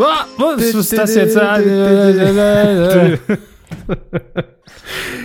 Ah, 0.00 0.26
Was 0.38 0.62
ist 0.62 0.92
das 0.92 1.14
jetzt? 1.14 1.36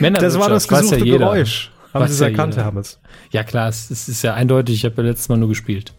Das 0.02 0.38
war 0.38 0.50
das 0.50 0.68
gesuchte 0.68 1.06
ja. 1.06 1.18
Geräusch. 1.18 1.72
Haben 1.94 2.08
Sie 2.08 2.14
es 2.14 2.20
ja 2.20 2.28
erkannt. 2.28 2.58
Herr 2.58 2.66
Hammes? 2.66 3.00
Ja 3.32 3.44
klar, 3.44 3.70
es, 3.70 3.90
ist 3.90 4.22
ja 4.22 4.34
eindeutig. 4.34 4.76
Ich 4.76 4.86
habe 4.86 5.02
ja 5.02 5.10
letztes 5.10 5.30
Mal 5.30 5.38
nur 5.38 5.48
gespielt. 5.50 5.94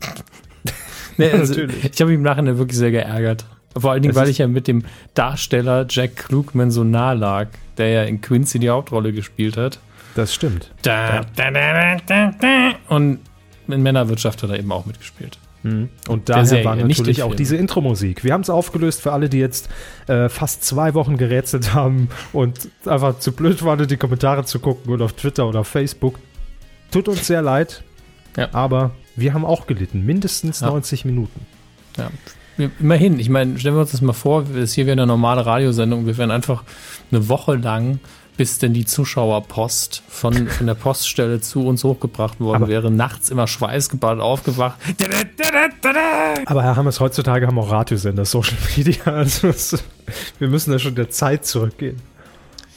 nee, 1.16 1.30
also, 1.30 1.54
Natürlich. 1.54 1.84
ich 1.92 2.00
habe 2.00 2.10
mich 2.10 2.16
im 2.18 2.22
Nachhinein 2.22 2.58
wirklich 2.58 2.76
sehr 2.76 2.90
geärgert. 2.90 3.46
Vor 3.76 3.92
allen 3.92 4.02
Dingen, 4.02 4.14
Das 4.14 4.22
weil 4.22 4.28
ich 4.28 4.38
ja 4.38 4.48
mit 4.48 4.68
dem 4.68 4.84
Darsteller 5.14 5.86
Jack 5.88 6.16
Klugman 6.16 6.70
so 6.70 6.84
nah 6.84 7.12
lag, 7.12 7.48
der 7.78 7.88
ja 7.88 8.02
in 8.02 8.20
Quincy 8.20 8.58
die 8.58 8.68
Hauptrolle 8.68 9.12
gespielt 9.12 9.56
hat. 9.56 9.78
Das 10.14 10.34
stimmt. 10.34 10.70
Da, 10.82 11.22
da, 11.36 11.50
da. 11.50 12.72
Und 12.88 13.20
in 13.68 13.82
Männerwirtschaft 13.82 14.42
hat 14.42 14.50
er 14.50 14.58
eben 14.58 14.72
auch 14.72 14.86
mitgespielt. 14.86 15.38
Und 15.62 15.90
Der 16.08 16.36
daher 16.36 16.44
Serie, 16.46 16.64
war 16.64 16.76
nicht 16.76 16.98
natürlich 16.98 17.22
auch 17.22 17.34
diese 17.34 17.56
Intro-Musik. 17.56 18.24
Wir 18.24 18.32
haben 18.32 18.40
es 18.40 18.48
aufgelöst 18.50 19.02
für 19.02 19.12
alle, 19.12 19.28
die 19.28 19.38
jetzt 19.38 19.68
äh, 20.06 20.28
fast 20.28 20.64
zwei 20.64 20.94
Wochen 20.94 21.16
gerätselt 21.18 21.74
haben 21.74 22.08
und 22.32 22.68
einfach 22.86 23.18
zu 23.18 23.32
blöd 23.32 23.62
waren, 23.62 23.78
in 23.80 23.88
die 23.88 23.96
Kommentare 23.98 24.44
zu 24.44 24.58
gucken 24.58 24.92
oder 24.92 25.04
auf 25.04 25.12
Twitter 25.12 25.46
oder 25.46 25.60
auf 25.60 25.68
Facebook. 25.68 26.18
Tut 26.90 27.08
uns 27.08 27.26
sehr 27.26 27.42
leid, 27.42 27.82
Ja. 28.36 28.48
aber 28.52 28.92
wir 29.16 29.34
haben 29.34 29.44
auch 29.44 29.66
gelitten. 29.66 30.04
Mindestens 30.06 30.60
Ja. 30.60 30.68
90 30.68 31.04
Minuten. 31.04 31.40
Ja. 31.98 32.10
Immerhin, 32.78 33.18
ich 33.18 33.28
meine, 33.30 33.58
stellen 33.58 33.74
wir 33.74 33.80
uns 33.82 33.92
das 33.92 34.00
mal 34.02 34.12
vor, 34.12 34.44
es 34.54 34.72
hier 34.74 34.84
wäre 34.86 34.92
eine 34.92 35.06
normale 35.06 35.46
Radiosendung, 35.46 36.06
wir 36.06 36.18
wären 36.18 36.30
einfach 36.30 36.64
eine 37.10 37.28
Woche 37.28 37.56
lang, 37.56 38.00
bis 38.40 38.58
denn 38.58 38.72
die 38.72 38.86
Zuschauerpost 38.86 40.02
von, 40.08 40.48
von 40.48 40.66
der 40.66 40.72
Poststelle 40.72 41.42
zu 41.42 41.66
uns 41.66 41.84
hochgebracht 41.84 42.40
worden 42.40 42.62
Aber- 42.62 42.68
wäre, 42.68 42.90
nachts 42.90 43.28
immer 43.28 43.46
schweißgebadet 43.46 44.22
aufgewacht. 44.22 44.78
Aber 46.46 46.62
Herr 46.62 46.74
Hammers, 46.76 47.00
heutzutage 47.00 47.46
haben 47.46 47.58
auch 47.58 47.70
Radiosender 47.70 48.24
Social 48.24 48.56
Media. 48.78 49.02
Also 49.04 49.48
es, 49.48 49.84
wir 50.38 50.48
müssen 50.48 50.70
da 50.72 50.78
schon 50.78 50.94
der 50.94 51.10
Zeit 51.10 51.44
zurückgehen. 51.44 52.00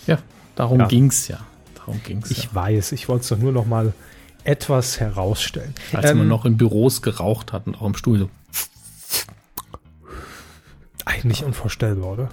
Ja, 0.06 0.18
darum 0.56 0.82
Ja. 0.82 0.88
ging's 0.88 1.30
ja. 1.30 1.40
Darum 1.76 2.02
ging's 2.04 2.30
Ich 2.30 2.44
ja. 2.44 2.56
weiß, 2.56 2.92
ich 2.92 3.08
wollte 3.08 3.22
es 3.22 3.30
doch 3.30 3.38
nur 3.38 3.54
noch 3.54 3.66
mal 3.66 3.94
etwas 4.44 5.00
herausstellen. 5.00 5.74
Als 5.94 6.08
man 6.08 6.24
Ähm, 6.24 6.28
noch 6.28 6.44
in 6.44 6.58
Büros 6.58 7.02
geraucht 7.02 7.54
hat 7.54 7.68
und 7.68 7.76
auch 7.76 7.86
im 7.88 7.96
Studio. 7.96 8.30
Eigentlich 11.06 11.46
unvorstellbar, 11.46 12.12
oder? 12.12 12.30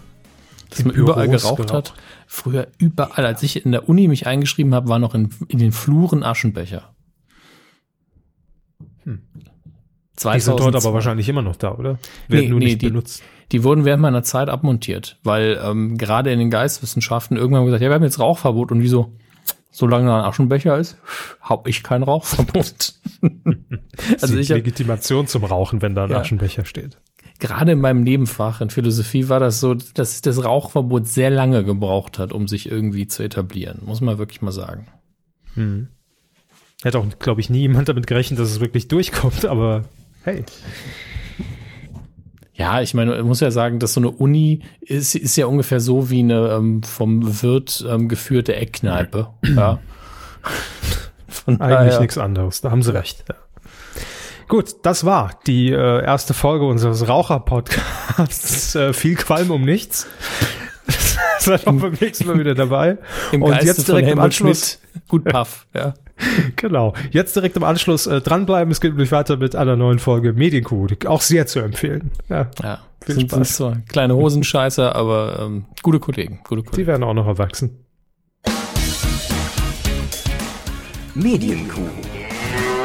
Dass 0.71 0.85
man 0.85 0.95
überall 0.95 1.29
geraucht, 1.29 1.57
geraucht. 1.57 1.73
hat. 1.73 1.95
Früher 2.27 2.69
überall. 2.79 3.27
Als 3.27 3.43
ich 3.43 3.65
in 3.65 3.73
der 3.73 3.89
Uni 3.89 4.09
mich 4.09 4.27
eingeschrieben 4.27 4.75
habe, 4.75 4.89
war 4.89 4.99
noch 4.99 5.15
in, 5.15 5.31
in 5.49 5.59
den 5.59 5.73
Fluren 5.73 6.23
Aschenbecher. 6.23 6.95
Hm. 9.05 9.21
Die 9.35 10.41
sind 10.41 10.59
dort 10.59 10.73
2002. 10.73 10.79
aber 10.79 10.95
wahrscheinlich 10.95 11.29
immer 11.29 11.43
noch 11.43 11.57
da, 11.57 11.73
oder? 11.75 11.99
Werden 12.29 12.45
Nee, 12.45 12.49
nur 12.49 12.59
nee, 12.59 12.65
nicht 12.67 12.83
die- 12.83 12.89
benutzt. 12.89 13.23
Die 13.53 13.65
wurden 13.65 13.85
während 13.85 14.01
meiner 14.03 14.23
Zeit 14.23 14.49
abmontiert, 14.49 15.19
weil 15.25 15.61
ähm, 15.65 15.99
gerade 15.99 16.31
in 16.31 16.39
den 16.39 16.51
Geistwissenschaften 16.51 17.37
irgendwann 17.37 17.65
gesagt, 17.65 17.83
ja, 17.83 17.89
wir 17.89 17.95
haben 17.97 18.05
jetzt 18.05 18.21
Rauchverbot 18.21 18.71
und 18.71 18.81
wieso? 18.81 19.17
Solange 19.73 20.07
da 20.07 20.19
ein 20.19 20.25
Aschenbecher 20.25 20.77
ist, 20.79 20.97
hab 21.41 21.69
ich 21.69 21.83
kein 21.83 22.03
Rauchverbot. 22.03 22.95
also 24.21 24.35
Die 24.35 24.41
ich 24.41 24.51
hab, 24.51 24.57
Legitimation 24.57 25.27
zum 25.27 25.45
Rauchen, 25.45 25.81
wenn 25.83 25.95
da 25.95 26.05
ein 26.05 26.11
Ja. 26.11 26.19
Aschenbecher 26.21 26.65
steht. 26.65 26.99
gerade 27.39 27.73
in 27.73 27.81
meinem 27.81 28.03
Nebenfach 28.03 28.61
in 28.61 28.71
Philosophie 28.71 29.29
war 29.29 29.39
das 29.41 29.61
so, 29.61 29.75
dass 29.75 30.21
das 30.23 30.45
Rauchverbot 30.45 31.07
sehr 31.07 31.31
lange 31.31 31.65
gebraucht 31.65 32.19
hat, 32.19 32.33
um 32.33 32.49
sich 32.49 32.71
irgendwie 32.71 33.07
zu 33.07 33.23
etablieren. 33.23 33.81
Muss 33.85 34.01
man 34.01 34.19
wirklich 34.19 34.43
mal 34.43 34.53
sagen. 34.53 34.89
Hätte 36.83 36.99
auch, 36.99 37.07
glaube 37.19 37.41
ich, 37.41 37.51
nie 37.51 37.61
jemand 37.61 37.89
damit 37.89 38.07
gerechnet, 38.07 38.41
dass 38.41 38.51
es 38.51 38.61
wirklich 38.61 38.89
durchkommt, 38.89 39.45
aber 39.47 39.85
hey. 40.25 40.45
Ja, 42.61 42.83
ich 42.83 42.93
meine, 42.93 43.13
man 43.13 43.23
muss 43.27 43.41
ja 43.41 43.51
sagen, 43.51 43.79
dass 43.79 43.95
so 43.95 44.01
eine 44.01 44.11
Uni 44.11 44.61
ist, 44.83 45.15
ist 45.15 45.35
ja 45.37 45.47
ungefähr 45.47 45.81
so 45.81 46.11
wie 46.11 46.19
eine 46.19 46.51
ähm, 46.51 46.83
vom 46.83 47.43
Wirt 47.43 47.83
ähm, 47.89 48.07
geführte 48.07 48.55
Eckkneipe. 48.55 49.29
ja. 49.43 49.79
Von 51.27 51.59
Eigentlich 51.59 51.99
nichts 52.01 52.19
anderes. 52.19 52.61
Da 52.61 52.71
haben 52.71 52.83
sie 52.83 52.93
recht. 52.93 53.25
Ja. 53.31 53.37
Gut, 54.47 54.75
das 54.83 55.07
war 55.07 55.31
die 55.47 55.71
äh, 55.71 56.05
erste 56.05 56.35
Folge 56.35 56.67
unseres 56.67 57.09
Raucher-Podcasts. 57.09 58.75
Äh, 58.77 58.93
viel 58.93 59.15
Qualm 59.15 59.51
um 59.51 59.63
nichts. 59.63 60.07
Seid 61.45 61.67
auch 61.67 61.73
beim 61.73 61.95
nächsten 62.01 62.27
Mal 62.27 62.39
wieder 62.39 62.55
dabei. 62.55 62.99
Im 63.33 63.43
Und 63.43 63.51
Geiste 63.51 63.67
jetzt 63.67 63.87
von 63.87 63.95
direkt 63.97 64.13
im 64.13 64.19
Anschluss. 64.19 64.79
Schmidt. 64.93 65.09
Gut 65.09 65.25
Puff, 65.25 65.67
ja. 65.75 65.95
Genau. 66.57 66.93
Jetzt 67.13 67.35
direkt 67.35 67.57
im 67.57 67.65
Anschluss 67.65 68.07
äh, 68.07 68.21
dranbleiben. 68.21 68.71
Es 68.71 68.81
geht 68.83 68.93
nämlich 68.93 69.11
weiter 69.11 69.39
mit 69.39 69.57
einer 69.57 69.75
neuen 69.77 69.99
Folge 69.99 70.35
Medienkuh. 70.35 70.87
die 70.87 71.07
Auch 71.07 71.23
sehr 71.23 71.47
zu 71.47 71.61
empfehlen. 71.61 72.11
Ja, 72.29 72.51
Ja, 72.63 72.81
Viel 73.03 73.15
sind, 73.15 73.31
sind 73.31 73.39
Spaß. 73.47 73.57
zwar 73.57 73.77
kleine 73.89 74.15
Hosenscheißer, 74.17 74.95
aber 74.95 75.39
ähm, 75.41 75.65
gute 75.83 75.99
Kollegen, 75.99 76.41
gute 76.47 76.61
die 76.63 76.69
Kollegen. 76.69 76.87
werden 76.89 77.05
auch 77.05 77.15
noch 77.15 77.27
erwachsen. 77.27 77.85
Medienkuh. 81.15 81.89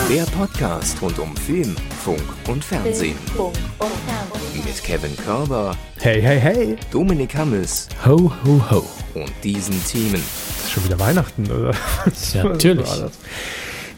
Der 0.10 0.24
Podcast 0.26 1.02
rund 1.02 1.20
um 1.20 1.36
Film, 1.36 1.76
Funk 2.04 2.22
und 2.48 2.64
Fernsehen. 2.64 3.18
Funk 3.36 3.56
und 3.80 3.90
Fernsehen. 3.90 4.25
Mit 4.64 4.84
Kevin 4.84 5.16
Körber, 5.18 5.76
Hey, 6.00 6.22
hey, 6.22 6.40
hey. 6.40 6.76
Dominik 6.92 7.36
Hammes 7.36 7.88
Ho, 8.06 8.32
ho, 8.46 8.62
ho. 8.72 8.86
und 9.14 9.32
diesen 9.44 9.84
Themen. 9.86 10.16
Ist 10.16 10.72
schon 10.72 10.86
wieder 10.86 11.00
Weihnachten, 11.00 11.50
oder? 11.52 11.72
Ja, 12.34 12.44
natürlich. 12.44 12.88
Das? 12.88 13.12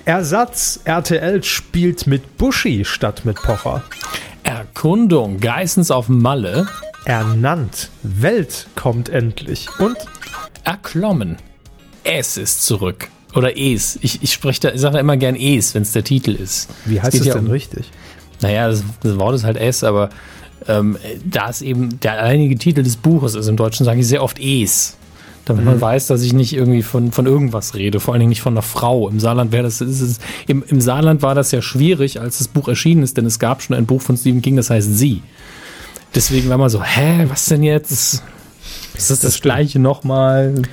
Ersatz 0.06 0.80
RTL 0.86 1.44
spielt 1.44 2.08
mit 2.08 2.38
Buschi 2.38 2.86
statt 2.86 3.24
mit 3.26 3.36
Pocher. 3.42 3.84
Erkundung, 4.44 5.40
Geissens 5.40 5.92
auf 5.92 6.08
Malle, 6.10 6.68
Ernannt. 7.06 7.90
Welt 8.04 8.68
kommt 8.76 9.10
endlich. 9.10 9.68
Und 9.80 9.98
erklommen. 10.64 11.38
Es 12.04 12.38
ist 12.38 12.66
zurück. 12.66 13.10
Oder 13.36 13.58
es. 13.58 14.00
Ich, 14.02 14.24
ich 14.24 14.32
spreche 14.34 14.62
da, 14.62 14.72
ich 14.72 14.80
sage 14.82 14.94
da 14.94 15.00
immer 15.02 15.18
gern 15.18 15.36
es, 15.36 15.76
wenn 15.76 15.82
es 15.84 15.92
der 15.92 16.04
Titel 16.06 16.32
ist. 16.32 16.70
wie 16.86 17.02
heißt 17.02 17.20
es 17.20 17.26
ja 17.26 17.34
denn 17.36 17.46
um- 17.48 17.52
richtig? 17.52 17.92
Naja, 18.42 18.70
das, 18.70 18.84
das 19.02 19.18
Wort 19.18 19.36
ist 19.36 19.44
halt 19.44 19.58
es, 19.58 19.84
aber 19.84 20.10
ähm, 20.68 20.98
da 21.26 21.50
es 21.50 21.62
eben 21.62 22.00
der 22.00 22.14
alleinige 22.14 22.56
Titel 22.58 22.84
des 22.84 22.96
Buches 22.96 23.36
ist, 23.36 23.48
im 23.48 23.58
Deutschen 23.58 23.86
sage 23.86 24.00
ich 24.00 24.08
sehr 24.08 24.24
oft 24.24 24.40
es. 24.40 24.98
Damit 25.46 25.64
man 25.64 25.80
weiß, 25.80 26.08
dass 26.08 26.24
ich 26.24 26.34
nicht 26.34 26.52
irgendwie 26.52 26.84
von, 26.84 27.14
von 27.14 27.26
irgendwas 27.26 27.74
rede, 27.74 28.02
vor 28.02 28.14
allen 28.14 28.20
Dingen 28.20 28.32
nicht 28.32 28.42
von 28.42 28.54
einer 28.54 28.62
Frau. 28.62 29.08
Im 29.08 29.22
Saarland 29.22 29.54
wäre 29.54 29.64
das, 29.64 29.80
ist 29.80 30.02
es, 30.02 30.20
im, 30.46 30.62
im 30.68 30.82
Saarland 30.82 31.22
war 31.22 31.36
das 31.36 31.52
ja 31.54 31.62
schwierig, 31.62 32.20
als 32.20 32.40
das 32.40 32.50
Buch 32.50 32.68
erschienen 32.68 33.02
ist, 33.02 33.16
denn 33.16 33.26
es 33.26 33.40
gab 33.40 33.62
schon 33.62 33.74
ein 33.74 33.86
Buch 33.86 34.02
von 34.02 34.18
Stephen 34.18 34.42
King, 34.42 34.58
das 34.58 34.70
heißt 34.70 34.98
Sie. 34.98 35.24
Deswegen 36.14 36.50
war 36.50 36.58
man 36.58 36.70
so, 36.70 36.84
hä, 36.84 37.28
was 37.30 37.46
denn 37.46 37.64
jetzt? 37.64 37.92
Ist 37.92 38.24
das 39.10 39.20
das, 39.20 39.40
gleiche 39.40 39.80
nochmal? 39.80 40.64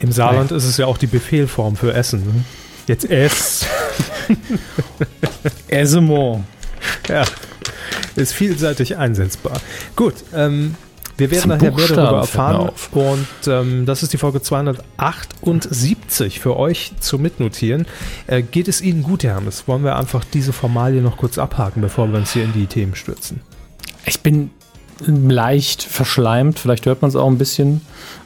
Im 0.00 0.12
Saarland 0.12 0.52
ist 0.52 0.64
es 0.64 0.76
ja 0.76 0.84
auch 0.84 0.98
die 0.98 1.06
Befehlform 1.06 1.74
für 1.74 1.94
Essen. 1.94 2.20
Ne? 2.26 2.44
Jetzt 2.88 3.08
ess. 3.10 3.64
Esemo. 5.68 6.44
ja. 7.08 7.24
Ist 8.18 8.32
vielseitig 8.32 8.96
einsetzbar. 8.96 9.60
Gut, 9.96 10.14
ähm, 10.34 10.74
wir 11.18 11.30
werden 11.32 11.48
nachher 11.48 11.72
mehr 11.72 11.88
darüber 11.88 12.18
erfahren. 12.18 12.70
Und 12.92 13.26
ähm, 13.48 13.86
das 13.86 14.02
ist 14.04 14.12
die 14.12 14.18
Folge 14.18 14.40
278 14.40 16.38
für 16.38 16.56
euch 16.56 16.92
zu 17.00 17.18
mitnotieren. 17.18 17.86
Äh, 18.28 18.42
geht 18.42 18.68
es 18.68 18.80
Ihnen 18.80 19.02
gut, 19.02 19.24
Herr 19.24 19.34
Hermes? 19.34 19.66
Wollen 19.66 19.82
wir 19.82 19.96
einfach 19.96 20.24
diese 20.24 20.52
Formalie 20.52 21.02
noch 21.02 21.16
kurz 21.16 21.38
abhaken, 21.38 21.82
bevor 21.82 22.08
wir 22.12 22.18
uns 22.18 22.32
hier 22.32 22.44
in 22.44 22.52
die 22.52 22.66
Themen 22.66 22.94
stürzen? 22.94 23.40
Ich 24.06 24.20
bin 24.20 24.50
leicht 25.06 25.82
verschleimt, 25.82 26.58
vielleicht 26.58 26.86
hört 26.86 27.02
man 27.02 27.08
es 27.08 27.16
auch 27.16 27.28
ein 27.28 27.38
bisschen. 27.38 27.80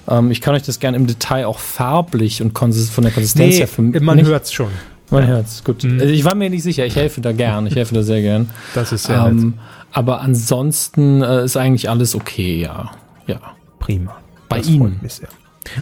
Ähm, 0.09 0.30
ich 0.30 0.41
kann 0.41 0.54
euch 0.54 0.62
das 0.62 0.78
gerne 0.78 0.97
im 0.97 1.06
Detail 1.06 1.47
auch 1.47 1.59
farblich 1.59 2.42
und 2.42 2.56
von 2.59 2.72
der 3.03 3.12
Konsistenz 3.12 3.56
her 3.56 3.69
für 3.69 3.82
man 3.82 4.24
hört 4.24 4.44
es 4.44 4.53
schon. 4.53 4.70
Man 5.10 5.26
hört's, 5.26 5.62
gut. 5.62 5.84
Mhm. 5.84 6.00
Also 6.00 6.12
ich 6.12 6.24
war 6.24 6.34
mir 6.34 6.48
nicht 6.48 6.62
sicher, 6.62 6.86
ich 6.86 6.97
helfe 6.97 7.20
da 7.20 7.32
gern, 7.32 7.66
ich 7.66 7.76
helfe 7.76 7.94
da 7.94 8.03
sehr 8.03 8.22
gern. 8.22 8.48
Das 8.74 8.92
ist 8.92 9.04
sehr 9.04 9.30
nett. 9.30 9.54
Aber 9.92 10.21
ansonsten 10.21 11.22
äh, 11.22 11.44
ist 11.44 11.56
eigentlich 11.56 11.89
alles 11.91 12.15
okay, 12.15 12.60
ja. 12.60 12.91
Ja. 13.27 13.41
Prima. 13.78 14.16
bei 14.48 14.59
das 14.59 14.68
Ihnen? 14.68 15.00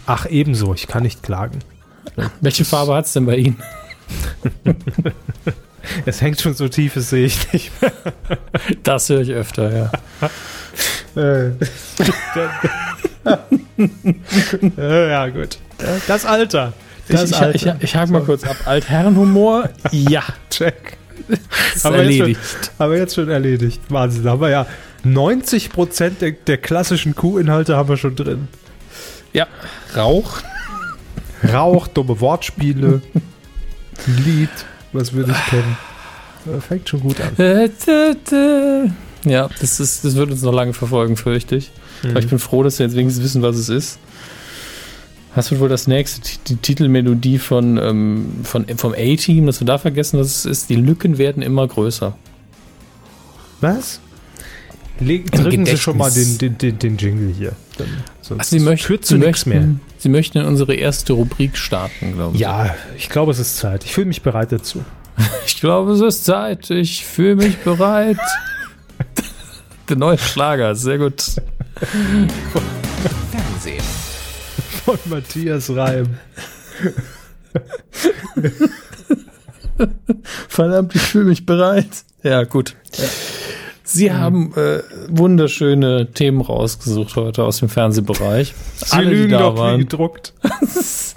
Ach, 0.07 0.27
ebenso. 0.27 0.75
Ich 0.75 0.87
kann 0.87 1.03
nicht 1.03 1.23
klagen. 1.23 1.61
Welche 2.41 2.65
Farbe 2.65 2.95
hat's 2.95 3.13
denn 3.13 3.27
bei 3.27 3.37
Ihnen? 3.37 3.57
Es 6.05 6.21
hängt 6.21 6.39
schon 6.41 6.55
so 6.55 6.69
tief, 6.69 6.95
das 6.95 7.11
sehe 7.11 7.25
ich 7.25 7.53
nicht 7.53 7.73
Das 8.83 9.09
höre 9.09 9.23
ich 9.23 9.31
öfter, 9.31 9.73
ja. 9.75 9.91
mehr. 11.15 11.53
Äh, 14.77 15.11
ja, 15.11 15.29
gut. 15.29 15.59
Das 16.07 16.27
Alter. 16.27 16.75
Das 17.09 17.31
ich, 17.31 17.41
ich, 17.41 17.67
ich, 17.67 17.73
ich 17.81 17.97
hake 17.97 18.13
mal 18.13 18.23
kurz 18.23 18.45
ab. 18.45 18.57
Altherrenhumor, 18.67 19.71
ja. 19.91 20.23
Check. 20.51 20.99
Ist 21.75 21.85
Haben 21.85 21.97
erledigt. 21.97 22.41
Schon, 22.41 22.79
haben 22.79 22.93
wir 22.93 22.99
jetzt 22.99 23.15
schon 23.15 23.29
erledigt. 23.29 23.81
Wahnsinn. 23.89 24.29
Haben 24.29 24.41
wir 24.41 24.51
ja 24.51 24.67
90 25.05 25.71
Prozent 25.71 26.21
der, 26.21 26.33
der 26.33 26.59
klassischen 26.59 27.15
Q-Inhalte 27.15 27.77
haben 27.77 27.89
wir 27.89 27.97
schon 27.97 28.17
drin. 28.17 28.49
Ja. 29.33 29.47
Rauch. 29.97 30.41
Rauch, 31.53 31.87
dumme 31.89 32.21
Wortspiele, 32.21 33.01
Lied, 34.07 34.51
was 34.93 35.15
wir 35.15 35.27
nicht 35.27 35.47
kennen. 35.47 35.77
Fängt 36.61 36.89
schon 36.89 37.01
gut 37.01 37.17
an. 37.21 37.33
Ja, 39.25 39.49
das, 39.61 39.81
ist, 39.81 40.05
das 40.05 40.15
wird 40.17 40.31
uns 40.31 40.43
noch 40.43 40.53
lange 40.53 40.73
verfolgen, 40.73 41.17
fürchte 41.17 41.57
ich. 41.57 41.71
Mhm. 42.03 42.11
Aber 42.11 42.21
ich 42.21 42.29
bin 42.29 42.39
froh, 42.39 42.63
dass 42.63 42.79
wir 42.79 42.87
jetzt 42.87 42.97
wenigstens 42.97 43.25
wissen, 43.25 43.43
was 43.43 43.57
es 43.57 43.69
ist. 43.69 43.99
Was 45.35 45.51
wird 45.51 45.61
wohl 45.61 45.69
das 45.69 45.87
nächste? 45.87 46.21
Die, 46.21 46.39
die 46.49 46.57
Titelmelodie 46.57 47.39
von, 47.39 47.77
ähm, 47.79 48.41
von, 48.43 48.67
vom 48.77 48.93
A-Team, 48.93 49.47
dass 49.47 49.61
wir 49.61 49.67
da 49.67 49.79
vergessen, 49.79 50.19
es 50.19 50.45
ist. 50.45 50.71
Die 50.71 50.77
Lücken 50.77 51.19
werden 51.19 51.43
immer 51.43 51.67
größer. 51.69 52.17
Was? 53.61 54.01
Leg, 54.99 55.33
Im 55.33 55.43
drücken 55.43 55.67
Sie 55.67 55.77
schon 55.77 55.97
mal 55.97 56.11
den, 56.11 56.39
den, 56.39 56.59
den, 56.59 56.79
den 56.79 56.97
Jingle 56.97 57.33
hier. 57.33 57.53
Sonst 58.21 58.41
Also 58.41 58.59
sie 58.59 58.65
möchten, 58.65 58.87
führt 58.87 59.05
zu 59.07 59.15
sie 59.15 59.21
nichts 59.21 59.47
möchten, 59.47 59.67
mehr. 59.67 59.81
Sie 59.99 60.09
möchten 60.09 60.39
in 60.39 60.45
unsere 60.45 60.75
erste 60.75 61.15
Rubrik 61.15 61.57
starten, 61.57 62.15
glaube 62.15 62.35
ich. 62.35 62.41
Ja, 62.41 62.75
ich 62.97 63.09
glaube, 63.09 63.33
es 63.33 63.39
ist 63.39 63.57
Zeit. 63.57 63.85
Ich 63.85 63.95
fühle 63.95 64.07
mich 64.07 64.23
bereit 64.23 64.53
dazu. 64.53 64.85
Ich 65.47 65.61
glaube, 65.61 65.93
es 65.93 66.01
ist 66.01 66.25
Zeit. 66.25 66.71
Ich 66.71 67.05
fühle 67.05 67.37
mich 67.37 67.59
bereit. 67.59 68.17
Der 69.91 69.97
neue 69.99 70.17
Schlager, 70.17 70.75
sehr 70.75 70.97
gut. 70.97 71.23
Fernsehen. 73.31 74.10
Von 74.97 75.11
Matthias 75.11 75.71
Reim. 75.75 76.19
Verdammt, 80.49 80.95
ich 80.95 81.01
fühle 81.03 81.25
mich 81.27 81.47
bereit. 81.47 81.89
Ja, 82.23 82.45
gut. 82.45 82.75
Sie 83.83 84.13
haben 84.13 84.53
äh, 84.57 84.81
wunderschöne 85.09 86.11
Themen 86.13 86.41
rausgesucht 86.41 87.17
heute 87.17 87.43
aus 87.45 87.59
dem 87.59 87.69
Fernsehbereich. 87.69 88.55
Sie 88.77 88.93
Alle, 88.97 89.11
die 89.11 89.17
lügen 89.17 89.33
da 89.33 89.39
doch 89.39 89.55
wie 89.55 89.59
waren. 89.59 89.79
gedruckt. 89.81 90.33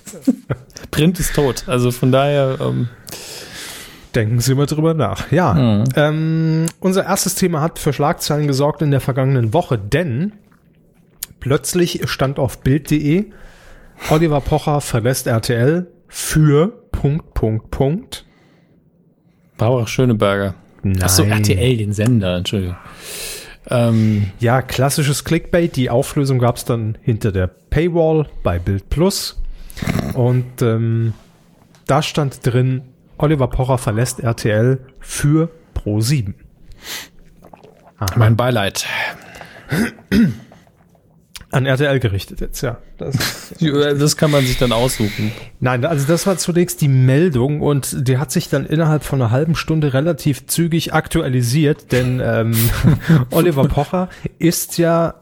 Print 0.92 1.20
ist 1.20 1.34
tot. 1.36 1.64
Also 1.68 1.92
von 1.92 2.12
daher, 2.12 2.58
ähm, 2.62 2.90
Denken 4.16 4.40
Sie 4.42 4.54
mal 4.54 4.68
drüber 4.68 4.94
nach. 4.94 5.32
Ja, 5.32 5.56
Mhm. 5.56 5.84
ähm, 5.96 6.66
unser 6.80 7.04
erstes 7.06 7.34
Thema 7.34 7.62
hat 7.62 7.80
für 7.80 7.94
Schlagzeilen 7.94 8.46
gesorgt 8.46 8.84
in 8.84 8.92
der 8.92 9.00
vergangenen 9.02 9.54
Woche, 9.54 9.80
denn 9.80 10.34
plötzlich 11.40 12.02
stand 12.08 12.38
auf 12.38 12.60
Bild.de, 12.60 13.32
Oliver 14.10 14.42
Pocher 14.42 14.82
verlässt 14.82 15.28
RTL 15.28 15.88
für 16.08 16.68
Punkt, 16.92 17.34
Punkt, 17.34 17.72
Punkt. 17.72 18.26
Barbara 19.58 19.88
Schöneberger. 19.88 20.56
Nein. 20.84 21.02
Achso, 21.02 21.24
RTL, 21.24 21.78
den 21.78 21.94
Sender, 21.94 22.38
Entschuldigung. 22.38 22.76
Ähm, 23.70 24.32
Ja, 24.40 24.62
klassisches 24.62 25.24
Clickbait. 25.24 25.76
Die 25.76 25.90
Auflösung 25.90 26.40
gab 26.40 26.58
es 26.58 26.66
dann 26.66 26.98
hinter 27.02 27.32
der 27.32 27.48
Paywall 27.48 28.28
bei 28.44 28.60
Bild 28.60 28.90
Plus. 28.90 29.42
Und 30.14 30.62
ähm, 30.62 31.14
da 31.88 32.02
stand 32.02 32.46
drin, 32.46 32.82
Oliver 33.18 33.48
Pocher 33.48 33.78
verlässt 33.78 34.20
RTL 34.20 34.80
für 35.00 35.50
Pro 35.74 36.02
7. 36.02 36.36
mein 38.16 38.36
Beileid. 38.36 38.86
An 41.54 41.66
RTL 41.66 42.00
gerichtet 42.00 42.42
jetzt, 42.42 42.62
ja. 42.62 42.78
Das, 42.98 43.54
Das 43.60 44.18
kann 44.18 44.32
man 44.32 44.46
sich 44.46 44.58
dann 44.58 44.72
aussuchen. 44.72 45.32
nein, 45.60 45.86
also 45.86 46.06
das 46.08 46.26
war 46.26 46.38
zunächst 46.38 46.82
die 46.82 46.88
Meldung 46.88 47.62
und 47.62 48.08
die 48.08 48.18
hat 48.18 48.32
sich 48.32 48.50
dann 48.50 48.66
innerhalb 48.66 49.04
von 49.04 49.22
einer 49.22 49.32
halben 49.32 49.56
Stunde 49.56 49.94
relativ 49.94 50.48
zügig 50.48 50.94
aktualisiert, 50.94 51.92
denn 51.92 52.22
ähm, 52.24 52.56
Oliver 53.32 53.68
Pocher 53.68 54.10
ist 54.40 54.78
ja 54.78 55.16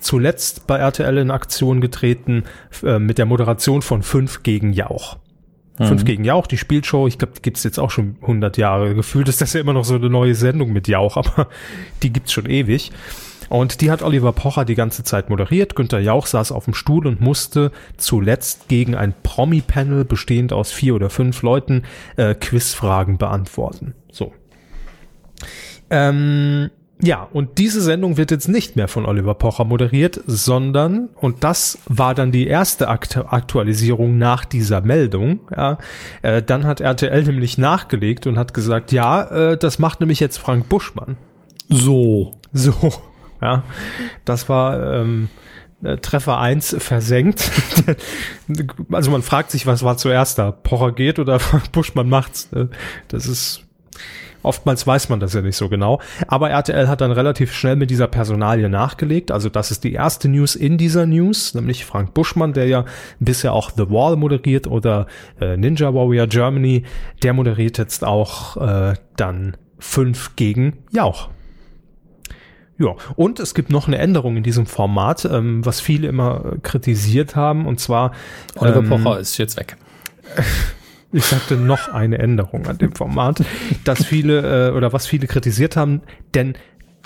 zuletzt 0.00 0.66
bei 0.66 0.78
RTL 0.78 1.18
in 1.18 1.30
Aktion 1.30 1.80
getreten 1.80 2.44
äh, 2.82 2.98
mit 2.98 3.18
der 3.18 3.26
Moderation 3.26 3.82
von 3.82 4.02
5 4.02 4.42
gegen 4.42 4.72
Jauch. 4.72 5.18
Fünf 5.86 6.04
gegen 6.04 6.24
Jauch, 6.24 6.46
die 6.46 6.58
Spielshow, 6.58 7.06
ich 7.06 7.16
glaube, 7.16 7.32
die 7.36 7.42
gibt's 7.42 7.64
jetzt 7.64 7.78
auch 7.78 7.90
schon 7.90 8.16
100 8.20 8.58
Jahre. 8.58 8.94
Gefühlt 8.94 9.28
ist 9.28 9.40
das 9.40 9.54
ja 9.54 9.62
immer 9.62 9.72
noch 9.72 9.84
so 9.84 9.94
eine 9.94 10.10
neue 10.10 10.34
Sendung 10.34 10.74
mit 10.74 10.88
Jauch, 10.88 11.16
aber 11.16 11.48
die 12.02 12.12
gibt's 12.12 12.32
schon 12.32 12.44
ewig. 12.46 12.92
Und 13.50 13.80
die 13.80 13.90
hat 13.90 14.02
Oliver 14.02 14.32
Pocher 14.32 14.64
die 14.64 14.76
ganze 14.76 15.02
Zeit 15.02 15.28
moderiert. 15.28 15.74
Günter 15.74 15.98
Jauch 15.98 16.26
saß 16.26 16.52
auf 16.52 16.66
dem 16.66 16.74
Stuhl 16.74 17.06
und 17.06 17.20
musste 17.20 17.72
zuletzt 17.96 18.68
gegen 18.68 18.94
ein 18.94 19.12
Promi-Panel 19.24 20.04
bestehend 20.04 20.52
aus 20.52 20.70
vier 20.70 20.94
oder 20.94 21.10
fünf 21.10 21.42
Leuten 21.42 21.82
äh, 22.16 22.36
Quizfragen 22.36 23.18
beantworten. 23.18 23.94
So. 24.12 24.32
Ähm, 25.90 26.70
ja, 27.02 27.26
und 27.32 27.58
diese 27.58 27.80
Sendung 27.80 28.18
wird 28.18 28.30
jetzt 28.30 28.48
nicht 28.48 28.76
mehr 28.76 28.86
von 28.86 29.04
Oliver 29.04 29.34
Pocher 29.34 29.64
moderiert, 29.64 30.20
sondern, 30.26 31.08
und 31.16 31.42
das 31.42 31.78
war 31.86 32.14
dann 32.14 32.30
die 32.30 32.46
erste 32.46 32.88
Aktu 32.88 33.22
Aktualisierung 33.22 34.16
nach 34.16 34.44
dieser 34.44 34.80
Meldung, 34.80 35.40
ja, 35.56 35.78
äh, 36.22 36.40
dann 36.40 36.66
hat 36.66 36.80
RTL 36.80 37.24
nämlich 37.24 37.58
nachgelegt 37.58 38.28
und 38.28 38.38
hat 38.38 38.54
gesagt, 38.54 38.92
ja, 38.92 39.22
äh, 39.52 39.56
das 39.58 39.80
macht 39.80 39.98
nämlich 39.98 40.20
jetzt 40.20 40.36
Frank 40.36 40.68
Buschmann. 40.68 41.16
So. 41.68 42.36
So, 42.52 42.92
ja, 43.40 43.64
das 44.24 44.48
war 44.48 44.94
ähm, 44.94 45.28
äh, 45.82 45.96
Treffer 45.96 46.38
1 46.38 46.76
versenkt. 46.78 47.50
also 48.92 49.10
man 49.10 49.22
fragt 49.22 49.50
sich, 49.50 49.66
was 49.66 49.82
war 49.82 49.96
zuerst 49.96 50.38
da? 50.38 50.50
Pocher 50.50 50.92
geht 50.92 51.18
oder 51.18 51.40
Buschmann 51.72 52.08
macht's? 52.08 52.50
ne? 52.52 52.70
Das 53.08 53.26
ist 53.26 53.64
Oftmals 54.42 54.86
weiß 54.86 55.08
man 55.10 55.20
das 55.20 55.34
ja 55.34 55.42
nicht 55.42 55.56
so 55.56 55.68
genau. 55.68 56.00
Aber 56.26 56.50
RTL 56.50 56.88
hat 56.88 57.00
dann 57.00 57.12
relativ 57.12 57.52
schnell 57.52 57.76
mit 57.76 57.90
dieser 57.90 58.06
Personalie 58.06 58.68
nachgelegt. 58.68 59.30
Also 59.30 59.48
das 59.48 59.70
ist 59.70 59.84
die 59.84 59.92
erste 59.92 60.28
News 60.28 60.54
in 60.54 60.78
dieser 60.78 61.06
News, 61.06 61.54
nämlich 61.54 61.84
Frank 61.84 62.14
Buschmann, 62.14 62.52
der 62.52 62.66
ja 62.66 62.84
bisher 63.18 63.52
auch 63.52 63.70
The 63.70 63.90
Wall 63.90 64.16
moderiert 64.16 64.66
oder 64.66 65.06
äh, 65.40 65.56
Ninja 65.56 65.92
Warrior 65.92 66.26
Germany. 66.26 66.84
Der 67.22 67.34
moderiert 67.34 67.78
jetzt 67.78 68.04
auch 68.04 68.56
äh, 68.56 68.94
dann 69.16 69.56
5 69.78 70.36
gegen 70.36 70.78
Jauch. 70.90 71.28
Ja, 72.80 72.96
und 73.14 73.38
es 73.40 73.52
gibt 73.52 73.70
noch 73.70 73.88
eine 73.88 73.98
Änderung 73.98 74.38
in 74.38 74.42
diesem 74.42 74.64
Format, 74.64 75.26
ähm, 75.26 75.64
was 75.66 75.82
viele 75.82 76.08
immer 76.08 76.54
äh, 76.54 76.58
kritisiert 76.62 77.36
haben, 77.36 77.66
und 77.66 77.78
zwar 77.78 78.12
Oliver 78.56 78.78
ähm, 78.78 78.88
Pocher 78.88 79.20
ist 79.20 79.36
jetzt 79.36 79.58
weg. 79.58 79.76
ich 81.12 81.26
sagte 81.26 81.56
noch 81.56 81.92
eine 81.92 82.18
Änderung 82.18 82.66
an 82.66 82.78
dem 82.78 82.92
Format, 82.92 83.44
dass 83.84 84.06
viele 84.06 84.70
äh, 84.70 84.72
oder 84.72 84.94
was 84.94 85.06
viele 85.06 85.26
kritisiert 85.26 85.76
haben, 85.76 86.00
denn 86.32 86.54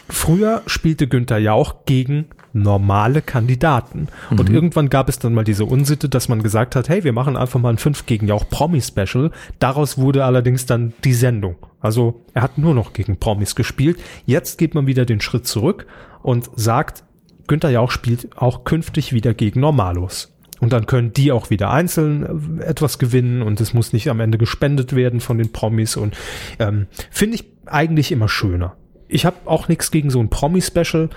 früher 0.09 0.63
spielte 0.67 1.09
Günther 1.09 1.39
Jauch 1.39 1.85
gegen 1.87 2.27
normale 2.55 3.21
Kandidaten 3.21 4.09
und 4.31 4.49
irgendwann 4.49 4.89
gab 4.89 5.09
es 5.09 5.19
dann 5.19 5.35
mal 5.35 5.45
diese 5.45 5.65
Unsitte, 5.65 6.09
dass 6.09 6.29
man 6.29 6.43
gesagt 6.43 6.77
hat, 6.77 6.89
hey, 6.89 7.05
wir 7.05 7.13
machen 7.13 7.37
einfach 7.37 7.61
mal 7.61 7.71
ein 7.71 7.79
5 7.79 8.07
gegen 8.07 8.29
Jauch 8.29 8.49
Promi 8.49 8.81
Special. 8.81 9.33
Daraus 9.59 9.99
wurde 9.99 10.25
allerdings 10.25 10.65
dann 10.65 10.95
die 11.05 11.15
Sendung. 11.15 11.57
Also 11.81 12.23
er 12.33 12.43
hat 12.43 12.57
nur 12.57 12.73
noch 12.73 12.93
gegen 12.93 13.19
Promis 13.19 13.55
gespielt. 13.55 13.99
Jetzt 14.25 14.57
geht 14.57 14.75
man 14.75 14.87
wieder 14.87 15.05
den 15.05 15.21
Schritt 15.21 15.47
zurück 15.47 15.87
und 16.23 16.49
sagt, 16.55 17.05
Günther 17.47 17.71
Jauch 17.71 17.91
spielt 17.91 18.37
auch 18.37 18.65
künftig 18.65 19.13
wieder 19.13 19.35
gegen 19.35 19.61
Normalos. 19.61 20.35
Und 20.61 20.73
dann 20.73 20.87
können 20.87 21.13
die 21.13 21.33
auch 21.33 21.51
wieder 21.51 21.71
einzeln 21.71 22.61
äh, 22.61 22.65
etwas 22.65 22.99
gewinnen 22.99 23.43
und 23.43 23.61
es 23.61 23.75
muss 23.75 23.93
nicht 23.93 24.09
am 24.09 24.21
Ende 24.21 24.39
gespendet 24.39 24.95
werden 24.95 25.21
von 25.21 25.37
den 25.37 25.53
Promis 25.53 25.97
und 25.97 26.17
ähm, 26.59 26.87
finde 27.11 27.35
ich 27.35 27.45
eigentlich 27.67 28.13
immer 28.13 28.29
schöner. 28.29 28.77
Ich 29.09 29.27
habe 29.27 29.37
auch 29.45 29.69
nichts 29.69 29.91
gegen 29.91 30.11
so 30.11 30.21
ein 30.21 30.31
Promi-Special, 30.31 31.11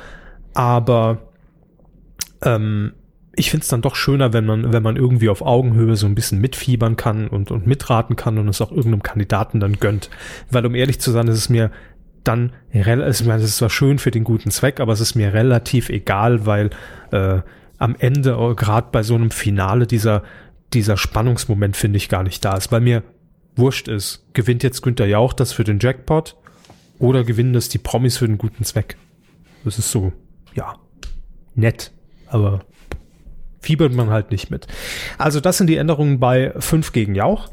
aber 0.53 1.26
ähm, 2.41 2.94
ich 3.36 3.51
finde 3.51 3.63
es 3.63 3.67
dann 3.67 3.84
doch 3.84 3.96
schöner, 3.96 4.34
wenn 4.34 4.46
man, 4.46 4.74
wenn 4.74 4.82
man 4.82 4.96
irgendwie 4.96 5.29
auf 5.29 5.44
Augenhöhe 5.44 5.96
so 5.96 6.08
ein 6.08 6.15
bisschen 6.15 6.41
mitfiebern 6.41 6.96
kann 6.96 7.27
und, 7.27 7.51
und 7.51 7.67
mitraten 7.67 8.15
kann 8.15 8.39
und 8.39 8.48
es 8.48 8.62
auch 8.62 8.72
irgendeinem 8.72 9.03
Kandidaten 9.03 9.60
dann 9.60 9.79
gönnt. 9.79 10.10
Weil 10.50 10.65
um 10.65 10.74
ehrlich 10.74 11.00
zu 11.00 11.12
sein, 11.12 11.27
ist 11.27 11.38
es 11.38 11.50
mir 11.50 11.72
dann, 12.24 12.51
es 12.72 13.22
ist 13.22 13.58
zwar 13.58 13.70
schön 13.70 14.00
für 14.00 14.12
den 14.12 14.24
guten 14.24 14.50
Zweck, 14.50 14.79
aber 14.79 14.91
es 14.91 15.00
ist 15.00 15.15
mir 15.15 15.34
relativ 15.34 15.89
egal, 15.89 16.46
weil 16.46 16.72
äh, 17.12 17.41
am 17.77 17.96
Ende, 18.00 18.56
gerade 18.58 18.88
bei 18.91 19.03
so 19.03 19.13
einem 19.13 19.29
Finale, 19.29 19.86
dieser, 19.86 20.24
dieser 20.74 20.98
Spannungsmoment 20.98 21.77
finde 21.77 21.98
ich 21.98 22.10
gar 22.10 22.24
nicht 22.24 22.44
da 22.44 22.58
ist, 22.58 22.72
weil 22.72 22.82
mir 22.82 23.03
wurscht 23.56 23.88
ist, 23.88 24.25
gewinnt 24.34 24.63
jetzt 24.63 24.82
Günther 24.82 25.06
Jauch 25.06 25.34
das 25.34 25.53
für 25.53 25.63
den 25.63 25.79
Jackpot 25.79 26.36
oder 27.00 27.24
gewinnen 27.24 27.53
das 27.53 27.70
die 27.70 27.77
Promis 27.77 28.17
für 28.17 28.27
den 28.27 28.38
guten 28.38 28.63
Zweck. 28.63 28.98
Das 29.63 29.77
ist 29.77 29.91
so, 29.91 30.12
ja, 30.56 30.75
nett, 31.56 31.91
aber 32.29 32.62
fiebert 33.62 33.93
man 33.93 34.10
halt 34.10 34.31
nicht 34.31 34.50
mit. 34.50 34.67
Also 35.17 35.39
das 35.39 35.57
sind 35.57 35.67
die 35.67 35.77
Änderungen 35.77 36.19
bei 36.19 36.53
5 36.57 36.91
gegen 36.93 37.15
Jauch. 37.15 37.50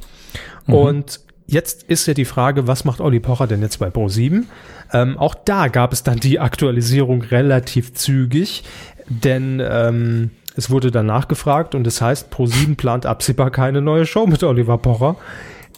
Und 0.66 1.20
jetzt 1.46 1.82
ist 1.84 2.06
ja 2.06 2.14
die 2.14 2.24
Frage, 2.24 2.66
was 2.66 2.84
macht 2.84 3.00
Olli 3.00 3.20
Pocher 3.20 3.46
denn 3.46 3.62
jetzt 3.62 3.78
bei 3.78 3.88
Pro7? 3.88 4.44
Ähm, 4.92 5.18
auch 5.18 5.34
da 5.34 5.68
gab 5.68 5.92
es 5.92 6.02
dann 6.02 6.18
die 6.18 6.40
Aktualisierung 6.40 7.22
relativ 7.22 7.94
zügig, 7.94 8.64
denn 9.08 9.60
ähm, 9.64 10.30
es 10.56 10.70
wurde 10.70 10.90
dann 10.90 11.06
nachgefragt 11.06 11.74
und 11.74 11.86
es 11.86 12.00
heißt, 12.00 12.32
Pro7 12.32 12.76
plant 12.76 13.06
absehbar 13.06 13.50
keine 13.50 13.82
neue 13.82 14.06
Show 14.06 14.26
mit 14.26 14.42
Oliver 14.42 14.78
Pocher. 14.78 15.16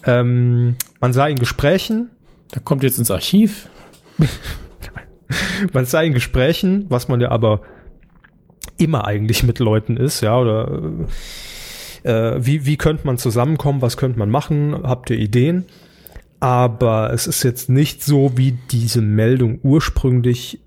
Ähm, 0.04 0.76
man 1.00 1.12
sah 1.12 1.26
in 1.26 1.38
Gesprächen, 1.38 2.10
Da 2.52 2.60
kommt 2.60 2.82
jetzt 2.82 2.98
ins 2.98 3.10
Archiv. 3.10 3.68
man 5.72 5.84
sei 5.84 6.06
in 6.06 6.14
Gesprächen, 6.14 6.86
was 6.88 7.08
man 7.08 7.20
ja 7.20 7.30
aber 7.30 7.62
immer 8.78 9.06
eigentlich 9.06 9.42
mit 9.42 9.58
Leuten 9.58 9.96
ist, 9.96 10.20
ja, 10.20 10.38
oder 10.38 10.82
äh, 12.02 12.34
wie, 12.38 12.66
wie 12.66 12.76
könnte 12.76 13.06
man 13.06 13.18
zusammenkommen, 13.18 13.82
was 13.82 13.96
könnte 13.96 14.18
man 14.18 14.30
machen, 14.30 14.76
habt 14.84 15.10
ihr 15.10 15.18
Ideen? 15.18 15.64
Aber 16.38 17.12
es 17.12 17.26
ist 17.26 17.42
jetzt 17.42 17.68
nicht 17.68 18.02
so, 18.02 18.32
wie 18.36 18.58
diese 18.70 19.00
Meldung 19.00 19.58
ursprünglich 19.62 20.60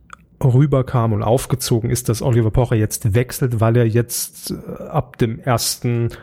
rüberkam 0.44 1.14
und 1.14 1.22
aufgezogen 1.24 1.90
ist, 1.90 2.10
dass 2.10 2.22
Oliver 2.22 2.52
Pocher 2.52 2.76
jetzt 2.76 3.14
wechselt, 3.14 3.60
weil 3.60 3.76
er 3.78 3.86
jetzt 3.86 4.52
äh, 4.52 4.84
ab 4.84 5.18
dem 5.18 5.42
1. 5.44 5.82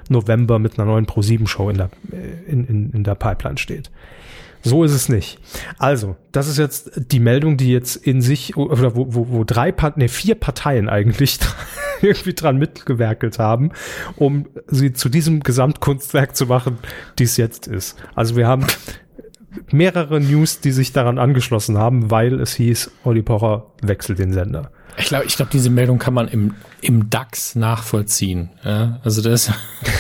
November 0.09 0.59
mit 0.59 0.79
einer 0.79 0.91
neuen 0.91 1.07
Pro7-Show 1.07 1.71
in 1.71 1.77
der, 1.77 1.91
äh, 2.13 2.51
in, 2.51 2.67
in, 2.67 2.91
in 2.93 3.05
der 3.05 3.15
Pipeline 3.15 3.59
steht. 3.59 3.91
So 4.67 4.85
ist 4.85 4.93
es 4.93 5.09
nicht. 5.09 5.39
Also, 5.79 6.17
das 6.33 6.49
ist 6.49 6.59
jetzt 6.59 6.91
die 6.97 7.21
Meldung, 7.21 7.57
die 7.57 7.71
jetzt 7.71 7.97
in 7.97 8.21
sich, 8.21 8.57
oder 8.57 8.97
wo, 8.97 9.15
wo, 9.15 9.29
wo 9.29 9.45
drei, 9.45 9.73
nee, 9.97 10.09
vier 10.09 10.35
Parteien 10.35 10.89
eigentlich 10.89 11.39
irgendwie 12.03 12.35
dran 12.35 12.57
mitgewerkelt 12.57 13.39
haben, 13.39 13.73
um 14.17 14.47
sie 14.67 14.93
zu 14.93 15.09
diesem 15.09 15.41
Gesamtkunstwerk 15.41 16.37
zu 16.37 16.47
machen, 16.47 16.79
die 17.19 17.25
es 17.25 17.37
jetzt 17.37 17.67
ist. 17.67 17.97
Also 18.15 18.37
wir 18.37 18.47
haben 18.47 18.67
mehrere 19.71 20.21
News, 20.21 20.61
die 20.61 20.73
sich 20.73 20.93
daran 20.93 21.19
angeschlossen 21.19 21.79
haben, 21.79 22.11
weil 22.11 22.41
es 22.41 22.55
hieß, 22.55 22.91
Olli 23.05 23.23
Pocher 23.23 23.67
wechselt 23.83 24.19
den 24.19 24.33
Sender. 24.33 24.71
Ich 24.99 25.07
glaube, 25.07 25.27
ich 25.27 25.37
glaube, 25.37 25.51
diese 25.53 25.71
Meldung 25.71 25.99
kann 25.99 26.15
man 26.15 26.29
im, 26.29 26.55
im 26.81 27.11
DAX 27.11 27.55
nachvollziehen. 27.55 28.51
Ja? 28.65 29.01
Also 29.05 29.23
da 29.23 29.33
ist, 29.33 29.53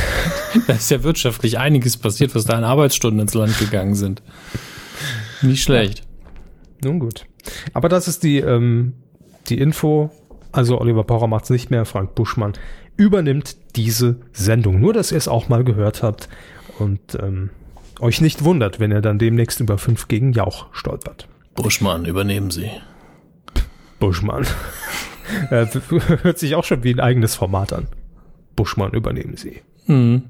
da 0.67 0.75
ist 0.75 0.91
ja 0.91 1.03
wirtschaftlich 1.03 1.59
einiges 1.59 1.97
passiert, 1.97 2.35
was 2.35 2.45
da 2.45 2.55
an 2.55 2.65
Arbeitsstunden 2.65 3.21
ins 3.21 3.35
Land 3.35 3.59
gegangen 3.59 3.95
sind. 3.95 4.23
Nicht 5.43 5.63
schlecht. 5.63 6.03
Nun 6.83 6.99
gut. 6.99 7.27
Aber 7.73 7.89
das 7.89 8.09
ist 8.09 8.23
die, 8.23 8.39
ähm, 8.39 8.95
die 9.49 9.59
Info. 9.59 10.11
Also 10.53 10.81
Oliver 10.81 11.05
Pocher 11.05 11.27
macht 11.27 11.45
es 11.45 11.51
nicht 11.51 11.71
mehr, 11.71 11.85
Frank 11.85 12.15
Buschmann 12.15 12.55
übernimmt 12.97 13.57
diese 13.77 14.17
Sendung. 14.33 14.81
Nur, 14.81 14.93
dass 14.93 15.13
ihr 15.13 15.19
es 15.19 15.29
auch 15.29 15.49
mal 15.49 15.65
gehört 15.65 16.03
habt 16.03 16.29
und 16.79 17.17
ähm, 17.21 17.51
euch 18.01 18.21
nicht 18.21 18.45
wundert, 18.45 18.81
wenn 18.81 18.93
er 18.93 19.01
dann 19.01 19.19
demnächst 19.19 19.61
über 19.61 19.79
5 19.79 20.09
gegen 20.09 20.33
Jauch 20.33 20.67
stolpert. 20.73 21.29
Buschmann, 21.55 22.05
übernehmen 22.05 22.51
Sie. 22.51 22.71
Buschmann. 23.99 24.47
Äh, 25.51 25.67
hört 26.23 26.39
sich 26.39 26.55
auch 26.55 26.63
schon 26.63 26.85
wie 26.85 26.95
ein 26.95 27.01
eigenes 27.01 27.35
Format 27.35 27.73
an. 27.73 27.89
Buschmann, 28.55 28.93
übernehmen 28.93 29.37
Sie. 29.37 29.61
Hm. 29.87 30.23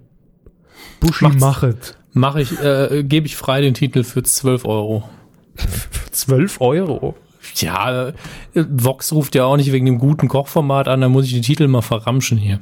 Buschi 1.00 1.28
machet. 1.28 1.97
Mache 2.12 2.40
ich, 2.40 2.59
äh, 2.61 3.04
gebe 3.04 3.26
ich 3.26 3.37
frei 3.37 3.61
den 3.61 3.75
Titel 3.75 4.02
für 4.02 4.23
12 4.23 4.64
Euro. 4.64 5.09
12 6.12 6.61
Euro. 6.61 7.14
Ja, 7.56 8.09
äh, 8.09 8.12
Vox 8.54 9.12
ruft 9.12 9.35
ja 9.35 9.45
auch 9.45 9.56
nicht 9.56 9.73
wegen 9.73 9.87
dem 9.87 9.99
guten 9.99 10.28
Kochformat 10.28 10.88
an, 10.88 11.00
da 11.00 11.09
muss 11.09 11.26
ich 11.26 11.33
den 11.33 11.42
Titel 11.42 11.68
mal 11.68 11.83
verramschen 11.83 12.38
hier. 12.38 12.61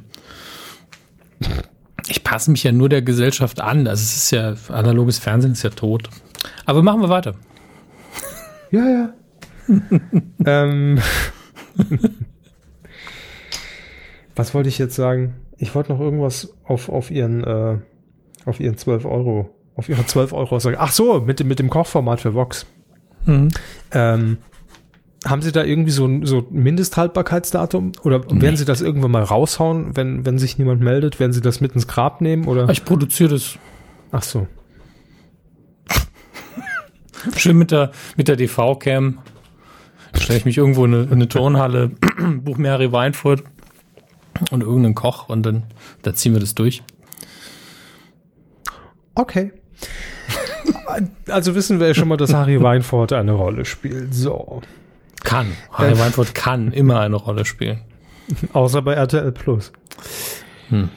Ich 2.07 2.23
passe 2.23 2.51
mich 2.51 2.63
ja 2.63 2.71
nur 2.71 2.89
der 2.89 3.01
Gesellschaft 3.01 3.61
an. 3.61 3.87
Also 3.87 4.01
es 4.03 4.15
ist 4.15 4.31
ja, 4.31 4.55
analoges 4.69 5.19
Fernsehen 5.19 5.53
ist 5.53 5.63
ja 5.63 5.71
tot. 5.71 6.09
Aber 6.65 6.83
machen 6.83 7.01
wir 7.01 7.09
weiter. 7.09 7.35
Ja, 8.71 8.87
ja. 8.87 9.13
ähm, 10.45 10.99
was 14.35 14.53
wollte 14.53 14.69
ich 14.69 14.77
jetzt 14.77 14.95
sagen? 14.95 15.35
Ich 15.57 15.73
wollte 15.73 15.93
noch 15.93 15.99
irgendwas 15.99 16.53
auf, 16.63 16.89
auf 16.89 17.09
ihren, 17.09 17.43
äh, 17.43 17.77
auf 18.45 18.59
ihren 18.59 18.77
12 18.77 19.05
Euro, 19.05 19.49
auf 19.75 19.89
ihre 19.89 20.05
12 20.05 20.33
Euro 20.33 20.59
sagen. 20.59 20.77
Ach 20.79 20.91
so, 20.91 21.21
mit 21.21 21.39
dem, 21.39 21.47
mit 21.47 21.59
dem 21.59 21.69
Kochformat 21.69 22.21
für 22.21 22.33
Vox. 22.33 22.65
Mhm. 23.25 23.49
Ähm, 23.91 24.37
haben 25.25 25.41
Sie 25.41 25.51
da 25.51 25.63
irgendwie 25.63 25.91
so 25.91 26.05
ein 26.05 26.25
so 26.25 26.45
Mindesthaltbarkeitsdatum? 26.51 27.93
Oder 28.03 28.21
Nee. 28.31 28.41
werden 28.41 28.57
Sie 28.57 28.65
das 28.65 28.81
irgendwann 28.81 29.11
mal 29.11 29.23
raushauen, 29.23 29.95
wenn, 29.97 30.25
wenn 30.25 30.37
sich 30.37 30.59
niemand 30.59 30.81
meldet? 30.81 31.19
Werden 31.19 31.33
Sie 31.33 31.41
das 31.41 31.61
mit 31.61 31.73
ins 31.73 31.87
Grab 31.87 32.21
nehmen? 32.21 32.45
Oder? 32.45 32.69
Ich 32.69 32.85
produziere 32.85 33.29
das 33.31 33.57
Ach 34.11 34.21
so. 34.23 34.47
schön 37.37 37.57
mit 37.57 37.71
der, 37.71 37.91
mit 38.17 38.27
der 38.27 38.35
DV-Cam. 38.35 39.19
Stelle 40.15 40.39
ich 40.39 40.45
mich 40.45 40.57
irgendwo 40.57 40.85
in 40.85 40.93
eine, 40.93 41.03
in 41.03 41.11
eine 41.13 41.27
Turnhalle, 41.27 41.91
buch 42.43 42.57
mir 42.57 42.71
Harry 42.71 42.91
Weinfurt 42.91 43.43
und 44.51 44.61
irgendeinen 44.61 44.95
Koch 44.95 45.27
und 45.27 45.43
dann, 45.45 45.63
dann 46.03 46.15
ziehen 46.15 46.33
wir 46.33 46.39
das 46.39 46.55
durch. 46.55 46.83
Okay. 49.15 49.51
Also 51.27 51.55
wissen 51.55 51.79
wir 51.79 51.87
ja 51.87 51.93
schon 51.93 52.07
mal, 52.07 52.17
dass 52.17 52.33
Harry 52.33 52.61
Weinfurt 52.61 53.11
eine 53.11 53.33
Rolle 53.33 53.65
spielt. 53.65 54.13
So. 54.13 54.61
Kann. 55.23 55.47
Harry 55.71 55.93
Äh. 55.93 55.99
Weinfurt 55.99 56.33
kann 56.33 56.71
immer 56.71 57.01
eine 57.01 57.17
Rolle 57.17 57.43
spielen. 57.43 57.81
Außer 58.53 58.81
bei 58.81 58.93
RTL 58.93 59.31
Plus. 59.31 59.73
Hm. 60.69 60.89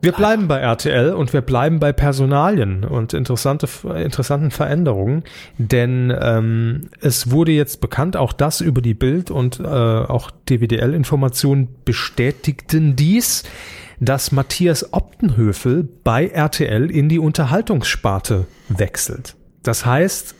Wir 0.00 0.12
bleiben 0.12 0.46
bei 0.46 0.58
RTL 0.58 1.12
und 1.12 1.32
wir 1.32 1.40
bleiben 1.40 1.80
bei 1.80 1.92
Personalien 1.92 2.84
und 2.84 3.14
interessante, 3.14 3.68
interessanten 3.96 4.52
Veränderungen, 4.52 5.24
denn 5.58 6.16
ähm, 6.20 6.88
es 7.00 7.32
wurde 7.32 7.50
jetzt 7.50 7.80
bekannt, 7.80 8.16
auch 8.16 8.32
das 8.32 8.60
über 8.60 8.80
die 8.80 8.94
Bild 8.94 9.32
und 9.32 9.58
äh, 9.58 9.64
auch 9.64 10.30
DWDL-Informationen 10.48 11.68
bestätigten 11.84 12.94
dies, 12.94 13.42
dass 14.00 14.32
Matthias 14.32 14.92
Optenhöfel 14.92 15.88
bei 16.04 16.28
RTL 16.28 16.90
in 16.90 17.08
die 17.08 17.18
Unterhaltungssparte 17.18 18.46
wechselt. 18.68 19.36
Das 19.62 19.84
heißt, 19.84 20.34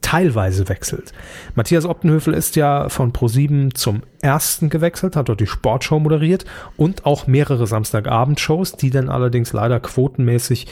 teilweise 0.00 0.68
wechselt. 0.68 1.12
Matthias 1.54 1.84
Optenhöfel 1.84 2.34
ist 2.34 2.56
ja 2.56 2.88
von 2.88 3.12
Pro7 3.12 3.74
zum 3.74 4.02
ersten 4.20 4.70
gewechselt, 4.70 5.16
hat 5.16 5.28
dort 5.28 5.40
die 5.40 5.46
Sportshow 5.46 5.98
moderiert 5.98 6.44
und 6.76 7.04
auch 7.04 7.26
mehrere 7.26 7.66
Samstagabendshows, 7.66 8.72
die 8.72 8.90
dann 8.90 9.08
allerdings 9.08 9.52
leider 9.52 9.80
quotenmäßig 9.80 10.68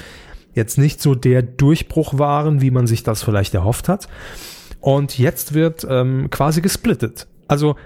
jetzt 0.55 0.79
nicht 0.79 1.01
so 1.01 1.15
der 1.15 1.43
Durchbruch 1.43 2.19
waren, 2.19 2.61
wie 2.61 2.71
man 2.71 2.87
sich 2.87 3.03
das 3.03 3.23
vielleicht 3.23 3.55
erhofft 3.55 3.89
hat. 3.89 4.09
Und 4.81 5.19
jetzt 5.19 5.55
wird 5.55 5.87
ähm, 5.89 6.29
quasi 6.31 6.61
gesplittet. 6.61 7.27
Also 7.49 7.77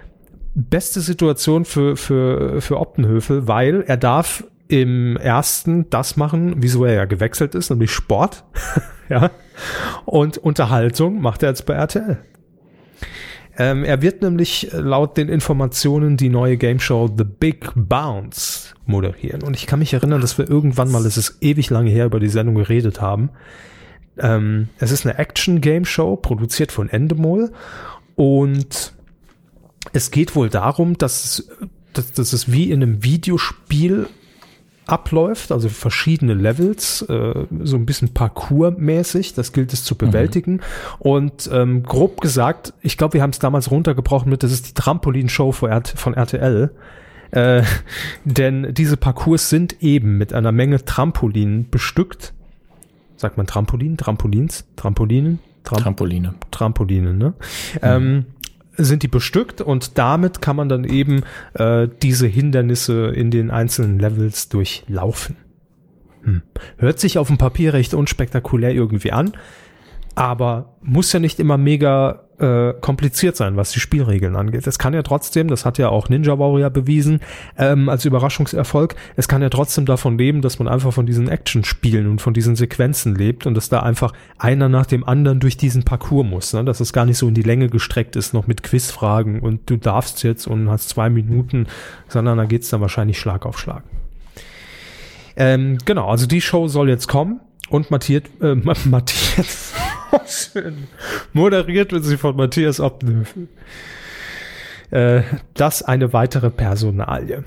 beste 0.56 1.00
Situation 1.00 1.64
für, 1.64 1.96
für, 1.96 2.60
für 2.60 2.80
Optenhöfel, 2.80 3.46
weil 3.46 3.82
er 3.82 3.98
darf 3.98 4.44
im 4.68 5.16
ersten 5.16 5.88
das 5.90 6.16
machen, 6.16 6.56
wieso 6.58 6.84
er 6.84 6.94
ja 6.94 7.04
gewechselt 7.04 7.54
ist, 7.54 7.70
nämlich 7.70 7.92
Sport. 7.92 8.44
ja. 9.08 9.30
Und 10.06 10.38
Unterhaltung 10.38 11.20
macht 11.20 11.42
er 11.42 11.50
jetzt 11.50 11.66
bei 11.66 11.74
RTL. 11.74 12.18
Ähm, 13.58 13.84
er 13.84 14.02
wird 14.02 14.22
nämlich 14.22 14.70
laut 14.72 15.16
den 15.16 15.28
Informationen 15.28 16.16
die 16.16 16.28
neue 16.28 16.56
Game 16.56 16.80
Show 16.80 17.08
The 17.16 17.24
Big 17.24 17.70
Bounce 17.74 18.74
moderieren. 18.86 19.42
Und 19.42 19.56
ich 19.56 19.66
kann 19.66 19.78
mich 19.78 19.94
erinnern, 19.94 20.20
dass 20.20 20.36
wir 20.36 20.48
irgendwann 20.48 20.90
mal, 20.90 21.06
es 21.06 21.16
ist 21.16 21.38
ewig 21.40 21.70
lange 21.70 21.90
her, 21.90 22.06
über 22.06 22.20
die 22.20 22.28
Sendung 22.28 22.56
geredet 22.56 23.00
haben. 23.00 23.30
Ähm, 24.18 24.68
es 24.78 24.90
ist 24.90 25.06
eine 25.06 25.18
Action-Game-Show, 25.18 26.16
produziert 26.16 26.72
von 26.72 26.88
Endemol. 26.88 27.52
Und 28.14 28.95
es 29.92 30.10
geht 30.10 30.34
wohl 30.34 30.48
darum, 30.48 30.98
dass 30.98 31.24
es, 31.24 31.48
dass, 31.92 32.12
dass 32.12 32.32
es 32.32 32.50
wie 32.50 32.70
in 32.70 32.82
einem 32.82 33.02
Videospiel 33.02 34.08
abläuft, 34.86 35.50
also 35.50 35.68
verschiedene 35.68 36.34
Levels, 36.34 37.02
äh, 37.02 37.46
so 37.62 37.76
ein 37.76 37.86
bisschen 37.86 38.14
Parkour-mäßig, 38.14 39.34
das 39.34 39.52
gilt 39.52 39.72
es 39.72 39.84
zu 39.84 39.96
bewältigen. 39.96 40.60
Und 40.98 41.50
ähm, 41.52 41.82
grob 41.82 42.20
gesagt, 42.20 42.72
ich 42.82 42.96
glaube, 42.96 43.14
wir 43.14 43.22
haben 43.22 43.30
es 43.30 43.40
damals 43.40 43.70
runtergebrochen 43.70 44.30
mit, 44.30 44.42
das 44.42 44.52
ist 44.52 44.68
die 44.68 44.74
Trampolin-Show 44.74 45.52
von, 45.52 45.72
RT 45.72 45.94
von 45.96 46.14
RTL. 46.14 46.70
Äh, 47.32 47.62
denn 48.24 48.72
diese 48.74 48.96
Parcours 48.96 49.50
sind 49.50 49.82
eben 49.82 50.18
mit 50.18 50.32
einer 50.32 50.52
Menge 50.52 50.84
Trampolinen 50.84 51.68
bestückt. 51.68 52.32
Sagt 53.16 53.36
man 53.36 53.46
Trampolin? 53.46 53.96
Trampolins? 53.96 54.66
Trampolinen? 54.76 55.40
Tram 55.66 55.82
Trampoline. 55.82 56.34
Trampoline, 56.52 57.12
ne? 57.12 57.34
Ähm, 57.82 58.26
sind 58.76 59.02
die 59.02 59.08
bestückt 59.08 59.60
und 59.60 59.98
damit 59.98 60.40
kann 60.40 60.56
man 60.56 60.68
dann 60.68 60.84
eben 60.84 61.22
äh, 61.54 61.88
diese 62.02 62.26
Hindernisse 62.26 63.08
in 63.08 63.30
den 63.30 63.50
einzelnen 63.50 63.98
Levels 63.98 64.48
durchlaufen. 64.48 65.36
Hm. 66.22 66.42
Hört 66.76 66.98
sich 66.98 67.18
auf 67.18 67.28
dem 67.28 67.38
Papier 67.38 67.72
recht 67.72 67.94
unspektakulär 67.94 68.72
irgendwie 68.72 69.12
an, 69.12 69.32
aber 70.16 70.74
muss 70.82 71.12
ja 71.12 71.20
nicht 71.20 71.38
immer 71.38 71.56
mega 71.58 72.22
äh, 72.38 72.74
kompliziert 72.80 73.36
sein, 73.36 73.56
was 73.56 73.70
die 73.72 73.80
Spielregeln 73.80 74.34
angeht. 74.36 74.66
Es 74.66 74.78
kann 74.78 74.92
ja 74.92 75.02
trotzdem, 75.02 75.48
das 75.48 75.64
hat 75.64 75.78
ja 75.78 75.88
auch 75.90 76.08
Ninja 76.08 76.38
Warrior 76.38 76.68
bewiesen, 76.70 77.20
ähm, 77.56 77.88
als 77.88 78.04
Überraschungserfolg, 78.04 78.94
es 79.16 79.28
kann 79.28 79.40
ja 79.40 79.48
trotzdem 79.50 79.86
davon 79.86 80.18
leben, 80.18 80.42
dass 80.42 80.58
man 80.58 80.68
einfach 80.68 80.92
von 80.92 81.06
diesen 81.06 81.28
Action-Spielen 81.28 82.06
und 82.06 82.20
von 82.20 82.34
diesen 82.34 82.56
Sequenzen 82.56 83.14
lebt 83.14 83.46
und 83.46 83.54
dass 83.54 83.68
da 83.70 83.80
einfach 83.80 84.12
einer 84.38 84.68
nach 84.68 84.84
dem 84.86 85.04
anderen 85.04 85.38
durch 85.40 85.56
diesen 85.56 85.84
Parcours 85.84 86.26
muss, 86.26 86.52
ne? 86.52 86.64
dass 86.64 86.80
es 86.80 86.92
gar 86.92 87.06
nicht 87.06 87.16
so 87.18 87.28
in 87.28 87.34
die 87.34 87.42
Länge 87.42 87.68
gestreckt 87.68 88.16
ist, 88.16 88.34
noch 88.34 88.46
mit 88.46 88.62
Quizfragen 88.62 89.40
und 89.40 89.68
du 89.70 89.76
darfst 89.76 90.22
jetzt 90.22 90.46
und 90.46 90.68
hast 90.70 90.88
zwei 90.90 91.08
Minuten, 91.08 91.66
sondern 92.08 92.36
da 92.38 92.44
geht's 92.44 92.68
dann 92.68 92.80
wahrscheinlich 92.82 93.18
Schlag 93.18 93.46
auf 93.46 93.58
Schlag. 93.58 93.82
Ähm, 95.36 95.78
genau, 95.84 96.08
also 96.08 96.26
die 96.26 96.40
Show 96.40 96.68
soll 96.68 96.88
jetzt 96.88 97.08
kommen 97.08 97.40
und 97.68 97.90
Matthias, 97.90 98.22
äh, 98.42 98.54
Ma- 98.62 98.74
Matthias, 98.84 99.72
schön, 100.26 100.88
moderiert 101.32 101.92
wird 101.92 102.04
sie 102.04 102.16
von 102.16 102.36
Matthias 102.36 102.80
Optenhöfel. 102.80 103.48
Äh, 104.90 105.22
das 105.54 105.82
eine 105.82 106.12
weitere 106.12 106.50
Personalie. 106.50 107.44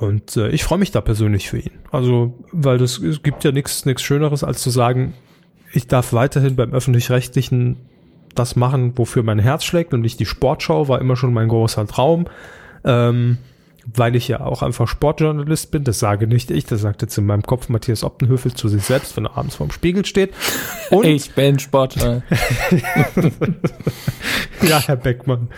Und 0.00 0.36
äh, 0.36 0.48
ich 0.48 0.64
freue 0.64 0.78
mich 0.78 0.92
da 0.92 1.00
persönlich 1.00 1.48
für 1.48 1.58
ihn. 1.58 1.72
Also, 1.90 2.38
weil 2.52 2.78
das 2.78 2.98
es 2.98 3.22
gibt 3.22 3.44
ja 3.44 3.52
nichts 3.52 3.84
Schöneres, 4.02 4.44
als 4.44 4.62
zu 4.62 4.70
sagen, 4.70 5.14
ich 5.72 5.88
darf 5.88 6.12
weiterhin 6.12 6.56
beim 6.56 6.72
öffentlich-rechtlichen 6.72 7.76
das 8.34 8.56
machen, 8.56 8.96
wofür 8.96 9.22
mein 9.22 9.38
Herz 9.38 9.64
schlägt, 9.64 9.92
nämlich 9.92 10.16
die 10.16 10.26
Sportschau 10.26 10.88
war 10.88 11.00
immer 11.00 11.16
schon 11.16 11.34
mein 11.34 11.48
großer 11.48 11.86
Traum. 11.86 12.26
Ähm, 12.84 13.38
weil 13.86 14.14
ich 14.16 14.28
ja 14.28 14.40
auch 14.40 14.62
einfach 14.62 14.86
Sportjournalist 14.86 15.70
bin, 15.70 15.84
das 15.84 15.98
sage 15.98 16.26
nicht 16.26 16.50
ich, 16.50 16.64
das 16.64 16.80
sagt 16.80 17.02
jetzt 17.02 17.18
in 17.18 17.26
meinem 17.26 17.42
Kopf 17.42 17.68
Matthias 17.68 18.04
Optenhöfel 18.04 18.54
zu 18.54 18.68
sich 18.68 18.84
selbst, 18.84 19.16
wenn 19.16 19.26
er 19.26 19.36
abends 19.36 19.56
vorm 19.56 19.70
Spiegel 19.70 20.04
steht. 20.04 20.32
Und 20.90 21.04
ich 21.04 21.32
bin 21.34 21.58
Sportler. 21.58 22.22
ja, 24.62 24.80
Herr 24.80 24.96
Beckmann. 24.96 25.48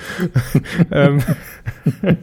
ähm, 0.91 1.23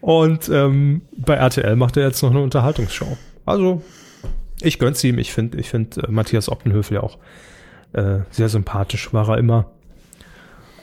und 0.00 0.48
ähm, 0.48 1.02
bei 1.16 1.34
RTL 1.34 1.76
macht 1.76 1.96
er 1.96 2.04
jetzt 2.04 2.22
noch 2.22 2.30
eine 2.30 2.40
Unterhaltungsshow. 2.40 3.16
Also, 3.46 3.82
ich 4.60 4.78
gönn's 4.78 5.02
ihm. 5.04 5.18
Ich 5.18 5.32
finde 5.32 5.58
ich 5.58 5.70
find, 5.70 5.96
äh, 5.96 6.10
Matthias 6.10 6.48
Optenhöfel 6.48 6.96
ja 6.96 7.02
auch 7.02 7.18
äh, 7.94 8.20
sehr 8.30 8.48
sympathisch, 8.48 9.12
war 9.12 9.28
er 9.30 9.38
immer. 9.38 9.70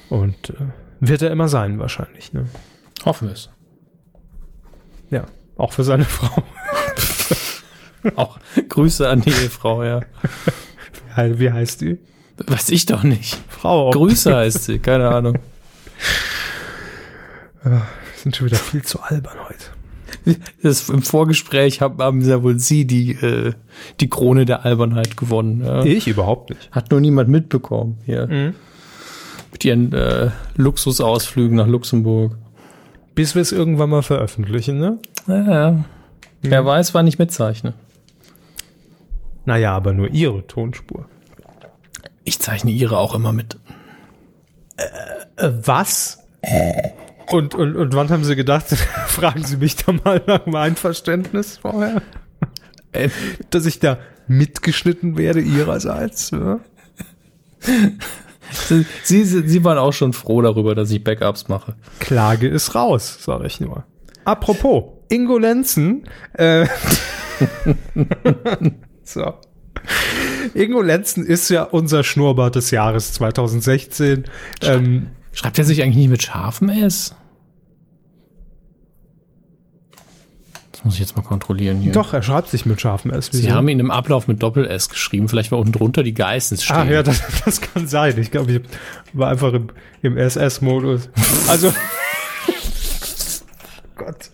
Und 0.10 0.50
äh, 0.50 0.54
wird 1.00 1.22
er 1.22 1.32
immer 1.32 1.48
sein, 1.48 1.80
wahrscheinlich. 1.80 2.34
Ne? 2.34 2.48
Hoffen 3.04 3.28
wir 3.28 3.34
es. 3.34 3.50
Ja, 5.10 5.26
auch 5.58 5.74
für 5.74 5.84
seine 5.84 6.06
Frau. 6.06 6.44
auch 8.16 8.40
Grüße 8.70 9.08
an 9.08 9.22
die 9.22 9.30
Ehefrau, 9.30 9.84
ja. 9.84 10.02
Wie 11.18 11.52
heißt 11.52 11.82
die? 11.82 11.98
Weiß 12.38 12.70
ich 12.70 12.86
doch 12.86 13.04
nicht. 13.04 13.38
Frau. 13.48 13.92
Grüße 13.92 14.36
heißt 14.36 14.66
sie, 14.66 14.80
keine 14.80 15.10
Ahnung. 15.10 15.38
Wir 17.64 17.82
sind 18.16 18.36
schon 18.36 18.48
wieder 18.48 18.58
viel 18.58 18.84
zu 18.84 19.02
albern 19.02 19.38
heute. 19.48 19.66
Das, 20.62 20.90
Im 20.90 21.02
Vorgespräch 21.04 21.82
haben, 21.82 22.02
haben 22.02 22.22
ja 22.22 22.42
wohl 22.42 22.60
sie 22.60 22.86
die, 22.86 23.12
äh, 23.12 23.54
die 24.00 24.10
Krone 24.10 24.46
der 24.46 24.66
Albernheit 24.66 25.18
gewonnen. 25.18 25.64
Ja. 25.64 25.84
Ich 25.84 26.08
überhaupt 26.08 26.50
nicht. 26.50 26.70
Hat 26.72 26.92
nur 26.92 27.00
niemand 27.00 27.30
mitbekommen 27.30 28.00
hier. 28.06 28.28
Mhm. 28.28 28.56
Mit 29.52 29.66
ihren 29.66 29.94
äh, 29.94 30.32
Luxusausflügen 30.56 31.56
nach 31.58 31.68
Luxemburg. 31.68 32.38
Bis 33.16 33.34
wir 33.34 33.42
es 33.42 33.52
irgendwann 33.52 33.90
mal 33.90 34.04
veröffentlichen, 34.04 34.80
ne? 34.80 35.00
Ja, 35.28 35.42
ja. 35.42 35.72
Mhm. 35.72 35.86
Wer 36.42 36.66
weiß, 36.66 36.94
wann 36.94 37.08
ich 37.08 37.18
mitzeichne. 37.18 37.74
Naja, 39.46 39.74
aber 39.74 39.94
nur 39.94 40.10
ihre 40.10 40.46
Tonspur. 40.48 41.06
Ich 42.24 42.40
zeichne 42.40 42.72
ihre 42.72 42.98
auch 42.98 43.16
immer 43.16 43.32
mit. 43.32 43.58
Äh, 44.78 45.52
was? 45.64 46.24
Und, 47.32 47.56
und, 47.56 47.76
und 47.76 47.96
wann 47.96 48.10
haben 48.10 48.24
Sie 48.24 48.36
gedacht, 48.36 48.68
fragen 49.08 49.44
Sie 49.44 49.58
mich 49.58 49.78
da 49.78 49.94
mal 49.94 50.22
nach 50.28 50.46
meinem 50.46 50.56
Einverständnis 50.56 51.58
vorher? 51.58 52.02
Äh. 52.92 53.10
Dass 53.50 53.66
ich 53.66 53.80
da 53.80 53.98
mitgeschnitten 54.28 55.18
werde 55.18 55.42
ihrerseits? 55.42 56.32
Ja? 56.32 56.60
Sie, 58.52 58.86
Sie, 59.04 59.24
Sie 59.24 59.64
waren 59.64 59.78
auch 59.78 59.94
schon 59.94 60.14
froh 60.14 60.42
darüber, 60.42 60.76
dass 60.76 60.92
ich 60.92 61.04
Backups 61.04 61.48
mache. 61.48 61.76
Klage 62.00 62.48
ist 62.48 62.76
raus, 62.76 63.18
sage 63.22 63.48
ich 63.48 63.60
nur. 63.60 63.84
Apropos, 64.24 64.84
Ingo 65.10 65.38
Lenzen. 65.38 66.08
Äh, 66.34 66.68
so. 69.04 69.34
Ingo 70.54 70.82
Lenzen 70.82 71.26
ist 71.26 71.50
ja 71.50 71.64
unser 71.64 72.04
Schnurrbart 72.04 72.56
des 72.56 72.72
Jahres 72.72 73.14
2016. 73.14 74.26
Ähm, 74.62 75.08
Schreibt 75.32 75.60
er 75.60 75.66
sich 75.66 75.84
eigentlich 75.84 75.98
nicht 75.98 76.10
mit 76.10 76.24
scharfem 76.24 76.70
S? 76.70 77.16
Muss 80.86 80.94
ich 80.94 81.00
jetzt 81.00 81.18
mal 81.18 81.24
kontrollieren 81.24 81.80
hier. 81.80 81.92
Doch, 81.92 82.14
er 82.14 82.22
schreibt 82.22 82.50
sich 82.50 82.66
mit 82.66 82.80
scharfem 82.80 83.12
S. 83.12 83.34
Wieso? 83.34 83.44
Sie 83.44 83.52
haben 83.52 83.68
ihn 83.68 83.80
im 83.80 83.90
Ablauf 83.90 84.28
mit 84.28 84.44
Doppel-S 84.44 84.90
geschrieben. 84.90 85.28
Vielleicht 85.28 85.52
war 85.52 85.58
unten 85.58 85.72
drunter 85.72 86.04
die 86.04 86.14
Geissens 86.14 86.64
stehen. 86.64 86.78
Ah 86.78 86.86
ja, 86.86 87.04
das, 87.04 87.22
das 87.46 87.60
kann 87.60 87.88
sein. 87.88 88.18
Ich 88.20 88.30
glaube, 88.30 88.52
ich 88.52 88.62
war 89.14 89.30
einfach 89.30 89.54
im, 89.54 89.70
im 90.04 90.18
SS-Modus. 90.18 91.10
Also. 91.50 91.74
Gott. 93.96 94.30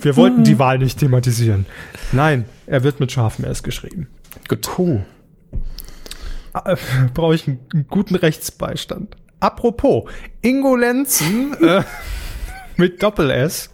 Wir 0.00 0.16
wollten 0.16 0.44
die 0.44 0.58
Wahl 0.58 0.78
nicht 0.78 1.00
thematisieren. 1.00 1.66
Nein, 2.12 2.44
er 2.66 2.84
wird 2.84 3.00
mit 3.00 3.10
scharfem 3.10 3.44
S 3.44 3.62
geschrieben. 3.62 4.08
Gut. 4.48 4.62
Puh. 4.62 5.00
Äh, 6.64 6.76
Brauche 7.12 7.34
ich 7.34 7.48
einen, 7.48 7.58
einen 7.72 7.86
guten 7.88 8.14
Rechtsbeistand. 8.14 9.16
Apropos, 9.40 10.04
Ingo 10.42 10.76
Lenzen 10.76 11.54
äh, 11.60 11.82
mit 12.76 13.02
Doppel-S. 13.02 13.70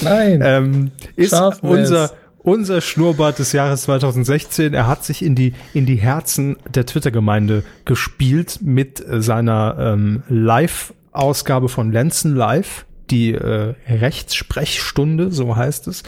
Nein. 0.00 0.40
Ähm, 0.44 0.90
ist 1.16 1.34
unser, 1.62 2.12
unser 2.38 2.80
Schnurrbart 2.80 3.38
des 3.38 3.52
Jahres 3.52 3.82
2016. 3.82 4.74
Er 4.74 4.86
hat 4.86 5.04
sich 5.04 5.22
in 5.22 5.34
die, 5.34 5.54
in 5.74 5.86
die 5.86 5.96
Herzen 5.96 6.56
der 6.72 6.86
Twitter-Gemeinde 6.86 7.64
gespielt 7.84 8.58
mit 8.62 9.04
seiner 9.08 9.76
ähm, 9.78 10.22
Live-Ausgabe 10.28 11.68
von 11.68 11.92
Lenzen 11.92 12.34
Live, 12.34 12.86
die 13.10 13.32
äh, 13.32 13.74
Rechtssprechstunde, 13.88 15.30
so 15.30 15.56
heißt 15.56 15.88
es. 15.88 16.02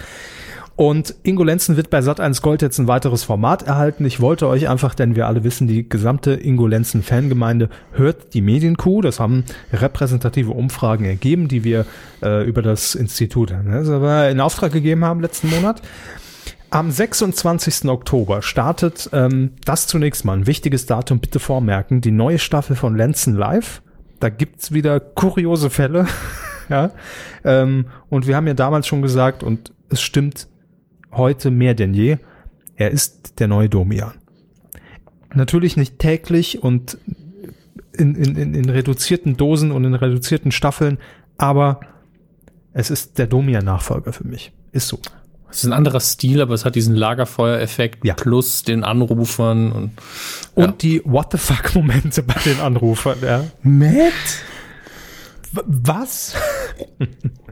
Und 0.80 1.14
Ingo 1.24 1.44
Lenzen 1.44 1.76
wird 1.76 1.90
bei 1.90 1.98
Sat1 1.98 2.40
Gold 2.40 2.62
jetzt 2.62 2.78
ein 2.78 2.88
weiteres 2.88 3.22
Format 3.22 3.64
erhalten. 3.64 4.06
Ich 4.06 4.18
wollte 4.18 4.48
euch 4.48 4.66
einfach, 4.66 4.94
denn 4.94 5.14
wir 5.14 5.26
alle 5.26 5.44
wissen, 5.44 5.66
die 5.66 5.86
gesamte 5.86 6.32
Ingo 6.32 6.66
Lenzen 6.66 7.02
Fangemeinde 7.02 7.68
hört 7.92 8.32
die 8.32 8.40
Medienkuh. 8.40 9.02
Das 9.02 9.20
haben 9.20 9.44
repräsentative 9.74 10.52
Umfragen 10.52 11.04
ergeben, 11.04 11.48
die 11.48 11.64
wir 11.64 11.84
äh, 12.22 12.48
über 12.48 12.62
das 12.62 12.94
Institut 12.94 13.50
ne, 13.50 14.30
in 14.30 14.40
Auftrag 14.40 14.72
gegeben 14.72 15.04
haben 15.04 15.20
letzten 15.20 15.50
Monat. 15.50 15.82
Am 16.70 16.90
26. 16.90 17.84
Oktober 17.90 18.40
startet 18.40 19.10
ähm, 19.12 19.50
das 19.66 19.86
zunächst 19.86 20.24
mal 20.24 20.38
ein 20.38 20.46
wichtiges 20.46 20.86
Datum, 20.86 21.20
bitte 21.20 21.40
vormerken, 21.40 22.00
die 22.00 22.10
neue 22.10 22.38
Staffel 22.38 22.74
von 22.74 22.96
Lenzen 22.96 23.34
Live. 23.34 23.82
Da 24.18 24.30
gibt's 24.30 24.72
wieder 24.72 24.98
kuriose 24.98 25.68
Fälle. 25.68 26.06
ja. 26.70 26.92
Ähm, 27.44 27.84
und 28.08 28.26
wir 28.26 28.34
haben 28.34 28.46
ja 28.46 28.54
damals 28.54 28.86
schon 28.86 29.02
gesagt, 29.02 29.42
und 29.42 29.74
es 29.90 30.00
stimmt 30.00 30.48
heute 31.12 31.50
mehr 31.50 31.74
denn 31.74 31.94
je, 31.94 32.18
er 32.76 32.90
ist 32.90 33.40
der 33.40 33.48
neue 33.48 33.68
Domian. 33.68 34.14
Natürlich 35.34 35.76
nicht 35.76 35.98
täglich 35.98 36.62
und 36.62 36.98
in, 37.92 38.14
in, 38.14 38.54
in, 38.54 38.70
reduzierten 38.70 39.36
Dosen 39.36 39.70
und 39.70 39.84
in 39.84 39.94
reduzierten 39.94 40.52
Staffeln, 40.52 40.98
aber 41.36 41.80
es 42.72 42.90
ist 42.90 43.18
der 43.18 43.26
Domian-Nachfolger 43.26 44.12
für 44.12 44.26
mich. 44.26 44.52
Ist 44.72 44.88
so. 44.88 45.00
Es 45.50 45.58
ist 45.58 45.64
ein 45.64 45.72
anderer 45.72 46.00
Stil, 46.00 46.40
aber 46.40 46.54
es 46.54 46.64
hat 46.64 46.76
diesen 46.76 46.94
Lagerfeuereffekt 46.94 48.04
ja. 48.04 48.14
plus 48.14 48.62
den 48.62 48.84
Anrufern 48.84 49.72
und, 49.72 49.90
und 50.54 50.64
ja. 50.64 50.72
die 50.72 51.02
What 51.04 51.32
the 51.32 51.38
fuck 51.38 51.74
Momente 51.74 52.22
bei 52.22 52.40
den 52.44 52.60
Anrufern. 52.60 53.18
Ja. 53.22 53.44
Matt? 53.62 54.12
Was? 55.52 56.34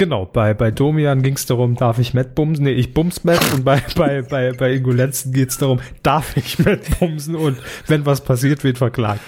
Genau, 0.00 0.24
bei, 0.24 0.54
bei 0.54 0.70
Domian 0.70 1.22
ging 1.22 1.34
es 1.34 1.44
darum, 1.44 1.74
darf 1.76 1.98
ich 1.98 2.14
Matt 2.14 2.34
bumsen? 2.34 2.64
Nee, 2.64 2.72
ich 2.72 2.94
bums 2.94 3.22
Matt 3.22 3.52
und 3.52 3.66
bei, 3.66 3.82
bei, 3.96 4.22
bei, 4.22 4.52
bei 4.52 4.72
Ingo 4.72 4.92
Lenzen 4.92 5.30
geht 5.30 5.50
es 5.50 5.58
darum, 5.58 5.80
darf 6.02 6.38
ich 6.38 6.58
Matt 6.58 6.98
bumsen 6.98 7.34
und 7.34 7.58
wenn 7.86 8.06
was 8.06 8.22
passiert, 8.22 8.64
wird 8.64 8.78
verklagt. 8.78 9.20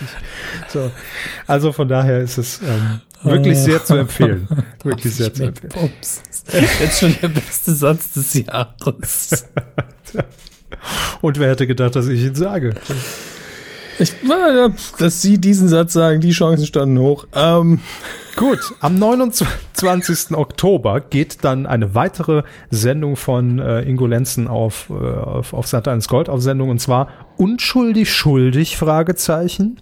So. 0.68 0.90
Also 1.46 1.72
von 1.72 1.88
daher 1.88 2.20
ist 2.20 2.38
es 2.38 2.62
ähm, 2.62 3.02
wirklich 3.22 3.58
sehr 3.58 3.84
zu 3.84 3.96
empfehlen. 3.96 4.48
Wirklich 4.82 5.14
sehr 5.14 5.34
zu 5.34 5.44
empfehlen. 5.44 5.92
Jetzt 6.80 7.00
schon 7.00 7.14
der 7.20 7.28
beste 7.28 7.74
Satz 7.74 8.12
des 8.12 8.32
Jahres. 8.32 9.48
und 11.20 11.38
wer 11.38 11.50
hätte 11.50 11.66
gedacht, 11.66 11.96
dass 11.96 12.08
ich 12.08 12.22
ihn 12.22 12.34
sage? 12.34 12.74
Ich, 13.98 14.14
dass 14.98 15.22
Sie 15.22 15.38
diesen 15.38 15.68
Satz 15.68 15.92
sagen, 15.92 16.20
die 16.20 16.30
Chancen 16.30 16.66
standen 16.66 16.98
hoch. 16.98 17.26
Ähm. 17.34 17.80
Gut, 18.34 18.60
am 18.80 18.94
29. 18.94 20.34
Oktober 20.34 21.00
geht 21.00 21.44
dann 21.44 21.66
eine 21.66 21.94
weitere 21.94 22.44
Sendung 22.70 23.16
von 23.16 23.58
äh, 23.58 23.82
Ingo 23.82 24.06
Lenzen 24.06 24.48
auf, 24.48 24.88
äh, 24.88 24.94
auf, 24.94 25.52
auf 25.52 25.66
Sat 25.66 25.86
1 25.86 26.08
Gold 26.08 26.30
auf 26.30 26.40
Sendung 26.40 26.70
und 26.70 26.80
zwar 26.80 27.08
Unschuldig, 27.36 28.10
schuldig, 28.10 28.78
Fragezeichen. 28.78 29.80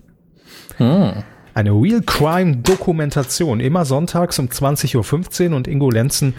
Hm. 0.78 1.22
Eine 1.54 1.70
Real 1.70 2.02
Crime 2.02 2.56
Dokumentation, 2.56 3.60
immer 3.60 3.84
sonntags 3.84 4.38
um 4.38 4.46
20.15 4.46 5.50
Uhr 5.50 5.56
und 5.56 5.68
Ingo 5.68 5.90
Lenzen 5.90 6.34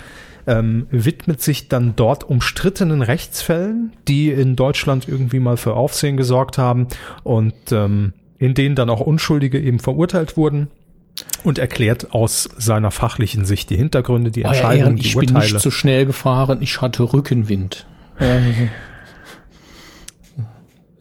ähm, 0.47 0.87
widmet 0.89 1.41
sich 1.41 1.67
dann 1.67 1.93
dort 1.95 2.23
umstrittenen 2.23 3.01
Rechtsfällen, 3.01 3.93
die 4.07 4.29
in 4.31 4.55
Deutschland 4.55 5.07
irgendwie 5.07 5.39
mal 5.39 5.57
für 5.57 5.75
Aufsehen 5.75 6.17
gesorgt 6.17 6.57
haben 6.57 6.87
und 7.23 7.53
ähm, 7.71 8.13
in 8.37 8.53
denen 8.53 8.75
dann 8.75 8.89
auch 8.89 9.01
Unschuldige 9.01 9.59
eben 9.59 9.79
verurteilt 9.79 10.37
wurden 10.37 10.67
und 11.43 11.59
erklärt 11.59 12.13
aus 12.13 12.49
seiner 12.57 12.91
fachlichen 12.91 13.45
Sicht 13.45 13.69
die 13.69 13.77
Hintergründe, 13.77 14.31
die 14.31 14.43
Entscheidungen, 14.43 14.95
die 14.95 15.05
ich 15.05 15.15
Urteile. 15.15 15.39
Ich 15.39 15.45
bin 15.45 15.53
nicht 15.53 15.61
zu 15.61 15.71
schnell 15.71 16.05
gefahren, 16.05 16.59
ich 16.61 16.81
hatte 16.81 17.13
Rückenwind. 17.13 17.85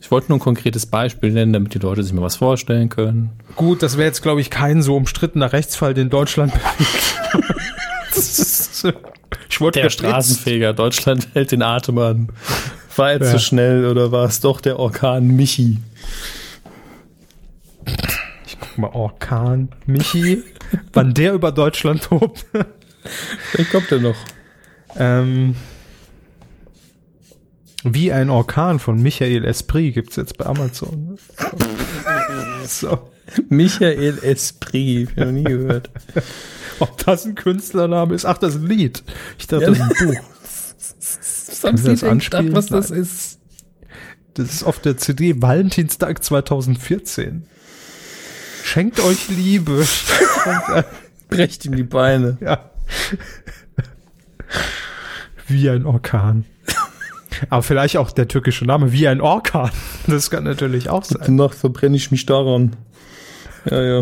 Ich 0.00 0.11
wollte 0.11 0.29
nur 0.29 0.38
ein 0.38 0.42
konkretes 0.42 0.87
Beispiel 0.87 1.33
nennen, 1.33 1.53
damit 1.53 1.74
die 1.74 1.79
Leute 1.79 2.03
sich 2.03 2.12
mal 2.12 2.22
was 2.22 2.37
vorstellen 2.37 2.88
können. 2.88 3.31
Gut, 3.57 3.83
das 3.83 3.96
wäre 3.96 4.09
jetzt, 4.09 4.22
glaube 4.22 4.40
ich, 4.40 4.50
kein 4.50 4.83
so 4.83 4.96
umstrittener 4.96 5.53
Rechtsfall, 5.53 5.94
den 5.94 6.11
Deutschland 6.11 6.53
ich 9.49 9.61
wurde 9.61 9.81
der. 9.81 9.90
Straßenfeger. 9.90 10.73
Deutschland 10.73 11.29
hält 11.35 11.53
den 11.53 11.62
Atem 11.62 11.99
an. 11.99 12.29
War 12.97 13.12
er 13.12 13.21
ja. 13.21 13.31
zu 13.31 13.38
schnell 13.38 13.87
oder 13.87 14.12
war 14.12 14.27
es 14.27 14.40
doch 14.40 14.61
der 14.61 14.79
Orkan 14.79 15.29
Michi? 15.29 15.79
mal, 18.81 18.90
Orkan 18.93 19.69
Michi, 19.87 20.43
wann 20.93 21.14
der 21.14 21.35
über 21.35 21.53
Deutschland 21.53 22.03
tobt. 22.03 22.47
Vielleicht 23.51 23.71
kommt 23.71 23.93
er 23.93 24.01
noch. 24.01 24.16
ähm, 24.97 25.55
wie 27.85 28.12
ein 28.12 28.29
Orkan 28.29 28.79
von 28.79 29.01
Michael 29.01 29.45
Esprit 29.45 29.95
gibt's 29.95 30.16
jetzt 30.16 30.37
bei 30.37 30.47
Amazon. 30.47 31.19
So. 32.66 33.10
Michael 33.49 34.19
Esprit, 34.23 35.11
ich 35.11 35.16
noch 35.16 35.31
nie 35.31 35.45
gehört. 35.45 35.90
Ob 36.81 36.97
das 37.05 37.27
ein 37.27 37.35
Künstlername 37.35 38.14
ist? 38.14 38.25
Ach, 38.25 38.38
das 38.38 38.55
ist 38.55 38.62
ein 38.62 38.69
Lied. 38.69 39.03
Ich 39.38 39.47
dachte, 39.47 39.66
das 39.66 39.79
ist 39.79 39.83
ein 39.83 40.07
Buch. 40.07 40.21
Was 41.49 41.64
haben 41.64 41.77
Sie 41.77 41.90
das 41.90 42.01
denn 42.01 42.19
gedacht, 42.19 42.53
was 42.53 42.66
das 42.66 42.90
Nein. 42.90 43.01
ist? 43.01 43.38
Das 44.35 44.55
ist 44.55 44.62
auf 44.62 44.79
der 44.79 44.97
CD 44.97 45.43
Valentinstag 45.43 46.25
2014. 46.25 47.45
Schenkt 48.64 49.01
euch 49.01 49.29
Liebe. 49.29 49.87
Brecht 51.29 51.64
ihm 51.66 51.77
die 51.77 51.83
Beine. 51.83 52.38
ja. 52.40 52.71
Wie 55.47 55.69
ein 55.69 55.85
Orkan. 55.85 56.45
Aber 57.49 57.62
vielleicht 57.62 57.97
auch 57.97 58.11
der 58.11 58.29
türkische 58.29 58.64
Name, 58.64 58.93
wie 58.93 59.09
ein 59.09 59.21
Orkan. 59.21 59.71
Das 60.07 60.31
kann 60.31 60.45
natürlich 60.45 60.88
auch 60.88 61.05
sein. 61.05 61.37
Nacht 61.37 61.57
verbrenne 61.57 61.97
ich 61.97 62.11
mich 62.11 62.27
daran. 62.27 62.77
Ja, 63.68 63.83
ja. 63.83 64.01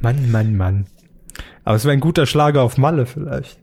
Mann, 0.00 0.30
Mann, 0.30 0.56
Mann. 0.56 0.86
Aber 1.64 1.76
es 1.76 1.84
wäre 1.84 1.94
ein 1.94 2.00
guter 2.00 2.26
Schlager 2.26 2.62
auf 2.62 2.76
Malle 2.78 3.06
vielleicht. 3.06 3.58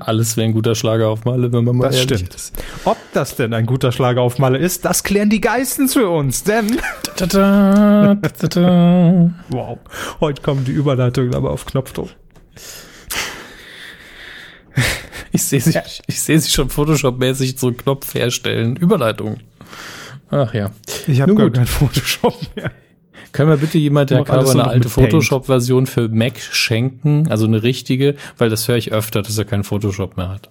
Alles 0.00 0.36
wäre 0.36 0.48
ein 0.48 0.54
guter 0.54 0.74
Schlager 0.74 1.08
auf 1.08 1.24
Malle, 1.24 1.52
wenn 1.52 1.64
man 1.64 1.76
mal 1.76 1.84
Das 1.86 1.94
ehrlich 1.96 2.18
stimmt. 2.18 2.34
ist. 2.34 2.52
Ob 2.84 2.96
das 3.14 3.36
denn 3.36 3.54
ein 3.54 3.64
guter 3.64 3.92
Schlager 3.92 4.20
auf 4.20 4.38
Malle 4.38 4.58
ist, 4.58 4.84
das 4.84 5.04
klären 5.04 5.30
die 5.30 5.40
Geistens 5.40 5.92
für 5.92 6.08
uns, 6.08 6.42
denn 6.42 6.78
wow, 9.50 9.78
heute 10.20 10.42
kommen 10.42 10.64
die 10.64 10.72
Überleitungen 10.72 11.34
aber 11.34 11.50
auf 11.52 11.64
Knopfdruck. 11.64 12.10
Ich 15.30 15.44
sehe 15.44 15.60
sie, 15.60 15.78
ich 16.06 16.20
sehe 16.20 16.38
sie 16.38 16.50
schon 16.50 16.68
Photoshop-mäßig 16.68 17.58
so 17.58 17.68
einen 17.68 17.76
Knopf 17.78 18.12
herstellen. 18.14 18.76
Überleitung. 18.76 19.38
Ach 20.32 20.54
ja. 20.54 20.70
Ich 21.06 21.20
habe 21.20 21.34
gar 21.34 21.46
gut. 21.46 21.56
kein 21.56 21.66
Photoshop 21.66 22.34
mehr. 22.56 22.72
Können 23.32 23.50
wir 23.50 23.58
bitte 23.58 23.76
jemand, 23.78 24.10
der 24.10 24.24
nur 24.24 24.50
eine 24.50 24.66
alte. 24.66 24.88
Photoshop-Version 24.88 25.86
für 25.86 26.08
Mac 26.08 26.40
schenken? 26.40 27.28
Also 27.28 27.46
eine 27.46 27.62
richtige, 27.62 28.16
weil 28.38 28.48
das 28.48 28.66
höre 28.66 28.76
ich 28.76 28.92
öfter, 28.92 29.22
dass 29.22 29.36
er 29.36 29.44
keinen 29.44 29.62
Photoshop 29.62 30.16
mehr 30.16 30.30
hat. 30.30 30.50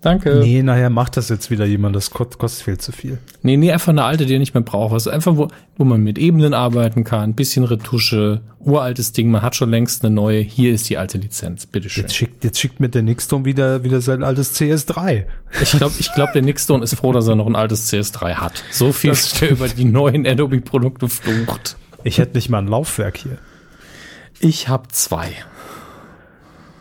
Danke. 0.00 0.36
Nee, 0.40 0.56
Nee, 0.56 0.62
nachher 0.62 0.90
macht 0.90 1.16
das 1.16 1.28
jetzt 1.28 1.50
wieder 1.50 1.64
jemand, 1.64 1.94
das 1.96 2.10
ko- 2.10 2.24
kostet 2.24 2.64
viel 2.64 2.78
zu 2.78 2.92
viel. 2.92 3.18
nee, 3.42 3.70
einfach 3.72 3.88
eine 3.90 4.04
alte, 4.04 4.26
die 4.26 4.34
er 4.34 4.38
nicht 4.38 4.54
mehr 4.54 4.62
braucht. 4.62 4.92
Also 4.94 5.10
einfach, 5.10 5.36
wo, 5.36 5.48
wo 5.76 5.84
man 5.84 6.02
mit 6.02 6.18
Ebenen 6.18 6.54
arbeiten 6.54 7.04
kann, 7.04 7.34
bisschen 7.34 7.64
Retusche, 7.64 8.40
uraltes 8.60 9.12
Ding, 9.12 9.30
man 9.30 9.42
hat 9.42 9.56
schon 9.56 9.70
längst 9.70 10.04
eine 10.04 10.14
neue. 10.14 10.40
Hier 10.40 10.72
ist 10.72 10.88
die 10.88 10.98
alte 10.98 11.18
Lizenz. 11.18 11.66
Bitteschön. 11.66 12.02
Jetzt 12.04 12.16
schickt, 12.16 12.44
jetzt 12.44 12.58
schickt 12.58 12.80
mir 12.80 12.88
der 12.88 13.02
Nixdom 13.02 13.44
wieder, 13.44 13.84
wieder 13.84 14.00
sein 14.00 14.22
altes 14.22 14.54
CS3. 14.58 15.24
Ich 15.62 15.72
glaube, 15.72 15.94
ich 15.98 16.12
glaub, 16.14 16.32
der 16.32 16.42
Nixstone 16.42 16.82
ist 16.84 16.94
froh, 16.94 17.12
dass 17.12 17.26
er 17.28 17.36
noch 17.36 17.46
ein 17.46 17.56
altes 17.56 17.90
CS3 17.92 18.34
hat. 18.34 18.62
So 18.70 18.92
viel 18.92 19.10
ist 19.12 19.40
der 19.40 19.50
über 19.50 19.68
die 19.68 19.84
neuen 19.84 20.26
Adobe-Produkte 20.26 21.08
flucht. 21.08 21.76
Ich 22.04 22.18
hätte 22.18 22.36
nicht 22.36 22.48
mal 22.48 22.58
ein 22.58 22.68
Laufwerk 22.68 23.16
hier. 23.18 23.38
Ich 24.40 24.68
habe 24.68 24.88
zwei 24.88 25.32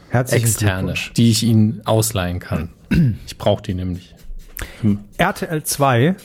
Herzlichen 0.10 0.46
externe, 0.46 0.94
die 1.18 1.30
ich 1.30 1.44
Ihnen 1.44 1.82
ausleihen 1.86 2.40
kann. 2.40 2.70
Ich 3.26 3.38
brauche 3.38 3.62
die 3.62 3.74
nämlich. 3.74 4.16
RTL 5.18 5.64
2 5.64 6.16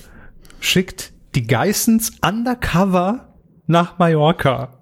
schickt 0.60 1.12
die 1.34 1.46
Geissens 1.46 2.12
undercover 2.22 3.34
nach 3.66 3.98
Mallorca. 3.98 4.78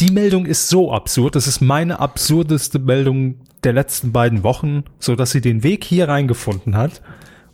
Die 0.00 0.10
Meldung 0.10 0.46
ist 0.46 0.68
so 0.68 0.92
absurd. 0.92 1.36
Das 1.36 1.46
ist 1.46 1.60
meine 1.60 2.00
absurdeste 2.00 2.78
Meldung 2.78 3.40
der 3.64 3.72
letzten 3.72 4.12
beiden 4.12 4.42
Wochen, 4.42 4.84
so 4.98 5.14
dass 5.14 5.30
sie 5.30 5.40
den 5.40 5.62
Weg 5.62 5.84
hier 5.84 6.08
reingefunden 6.08 6.76
hat. 6.76 7.02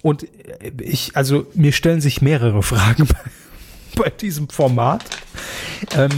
Und 0.02 0.26
ich, 0.80 1.16
also 1.16 1.46
mir 1.54 1.72
stellen 1.72 2.00
sich 2.00 2.22
mehrere 2.22 2.62
Fragen 2.62 3.06
bei, 3.06 4.02
bei 4.02 4.10
diesem 4.10 4.48
Format. 4.48 5.04
Ähm, 5.96 6.10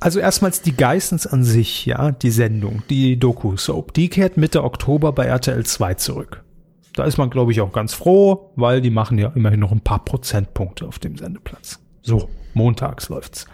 also 0.00 0.20
erstmals 0.20 0.62
die 0.62 0.76
Geissens 0.76 1.26
an 1.26 1.44
sich, 1.44 1.86
ja, 1.86 2.12
die 2.12 2.30
Sendung, 2.30 2.82
die 2.88 3.18
Doku-Soap, 3.18 3.92
die 3.94 4.08
kehrt 4.08 4.36
Mitte 4.36 4.64
Oktober 4.64 5.12
bei 5.12 5.26
RTL 5.26 5.64
2 5.64 5.94
zurück. 5.94 6.44
Da 6.94 7.04
ist 7.04 7.16
man, 7.16 7.30
glaube 7.30 7.52
ich, 7.52 7.60
auch 7.60 7.72
ganz 7.72 7.94
froh, 7.94 8.50
weil 8.56 8.80
die 8.80 8.90
machen 8.90 9.18
ja 9.18 9.32
immerhin 9.34 9.60
noch 9.60 9.72
ein 9.72 9.80
paar 9.80 10.04
Prozentpunkte 10.04 10.86
auf 10.86 10.98
dem 10.98 11.16
Sendeplatz. 11.16 11.78
So, 12.02 12.28
montags 12.54 13.08
läuft's. 13.08 13.46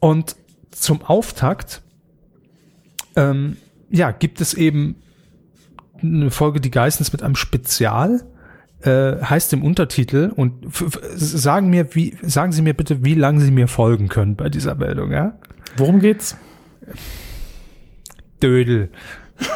Und 0.00 0.36
zum 0.70 1.02
Auftakt, 1.02 1.82
ähm, 3.16 3.56
ja, 3.90 4.12
gibt 4.12 4.40
es 4.40 4.54
eben 4.54 4.96
eine 6.00 6.30
Folge 6.30 6.60
Die 6.60 6.70
Geissens 6.70 7.12
mit 7.12 7.22
einem 7.22 7.34
Spezial, 7.34 8.24
äh, 8.82 9.20
heißt 9.22 9.52
im 9.52 9.64
Untertitel 9.64 10.32
und 10.34 10.52
sagen 11.14 11.68
mir, 11.70 11.94
wie, 11.94 12.16
sagen 12.22 12.52
Sie 12.52 12.62
mir 12.62 12.74
bitte, 12.74 13.04
wie 13.04 13.14
lange 13.14 13.40
Sie 13.40 13.50
mir 13.50 13.68
folgen 13.68 14.08
können 14.08 14.36
bei 14.36 14.48
dieser 14.48 14.74
Meldung, 14.74 15.10
ja? 15.10 15.38
Worum 15.76 16.00
geht's? 16.00 16.36
Dödel. 18.42 18.90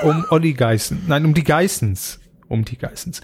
Um 0.03 0.25
Olli 0.31 0.55
Geißen. 0.55 1.03
Nein, 1.07 1.25
um 1.25 1.35
die 1.35 1.45
Geissens. 1.45 2.21
Um 2.49 2.65
die 2.65 2.77
Geissens. 2.77 3.21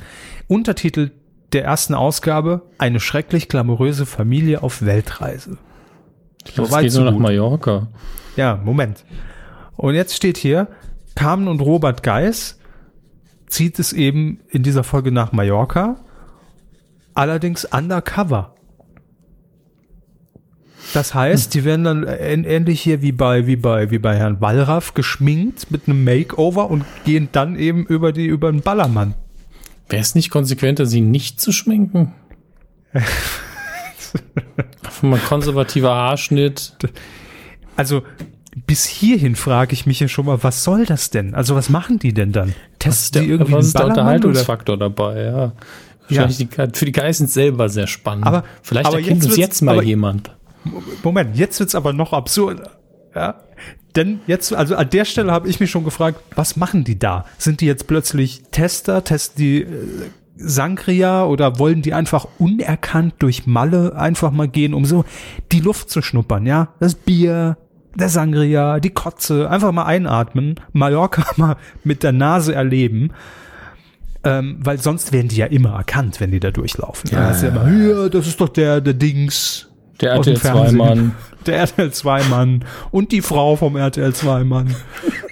Untertitel 0.47 1.11
der 1.53 1.65
ersten 1.65 1.95
Ausgabe, 1.95 2.63
eine 2.79 3.01
schrecklich 3.01 3.49
glamouröse 3.49 4.07
Familie 4.07 4.63
auf 4.63 4.85
Weltreise. 4.85 5.59
Das 6.57 6.71
weit, 6.71 6.83
geht 6.85 6.93
so 6.93 7.01
nur 7.01 7.11
nach 7.11 7.15
gut. 7.15 7.23
Mallorca. 7.23 7.89
Ja, 8.37 8.61
Moment. 8.63 9.05
Und 9.77 9.95
jetzt 9.95 10.15
steht 10.15 10.37
hier, 10.37 10.69
Carmen 11.15 11.49
und 11.49 11.61
Robert 11.61 12.03
Geis 12.03 12.58
zieht 13.49 13.79
es 13.79 13.93
eben 13.93 14.41
in 14.49 14.63
dieser 14.63 14.85
Folge 14.85 15.13
nach 15.13 15.33
Mallorca, 15.33 15.97
allerdings 17.15 17.65
undercover. 17.65 18.55
Das 20.95 21.13
heißt, 21.15 21.53
die 21.53 21.65
werden 21.65 21.85
dann 21.85 22.05
ähn- 22.05 22.47
ähnlich 22.47 22.81
hier 22.81 23.03
wie 23.03 23.13
bei, 23.13 23.47
wie 23.47 23.57
bei, 23.57 23.91
wie 23.91 23.99
bei 23.99 24.17
Herrn 24.17 24.41
Wallraff 24.41 24.95
geschminkt 24.95 25.71
mit 25.71 25.87
einem 25.87 26.03
Makeover 26.05 26.71
und 26.71 26.85
gehen 27.05 27.29
dann 27.33 27.57
eben 27.57 27.85
über 27.85 28.13
die, 28.13 28.27
über 28.27 28.51
den 28.51 28.63
Ballermann. 28.63 29.15
Wäre 29.91 30.01
es 30.03 30.15
nicht 30.15 30.31
konsequenter, 30.31 30.87
sie 30.87 31.01
nicht 31.03 31.41
zu 31.41 31.53
schminken? 31.53 32.15
Mal 35.03 35.19
konservativer 35.21 35.95
Haarschnitt. 35.95 36.73
Also, 37.77 38.03
bis 38.67 38.85
hierhin 38.87 39.37
frage 39.37 39.73
ich 39.73 39.87
mich 39.87 40.01
ja 40.01 40.09
schon 40.09 40.27
mal, 40.27 40.43
was 40.43 40.65
soll 40.65 40.87
das 40.87 41.11
denn? 41.11 41.35
Also, 41.35 41.55
was 41.55 41.69
machen 41.69 41.99
die 41.99 42.13
denn 42.13 42.33
dann? 42.33 42.55
Der, 42.85 42.93
die 43.15 43.29
irgendwie 43.29 43.53
was 43.53 43.67
ist 43.67 43.75
der 43.75 43.81
Ballermann 43.81 44.03
oder- 44.03 44.15
Unterhaltungsfaktor 44.29 44.77
dabei, 44.77 45.23
ja. 45.25 45.53
Wahrscheinlich 46.09 46.39
die, 46.39 46.49
für 46.73 46.85
die 46.87 46.93
Geissens 46.93 47.35
selber 47.35 47.69
sehr 47.69 47.87
spannend. 47.87 48.27
Aber- 48.27 48.45
Vielleicht 48.63 48.87
aber 48.87 48.97
erkennt 48.99 49.23
jetzt 49.23 49.27
uns 49.31 49.37
jetzt 49.37 49.63
mal 49.63 49.73
aber- 49.75 49.83
jemand. 49.83 50.31
Moment, 51.03 51.37
jetzt 51.37 51.61
wird's 51.61 51.75
aber 51.75 51.93
noch 51.93 52.13
absurder. 52.13 52.71
Ja? 53.15 53.37
Denn 53.97 54.21
jetzt, 54.27 54.53
also 54.55 54.77
an 54.77 54.89
der 54.91 55.05
Stelle 55.05 55.33
habe 55.33 55.49
ich 55.49 55.61
mich 55.61 55.71
schon 55.71 55.85
gefragt, 55.85 56.21
was 56.35 56.57
machen 56.57 56.85
die 56.85 56.99
da? 56.99 57.25
Sind 57.39 57.61
die 57.61 57.67
jetzt 57.67 57.87
plötzlich 57.87 58.43
Tester, 58.51 59.03
testen 59.05 59.37
die 59.39 59.63
äh, 59.63 59.67
Sangria 60.37 61.25
oder 61.25 61.59
wollen 61.59 61.83
die 61.83 61.95
einfach 61.95 62.27
unerkannt 62.39 63.15
durch 63.19 63.47
Malle 63.47 63.97
einfach 63.97 64.31
mal 64.31 64.49
gehen, 64.49 64.73
um 64.75 64.85
so 64.85 65.05
die 65.53 65.61
Luft 65.61 65.91
zu 65.91 66.01
schnuppern, 66.01 66.47
ja? 66.47 66.69
Das 66.81 66.95
Bier, 66.95 67.57
der 67.99 68.09
Sangria, 68.09 68.81
die 68.81 68.91
Kotze, 68.91 69.51
einfach 69.51 69.73
mal 69.73 69.85
einatmen, 69.85 70.57
Mallorca 70.73 71.25
mal 71.37 71.57
mit 71.85 72.03
der 72.03 72.13
Nase 72.13 72.55
erleben. 72.55 73.13
Ähm, 74.25 74.59
weil 74.61 74.79
sonst 74.79 75.13
werden 75.13 75.29
die 75.29 75.37
ja 75.37 75.47
immer 75.47 75.75
erkannt, 75.75 76.21
wenn 76.21 76.33
die 76.33 76.41
da 76.41 76.51
durchlaufen. 76.51 77.11
Ja, 77.13 77.29
das 77.29 77.37
ist 77.37 77.43
ja 77.45 77.49
immer, 77.51 77.71
ja, 77.71 78.09
das 78.09 78.27
ist 78.27 78.41
doch 78.41 78.49
der, 78.49 78.81
der 78.81 78.95
Dings, 78.95 79.69
Der 80.01 80.13
RTL 80.13 80.37
Fernsehen. 80.37 80.81
2-Mann. 80.81 81.15
Der 81.47 81.57
RTL 81.61 81.89
2-Mann 81.89 82.65
und 82.91 83.13
die 83.13 83.23
Frau 83.23 83.57
vom 83.57 83.77
RTL 83.77 84.11
2-Mann. 84.11 84.75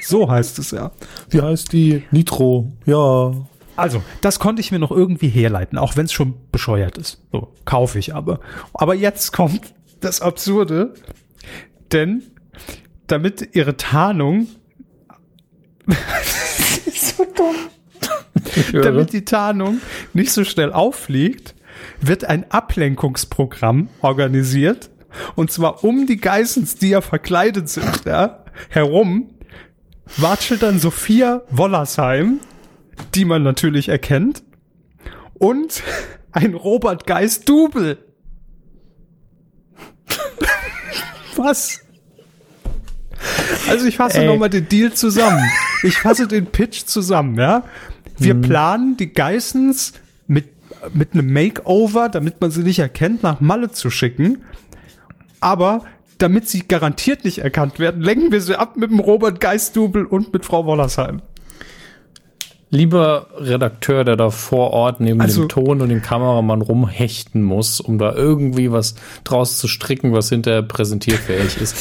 So 0.00 0.30
heißt 0.30 0.58
es 0.60 0.70
ja. 0.70 0.92
Wie 1.28 1.42
heißt 1.42 1.72
die? 1.72 2.04
Nitro. 2.10 2.72
Ja. 2.86 3.32
Also, 3.74 4.02
das 4.22 4.38
konnte 4.38 4.60
ich 4.60 4.72
mir 4.72 4.78
noch 4.78 4.92
irgendwie 4.92 5.28
herleiten, 5.28 5.76
auch 5.76 5.96
wenn 5.96 6.06
es 6.06 6.12
schon 6.12 6.34
bescheuert 6.52 6.96
ist. 6.96 7.20
So, 7.32 7.52
kaufe 7.66 7.98
ich 7.98 8.14
aber. 8.14 8.40
Aber 8.72 8.94
jetzt 8.94 9.32
kommt 9.32 9.74
das 10.00 10.22
Absurde, 10.22 10.94
denn 11.92 12.22
damit 13.06 13.54
ihre 13.54 13.76
Tarnung, 13.76 14.48
so 16.92 17.24
dumm, 17.24 17.56
damit 18.82 19.12
die 19.12 19.24
Tarnung 19.24 19.80
nicht 20.12 20.32
so 20.32 20.44
schnell 20.44 20.72
auffliegt, 20.72 21.54
wird 22.00 22.24
ein 22.24 22.50
Ablenkungsprogramm 22.50 23.88
organisiert. 24.02 24.90
Und 25.34 25.50
zwar 25.50 25.82
um 25.84 26.06
die 26.06 26.18
Geissens, 26.18 26.74
die 26.76 26.90
ja 26.90 27.00
verkleidet 27.00 27.68
sind, 27.68 28.04
ja, 28.04 28.44
herum, 28.68 29.30
watschelt 30.16 30.62
dann 30.62 30.78
Sophia 30.78 31.42
Wollersheim, 31.50 32.40
die 33.14 33.24
man 33.24 33.42
natürlich 33.42 33.88
erkennt. 33.88 34.42
und 35.38 35.82
ein 36.32 36.54
Robert 36.54 37.06
Geist 37.06 37.48
Double. 37.48 37.98
Was? 41.36 41.85
Also 43.68 43.86
ich 43.86 43.96
fasse 43.96 44.24
nochmal 44.24 44.50
den 44.50 44.68
Deal 44.68 44.92
zusammen. 44.92 45.42
Ich 45.82 45.96
fasse 45.98 46.26
den 46.28 46.46
Pitch 46.46 46.84
zusammen, 46.84 47.38
ja. 47.38 47.64
Wir 48.18 48.34
planen 48.34 48.96
die 48.96 49.12
Geissens 49.12 49.92
mit, 50.26 50.46
mit 50.94 51.12
einem 51.12 51.32
Makeover, 51.32 52.08
damit 52.08 52.40
man 52.40 52.50
sie 52.50 52.62
nicht 52.62 52.78
erkennt, 52.78 53.22
nach 53.22 53.40
Malle 53.40 53.70
zu 53.70 53.90
schicken. 53.90 54.42
Aber 55.40 55.84
damit 56.18 56.48
sie 56.48 56.60
garantiert 56.66 57.24
nicht 57.24 57.38
erkannt 57.38 57.78
werden, 57.78 58.00
lenken 58.02 58.32
wir 58.32 58.40
sie 58.40 58.58
ab 58.58 58.76
mit 58.76 58.90
dem 58.90 59.00
Robert 59.00 59.38
Geist 59.40 59.76
Double 59.76 60.06
und 60.06 60.32
mit 60.32 60.46
Frau 60.46 60.64
Wollersheim. 60.64 61.20
Lieber 62.70 63.28
Redakteur, 63.38 64.02
der 64.02 64.16
da 64.16 64.30
vor 64.30 64.70
Ort 64.72 65.00
neben 65.00 65.20
Also- 65.20 65.42
dem 65.44 65.48
Ton 65.48 65.80
und 65.82 65.88
dem 65.88 66.02
Kameramann 66.02 66.62
rumhechten 66.62 67.42
muss, 67.42 67.80
um 67.80 67.98
da 67.98 68.12
irgendwie 68.14 68.72
was 68.72 68.96
draus 69.24 69.58
zu 69.58 69.68
stricken, 69.68 70.12
was 70.12 70.30
hinterher 70.30 70.62
präsentierfähig 70.62 71.60
ist. 71.60 71.76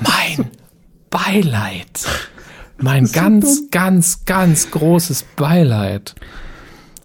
Mein 0.00 0.50
Beileid. 1.10 1.88
Mein 2.78 3.10
ganz, 3.10 3.70
ganz, 3.70 4.24
ganz 4.26 4.70
großes 4.70 5.24
Beileid. 5.36 6.14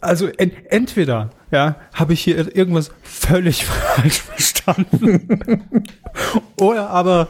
Also 0.01 0.27
en 0.27 0.51
entweder 0.69 1.30
ja, 1.51 1.75
habe 1.93 2.13
ich 2.13 2.21
hier 2.21 2.56
irgendwas 2.56 2.91
völlig 3.04 3.65
falsch 3.95 4.21
verstanden. 4.21 5.75
Oder 6.58 6.89
aber 6.89 7.27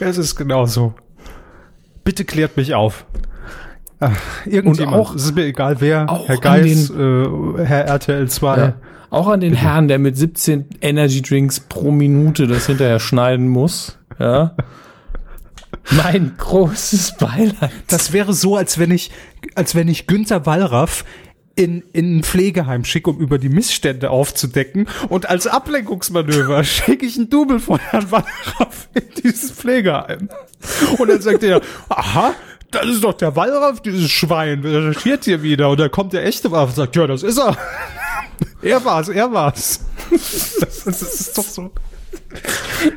es 0.00 0.18
ist 0.18 0.36
genauso. 0.36 0.94
Bitte 2.04 2.24
klärt 2.24 2.56
mich 2.56 2.74
auf. 2.74 3.04
Ach, 4.00 4.16
irgendjemand, 4.46 4.94
Und 4.94 5.00
auch- 5.00 5.14
es 5.14 5.24
ist 5.24 5.34
mir 5.34 5.44
egal 5.44 5.80
wer, 5.80 6.08
auch 6.10 6.28
Herr 6.28 6.36
an 6.36 6.40
Geis, 6.40 6.90
äh, 6.90 7.64
Herr 7.64 7.84
RTL 7.86 8.28
2. 8.28 8.56
Ja. 8.58 8.72
Auch 9.10 9.28
an 9.28 9.40
den 9.40 9.54
Herrn, 9.54 9.88
der 9.88 9.98
mit 9.98 10.16
17 10.16 10.66
Energy 10.82 11.22
Drinks 11.22 11.60
pro 11.60 11.90
Minute 11.90 12.46
das 12.46 12.66
hinterher 12.66 13.00
schneiden 13.00 13.48
muss. 13.48 13.98
Ja. 14.18 14.54
Mein 15.90 16.34
großes 16.36 17.16
Beileid. 17.18 17.72
Das 17.86 18.12
wäre 18.12 18.34
so, 18.34 18.56
als 18.56 18.78
wenn 18.78 18.90
ich, 18.90 19.10
als 19.54 19.74
wenn 19.74 19.88
ich 19.88 20.06
Günther 20.06 20.44
Wallraff 20.44 21.04
in, 21.54 21.82
in 21.92 22.18
ein 22.18 22.22
Pflegeheim 22.22 22.84
schicke, 22.84 23.10
um 23.10 23.18
über 23.18 23.38
die 23.38 23.48
Missstände 23.48 24.10
aufzudecken. 24.10 24.86
Und 25.08 25.28
als 25.28 25.46
Ablenkungsmanöver 25.46 26.62
schicke 26.64 27.06
ich 27.06 27.16
ein 27.16 27.30
Double 27.30 27.58
von 27.58 27.78
Herrn 27.78 28.10
Wallraff 28.10 28.88
in 28.94 29.02
dieses 29.22 29.50
Pflegeheim. 29.50 30.28
Und 30.98 31.08
dann 31.08 31.20
sagt 31.20 31.42
er, 31.42 31.60
aha, 31.88 32.34
das 32.70 32.86
ist 32.86 33.02
doch 33.02 33.14
der 33.14 33.34
Wallraff, 33.34 33.80
dieses 33.80 34.10
Schwein, 34.10 34.60
recherchiert 34.60 35.24
hier 35.24 35.42
wieder. 35.42 35.70
Und 35.70 35.80
dann 35.80 35.90
kommt 35.90 36.12
der 36.12 36.24
echte 36.24 36.50
Wallraff 36.50 36.70
und 36.70 36.76
sagt, 36.76 36.96
ja, 36.96 37.06
das 37.06 37.22
ist 37.22 37.38
er. 37.38 37.56
Er 38.60 38.84
war's, 38.84 39.08
er 39.08 39.32
war's. 39.32 39.80
Das, 40.10 40.84
das 40.84 41.02
ist 41.02 41.38
doch 41.38 41.44
so. 41.44 41.70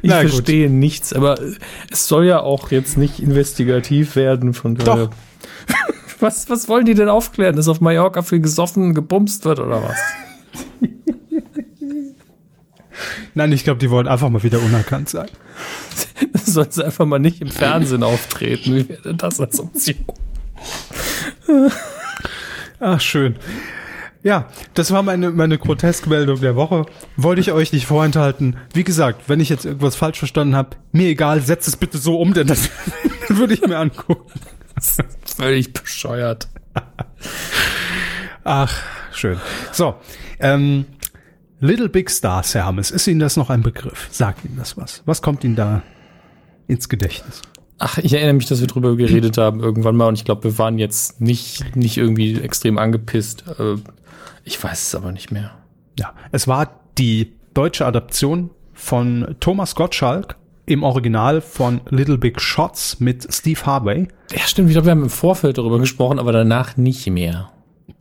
Ich 0.04 0.10
Na 0.10 0.21
gut. 0.21 0.32
verstehe 0.32 0.69
nichts, 0.69 1.12
aber 1.13 1.39
es 1.91 2.08
soll 2.08 2.26
ja 2.26 2.39
auch 2.41 2.71
jetzt 2.71 2.97
nicht 2.97 3.19
investigativ 3.19 4.15
werden 4.15 4.54
von 4.54 4.76
daher. 4.76 5.10
Was, 6.19 6.47
was 6.52 6.69
wollen 6.69 6.86
die 6.86 6.93
denn 6.93 7.10
aufklären? 7.10 7.56
Dass 7.56 7.67
auf 7.67 7.82
Mallorca 7.82 8.21
viel 8.21 8.41
gesoffen, 8.41 8.93
gebumst 8.93 9.43
wird 9.43 9.60
oder 9.60 9.82
was? 9.82 9.97
Nein, 13.34 13.52
ich 13.52 13.63
glaube, 13.63 13.80
die 13.80 13.89
wollen 13.89 14.08
einfach 14.08 14.30
mal 14.30 14.43
wieder 14.43 14.60
unerkannt 14.62 15.10
sein. 15.10 15.30
Soll 16.45 16.71
sie 16.71 16.86
einfach 16.86 17.08
mal 17.08 17.17
nicht 17.17 17.41
im 17.41 17.47
Fernsehen 17.50 18.04
auftreten? 18.04 18.76
Wie 18.76 18.89
wäre 18.89 19.02
denn 19.02 19.17
das 19.17 19.39
als 19.39 19.60
Option? 19.60 19.97
Ach, 22.80 23.02
schön. 23.02 23.36
Ja, 24.23 24.47
das 24.75 24.91
war 24.91 25.01
meine, 25.01 25.31
meine 25.31 25.57
Groteskmeldung 25.57 26.39
der 26.41 26.55
Woche. 26.55 26.86
Wollte 27.17 27.41
ich 27.41 27.51
euch 27.51 27.73
nicht 27.73 27.88
vorenthalten. 27.88 28.55
Wie 28.73 28.84
gesagt, 28.84 29.27
wenn 29.27 29.39
ich 29.39 29.49
jetzt 29.49 29.65
irgendwas 29.65 29.95
falsch 29.95 30.19
verstanden 30.19 30.55
habe, 30.55 30.77
mir 30.91 31.07
egal, 31.07 31.41
setzt 31.41 31.67
es 31.67 31.75
bitte 31.75 31.97
so 31.97 32.19
um, 32.19 32.34
denn 32.34 32.45
das 32.45 32.69
würde 33.29 33.55
ich 33.55 33.62
mir 33.62 33.77
angucken. 33.77 34.31
Völlig 35.36 35.73
bescheuert. 35.73 36.47
Ach, 38.43 38.73
schön. 39.12 39.39
So, 39.71 39.95
ähm, 40.39 40.86
Little 41.60 41.89
Big 41.89 42.12
Stars, 42.12 42.53
Herr 42.53 42.65
Hammes, 42.65 42.91
ist 42.91 43.07
Ihnen 43.07 43.19
das 43.19 43.38
noch 43.38 43.49
ein 43.49 43.62
Begriff? 43.62 44.07
Sagt 44.12 44.45
Ihnen 44.45 44.57
das 44.57 44.77
was? 44.77 45.01
Was 45.05 45.21
kommt 45.21 45.43
Ihnen 45.43 45.55
da 45.55 45.81
ins 46.67 46.89
Gedächtnis? 46.89 47.41
Ach, 47.77 47.97
ich 47.97 48.13
erinnere 48.13 48.34
mich, 48.34 48.45
dass 48.45 48.62
wir 48.62 48.67
drüber 48.67 48.95
geredet 48.95 49.39
haben 49.39 49.60
irgendwann 49.60 49.95
mal 49.95 50.07
und 50.07 50.13
ich 50.13 50.25
glaube, 50.25 50.43
wir 50.43 50.57
waren 50.60 50.77
jetzt 50.77 51.19
nicht, 51.19 51.75
nicht 51.75 51.97
irgendwie 51.97 52.39
extrem 52.39 52.77
angepisst. 52.77 53.43
Äh, 53.60 53.77
Ich 54.43 54.62
weiß 54.62 54.88
es 54.88 54.95
aber 54.95 55.12
nicht 55.12 55.32
mehr. 55.32 55.52
Ja, 56.00 56.13
es 56.32 56.47
war 56.47 56.80
die 56.97 57.34
deutsche 57.54 57.86
Adaption 57.86 58.50
von 58.74 59.36
Thomas 59.39 59.76
Gottschalk 59.76 60.36
im 60.65 60.84
Original 60.84 61.41
von 61.41 61.82
Little 61.89 62.17
Big 62.17 62.39
Shots 62.39 63.00
mit 63.00 63.28
Steve 63.34 63.65
Harvey. 63.65 64.08
Ja, 64.32 64.39
stimmt. 64.45 64.69
Ich 64.69 64.74
glaube, 64.74 64.86
wir 64.86 64.91
haben 64.91 65.04
im 65.04 65.10
Vorfeld 65.10 65.58
darüber 65.58 65.80
gesprochen, 65.80 66.19
aber 66.19 66.32
danach 66.32 66.78
nicht 66.78 67.08
mehr. 67.08 67.52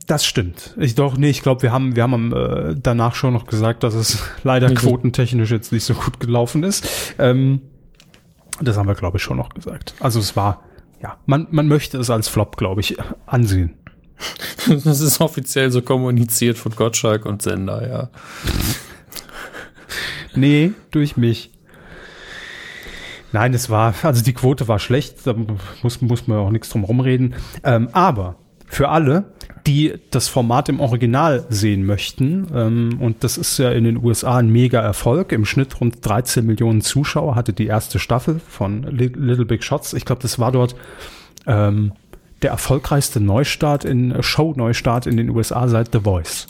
Das 0.07 0.25
stimmt. 0.25 0.75
Ich 0.79 0.95
doch 0.95 1.17
nee, 1.17 1.29
ich 1.29 1.41
glaube, 1.41 1.61
wir 1.61 1.71
haben 1.71 1.95
wir 1.95 2.03
haben 2.03 2.33
äh, 2.33 2.75
danach 2.81 3.15
schon 3.15 3.33
noch 3.33 3.45
gesagt, 3.45 3.83
dass 3.83 3.93
es 3.93 4.23
leider 4.43 4.69
Nicht 4.69 4.81
quotentechnisch 4.81 5.51
jetzt 5.51 5.71
nicht 5.71 5.83
so 5.83 5.93
gut 5.93 6.19
gelaufen 6.19 6.63
ist. 6.63 6.87
Ähm, 7.19 7.61
das 8.59 8.77
haben 8.77 8.87
wir 8.87 8.95
glaube 8.95 9.17
ich 9.17 9.23
schon 9.23 9.37
noch 9.37 9.49
gesagt. 9.49 9.93
Also 9.99 10.19
es 10.19 10.35
war 10.35 10.63
ja, 11.01 11.17
man 11.25 11.47
man 11.51 11.67
möchte 11.67 11.97
es 11.97 12.09
als 12.09 12.27
Flop, 12.27 12.57
glaube 12.57 12.81
ich, 12.81 12.97
ansehen. 13.25 13.75
Das 14.85 14.99
ist 15.01 15.19
offiziell 15.21 15.71
so 15.71 15.81
kommuniziert 15.81 16.57
von 16.57 16.73
Gottschalk 16.75 17.25
und 17.25 17.41
Sender, 17.41 17.87
ja. 17.89 18.09
Nee, 20.35 20.71
durch 20.91 21.17
mich. 21.17 21.51
Nein, 23.31 23.53
es 23.53 23.69
war, 23.69 23.93
also 24.03 24.23
die 24.23 24.33
Quote 24.33 24.67
war 24.67 24.79
schlecht, 24.79 25.25
da 25.25 25.33
muss, 25.81 26.01
muss 26.01 26.27
man 26.27 26.37
auch 26.37 26.51
nichts 26.51 26.69
drum 26.69 26.83
rumreden. 26.83 27.35
Ähm, 27.63 27.89
aber 27.93 28.35
für 28.67 28.89
alle, 28.89 29.33
die 29.67 29.93
das 30.11 30.27
Format 30.27 30.69
im 30.69 30.79
Original 30.79 31.45
sehen 31.49 31.85
möchten, 31.85 32.47
ähm, 32.53 32.97
und 33.01 33.23
das 33.23 33.37
ist 33.37 33.57
ja 33.57 33.71
in 33.71 33.83
den 33.83 33.97
USA 34.03 34.37
ein 34.37 34.49
mega 34.49 34.79
Erfolg, 34.81 35.31
im 35.31 35.45
Schnitt 35.45 35.79
rund 35.81 36.05
13 36.05 36.45
Millionen 36.45 36.81
Zuschauer 36.81 37.35
hatte 37.35 37.53
die 37.53 37.67
erste 37.67 37.99
Staffel 37.99 38.39
von 38.47 38.83
Li- 38.83 39.11
Little 39.15 39.45
Big 39.45 39.63
Shots. 39.63 39.93
Ich 39.93 40.05
glaube, 40.05 40.21
das 40.21 40.37
war 40.39 40.51
dort 40.51 40.75
ähm, 41.47 41.93
der 42.41 42.51
erfolgreichste 42.51 43.19
Neustart 43.19 43.85
in 43.85 44.21
Show-Neustart 44.21 45.07
in 45.07 45.17
den 45.17 45.29
USA 45.29 45.67
seit 45.67 45.91
The 45.91 45.99
Voice. 45.99 46.47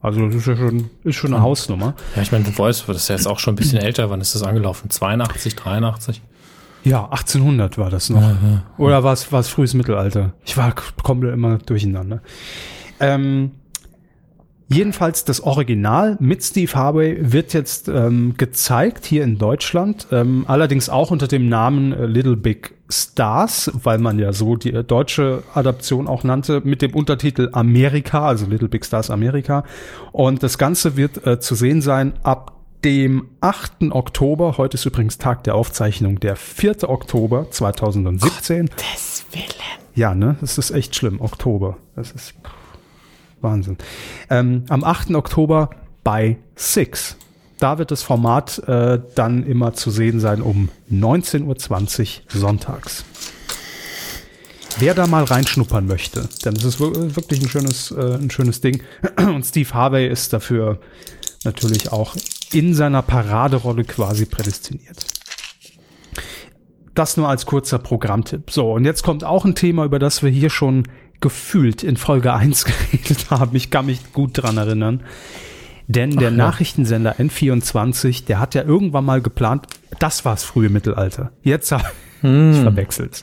Also 0.00 0.26
das 0.26 0.34
ist 0.34 0.46
ja 0.46 0.56
schon, 0.56 0.90
ist 1.02 1.16
schon 1.16 1.32
eine 1.32 1.42
Hausnummer. 1.42 1.94
Ja, 2.14 2.22
ich 2.22 2.30
meine, 2.30 2.44
The 2.44 2.52
Voice 2.52 2.84
das 2.86 2.96
ist 2.96 3.08
ja 3.08 3.14
jetzt 3.16 3.26
auch 3.26 3.38
schon 3.38 3.54
ein 3.54 3.56
bisschen 3.56 3.78
älter. 3.78 4.10
Wann 4.10 4.20
ist 4.20 4.34
das 4.34 4.42
angelaufen? 4.42 4.90
82, 4.90 5.56
83? 5.56 6.20
Ja, 6.84 7.04
1800 7.04 7.78
war 7.78 7.88
das 7.88 8.10
noch. 8.10 8.22
Oder 8.76 9.02
war 9.02 9.14
es 9.14 9.32
war 9.32 9.40
es 9.40 9.48
frühes 9.48 9.72
Mittelalter? 9.72 10.34
Ich 10.44 10.58
war 10.58 10.74
komplett 11.02 11.32
immer 11.32 11.56
durcheinander. 11.56 12.20
Ähm, 13.00 13.52
jedenfalls 14.74 15.24
das 15.24 15.40
Original 15.40 16.16
mit 16.20 16.42
Steve 16.42 16.72
Harvey 16.74 17.16
wird 17.20 17.52
jetzt 17.52 17.88
ähm, 17.88 18.34
gezeigt 18.36 19.06
hier 19.06 19.22
in 19.22 19.38
Deutschland, 19.38 20.08
ähm, 20.10 20.44
allerdings 20.48 20.88
auch 20.88 21.10
unter 21.10 21.28
dem 21.28 21.48
Namen 21.48 21.92
äh, 21.92 22.06
Little 22.06 22.36
Big 22.36 22.74
Stars, 22.90 23.70
weil 23.82 23.98
man 23.98 24.18
ja 24.18 24.32
so 24.32 24.56
die 24.56 24.72
äh, 24.72 24.84
deutsche 24.84 25.42
Adaption 25.54 26.08
auch 26.08 26.24
nannte, 26.24 26.60
mit 26.64 26.82
dem 26.82 26.94
Untertitel 26.94 27.50
Amerika, 27.52 28.26
also 28.26 28.46
Little 28.46 28.68
Big 28.68 28.84
Stars 28.84 29.10
Amerika. 29.10 29.64
Und 30.12 30.42
das 30.42 30.58
Ganze 30.58 30.96
wird 30.96 31.24
äh, 31.26 31.38
zu 31.38 31.54
sehen 31.54 31.80
sein 31.80 32.14
ab 32.22 32.52
dem 32.84 33.28
8. 33.40 33.90
Oktober. 33.90 34.58
Heute 34.58 34.74
ist 34.74 34.84
übrigens 34.84 35.18
Tag 35.18 35.44
der 35.44 35.54
Aufzeichnung, 35.54 36.20
der 36.20 36.36
4. 36.36 36.88
Oktober 36.88 37.46
2017. 37.50 38.66
Des 38.66 39.24
Willen. 39.32 39.46
Ja, 39.94 40.14
ne? 40.14 40.36
Das 40.40 40.58
ist 40.58 40.72
echt 40.72 40.94
schlimm. 40.94 41.20
Oktober. 41.20 41.78
Das 41.94 42.10
ist 42.10 42.34
Wahnsinn. 43.44 43.78
Ähm, 44.30 44.64
am 44.68 44.82
8. 44.82 45.14
Oktober 45.14 45.70
bei 46.02 46.38
Six. 46.56 47.16
Da 47.60 47.78
wird 47.78 47.92
das 47.92 48.02
Format 48.02 48.58
äh, 48.66 49.00
dann 49.14 49.46
immer 49.46 49.72
zu 49.74 49.90
sehen 49.92 50.18
sein 50.18 50.42
um 50.42 50.68
19.20 50.92 51.44
Uhr 52.34 52.40
sonntags. 52.40 53.04
Wer 54.80 54.94
da 54.94 55.06
mal 55.06 55.22
reinschnuppern 55.22 55.86
möchte, 55.86 56.28
denn 56.44 56.56
es 56.56 56.64
ist 56.64 56.80
wir- 56.80 57.14
wirklich 57.14 57.40
ein 57.40 57.48
schönes, 57.48 57.92
äh, 57.92 58.16
ein 58.16 58.30
schönes 58.30 58.60
Ding. 58.60 58.82
Und 59.16 59.44
Steve 59.46 59.72
Harvey 59.72 60.08
ist 60.08 60.32
dafür 60.32 60.80
natürlich 61.44 61.92
auch 61.92 62.16
in 62.52 62.74
seiner 62.74 63.02
Paraderolle 63.02 63.84
quasi 63.84 64.24
prädestiniert. 64.26 65.04
Das 66.94 67.16
nur 67.16 67.28
als 67.28 67.46
kurzer 67.46 67.78
Programmtipp. 67.78 68.50
So, 68.52 68.72
und 68.72 68.84
jetzt 68.84 69.02
kommt 69.02 69.24
auch 69.24 69.44
ein 69.44 69.56
Thema, 69.56 69.84
über 69.84 69.98
das 69.98 70.22
wir 70.22 70.30
hier 70.30 70.48
schon 70.48 70.84
gefühlt 71.24 71.82
in 71.82 71.96
Folge 71.96 72.34
1 72.34 72.64
geredet 72.66 73.30
haben. 73.30 73.56
Ich 73.56 73.70
kann 73.70 73.86
mich 73.86 74.12
gut 74.12 74.42
dran 74.42 74.58
erinnern. 74.58 75.02
Denn 75.86 76.10
der 76.10 76.30
ja. 76.30 76.36
Nachrichtensender 76.36 77.16
N24, 77.16 78.26
der 78.26 78.40
hat 78.40 78.54
ja 78.54 78.62
irgendwann 78.62 79.06
mal 79.06 79.22
geplant, 79.22 79.66
das 79.98 80.26
war's 80.26 80.44
frühe 80.44 80.68
Mittelalter. 80.68 81.32
Jetzt 81.42 81.72
habe 81.72 81.84
ich 82.22 82.60
verwechselt. 82.60 83.22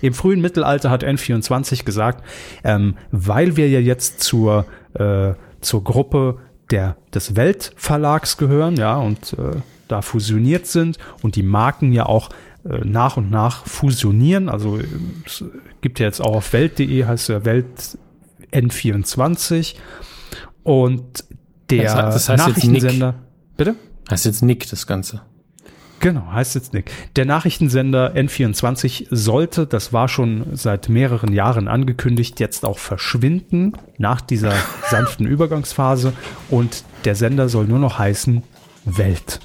Im 0.00 0.14
frühen 0.14 0.40
Mittelalter 0.40 0.90
hat 0.90 1.04
N24 1.04 1.84
gesagt, 1.84 2.24
ähm, 2.64 2.96
weil 3.12 3.56
wir 3.56 3.68
ja 3.68 3.80
jetzt 3.80 4.20
zur 4.20 4.66
äh, 4.94 5.34
zur 5.60 5.84
Gruppe 5.84 6.38
der, 6.70 6.96
des 7.14 7.36
Weltverlags 7.36 8.36
gehören, 8.36 8.76
ja, 8.76 8.96
und 8.96 9.34
äh, 9.34 9.60
da 9.88 10.02
fusioniert 10.02 10.66
sind 10.66 10.98
und 11.22 11.36
die 11.36 11.42
Marken 11.42 11.92
ja 11.92 12.06
auch 12.06 12.30
nach 12.64 13.16
und 13.16 13.30
nach 13.30 13.66
fusionieren. 13.66 14.48
Also 14.48 14.78
äh, 14.78 14.84
es 15.26 15.44
gibt 15.80 15.98
ja 15.98 16.06
jetzt 16.06 16.20
auch 16.20 16.36
auf 16.36 16.52
Welt.de 16.52 17.04
heißt 17.04 17.28
ja 17.28 17.44
Welt 17.44 17.98
N24 18.52 19.76
und 20.62 21.24
der 21.70 21.84
Das 21.84 21.94
heißt- 21.94 22.02
das 22.12 22.28
heißt 22.28 22.48
Nachrichtensender. 22.48 23.14
Bitte? 23.56 23.76
Heißt 24.10 24.24
jetzt 24.24 24.42
Nick, 24.42 24.68
das 24.68 24.86
Ganze. 24.86 25.22
Genau, 26.00 26.32
heißt 26.32 26.54
jetzt 26.54 26.72
Nick. 26.72 26.90
Der 27.16 27.26
Nachrichtensender 27.26 28.14
N24 28.14 29.06
sollte, 29.10 29.66
das 29.66 29.92
war 29.92 30.08
schon 30.08 30.46
seit 30.54 30.88
mehreren 30.88 31.32
Jahren 31.32 31.68
angekündigt, 31.68 32.40
jetzt 32.40 32.64
auch 32.64 32.78
verschwinden 32.78 33.74
nach 33.98 34.22
dieser 34.22 34.52
sanften 34.90 35.26
Übergangsphase 35.26 36.14
und 36.48 36.84
der 37.04 37.14
Sender 37.14 37.48
soll 37.50 37.66
nur 37.66 37.78
noch 37.78 37.98
heißen 37.98 38.42
Welt. 38.86 39.40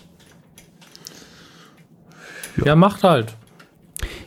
Ja, 2.63 2.75
macht 2.75 3.03
halt. 3.03 3.35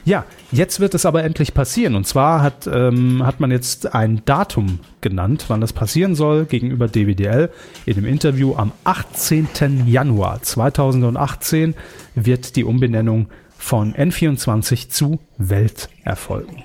Ja, 0.05 0.25
jetzt 0.51 0.81
wird 0.81 0.95
es 0.95 1.05
aber 1.05 1.23
endlich 1.23 1.53
passieren. 1.53 1.95
Und 1.95 2.07
zwar 2.07 2.43
hat, 2.43 2.67
ähm, 2.67 3.25
hat 3.27 3.41
man 3.41 3.51
jetzt 3.51 3.95
ein 3.95 4.23
Datum 4.25 4.81
genannt, 5.01 5.45
wann 5.49 5.61
das 5.61 5.73
passieren 5.73 6.15
soll, 6.15 6.47
gegenüber 6.47 6.89
DWDL. 6.89 7.51
In 7.85 7.95
dem 7.97 8.07
Interview 8.07 8.55
am 8.57 8.73
18. 8.85 9.87
Januar 9.87 10.41
2018 10.43 11.75
wird 12.15 12.57
die 12.57 12.65
Umbenennung 12.65 13.29
von 13.59 13.95
N24 13.95 14.89
zu 14.89 15.21
Welt 15.37 15.91
erfolgen. 16.05 16.63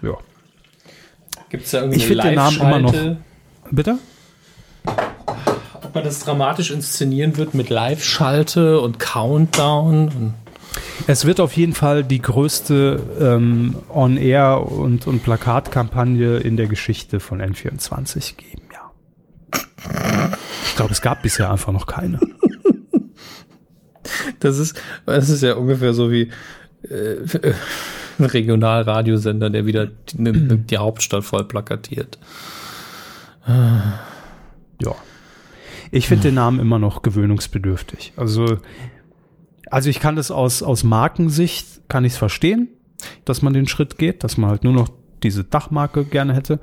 Ja. 0.00 0.16
Gibt 1.50 1.64
es 1.66 1.72
da 1.72 1.80
irgendwie 1.80 1.98
Ich 1.98 2.06
find 2.06 2.24
den 2.24 2.34
Namen 2.36 2.60
immer 2.60 2.78
noch-? 2.78 3.16
Bitte? 3.70 3.98
Ob 4.86 5.94
man 5.94 6.04
das 6.04 6.20
dramatisch 6.20 6.70
inszenieren 6.70 7.36
wird 7.36 7.52
mit 7.52 7.68
Live-Schalte 7.68 8.80
und 8.80 8.98
Countdown? 8.98 10.08
Und 10.08 10.34
Es 11.06 11.24
wird 11.24 11.40
auf 11.40 11.52
jeden 11.54 11.74
Fall 11.74 12.04
die 12.04 12.20
größte 12.20 13.00
ähm, 13.20 13.76
On-Air- 13.88 14.70
und, 14.70 15.06
und 15.06 15.22
Plakatkampagne 15.22 16.38
in 16.38 16.56
der 16.56 16.66
Geschichte 16.66 17.20
von 17.20 17.40
N24 17.40 18.36
geben, 18.36 18.62
ja. 18.72 20.30
Ich 20.64 20.76
glaube, 20.76 20.92
es 20.92 21.02
gab 21.02 21.22
bisher 21.22 21.50
einfach 21.50 21.72
noch 21.72 21.86
keine. 21.86 22.20
das 24.40 24.58
ist, 24.58 24.80
das 25.06 25.28
ist 25.28 25.42
ja 25.42 25.54
ungefähr 25.54 25.92
so 25.92 26.10
wie 26.10 26.30
äh, 26.88 27.16
ein 28.18 28.24
Regionalradiosender, 28.24 29.50
der 29.50 29.66
wieder 29.66 29.86
die, 29.86 30.56
die 30.58 30.78
Hauptstadt 30.78 31.24
voll 31.24 31.44
plakatiert. 31.44 32.18
Ja. 33.46 34.94
Ich 35.90 36.08
finde 36.08 36.28
den 36.28 36.34
Namen 36.36 36.58
immer 36.60 36.78
noch 36.78 37.02
gewöhnungsbedürftig. 37.02 38.12
Also, 38.16 38.58
also 39.72 39.88
ich 39.88 40.00
kann 40.00 40.16
das 40.16 40.30
aus, 40.30 40.62
aus 40.62 40.84
Markensicht, 40.84 41.88
kann 41.88 42.04
ich 42.04 42.12
es 42.12 42.18
verstehen, 42.18 42.68
dass 43.24 43.40
man 43.40 43.54
den 43.54 43.66
Schritt 43.66 43.96
geht, 43.96 44.22
dass 44.22 44.36
man 44.36 44.50
halt 44.50 44.64
nur 44.64 44.74
noch 44.74 44.90
diese 45.22 45.44
Dachmarke 45.44 46.04
gerne 46.04 46.34
hätte. 46.34 46.60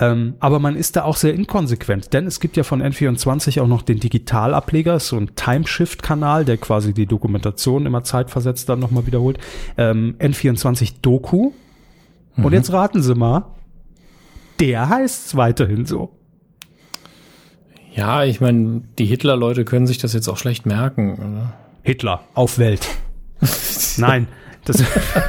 Ähm, 0.00 0.34
aber 0.40 0.58
man 0.58 0.74
ist 0.74 0.96
da 0.96 1.04
auch 1.04 1.14
sehr 1.14 1.34
inkonsequent, 1.34 2.12
denn 2.12 2.26
es 2.26 2.40
gibt 2.40 2.56
ja 2.56 2.64
von 2.64 2.82
N24 2.82 3.60
auch 3.60 3.68
noch 3.68 3.82
den 3.82 4.00
Digitalableger, 4.00 4.98
so 4.98 5.16
ein 5.16 5.36
Timeshift-Kanal, 5.36 6.44
der 6.44 6.56
quasi 6.56 6.92
die 6.92 7.06
Dokumentation 7.06 7.86
immer 7.86 8.02
zeitversetzt 8.02 8.68
dann 8.68 8.80
nochmal 8.80 9.06
wiederholt. 9.06 9.38
Ähm, 9.76 10.16
N24 10.18 10.94
Doku. 11.00 11.52
Und 12.36 12.52
jetzt 12.52 12.72
raten 12.72 13.02
Sie 13.02 13.14
mal, 13.14 13.46
der 14.58 14.88
heißt 14.88 15.36
weiterhin 15.36 15.86
so. 15.86 16.10
Ja, 17.94 18.24
ich 18.24 18.40
meine, 18.40 18.82
die 18.98 19.06
Hitler-Leute 19.06 19.64
können 19.64 19.86
sich 19.86 19.98
das 19.98 20.12
jetzt 20.12 20.28
auch 20.28 20.36
schlecht 20.36 20.66
merken. 20.66 21.14
Oder? 21.14 21.54
Hitler 21.88 22.20
auf 22.34 22.58
Welt. 22.58 22.86
Nein, 23.96 24.28
das 24.66 24.84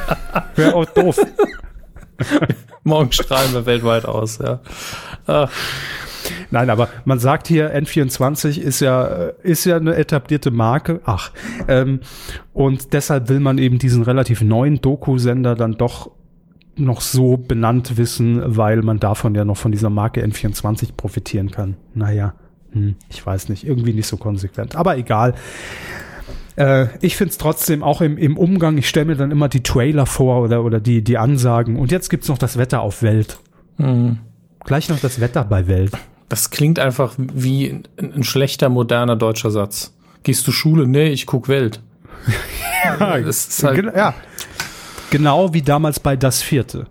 wäre 0.56 0.74
auch 0.74 0.84
doof. 0.84 1.18
Morgen 2.84 3.10
strahlen 3.12 3.54
wir 3.54 3.64
weltweit 3.64 4.04
aus, 4.04 4.36
ja. 4.36 4.60
Ah, 5.26 5.48
Nein, 6.50 6.68
aber 6.68 6.90
man 7.06 7.18
sagt 7.18 7.48
hier, 7.48 7.74
N24 7.74 8.60
ist 8.60 8.80
ja, 8.80 9.04
ist 9.42 9.64
ja 9.64 9.78
eine 9.78 9.94
etablierte 9.94 10.50
Marke. 10.50 11.00
Ach, 11.06 11.32
ähm, 11.66 12.00
und 12.52 12.92
deshalb 12.92 13.30
will 13.30 13.40
man 13.40 13.56
eben 13.56 13.78
diesen 13.78 14.02
relativ 14.02 14.42
neuen 14.42 14.82
Doku-Sender 14.82 15.54
dann 15.54 15.78
doch 15.78 16.10
noch 16.76 17.00
so 17.00 17.38
benannt 17.38 17.96
wissen, 17.96 18.42
weil 18.44 18.82
man 18.82 19.00
davon 19.00 19.34
ja 19.34 19.46
noch 19.46 19.56
von 19.56 19.72
dieser 19.72 19.88
Marke 19.88 20.22
N24 20.22 20.92
profitieren 20.94 21.50
kann. 21.50 21.78
Naja, 21.94 22.34
hm, 22.72 22.96
ich 23.08 23.24
weiß 23.24 23.48
nicht, 23.48 23.66
irgendwie 23.66 23.94
nicht 23.94 24.06
so 24.06 24.18
konsequent. 24.18 24.76
Aber 24.76 24.98
egal. 24.98 25.34
Äh, 26.60 26.88
ich 27.00 27.16
finde 27.16 27.30
es 27.30 27.38
trotzdem 27.38 27.82
auch 27.82 28.02
im, 28.02 28.18
im 28.18 28.36
Umgang, 28.36 28.76
ich 28.76 28.86
stelle 28.86 29.06
mir 29.06 29.16
dann 29.16 29.30
immer 29.30 29.48
die 29.48 29.62
Trailer 29.62 30.04
vor 30.04 30.42
oder, 30.42 30.62
oder 30.62 30.78
die, 30.78 31.02
die 31.02 31.16
Ansagen. 31.16 31.76
Und 31.76 31.90
jetzt 31.90 32.10
gibt's 32.10 32.28
noch 32.28 32.36
das 32.36 32.58
Wetter 32.58 32.82
auf 32.82 33.02
Welt. 33.02 33.38
hm. 33.78 34.18
Gleich 34.64 34.90
noch 34.90 35.00
das 35.00 35.20
Wetter 35.20 35.42
bei 35.42 35.66
Welt. 35.68 35.92
Das 36.28 36.50
klingt 36.50 36.78
einfach 36.78 37.14
wie 37.16 37.82
ein, 37.96 38.22
schlechter, 38.24 38.68
moderner 38.68 39.16
deutscher 39.16 39.50
Satz. 39.50 39.96
Gehst 40.22 40.46
du 40.46 40.52
Schule? 40.52 40.86
Nee, 40.86 41.08
ich 41.08 41.24
guck 41.24 41.48
Welt. 41.48 41.80
ist 43.50 43.64
halt, 43.64 43.82
ja. 43.96 44.14
Genau 45.10 45.54
wie 45.54 45.62
damals 45.62 45.98
bei 45.98 46.14
Das 46.14 46.42
Vierte. 46.42 46.86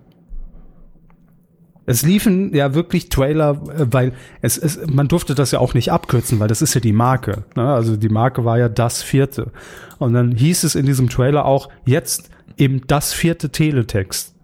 Es 1.90 2.02
liefen 2.02 2.54
ja 2.54 2.72
wirklich 2.74 3.08
Trailer, 3.08 3.60
äh, 3.76 3.86
weil 3.90 4.12
es, 4.42 4.56
es, 4.58 4.78
man 4.86 5.08
durfte 5.08 5.34
das 5.34 5.50
ja 5.50 5.58
auch 5.58 5.74
nicht 5.74 5.90
abkürzen, 5.90 6.38
weil 6.40 6.48
das 6.48 6.62
ist 6.62 6.74
ja 6.74 6.80
die 6.80 6.92
Marke. 6.92 7.44
Ne? 7.56 7.66
Also 7.72 7.96
die 7.96 8.08
Marke 8.08 8.44
war 8.44 8.58
ja 8.58 8.68
Das 8.68 9.02
Vierte. 9.02 9.50
Und 9.98 10.12
dann 10.14 10.32
hieß 10.32 10.64
es 10.64 10.74
in 10.74 10.86
diesem 10.86 11.08
Trailer 11.08 11.44
auch, 11.44 11.68
jetzt 11.84 12.30
im 12.56 12.86
Das 12.86 13.12
Vierte 13.12 13.50
Teletext. 13.50 14.34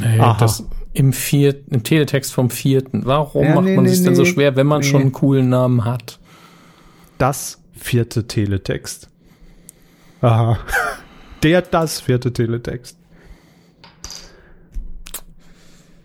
nee, 0.00 0.18
Aha. 0.20 0.36
das 0.38 0.66
im 0.94 1.12
vierten, 1.14 1.74
im 1.74 1.82
Teletext 1.84 2.34
vom 2.34 2.50
vierten. 2.50 3.06
Warum 3.06 3.44
Ja, 3.44 3.54
macht 3.54 3.64
nee, 3.64 3.76
man 3.76 3.84
nee, 3.84 3.90
sich 3.90 4.04
denn 4.04 4.14
so 4.14 4.22
nee. 4.22 4.28
schwer, 4.28 4.56
wenn 4.56 4.66
man 4.66 4.80
Nee. 4.80 4.86
schon 4.86 5.00
einen 5.00 5.12
coolen 5.12 5.48
Namen 5.48 5.84
hat? 5.86 6.18
Das 7.18 7.62
Vierte 7.72 8.26
Teletext. 8.26 9.08
Aha. 10.20 10.58
Der 11.42 11.62
Das 11.62 12.00
Vierte 12.00 12.32
Teletext. 12.32 12.98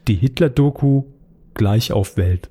Die 0.07 0.15
Hitler-Doku 0.15 1.03
gleich 1.53 1.91
auf 1.91 2.17
Welt. 2.17 2.49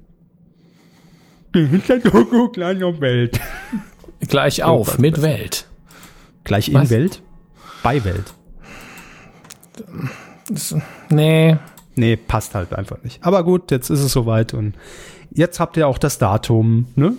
Die 1.54 1.66
Hitler-Doku 1.66 2.48
gleich 2.50 2.82
auf 2.82 3.00
Welt. 3.00 3.40
Gleich 4.20 4.62
auf 4.62 4.98
mit 4.98 5.22
Welt. 5.22 5.66
Gleich 6.44 6.68
in 6.68 6.74
Was? 6.74 6.90
Welt? 6.90 7.22
Bei 7.82 8.04
Welt. 8.04 8.34
Das, 10.48 10.74
nee, 11.10 11.56
Nee, 11.96 12.16
passt 12.16 12.54
halt 12.54 12.74
einfach 12.74 13.02
nicht. 13.02 13.24
Aber 13.24 13.42
gut, 13.42 13.70
jetzt 13.70 13.88
ist 13.88 14.00
es 14.00 14.12
soweit 14.12 14.52
und 14.52 14.74
jetzt 15.32 15.58
habt 15.58 15.78
ihr 15.78 15.88
auch 15.88 15.98
das 15.98 16.18
Datum, 16.18 16.86
ne? 16.94 17.14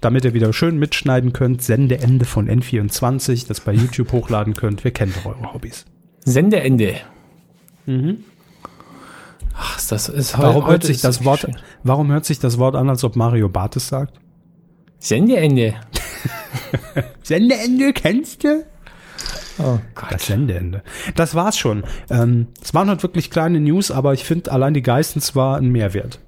Damit 0.00 0.24
ihr 0.24 0.34
wieder 0.34 0.52
schön 0.52 0.78
mitschneiden 0.78 1.32
könnt. 1.32 1.62
Sendeende 1.62 2.24
von 2.24 2.48
N24, 2.48 3.46
das 3.46 3.60
bei 3.60 3.72
YouTube 3.72 4.10
hochladen 4.10 4.54
könnt. 4.54 4.82
Wir 4.82 4.90
kennen 4.90 5.12
doch 5.14 5.26
eure 5.26 5.52
Hobbys. 5.52 5.84
Sendeende. 6.24 6.96
Ach, 9.54 9.80
das 9.88 10.08
ist 10.08 10.36
heu- 10.36 10.42
Warum 10.42 10.66
hört 10.66 10.82
sich 10.84 11.00
das 11.00 11.24
Wort, 11.24 11.40
schön. 11.40 11.56
warum 11.82 12.10
hört 12.10 12.24
sich 12.24 12.38
das 12.38 12.58
Wort 12.58 12.74
an, 12.76 12.88
als 12.88 13.04
ob 13.04 13.16
Mario 13.16 13.48
Bartes 13.48 13.88
sagt? 13.88 14.18
Sendeende. 14.98 15.74
Sendeende 17.22 17.92
kennst 17.92 18.44
du? 18.44 18.64
Oh 19.58 19.78
Gott. 19.94 20.12
Das 20.12 20.26
Sendeende. 20.26 20.82
Das 21.14 21.34
war's 21.34 21.58
schon. 21.58 21.84
Ähm, 22.08 22.46
es 22.62 22.72
waren 22.74 22.88
halt 22.88 23.02
wirklich 23.02 23.30
kleine 23.30 23.60
News, 23.60 23.90
aber 23.90 24.14
ich 24.14 24.24
finde 24.24 24.50
allein 24.52 24.72
die 24.74 24.82
Geistens 24.82 25.34
war 25.36 25.56
ein 25.56 25.70
Mehrwert. 25.70 26.18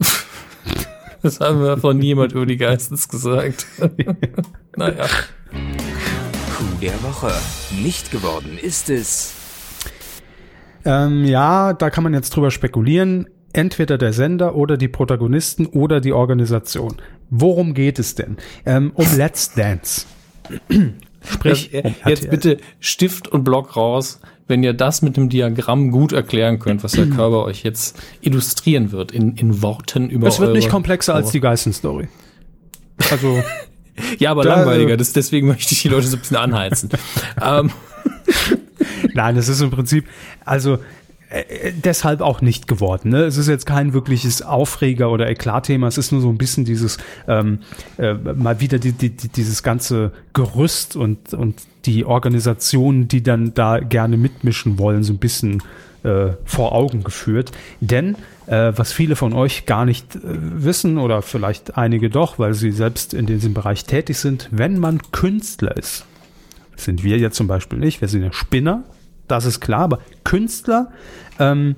Das 1.22 1.38
haben 1.38 1.62
wir 1.62 1.78
von 1.78 1.96
niemand 1.98 2.32
über 2.32 2.46
die 2.46 2.56
Geistens 2.56 3.08
gesagt. 3.08 3.64
naja. 4.76 5.06
Coup 5.06 6.80
der 6.80 7.00
Woche. 7.04 7.30
Nicht 7.80 8.10
geworden 8.10 8.58
ist 8.60 8.90
es. 8.90 9.32
Ähm, 10.84 11.24
ja, 11.24 11.72
da 11.72 11.90
kann 11.90 12.04
man 12.04 12.14
jetzt 12.14 12.30
drüber 12.30 12.50
spekulieren. 12.50 13.26
Entweder 13.52 13.98
der 13.98 14.12
Sender 14.12 14.54
oder 14.54 14.76
die 14.78 14.88
Protagonisten 14.88 15.66
oder 15.66 16.00
die 16.00 16.12
Organisation. 16.12 16.96
Worum 17.28 17.74
geht 17.74 17.98
es 17.98 18.14
denn? 18.14 18.38
Ähm, 18.64 18.92
um 18.94 19.06
Let's 19.16 19.52
Dance. 19.54 20.06
Sprich, 21.24 21.72
um 21.74 21.80
äh, 21.80 21.92
jetzt 22.06 22.30
bitte 22.30 22.56
Stift 22.80 23.28
und 23.28 23.44
Block 23.44 23.76
raus, 23.76 24.20
wenn 24.48 24.62
ihr 24.62 24.72
das 24.72 25.02
mit 25.02 25.16
dem 25.16 25.28
Diagramm 25.28 25.90
gut 25.90 26.12
erklären 26.12 26.58
könnt, 26.58 26.82
was 26.82 26.92
der 26.92 27.06
Körper 27.06 27.44
euch 27.44 27.62
jetzt 27.62 27.98
illustrieren 28.22 28.90
wird 28.90 29.12
in, 29.12 29.36
in 29.36 29.62
Worten 29.62 30.10
über 30.10 30.26
Es 30.28 30.40
wird 30.40 30.54
nicht 30.54 30.68
komplexer 30.68 31.14
als 31.14 31.30
die 31.30 31.40
Geißen-Story. 31.40 32.08
Also, 33.10 33.42
Ja, 34.18 34.30
aber 34.30 34.42
Da, 34.44 34.56
langweiliger. 34.56 34.94
äh, 34.94 34.96
Das, 34.96 35.12
deswegen 35.12 35.46
möchte 35.46 35.74
ich 35.74 35.82
die 35.82 35.88
Leute 35.88 36.06
so 36.06 36.16
ein 36.16 36.20
bisschen 36.20 36.36
anheizen. 36.36 36.90
ähm, 37.42 37.70
nein, 39.14 39.36
es 39.36 39.48
ist 39.48 39.60
im 39.60 39.70
Prinzip, 39.70 40.06
also, 40.44 40.78
äh, 41.32 41.72
deshalb 41.72 42.20
auch 42.20 42.40
nicht 42.42 42.68
geworden. 42.68 43.10
Ne? 43.10 43.24
Es 43.24 43.36
ist 43.36 43.48
jetzt 43.48 43.64
kein 43.64 43.94
wirkliches 43.94 44.42
Aufreger 44.42 45.10
oder 45.10 45.28
Eklatthema. 45.28 45.86
Es 45.86 45.98
ist 45.98 46.12
nur 46.12 46.20
so 46.20 46.28
ein 46.28 46.38
bisschen 46.38 46.64
dieses 46.64 46.98
ähm, 47.26 47.60
äh, 47.98 48.14
mal 48.14 48.60
wieder 48.60 48.78
die, 48.78 48.92
die, 48.92 49.10
die, 49.10 49.28
dieses 49.28 49.62
ganze 49.62 50.12
Gerüst 50.34 50.94
und 50.94 51.32
und 51.32 51.62
die 51.86 52.04
Organisationen, 52.04 53.08
die 53.08 53.22
dann 53.22 53.54
da 53.54 53.80
gerne 53.80 54.16
mitmischen 54.16 54.78
wollen, 54.78 55.02
so 55.02 55.12
ein 55.12 55.18
bisschen 55.18 55.62
äh, 56.04 56.32
vor 56.44 56.72
Augen 56.72 57.02
geführt. 57.02 57.52
Denn 57.80 58.16
äh, 58.46 58.72
was 58.76 58.92
viele 58.92 59.16
von 59.16 59.32
euch 59.32 59.66
gar 59.66 59.84
nicht 59.84 60.16
äh, 60.16 60.20
wissen 60.24 60.98
oder 60.98 61.22
vielleicht 61.22 61.76
einige 61.76 62.10
doch, 62.10 62.38
weil 62.38 62.54
sie 62.54 62.72
selbst 62.72 63.14
in 63.14 63.26
diesem 63.26 63.54
Bereich 63.54 63.84
tätig 63.84 64.18
sind, 64.18 64.48
wenn 64.50 64.78
man 64.78 65.00
Künstler 65.12 65.76
ist, 65.76 66.04
sind 66.76 67.04
wir 67.04 67.18
jetzt 67.18 67.36
zum 67.36 67.46
Beispiel 67.46 67.78
nicht, 67.78 68.00
wir 68.00 68.08
sind 68.08 68.22
ja 68.22 68.32
Spinner, 68.32 68.84
das 69.28 69.44
ist 69.44 69.60
klar, 69.60 69.80
aber 69.80 69.98
Künstler 70.24 70.90
ähm, 71.38 71.76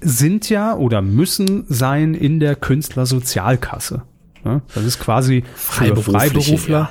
sind 0.00 0.48
ja 0.48 0.74
oder 0.74 1.02
müssen 1.02 1.64
sein 1.68 2.14
in 2.14 2.40
der 2.40 2.54
Künstlersozialkasse. 2.54 4.02
Ja, 4.44 4.60
das 4.74 4.84
ist 4.84 5.00
quasi 5.00 5.42
für 5.54 5.96
Freiberufler, 5.96 6.78
ja. 6.78 6.90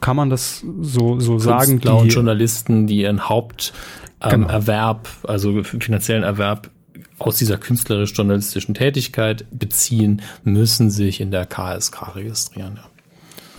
kann 0.00 0.16
man 0.16 0.30
das 0.30 0.64
so, 0.80 1.20
so 1.20 1.38
sagen. 1.38 1.72
Künstler 1.72 1.92
die, 1.92 2.02
und 2.02 2.08
Journalisten, 2.08 2.86
die 2.86 3.02
ihren 3.02 3.28
Haupterwerb, 3.28 5.06
ähm, 5.06 5.20
genau. 5.22 5.32
also 5.32 5.62
finanziellen 5.62 6.24
Erwerb 6.24 6.70
aus 7.18 7.36
dieser 7.36 7.58
künstlerisch-journalistischen 7.58 8.74
Tätigkeit 8.74 9.44
beziehen, 9.50 10.22
müssen 10.44 10.90
sich 10.90 11.20
in 11.20 11.30
der 11.30 11.46
KSK 11.46 12.16
registrieren. 12.16 12.76
Ja. 12.76 12.90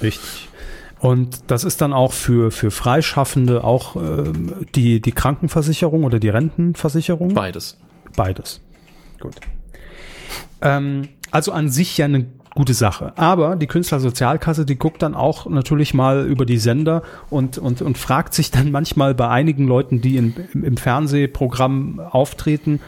Richtig. 0.02 0.49
Und 1.00 1.44
das 1.48 1.64
ist 1.64 1.82
dann 1.82 1.94
auch 1.94 2.12
für, 2.12 2.52
für 2.52 2.72
Freischaffende 2.72 3.64
auch 3.64 3.96
äh, 3.96 4.32
die, 4.76 5.02
die 5.02 5.12
Krankenversicherung 5.12 6.04
oder 6.04 6.20
die 6.20 6.30
Rentenversicherung? 6.30 7.34
Beides. 7.34 7.78
Beides. 8.16 8.62
Gut. 9.20 9.36
Ähm, 10.62 11.10
also 11.32 11.52
an 11.52 11.70
sich 11.70 11.98
ja 11.98 12.06
eine 12.06 12.26
gute 12.54 12.74
Sache. 12.74 13.14
Aber 13.18 13.56
die 13.56 13.68
Künstlersozialkasse, 13.68 14.66
die 14.66 14.78
guckt 14.78 15.02
dann 15.02 15.16
auch 15.16 15.46
natürlich 15.46 15.94
mal 15.94 16.26
über 16.26 16.46
die 16.46 16.58
Sender 16.58 17.04
und, 17.30 17.58
und, 17.58 17.82
und 17.82 17.98
fragt 17.98 18.34
sich 18.34 18.52
dann 18.52 18.72
manchmal 18.72 19.16
bei 19.16 19.30
einigen 19.30 19.68
Leuten, 19.68 20.02
die 20.02 20.18
in, 20.18 20.34
im 20.54 20.76
Fernsehprogramm 20.76 22.00
auftreten, 22.00 22.82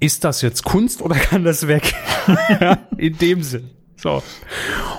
ist 0.00 0.24
das 0.24 0.42
jetzt 0.42 0.64
Kunst 0.64 1.02
oder 1.02 1.14
kann 1.14 1.44
das 1.44 1.68
weg? 1.68 1.94
in 2.96 3.16
dem 3.18 3.42
Sinn. 3.42 3.70
So. 4.04 4.22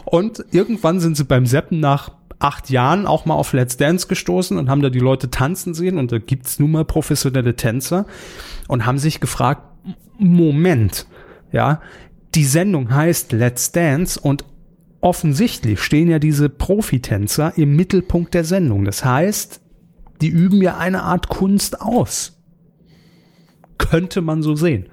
Und 0.04 0.44
irgendwann 0.52 1.00
sind 1.00 1.16
sie 1.16 1.26
beim 1.26 1.46
Seppen 1.46 1.80
nach 1.80 2.12
acht 2.40 2.72
Jahren 2.72 3.06
auch 3.06 3.26
mal 3.26 3.36
auf 3.36 3.54
Let's 3.54 3.78
Dance 3.78 4.08
gestoßen 4.08 4.58
und 4.58 4.68
haben 4.68 4.82
da 4.82 4.90
die 4.90 5.00
Leute 5.00 5.30
tanzen 5.30 5.76
sehen 5.76 6.00
und 6.00 6.12
da 6.12 6.18
gibt's 6.18 6.58
nun 6.58 6.72
mal 6.72 6.86
professionelle 6.86 7.56
Tänzer 7.56 8.08
und 8.68 8.88
haben 8.88 8.98
sich 8.98 9.20
gefragt, 9.20 9.62
Moment, 10.18 11.06
ja, 11.52 11.82
die 12.34 12.46
Sendung 12.46 12.94
heißt 12.94 13.32
Let's 13.32 13.72
Dance 13.72 14.20
und 14.20 14.44
offensichtlich 15.02 15.82
stehen 15.82 16.10
ja 16.10 16.18
diese 16.18 16.50
Profitänzer 16.50 17.56
im 17.58 17.76
Mittelpunkt 17.76 18.34
der 18.34 18.44
Sendung. 18.44 18.86
Das 18.86 19.06
heißt, 19.06 19.62
die 20.20 20.30
üben 20.30 20.64
ja 20.64 20.78
eine 20.78 21.04
Art 21.04 21.30
Kunst 21.30 21.80
aus. 21.80 22.42
Könnte 23.78 24.22
man 24.22 24.42
so 24.42 24.56
sehen. 24.56 24.88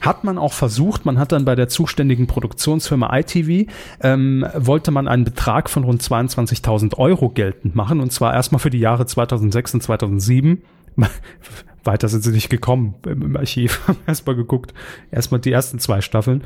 Hat 0.00 0.24
man 0.24 0.38
auch 0.38 0.52
versucht, 0.52 1.04
man 1.04 1.18
hat 1.18 1.32
dann 1.32 1.44
bei 1.44 1.54
der 1.54 1.68
zuständigen 1.68 2.26
Produktionsfirma 2.26 3.16
ITV, 3.18 3.70
ähm, 4.00 4.46
wollte 4.56 4.90
man 4.90 5.08
einen 5.08 5.24
Betrag 5.24 5.68
von 5.68 5.84
rund 5.84 6.02
22.000 6.02 6.96
Euro 6.96 7.28
geltend 7.28 7.74
machen 7.74 8.00
und 8.00 8.10
zwar 8.12 8.34
erstmal 8.34 8.60
für 8.60 8.70
die 8.70 8.78
Jahre 8.78 9.06
2006 9.06 9.74
und 9.74 9.82
2007. 9.82 10.62
Weiter 11.84 12.08
sind 12.08 12.22
sie 12.22 12.32
nicht 12.32 12.50
gekommen 12.50 12.94
im, 13.06 13.36
Archiv. 13.36 13.80
erstmal 14.06 14.36
geguckt. 14.36 14.74
Erstmal 15.10 15.40
die 15.40 15.52
ersten 15.52 15.78
zwei 15.78 16.00
Staffeln. 16.00 16.44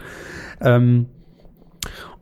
Ähm, 0.60 1.06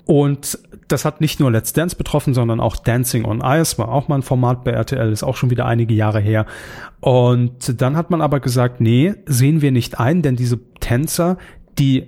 und 0.05 0.59
das 0.89 1.05
hat 1.05 1.21
nicht 1.21 1.41
nur 1.41 1.51
Let's 1.51 1.73
Dance 1.73 1.97
betroffen, 1.97 2.35
sondern 2.35 2.61
auch 2.61 2.77
Dancing 2.77 3.25
on 3.25 3.41
Ice 3.45 3.79
war 3.79 3.89
auch 3.89 4.09
mal 4.09 4.17
ein 4.17 4.23
Format 4.23 4.65
bei 4.65 4.73
RTL, 4.73 5.13
ist 5.13 5.23
auch 5.23 5.37
schon 5.37 5.51
wieder 5.51 5.67
einige 5.67 5.95
Jahre 5.95 6.21
her. 6.21 6.47
Und 7.01 7.81
dann 7.81 7.97
hat 7.97 8.11
man 8.11 8.21
aber 8.21 8.41
gesagt, 8.41 8.81
nee, 8.81 9.15
sehen 9.27 9.63
wir 9.63 9.73
nicht 9.73 10.01
ein, 10.01 10.23
denn 10.23 10.37
diese 10.37 10.59
Tänzer, 10.93 11.39
die 11.79 12.07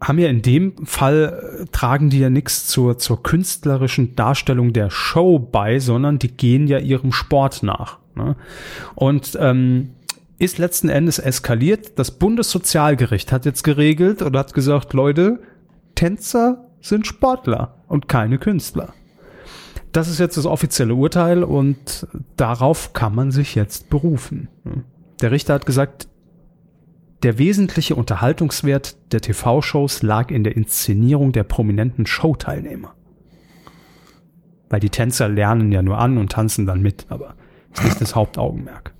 haben 0.00 0.18
ja 0.18 0.28
in 0.28 0.42
dem 0.42 0.86
Fall, 0.86 1.60
äh, 1.62 1.66
tragen 1.70 2.10
die 2.10 2.18
ja 2.18 2.30
nichts 2.30 2.66
zur, 2.66 2.98
zur 2.98 3.22
künstlerischen 3.22 4.16
Darstellung 4.16 4.72
der 4.72 4.90
Show 4.90 5.38
bei, 5.38 5.78
sondern 5.78 6.18
die 6.18 6.36
gehen 6.36 6.66
ja 6.66 6.78
ihrem 6.78 7.12
Sport 7.12 7.62
nach. 7.62 7.98
Ne? 8.16 8.34
Und 8.96 9.38
ähm, 9.40 9.90
ist 10.40 10.58
letzten 10.58 10.88
Endes 10.88 11.20
eskaliert. 11.20 11.96
Das 11.96 12.10
Bundessozialgericht 12.10 13.30
hat 13.30 13.44
jetzt 13.44 13.62
geregelt 13.62 14.20
oder 14.20 14.40
hat 14.40 14.52
gesagt, 14.52 14.94
Leute, 14.94 15.38
Tänzer 15.94 16.66
sind 16.80 17.06
Sportler 17.06 17.76
und 17.86 18.08
keine 18.08 18.38
Künstler. 18.38 18.94
Das 19.92 20.08
ist 20.08 20.18
jetzt 20.18 20.36
das 20.36 20.44
offizielle 20.44 20.96
Urteil 20.96 21.44
und 21.44 22.08
darauf 22.36 22.94
kann 22.94 23.14
man 23.14 23.30
sich 23.30 23.54
jetzt 23.54 23.90
berufen. 23.90 24.48
Der 25.20 25.30
Richter 25.30 25.54
hat 25.54 25.66
gesagt, 25.66 26.08
der 27.24 27.38
wesentliche 27.38 27.94
Unterhaltungswert 27.94 28.96
der 29.12 29.20
TV-Shows 29.20 30.02
lag 30.02 30.30
in 30.30 30.44
der 30.44 30.56
Inszenierung 30.56 31.32
der 31.32 31.44
prominenten 31.44 32.06
Showteilnehmer. 32.06 32.94
Weil 34.68 34.80
die 34.80 34.90
Tänzer 34.90 35.28
lernen 35.28 35.72
ja 35.72 35.82
nur 35.82 35.98
an 35.98 36.18
und 36.18 36.32
tanzen 36.32 36.66
dann 36.66 36.82
mit, 36.82 37.06
aber 37.08 37.34
ist 37.72 37.84
nicht 37.84 38.00
das 38.00 38.14
Hauptaugenmerk. 38.14 38.92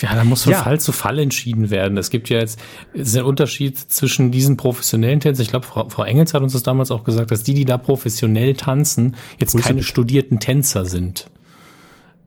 Ja, 0.00 0.14
da 0.14 0.24
muss 0.24 0.42
von 0.42 0.52
ja. 0.52 0.62
Fall 0.62 0.80
zu 0.80 0.92
Fall 0.92 1.18
entschieden 1.18 1.70
werden. 1.70 1.96
Es 1.96 2.10
gibt 2.10 2.28
ja 2.28 2.38
jetzt 2.38 2.60
ist 2.92 3.16
ein 3.16 3.24
Unterschied 3.24 3.78
zwischen 3.78 4.30
diesen 4.30 4.56
professionellen 4.56 5.20
Tänzern. 5.20 5.42
Ich 5.42 5.48
glaube, 5.48 5.64
Frau, 5.64 5.88
Frau 5.88 6.04
Engels 6.04 6.34
hat 6.34 6.42
uns 6.42 6.52
das 6.52 6.62
damals 6.62 6.90
auch 6.90 7.04
gesagt, 7.04 7.30
dass 7.30 7.42
die, 7.42 7.54
die 7.54 7.64
da 7.64 7.78
professionell 7.78 8.54
tanzen, 8.54 9.16
jetzt 9.38 9.56
keine 9.56 9.82
studierten 9.82 10.40
Tänzer 10.40 10.84
sind. 10.84 11.30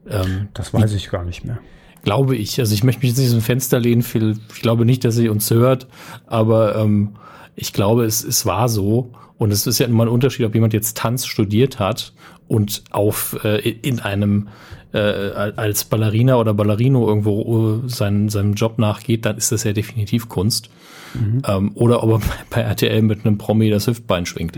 Ähm, 0.10 0.48
das 0.54 0.74
weiß 0.74 0.94
ich 0.94 1.10
gar 1.10 1.24
nicht 1.24 1.46
mehr. 1.46 1.60
Glaube 2.04 2.36
ich. 2.36 2.60
Also 2.60 2.74
ich 2.74 2.84
möchte 2.84 3.02
mich 3.02 3.12
jetzt 3.12 3.20
nicht 3.20 3.30
so 3.30 3.38
ein 3.38 3.42
Fenster 3.42 3.80
lehnen, 3.80 4.02
Phil. 4.02 4.38
Ich 4.54 4.62
glaube 4.62 4.86
nicht, 4.86 5.04
dass 5.04 5.16
sie 5.16 5.30
uns 5.30 5.50
hört, 5.52 5.88
aber 6.26 6.76
ähm, 6.76 7.16
ich 7.56 7.74
glaube, 7.74 8.06
es, 8.06 8.24
es 8.24 8.46
war 8.46 8.70
so. 8.70 9.12
Und 9.38 9.52
es 9.52 9.68
ist 9.68 9.80
ja 9.80 9.86
immer 9.86 10.06
ein 10.06 10.10
Unterschied, 10.10 10.46
ob 10.46 10.56
jemand 10.56 10.74
jetzt 10.74 10.98
Tanz 10.98 11.26
studiert 11.26 11.80
hat 11.80 12.14
und 12.48 12.84
auf 12.92 13.38
äh, 13.44 13.70
in 13.70 14.00
einem 14.00 14.48
äh, 14.94 14.98
als 15.00 15.84
Ballerina 15.84 16.38
oder 16.38 16.54
Ballerino 16.54 17.08
irgendwo 17.08 17.42
uh, 17.42 17.88
seinen, 17.88 18.30
seinem 18.30 18.54
Job 18.54 18.80
nachgeht, 18.80 19.26
dann 19.26 19.38
ist 19.38 19.52
das 19.52 19.64
ja 19.64 19.74
definitiv 19.74 20.30
Kunst. 20.30 20.70
Mhm. 21.14 21.42
Ähm, 21.46 21.72
oder 21.76 22.04
ob 22.04 22.22
er 22.22 22.22
bei 22.50 22.62
RTL 22.62 23.02
mit 23.02 23.26
einem 23.26 23.38
Promi 23.38 23.70
das 23.70 23.88
Hüftbein 23.88 24.26
schwingt. 24.26 24.58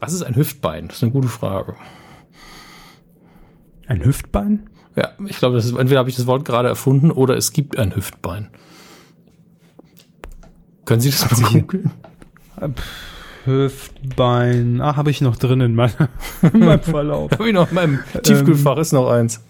Was 0.00 0.12
ist 0.12 0.22
ein 0.22 0.36
Hüftbein? 0.36 0.88
Das 0.88 0.98
ist 0.98 1.02
eine 1.02 1.12
gute 1.12 1.28
Frage. 1.28 1.74
Ein 3.86 4.04
Hüftbein? 4.04 4.68
Ja, 4.96 5.10
ich 5.26 5.38
glaube, 5.38 5.56
das 5.56 5.66
ist, 5.66 5.76
entweder 5.76 5.98
habe 5.98 6.08
ich 6.08 6.16
das 6.16 6.26
Wort 6.26 6.44
gerade 6.44 6.68
erfunden 6.68 7.10
oder 7.10 7.36
es 7.36 7.52
gibt 7.52 7.78
ein 7.78 7.94
Hüftbein. 7.94 8.48
Können 10.86 11.00
Sie 11.00 11.10
das 11.10 11.40
mal 11.40 11.52
googeln? 11.52 11.90
Hüftbein. 13.44 14.80
Ah, 14.80 14.96
habe 14.96 15.10
ich 15.10 15.20
noch 15.20 15.36
drin 15.36 15.60
in, 15.60 15.74
meiner, 15.74 16.08
in 16.52 16.60
meinem 16.60 16.80
Verlauf. 16.80 17.32
habe 17.32 17.48
ich 17.48 17.54
noch 17.54 17.68
in 17.68 17.74
meinem 17.74 17.98
Tiefkühlfach 18.22 18.76
ähm, 18.76 18.82
ist 18.82 18.92
noch 18.92 19.10
eins. 19.10 19.44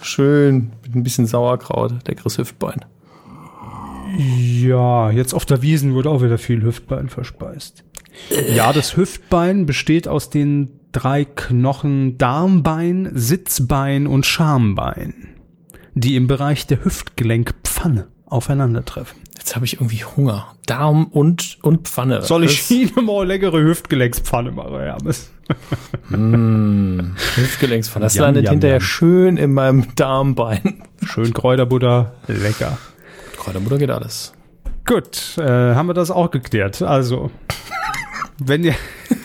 Schön 0.00 0.72
mit 0.82 0.96
ein 0.96 1.04
bisschen 1.04 1.26
Sauerkraut, 1.26 1.94
leckeres 2.08 2.38
Hüftbein. 2.38 2.84
Ja, 4.16 5.10
jetzt 5.10 5.32
auf 5.32 5.46
der 5.46 5.62
Wiesen 5.62 5.94
wurde 5.94 6.10
auch 6.10 6.22
wieder 6.22 6.38
viel 6.38 6.62
Hüftbein 6.62 7.08
verspeist. 7.08 7.84
Ja, 8.54 8.72
das 8.72 8.96
Hüftbein 8.96 9.64
besteht 9.64 10.08
aus 10.08 10.28
den 10.28 10.80
drei 10.92 11.24
Knochen 11.24 12.18
Darmbein, 12.18 13.10
Sitzbein 13.14 14.06
und 14.06 14.26
Schambein, 14.26 15.14
die 15.94 16.16
im 16.16 16.26
Bereich 16.26 16.66
der 16.66 16.84
Hüftgelenkpfanne 16.84 18.08
aufeinandertreffen. 18.26 19.18
Jetzt 19.36 19.56
habe 19.56 19.64
ich 19.64 19.74
irgendwie 19.74 20.04
Hunger. 20.04 20.54
Darm 20.66 21.06
und, 21.06 21.58
und 21.62 21.88
Pfanne. 21.88 22.22
Soll 22.22 22.44
ich 22.44 22.70
Ihnen 22.70 23.04
mal 23.04 23.26
leckere 23.26 23.60
Hüftgelenkspfanne 23.60 24.52
machen, 24.52 24.78
Hermes? 24.78 25.32
mm, 26.10 27.16
Hüftgelenkspfanne. 27.34 28.04
Das 28.04 28.16
landet 28.16 28.44
jam, 28.44 28.52
hinterher 28.52 28.76
jam. 28.76 28.86
schön 28.86 29.36
in 29.36 29.52
meinem 29.52 29.94
Darmbein. 29.96 30.84
Schön 31.04 31.34
Kräuterbutter. 31.34 32.14
Lecker. 32.28 32.78
Kräuterbutter 33.36 33.78
geht 33.78 33.90
alles. 33.90 34.32
Gut, 34.86 35.36
äh, 35.38 35.42
haben 35.42 35.88
wir 35.88 35.94
das 35.94 36.10
auch 36.10 36.30
geklärt. 36.30 36.80
Also, 36.82 37.30
wenn 38.38 38.64
ihr... 38.64 38.74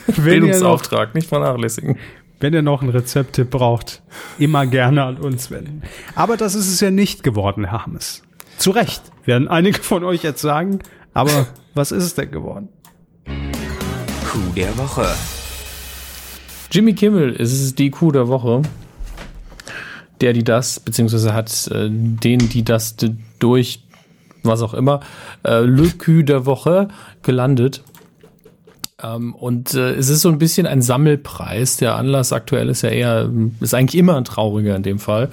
wenn 0.07 0.23
Bildungsauftrag, 0.23 0.99
ihr 0.99 1.07
noch, 1.07 1.13
nicht 1.15 1.29
vernachlässigen. 1.29 1.97
Wenn 2.39 2.53
ihr 2.53 2.61
noch 2.61 2.81
einen 2.81 2.91
Rezepttipp 2.91 3.49
braucht, 3.49 4.03
immer 4.37 4.65
gerne 4.67 5.03
an 5.03 5.17
uns 5.17 5.49
wenden. 5.49 5.81
Aber 6.15 6.37
das 6.37 6.55
ist 6.55 6.67
es 6.67 6.79
ja 6.79 6.91
nicht 6.91 7.23
geworden, 7.23 7.65
Herr 7.65 7.85
Hammes. 7.85 8.23
Zu 8.57 8.71
Recht, 8.71 9.01
werden 9.25 9.47
einige 9.47 9.81
von 9.81 10.03
euch 10.03 10.23
jetzt 10.23 10.41
sagen. 10.41 10.79
Aber 11.13 11.47
was 11.73 11.91
ist 11.91 12.03
es 12.03 12.15
denn 12.15 12.31
geworden? 12.31 12.69
Coup 13.25 14.55
der 14.55 14.77
Woche. 14.77 15.07
Jimmy 16.71 16.93
Kimmel 16.93 17.33
ist 17.33 17.79
die 17.79 17.89
Coup 17.89 18.13
der 18.13 18.27
Woche. 18.27 18.61
der, 20.21 20.33
die 20.33 20.43
das, 20.43 20.79
beziehungsweise 20.79 21.33
hat 21.33 21.67
äh, 21.67 21.89
den, 21.89 22.39
die 22.49 22.63
das 22.63 22.95
durch 23.39 23.83
was 24.43 24.61
auch 24.61 24.73
immer, 24.73 25.01
äh, 25.43 25.61
Le 25.61 25.89
Cul 25.89 26.23
der 26.23 26.45
Woche 26.45 26.87
gelandet. 27.21 27.83
Ähm, 29.01 29.35
und 29.35 29.73
äh, 29.73 29.93
es 29.93 30.09
ist 30.09 30.21
so 30.21 30.29
ein 30.29 30.39
bisschen 30.39 30.65
ein 30.65 30.81
Sammelpreis. 30.81 31.77
Der 31.77 31.95
Anlass 31.95 32.33
aktuell 32.33 32.69
ist 32.69 32.81
ja 32.81 32.89
eher, 32.89 33.29
ist 33.59 33.73
eigentlich 33.73 33.99
immer 33.99 34.17
ein 34.17 34.25
trauriger 34.25 34.75
in 34.75 34.83
dem 34.83 34.99
Fall. 34.99 35.29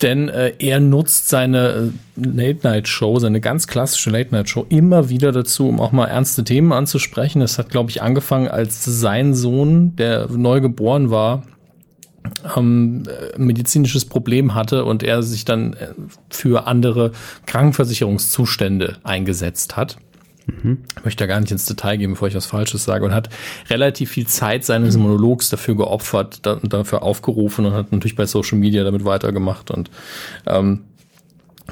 Denn 0.00 0.28
äh, 0.28 0.54
er 0.58 0.80
nutzt 0.80 1.28
seine 1.28 1.92
äh, 2.16 2.20
Late-Night-Show, 2.20 3.20
seine 3.20 3.40
ganz 3.40 3.68
klassische 3.68 4.10
Late-Night-Show 4.10 4.66
immer 4.68 5.08
wieder 5.08 5.30
dazu, 5.30 5.68
um 5.68 5.80
auch 5.80 5.92
mal 5.92 6.06
ernste 6.06 6.42
Themen 6.44 6.72
anzusprechen. 6.72 7.40
Das 7.40 7.58
hat, 7.58 7.70
glaube 7.70 7.90
ich, 7.90 8.02
angefangen, 8.02 8.48
als 8.48 8.84
sein 8.84 9.34
Sohn, 9.34 9.94
der 9.94 10.28
neu 10.28 10.60
geboren 10.60 11.10
war, 11.10 11.44
ähm, 12.56 13.04
medizinisches 13.36 14.04
Problem 14.04 14.54
hatte 14.54 14.84
und 14.84 15.02
er 15.02 15.22
sich 15.22 15.44
dann 15.44 15.74
äh, 15.74 15.88
für 16.30 16.66
andere 16.66 17.12
Krankenversicherungszustände 17.46 18.96
eingesetzt 19.04 19.76
hat. 19.76 19.98
Mhm. 20.46 20.78
Möchte 21.04 21.24
da 21.24 21.28
gar 21.28 21.40
nicht 21.40 21.52
ins 21.52 21.66
Detail 21.66 21.96
gehen, 21.96 22.10
bevor 22.10 22.28
ich 22.28 22.34
was 22.34 22.46
Falsches 22.46 22.84
sage. 22.84 23.04
Und 23.04 23.14
hat 23.14 23.28
relativ 23.70 24.10
viel 24.10 24.26
Zeit 24.26 24.64
seines 24.64 24.96
Monologs 24.96 25.50
dafür 25.50 25.76
geopfert 25.76 26.46
und 26.46 26.72
dafür 26.72 27.02
aufgerufen 27.02 27.66
und 27.66 27.72
hat 27.74 27.92
natürlich 27.92 28.16
bei 28.16 28.26
Social 28.26 28.58
Media 28.58 28.84
damit 28.84 29.04
weitergemacht. 29.04 29.70
Und 29.70 29.90
ähm, 30.46 30.80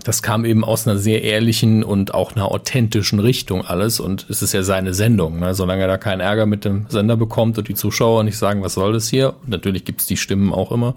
das 0.05 0.23
kam 0.23 0.45
eben 0.45 0.65
aus 0.65 0.87
einer 0.87 0.99
sehr 0.99 1.23
ehrlichen 1.23 1.83
und 1.83 2.15
auch 2.15 2.35
einer 2.35 2.51
authentischen 2.51 3.19
Richtung 3.19 3.67
alles 3.67 4.01
und 4.01 4.27
es 4.31 4.41
ist 4.41 4.53
ja 4.53 4.63
seine 4.63 4.95
Sendung. 4.95 5.41
Ne? 5.41 5.55
Solange 5.55 5.83
er 5.83 5.89
da 5.89 5.99
keinen 5.99 6.21
Ärger 6.21 6.47
mit 6.47 6.65
dem 6.65 6.87
Sender 6.89 7.17
bekommt 7.17 7.59
und 7.59 7.69
die 7.69 7.75
Zuschauer 7.75 8.23
nicht 8.23 8.39
sagen, 8.39 8.63
was 8.63 8.75
soll 8.75 8.93
das 8.93 9.09
hier, 9.09 9.35
und 9.43 9.51
natürlich 9.51 9.85
gibt's 9.85 10.07
die 10.07 10.17
Stimmen 10.17 10.53
auch 10.53 10.73
immer, 10.73 10.95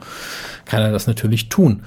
kann 0.66 0.82
er 0.82 0.92
das 0.92 1.08
natürlich 1.08 1.50
tun. 1.50 1.84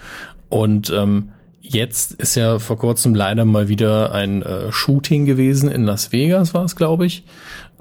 Und 0.48 0.90
ähm, 0.90 1.30
jetzt 1.68 2.12
ist 2.12 2.34
ja 2.36 2.58
vor 2.58 2.78
kurzem 2.78 3.14
leider 3.14 3.44
mal 3.44 3.68
wieder 3.68 4.12
ein 4.12 4.42
äh, 4.42 4.72
Shooting 4.72 5.26
gewesen 5.26 5.70
in 5.70 5.84
Las 5.84 6.12
Vegas, 6.12 6.54
war 6.54 6.64
es, 6.64 6.76
glaube 6.76 7.06
ich. 7.06 7.24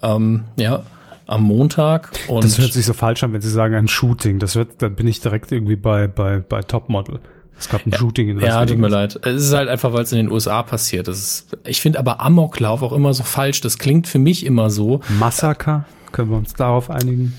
Ähm, 0.01 0.45
ja, 0.57 0.83
am 1.27 1.43
Montag. 1.43 2.11
Und 2.27 2.43
das 2.43 2.57
hört 2.57 2.73
sich 2.73 2.86
so 2.86 2.93
falsch 2.93 3.23
an, 3.23 3.33
wenn 3.33 3.41
Sie 3.41 3.49
sagen 3.49 3.75
ein 3.75 3.88
Shooting. 3.88 4.39
Das 4.39 4.55
wird, 4.55 4.81
dann 4.81 4.95
bin 4.95 5.07
ich 5.07 5.21
direkt 5.21 5.51
irgendwie 5.51 5.75
bei, 5.75 6.07
bei, 6.07 6.39
bei 6.39 6.61
Topmodel. 6.61 7.19
Es 7.57 7.69
gab 7.69 7.86
ein 7.86 7.91
ja, 7.91 7.97
Shooting 7.97 8.29
in 8.29 8.39
Las 8.39 8.47
Ja, 8.47 8.65
tut 8.65 8.77
mir 8.77 8.89
leid. 8.89 9.19
Es 9.23 9.43
ist 9.43 9.53
halt 9.53 9.69
einfach, 9.69 9.93
weil 9.93 10.03
es 10.03 10.11
in 10.11 10.17
den 10.17 10.31
USA 10.31 10.61
passiert. 10.63 11.07
Ist, 11.07 11.57
ich 11.65 11.81
finde 11.81 11.99
aber 11.99 12.19
Amoklauf 12.19 12.81
auch 12.81 12.91
immer 12.91 13.13
so 13.13 13.23
falsch. 13.23 13.61
Das 13.61 13.77
klingt 13.77 14.07
für 14.07 14.19
mich 14.19 14.45
immer 14.45 14.69
so. 14.69 14.99
Massaker? 15.19 15.86
Können 16.11 16.31
wir 16.31 16.38
uns 16.38 16.53
darauf 16.53 16.89
einigen? 16.89 17.33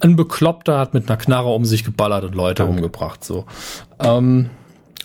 Ein 0.00 0.16
Bekloppter 0.16 0.78
hat 0.78 0.94
mit 0.94 1.08
einer 1.08 1.18
Knarre 1.18 1.48
um 1.48 1.64
sich 1.64 1.84
geballert 1.84 2.24
und 2.24 2.34
Leute 2.34 2.62
Danke. 2.62 2.76
umgebracht. 2.76 3.24
So. 3.24 3.44
Ähm, 3.98 4.48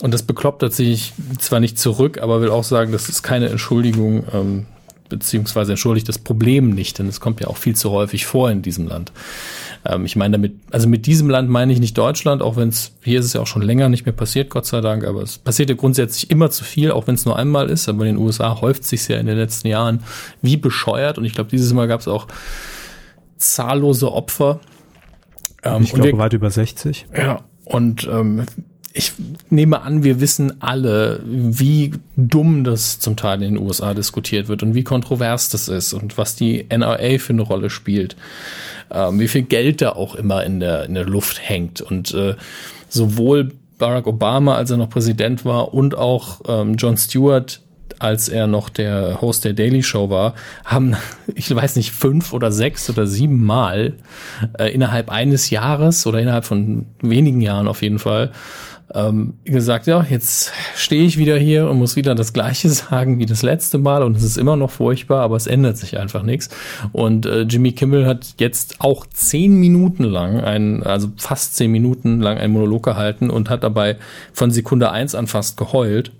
und 0.00 0.12
das 0.12 0.22
Bekloppter 0.22 0.70
ziehe 0.70 0.92
ich 0.92 1.12
zwar 1.38 1.60
nicht 1.60 1.78
zurück, 1.78 2.20
aber 2.20 2.40
will 2.40 2.50
auch 2.50 2.64
sagen, 2.64 2.92
das 2.92 3.08
ist 3.08 3.22
keine 3.22 3.48
Entschuldigung, 3.48 4.24
ähm, 4.32 4.66
beziehungsweise 5.08 5.72
entschuldigt 5.72 6.08
das 6.08 6.18
Problem 6.18 6.70
nicht, 6.70 6.98
denn 6.98 7.06
es 7.08 7.20
kommt 7.20 7.40
ja 7.40 7.46
auch 7.46 7.56
viel 7.56 7.76
zu 7.76 7.90
häufig 7.90 8.26
vor 8.26 8.50
in 8.50 8.62
diesem 8.62 8.88
Land. 8.88 9.12
Ähm, 9.84 10.04
ich 10.04 10.16
meine 10.16 10.32
damit, 10.32 10.54
also 10.70 10.88
mit 10.88 11.06
diesem 11.06 11.30
Land 11.30 11.48
meine 11.48 11.72
ich 11.72 11.78
nicht 11.78 11.96
Deutschland, 11.96 12.42
auch 12.42 12.56
wenn 12.56 12.70
es, 12.70 12.92
hier 13.02 13.20
ist 13.20 13.26
es 13.26 13.32
ja 13.34 13.40
auch 13.40 13.46
schon 13.46 13.62
länger 13.62 13.88
nicht 13.88 14.06
mehr 14.06 14.14
passiert, 14.14 14.50
Gott 14.50 14.66
sei 14.66 14.80
Dank, 14.80 15.04
aber 15.04 15.22
es 15.22 15.38
passiert 15.38 15.70
ja 15.70 15.76
grundsätzlich 15.76 16.30
immer 16.30 16.50
zu 16.50 16.64
viel, 16.64 16.90
auch 16.90 17.06
wenn 17.06 17.14
es 17.14 17.26
nur 17.26 17.36
einmal 17.36 17.70
ist, 17.70 17.88
aber 17.88 18.04
in 18.06 18.16
den 18.16 18.24
USA 18.24 18.60
häuft 18.60 18.84
sich 18.84 19.06
ja 19.08 19.18
in 19.18 19.26
den 19.26 19.36
letzten 19.36 19.68
Jahren 19.68 20.02
wie 20.42 20.56
bescheuert 20.56 21.18
und 21.18 21.24
ich 21.24 21.34
glaube, 21.34 21.50
dieses 21.50 21.72
Mal 21.72 21.86
gab 21.86 22.00
es 22.00 22.08
auch 22.08 22.26
zahllose 23.36 24.10
Opfer. 24.10 24.60
Ähm, 25.62 25.82
ich 25.82 25.92
glaube, 25.92 26.16
weit 26.18 26.32
über 26.32 26.50
60. 26.50 27.06
Ja, 27.16 27.44
und 27.64 28.08
ähm, 28.10 28.46
ich 28.96 29.12
nehme 29.50 29.82
an, 29.82 30.04
wir 30.04 30.20
wissen 30.20 30.62
alle, 30.62 31.20
wie 31.24 31.90
dumm 32.16 32.62
das 32.62 33.00
zum 33.00 33.16
Teil 33.16 33.42
in 33.42 33.54
den 33.54 33.62
USA 33.62 33.92
diskutiert 33.92 34.46
wird 34.46 34.62
und 34.62 34.76
wie 34.76 34.84
kontrovers 34.84 35.48
das 35.50 35.66
ist 35.66 35.92
und 35.92 36.16
was 36.16 36.36
die 36.36 36.66
NRA 36.68 37.18
für 37.18 37.32
eine 37.32 37.42
Rolle 37.42 37.70
spielt, 37.70 38.14
ähm, 38.92 39.18
wie 39.18 39.26
viel 39.26 39.42
Geld 39.42 39.82
da 39.82 39.90
auch 39.90 40.14
immer 40.14 40.44
in 40.44 40.60
der, 40.60 40.84
in 40.84 40.94
der 40.94 41.06
Luft 41.06 41.40
hängt. 41.42 41.80
Und 41.80 42.14
äh, 42.14 42.36
sowohl 42.88 43.50
Barack 43.78 44.06
Obama, 44.06 44.54
als 44.54 44.70
er 44.70 44.76
noch 44.76 44.90
Präsident 44.90 45.44
war, 45.44 45.74
und 45.74 45.96
auch 45.96 46.42
ähm, 46.46 46.76
John 46.76 46.96
Stewart 46.96 47.60
als 48.00 48.28
er 48.28 48.46
noch 48.46 48.68
der 48.68 49.20
Host 49.20 49.44
der 49.44 49.52
Daily 49.52 49.82
Show 49.82 50.10
war, 50.10 50.34
haben, 50.64 50.96
ich 51.34 51.52
weiß 51.54 51.76
nicht, 51.76 51.92
fünf 51.92 52.32
oder 52.32 52.52
sechs 52.52 52.88
oder 52.90 53.06
sieben 53.06 53.44
Mal 53.44 53.94
äh, 54.58 54.72
innerhalb 54.72 55.10
eines 55.10 55.50
Jahres 55.50 56.06
oder 56.06 56.20
innerhalb 56.20 56.44
von 56.44 56.86
wenigen 57.00 57.40
Jahren 57.40 57.66
auf 57.66 57.82
jeden 57.82 57.98
Fall 57.98 58.30
ähm, 58.94 59.34
gesagt, 59.44 59.86
ja, 59.86 60.06
jetzt 60.08 60.52
stehe 60.76 61.04
ich 61.04 61.18
wieder 61.18 61.36
hier 61.36 61.68
und 61.68 61.78
muss 61.78 61.96
wieder 61.96 62.14
das 62.14 62.32
Gleiche 62.32 62.68
sagen 62.70 63.18
wie 63.18 63.26
das 63.26 63.42
letzte 63.42 63.78
Mal 63.78 64.02
und 64.02 64.16
es 64.16 64.22
ist 64.22 64.38
immer 64.38 64.56
noch 64.56 64.70
furchtbar, 64.70 65.22
aber 65.22 65.36
es 65.36 65.46
ändert 65.46 65.76
sich 65.76 65.98
einfach 65.98 66.22
nichts. 66.22 66.48
Und 66.92 67.26
äh, 67.26 67.42
Jimmy 67.42 67.72
Kimmel 67.72 68.06
hat 68.06 68.34
jetzt 68.38 68.80
auch 68.80 69.06
zehn 69.06 69.54
Minuten 69.58 70.04
lang, 70.04 70.40
ein, 70.40 70.82
also 70.84 71.08
fast 71.16 71.56
zehn 71.56 71.72
Minuten 71.72 72.20
lang 72.20 72.38
einen 72.38 72.52
Monolog 72.52 72.84
gehalten 72.84 73.30
und 73.30 73.50
hat 73.50 73.64
dabei 73.64 73.96
von 74.32 74.50
Sekunde 74.50 74.90
eins 74.90 75.14
an 75.14 75.26
fast 75.26 75.56
geheult 75.56 76.12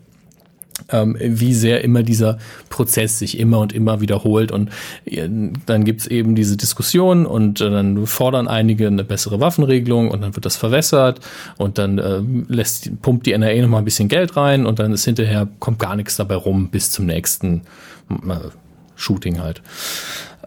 ähm, 0.91 1.17
wie 1.21 1.55
sehr 1.55 1.85
immer 1.85 2.03
dieser 2.03 2.39
Prozess 2.69 3.19
sich 3.19 3.39
immer 3.39 3.61
und 3.61 3.73
immer 3.73 4.01
wiederholt. 4.01 4.53
Und 4.53 4.71
äh, 5.05 5.29
dann 5.67 5.85
gibt's 5.85 6.07
eben 6.07 6.35
diese 6.35 6.57
Diskussion 6.57 7.27
und 7.27 7.61
äh, 7.61 7.71
dann 7.71 8.07
fordern 8.07 8.49
einige 8.49 8.87
eine 8.87 9.05
bessere 9.05 9.41
Waffenregelung 9.41 10.11
und 10.11 10.21
dann 10.21 10.35
wird 10.35 10.45
das 10.45 10.57
verwässert 10.57 11.21
und 11.57 11.79
dann 11.79 11.99
äh, 11.99 12.21
lässt, 12.49 13.01
pumpt 13.03 13.27
die 13.27 13.37
NRA 13.37 13.61
nochmal 13.63 13.83
ein 13.83 13.85
bisschen 13.85 14.09
Geld 14.09 14.37
rein 14.37 14.67
und 14.67 14.79
dann 14.79 14.93
ist 14.93 15.05
hinterher, 15.05 15.49
kommt 15.59 15.79
gar 15.79 15.97
nichts 15.97 16.17
dabei 16.17 16.35
rum 16.35 16.69
bis 16.69 16.91
zum 16.91 17.07
nächsten 17.07 17.63
äh, 18.11 18.49
Shooting 18.97 19.41
halt. 19.41 19.63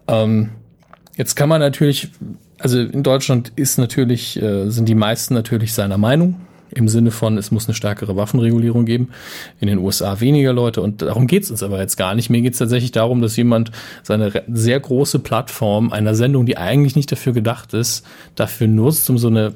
Ähm, 0.08 0.50
jetzt 1.16 1.36
kann 1.36 1.50
man 1.50 1.62
natürlich, 1.62 2.10
also 2.60 2.80
in 2.80 3.04
Deutschland 3.04 3.52
ist 3.56 3.78
natürlich, 3.78 4.42
äh, 4.42 4.70
sind 4.70 4.88
die 4.88 4.96
meisten 4.96 5.34
natürlich 5.34 5.74
seiner 5.74 5.98
Meinung 5.98 6.36
im 6.72 6.88
Sinne 6.88 7.12
von, 7.12 7.38
es 7.38 7.52
muss 7.52 7.68
eine 7.68 7.76
stärkere 7.76 8.16
Waffenregulierung 8.16 8.86
geben. 8.86 9.10
In 9.60 9.68
den 9.68 9.80
USA 9.80 10.20
weniger 10.20 10.54
Leute. 10.54 10.82
Und 10.82 11.02
darum 11.02 11.28
geht 11.28 11.44
es 11.44 11.52
uns 11.52 11.64
aber 11.64 11.80
jetzt 11.80 11.98
gar 11.98 12.16
nicht. 12.16 12.30
Mir 12.30 12.42
geht 12.42 12.54
es 12.54 12.60
tatsächlich 12.60 12.92
darum, 12.92 13.22
dass 13.22 13.36
jemand 13.36 13.72
seine 14.04 14.44
sehr 14.48 14.80
große 14.80 15.20
Plattform 15.20 15.92
einer 15.92 16.16
Sendung, 16.16 16.46
die 16.46 16.58
eigentlich 16.58 16.96
nicht 16.96 17.12
dafür 17.12 17.34
gedacht 17.34 17.74
ist, 17.74 18.06
dafür 18.36 18.68
nutzt, 18.68 19.10
um 19.10 19.18
so 19.18 19.28
eine 19.28 19.54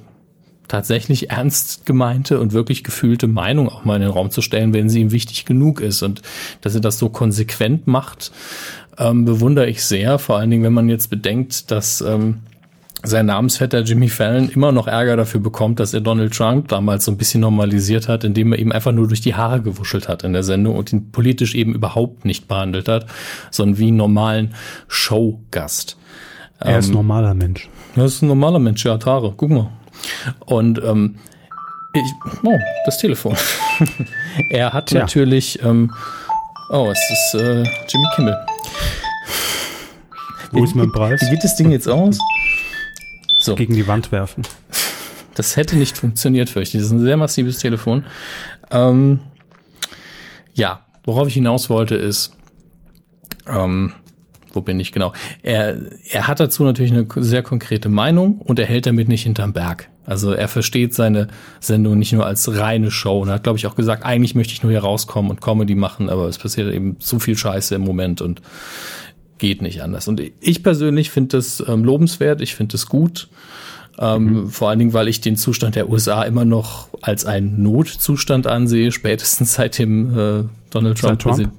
tatsächlich 0.72 1.32
ernst 1.32 1.86
gemeinte 1.86 2.40
und 2.40 2.54
wirklich 2.54 2.86
gefühlte 2.86 3.28
Meinung 3.28 3.68
auch 3.68 3.84
mal 3.84 3.96
in 3.96 4.04
den 4.04 4.12
Raum 4.12 4.32
zu 4.32 4.42
stellen, 4.42 4.74
wenn 4.74 4.90
sie 4.90 5.02
ihm 5.02 5.12
wichtig 5.12 5.44
genug 5.44 5.82
ist. 5.82 6.02
Und 6.02 6.22
dass 6.62 6.76
er 6.76 6.82
das 6.82 6.98
so 6.98 7.10
konsequent 7.10 7.88
macht, 7.88 8.32
ähm, 8.98 9.26
bewundere 9.26 9.70
ich 9.70 9.84
sehr. 9.84 10.18
Vor 10.18 10.38
allen 10.38 10.50
Dingen, 10.50 10.64
wenn 10.64 10.74
man 10.74 10.88
jetzt 10.88 11.10
bedenkt, 11.10 11.72
dass 11.72 12.00
ähm, 12.00 12.40
sein 13.04 13.26
Namensvetter 13.26 13.82
Jimmy 13.82 14.10
Fallon 14.10 14.50
immer 14.50 14.72
noch 14.72 14.88
Ärger 14.88 15.18
dafür 15.18 15.40
bekommt, 15.40 15.80
dass 15.80 15.94
er 15.94 16.02
Donald 16.02 16.34
Trump 16.36 16.68
damals 16.68 17.06
so 17.06 17.12
ein 17.12 17.18
bisschen 17.18 17.42
normalisiert 17.42 18.08
hat, 18.08 18.24
indem 18.24 18.54
er 18.54 18.60
ihm 18.60 18.72
einfach 18.72 18.92
nur 18.92 19.08
durch 19.08 19.22
die 19.22 19.36
Haare 19.36 19.62
gewuschelt 19.62 20.08
hat 20.08 20.24
in 20.24 20.34
der 20.34 20.44
Sendung 20.44 20.76
und 20.76 20.94
ihn 20.94 21.12
politisch 21.12 21.56
eben 21.56 21.74
überhaupt 21.74 22.26
nicht 22.26 22.48
behandelt 22.48 22.88
hat, 22.88 23.08
sondern 23.50 23.80
wie 23.80 23.88
einen 23.88 23.98
normalen 23.98 24.54
Showgast. 24.88 25.98
Er 26.60 26.78
ist 26.78 26.86
ein 26.86 26.92
ähm, 26.92 26.98
normaler 26.98 27.34
Mensch. 27.34 27.70
Er 27.96 28.06
ist 28.06 28.22
ein 28.22 28.28
normaler 28.28 28.60
Mensch, 28.60 28.86
ja, 28.86 29.00
Haare, 29.04 29.34
guck 29.36 29.50
mal. 29.50 29.72
Und 30.46 30.80
ähm, 30.84 31.16
ich, 31.94 32.04
oh, 32.44 32.58
das 32.86 33.00
Telefon. 33.00 33.36
er 34.50 34.74
hat 34.74 34.92
ja. 34.92 35.02
natürlich, 35.02 35.62
ähm, 35.64 35.92
oh, 36.70 36.90
es 36.92 37.00
ist 37.12 37.42
äh, 37.42 37.64
Jimmy 37.64 38.08
Kimmel. 38.16 38.38
Wo 40.52 40.64
ist 40.64 40.76
mein 40.76 40.92
Preis? 40.92 41.22
Wie 41.22 41.30
geht 41.32 41.44
das 41.44 41.56
Ding 41.56 41.72
jetzt 41.72 41.88
aus? 41.88 42.18
So. 43.42 43.56
Gegen 43.56 43.74
die 43.74 43.88
Wand 43.88 44.12
werfen. 44.12 44.44
Das 45.34 45.58
hätte 45.58 45.76
nicht 45.76 45.98
funktioniert, 45.98 46.50
fürchte 46.50 46.78
ich. 46.78 46.84
Das 46.84 46.92
ist 46.92 46.96
ein 46.96 47.04
sehr 47.04 47.18
massives 47.18 47.58
Telefon. 47.58 48.06
Ähm, 48.70 49.20
ja, 50.54 50.86
worauf 51.04 51.28
ich 51.28 51.34
hinaus 51.34 51.70
wollte 51.70 51.96
ist, 51.96 52.38
ähm, 53.48 53.94
wo 54.54 54.62
bin 54.62 54.80
ich 54.80 54.92
genau? 54.92 55.14
Er, 55.42 55.76
er 56.10 56.28
hat 56.28 56.40
dazu 56.40 56.64
natürlich 56.64 56.92
eine 56.92 57.08
sehr 57.16 57.42
konkrete 57.42 57.90
Meinung 57.90 58.38
und 58.40 58.60
er 58.60 58.66
hält 58.66 58.86
damit 58.86 59.08
nicht 59.08 59.24
hinterm 59.24 59.54
Berg. 59.54 59.90
Also 60.06 60.34
er 60.34 60.48
versteht 60.48 60.94
seine 60.94 61.28
Sendung 61.60 61.98
nicht 61.98 62.12
nur 62.12 62.26
als 62.26 62.56
reine 62.56 62.92
Show 62.92 63.22
und 63.22 63.30
hat, 63.30 63.44
glaube 63.44 63.58
ich, 63.58 63.66
auch 63.66 63.76
gesagt, 63.76 64.04
eigentlich 64.04 64.36
möchte 64.36 64.54
ich 64.54 64.62
nur 64.62 64.72
hier 64.72 64.82
rauskommen 64.82 65.32
und 65.32 65.42
Comedy 65.42 65.74
machen, 65.74 66.10
aber 66.10 66.28
es 66.28 66.38
passiert 66.38 66.72
eben 66.72 67.00
zu 67.00 67.20
viel 67.20 67.38
Scheiße 67.38 67.74
im 67.74 67.82
Moment 67.82 68.22
und 68.22 68.42
geht 69.42 69.62
nicht 69.62 69.82
anders. 69.82 70.08
Und 70.08 70.22
ich 70.40 70.64
persönlich 70.64 71.10
finde 71.10 71.38
das 71.38 71.62
ähm, 71.68 71.84
lobenswert, 71.84 72.42
ich 72.42 72.56
finde 72.56 72.74
das 72.74 72.86
gut. 72.86 73.28
Ähm, 74.00 74.24
mhm. 74.24 74.50
Vor 74.50 74.70
allen 74.70 74.80
Dingen, 74.80 74.94
weil 74.94 75.08
ich 75.08 75.20
den 75.20 75.36
Zustand 75.36 75.76
der 75.76 75.90
USA 75.90 76.24
immer 76.24 76.46
noch 76.46 76.88
als 77.02 77.26
einen 77.26 77.62
Notzustand 77.62 78.46
ansehe, 78.48 78.92
spätestens 78.92 79.54
seit 79.56 79.80
dem 79.80 80.18
äh, 80.18 80.44
Donald 80.70 80.98
Trump. 81.00 81.20
Trump? 81.20 81.52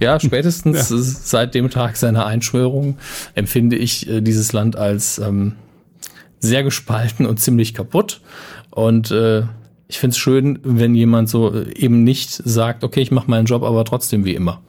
Ja, 0.00 0.18
spätestens 0.18 0.90
ja. 0.90 0.96
seit 0.98 1.54
dem 1.54 1.70
Tag 1.70 1.96
seiner 1.96 2.26
Einschwörung 2.26 2.98
empfinde 3.34 3.76
ich 3.76 4.08
äh, 4.08 4.20
dieses 4.20 4.52
Land 4.52 4.74
als 4.74 5.18
ähm, 5.18 5.54
sehr 6.40 6.64
gespalten 6.64 7.26
und 7.26 7.38
ziemlich 7.38 7.74
kaputt. 7.74 8.20
Und 8.70 9.12
äh, 9.12 9.44
Ich 9.88 9.98
finde 9.98 10.14
es 10.14 10.18
schön, 10.18 10.58
wenn 10.64 10.96
jemand 10.96 11.28
so 11.28 11.54
äh, 11.54 11.72
eben 11.76 12.02
nicht 12.02 12.30
sagt, 12.30 12.82
okay, 12.82 13.00
ich 13.00 13.12
mache 13.12 13.30
meinen 13.30 13.46
Job, 13.46 13.62
aber 13.62 13.84
trotzdem 13.84 14.24
wie 14.24 14.34
immer. 14.34 14.60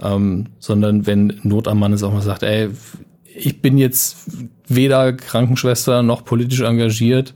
Ähm, 0.00 0.46
sondern 0.58 1.06
wenn 1.06 1.40
Not 1.42 1.68
am 1.68 1.80
Mann 1.80 1.92
ist, 1.92 2.02
auch 2.02 2.12
mal 2.12 2.22
sagt, 2.22 2.42
ey, 2.42 2.70
ich 3.24 3.60
bin 3.60 3.78
jetzt 3.78 4.16
weder 4.68 5.12
Krankenschwester 5.12 6.02
noch 6.02 6.24
politisch 6.24 6.60
engagiert, 6.60 7.34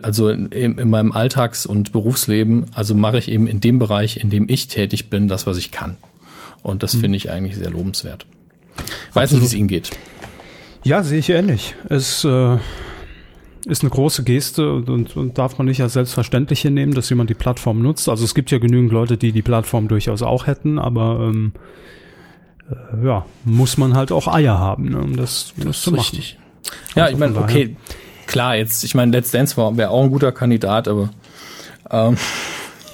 also 0.00 0.28
in, 0.30 0.50
in 0.50 0.90
meinem 0.90 1.12
Alltags- 1.12 1.66
und 1.66 1.92
Berufsleben, 1.92 2.66
also 2.74 2.94
mache 2.94 3.18
ich 3.18 3.28
eben 3.28 3.46
in 3.46 3.60
dem 3.60 3.78
Bereich, 3.78 4.16
in 4.16 4.30
dem 4.30 4.46
ich 4.48 4.68
tätig 4.68 5.10
bin, 5.10 5.28
das, 5.28 5.46
was 5.46 5.58
ich 5.58 5.70
kann. 5.70 5.96
Und 6.62 6.82
das 6.82 6.94
mhm. 6.94 7.00
finde 7.00 7.16
ich 7.16 7.30
eigentlich 7.30 7.56
sehr 7.56 7.70
lobenswert. 7.70 8.26
Weiß 9.12 9.32
nicht, 9.32 9.42
wie 9.42 9.46
es 9.46 9.54
Ihnen 9.54 9.68
geht. 9.68 9.90
Ja, 10.84 11.02
sehe 11.02 11.18
ich 11.18 11.28
ähnlich. 11.28 11.74
Es 11.88 12.24
äh, 12.24 12.58
ist 13.66 13.82
eine 13.82 13.90
große 13.90 14.24
Geste 14.24 14.72
und, 14.72 14.88
und, 14.90 15.16
und 15.16 15.38
darf 15.38 15.58
man 15.58 15.66
nicht 15.66 15.80
als 15.80 15.92
selbstverständlich 15.92 16.60
hinnehmen, 16.62 16.94
dass 16.94 17.08
jemand 17.10 17.30
die 17.30 17.34
Plattform 17.34 17.80
nutzt. 17.80 18.08
Also 18.08 18.24
es 18.24 18.34
gibt 18.34 18.50
ja 18.50 18.58
genügend 18.58 18.92
Leute, 18.92 19.16
die 19.16 19.32
die 19.32 19.42
Plattform 19.42 19.88
durchaus 19.88 20.22
auch 20.22 20.46
hätten, 20.46 20.78
aber 20.78 21.20
ähm, 21.20 21.52
äh, 22.70 23.06
ja, 23.06 23.24
muss 23.44 23.78
man 23.78 23.94
halt 23.94 24.10
auch 24.10 24.26
Eier 24.26 24.58
haben, 24.58 24.90
ne, 24.90 24.98
um 24.98 25.16
das, 25.16 25.52
das, 25.56 25.66
das 25.66 25.82
zu 25.82 25.90
machen. 25.92 26.00
Richtig. 26.00 26.38
Ja, 26.96 27.08
ich 27.08 27.16
meine, 27.16 27.36
okay, 27.38 27.76
klar, 28.26 28.56
jetzt, 28.56 28.82
ich 28.84 28.94
meine, 28.94 29.12
Let's 29.12 29.30
Dance 29.30 29.56
wäre 29.56 29.90
auch 29.90 30.02
ein 30.02 30.10
guter 30.10 30.32
Kandidat, 30.32 30.88
aber 30.88 31.10
ähm. 31.90 32.16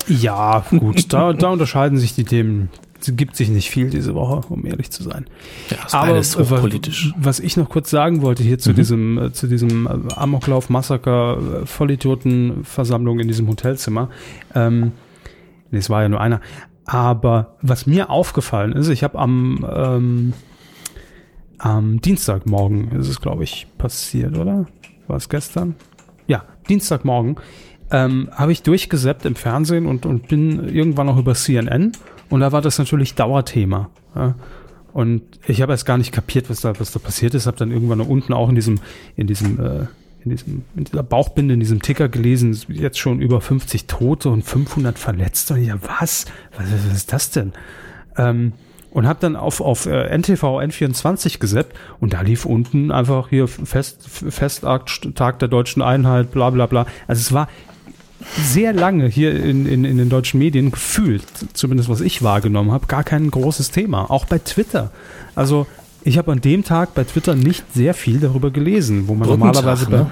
ja, 0.06 0.64
gut, 0.70 1.12
da, 1.12 1.32
da 1.32 1.48
unterscheiden 1.50 1.98
sich 1.98 2.14
die 2.14 2.24
Themen. 2.24 2.68
Es 3.00 3.12
gibt 3.16 3.36
sich 3.36 3.48
nicht 3.48 3.70
viel 3.70 3.90
diese 3.90 4.14
Woche, 4.14 4.52
um 4.52 4.66
ehrlich 4.66 4.90
zu 4.90 5.02
sein. 5.02 5.26
Ja, 5.70 5.84
ist 5.86 5.94
aber 5.94 6.18
ist 6.18 6.36
politisch. 6.36 7.12
Was 7.16 7.38
ich 7.38 7.56
noch 7.56 7.68
kurz 7.68 7.90
sagen 7.90 8.22
wollte 8.22 8.42
hier 8.42 8.58
zu 8.58 8.70
mhm. 8.70 8.74
diesem, 8.74 9.18
äh, 9.18 9.32
zu 9.32 9.46
diesem 9.46 9.86
äh, 9.86 10.14
Amoklauf, 10.14 10.68
Massaker, 10.68 11.38
äh, 11.62 11.66
Vollidioten-Versammlung 11.66 13.20
in 13.20 13.28
diesem 13.28 13.48
Hotelzimmer. 13.48 14.10
Ähm, 14.54 14.92
nee, 15.70 15.78
es 15.78 15.90
war 15.90 16.02
ja 16.02 16.08
nur 16.08 16.20
einer. 16.20 16.40
Aber 16.86 17.56
was 17.62 17.86
mir 17.86 18.10
aufgefallen 18.10 18.72
ist, 18.72 18.88
ich 18.88 19.04
habe 19.04 19.18
am, 19.18 19.64
ähm, 19.70 20.32
am 21.58 22.00
Dienstagmorgen 22.00 22.92
ist 22.92 23.08
es, 23.08 23.20
glaube 23.20 23.44
ich, 23.44 23.66
passiert, 23.78 24.36
oder? 24.36 24.66
War 25.06 25.16
es 25.16 25.28
gestern? 25.28 25.76
Ja, 26.26 26.44
Dienstagmorgen 26.68 27.36
ähm, 27.90 28.28
habe 28.32 28.52
ich 28.52 28.62
durchgesäppt 28.62 29.24
im 29.24 29.34
Fernsehen 29.34 29.86
und, 29.86 30.06
und 30.06 30.28
bin 30.28 30.68
irgendwann 30.68 31.06
noch 31.06 31.18
über 31.18 31.34
CNN 31.34 31.92
und 32.30 32.40
da 32.40 32.52
war 32.52 32.60
das 32.60 32.78
natürlich 32.78 33.14
Dauerthema. 33.14 33.90
Ja. 34.14 34.34
Und 34.92 35.22
ich 35.46 35.62
habe 35.62 35.72
erst 35.72 35.86
gar 35.86 35.98
nicht 35.98 36.12
kapiert, 36.12 36.50
was 36.50 36.60
da, 36.60 36.78
was 36.80 36.92
da 36.92 36.98
passiert 36.98 37.34
ist. 37.34 37.46
Habe 37.46 37.56
dann 37.56 37.70
irgendwann 37.70 38.00
unten 38.00 38.32
auch 38.32 38.48
in 38.48 38.54
diesem, 38.54 38.80
in 39.16 39.26
diesem, 39.26 39.60
äh, 39.60 39.86
in 40.24 40.30
diesem, 40.30 40.64
in 40.76 40.84
dieser 40.84 41.02
Bauchbinde, 41.02 41.54
in 41.54 41.60
diesem 41.60 41.82
Ticker 41.82 42.08
gelesen, 42.08 42.58
jetzt 42.68 42.98
schon 42.98 43.20
über 43.20 43.40
50 43.40 43.86
Tote 43.86 44.30
und 44.30 44.42
500 44.42 44.98
Verletzte. 44.98 45.54
Und 45.54 45.64
ja, 45.64 45.76
was? 45.82 46.26
Was, 46.56 46.72
was 46.72 46.96
ist 46.96 47.12
das 47.12 47.30
denn? 47.30 47.52
Ähm, 48.16 48.52
und 48.90 49.06
habe 49.06 49.20
dann 49.20 49.36
auf, 49.36 49.60
auf 49.60 49.86
äh, 49.86 50.16
NTV 50.16 50.60
N24 50.60 51.38
gesetzt 51.38 51.72
und 52.00 52.14
da 52.14 52.22
lief 52.22 52.46
unten 52.46 52.90
einfach 52.90 53.28
hier 53.28 53.46
Fest, 53.46 54.08
Festakt, 54.08 55.14
Tag 55.14 55.38
der 55.38 55.48
deutschen 55.48 55.82
Einheit, 55.82 56.32
bla 56.32 56.50
bla 56.50 56.66
bla. 56.66 56.86
Also 57.06 57.20
es 57.20 57.32
war 57.32 57.48
sehr 58.42 58.72
lange 58.72 59.06
hier 59.06 59.32
in, 59.32 59.66
in, 59.66 59.84
in 59.84 59.96
den 59.96 60.08
deutschen 60.08 60.38
Medien 60.38 60.70
gefühlt, 60.70 61.24
zumindest 61.52 61.88
was 61.88 62.00
ich 62.00 62.22
wahrgenommen 62.22 62.72
habe, 62.72 62.86
gar 62.86 63.04
kein 63.04 63.30
großes 63.30 63.70
Thema. 63.70 64.10
Auch 64.10 64.24
bei 64.24 64.38
Twitter. 64.38 64.90
Also 65.34 65.66
ich 66.02 66.18
habe 66.18 66.32
an 66.32 66.40
dem 66.40 66.64
Tag 66.64 66.94
bei 66.94 67.04
Twitter 67.04 67.34
nicht 67.34 67.64
sehr 67.74 67.94
viel 67.94 68.18
darüber 68.18 68.50
gelesen, 68.50 69.08
wo 69.08 69.14
man 69.14 69.28
normalerweise 69.28 69.86
bei, 69.86 69.96
ne? 69.98 70.10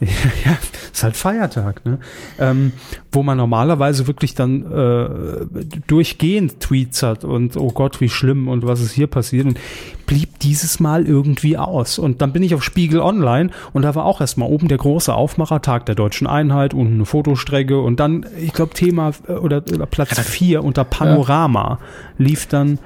ja, 0.44 0.56
ist 0.92 1.02
halt 1.02 1.16
Feiertag, 1.16 1.84
ne? 1.84 1.98
Ähm, 2.38 2.72
wo 3.12 3.22
man 3.22 3.36
normalerweise 3.36 4.06
wirklich 4.06 4.34
dann 4.34 4.64
äh, 4.72 5.64
durchgehend 5.86 6.60
Tweets 6.60 7.02
hat 7.02 7.24
und 7.24 7.56
oh 7.56 7.70
Gott, 7.70 8.00
wie 8.00 8.08
schlimm 8.08 8.48
und 8.48 8.66
was 8.66 8.80
ist 8.80 8.92
hier 8.92 9.08
passiert 9.08 9.46
und 9.46 9.60
blieb 10.06 10.38
dieses 10.40 10.80
Mal 10.80 11.06
irgendwie 11.06 11.58
aus. 11.58 11.98
Und 11.98 12.22
dann 12.22 12.32
bin 12.32 12.42
ich 12.42 12.54
auf 12.54 12.64
Spiegel 12.64 13.00
Online 13.00 13.50
und 13.72 13.82
da 13.82 13.94
war 13.94 14.06
auch 14.06 14.20
erstmal 14.20 14.48
oben 14.48 14.68
der 14.68 14.78
große 14.78 15.14
Aufmacher, 15.14 15.60
Tag 15.60 15.86
der 15.86 15.94
deutschen 15.94 16.26
Einheit 16.26 16.72
und 16.72 16.94
eine 16.94 17.04
Fotostrecke 17.04 17.78
und 17.78 18.00
dann, 18.00 18.24
ich 18.38 18.52
glaube, 18.52 18.72
Thema 18.72 19.12
äh, 19.28 19.32
oder, 19.32 19.62
oder 19.72 19.86
Platz 19.86 20.18
vier 20.20 20.64
unter 20.64 20.84
Panorama 20.84 21.78
lief 22.16 22.46
dann 22.46 22.78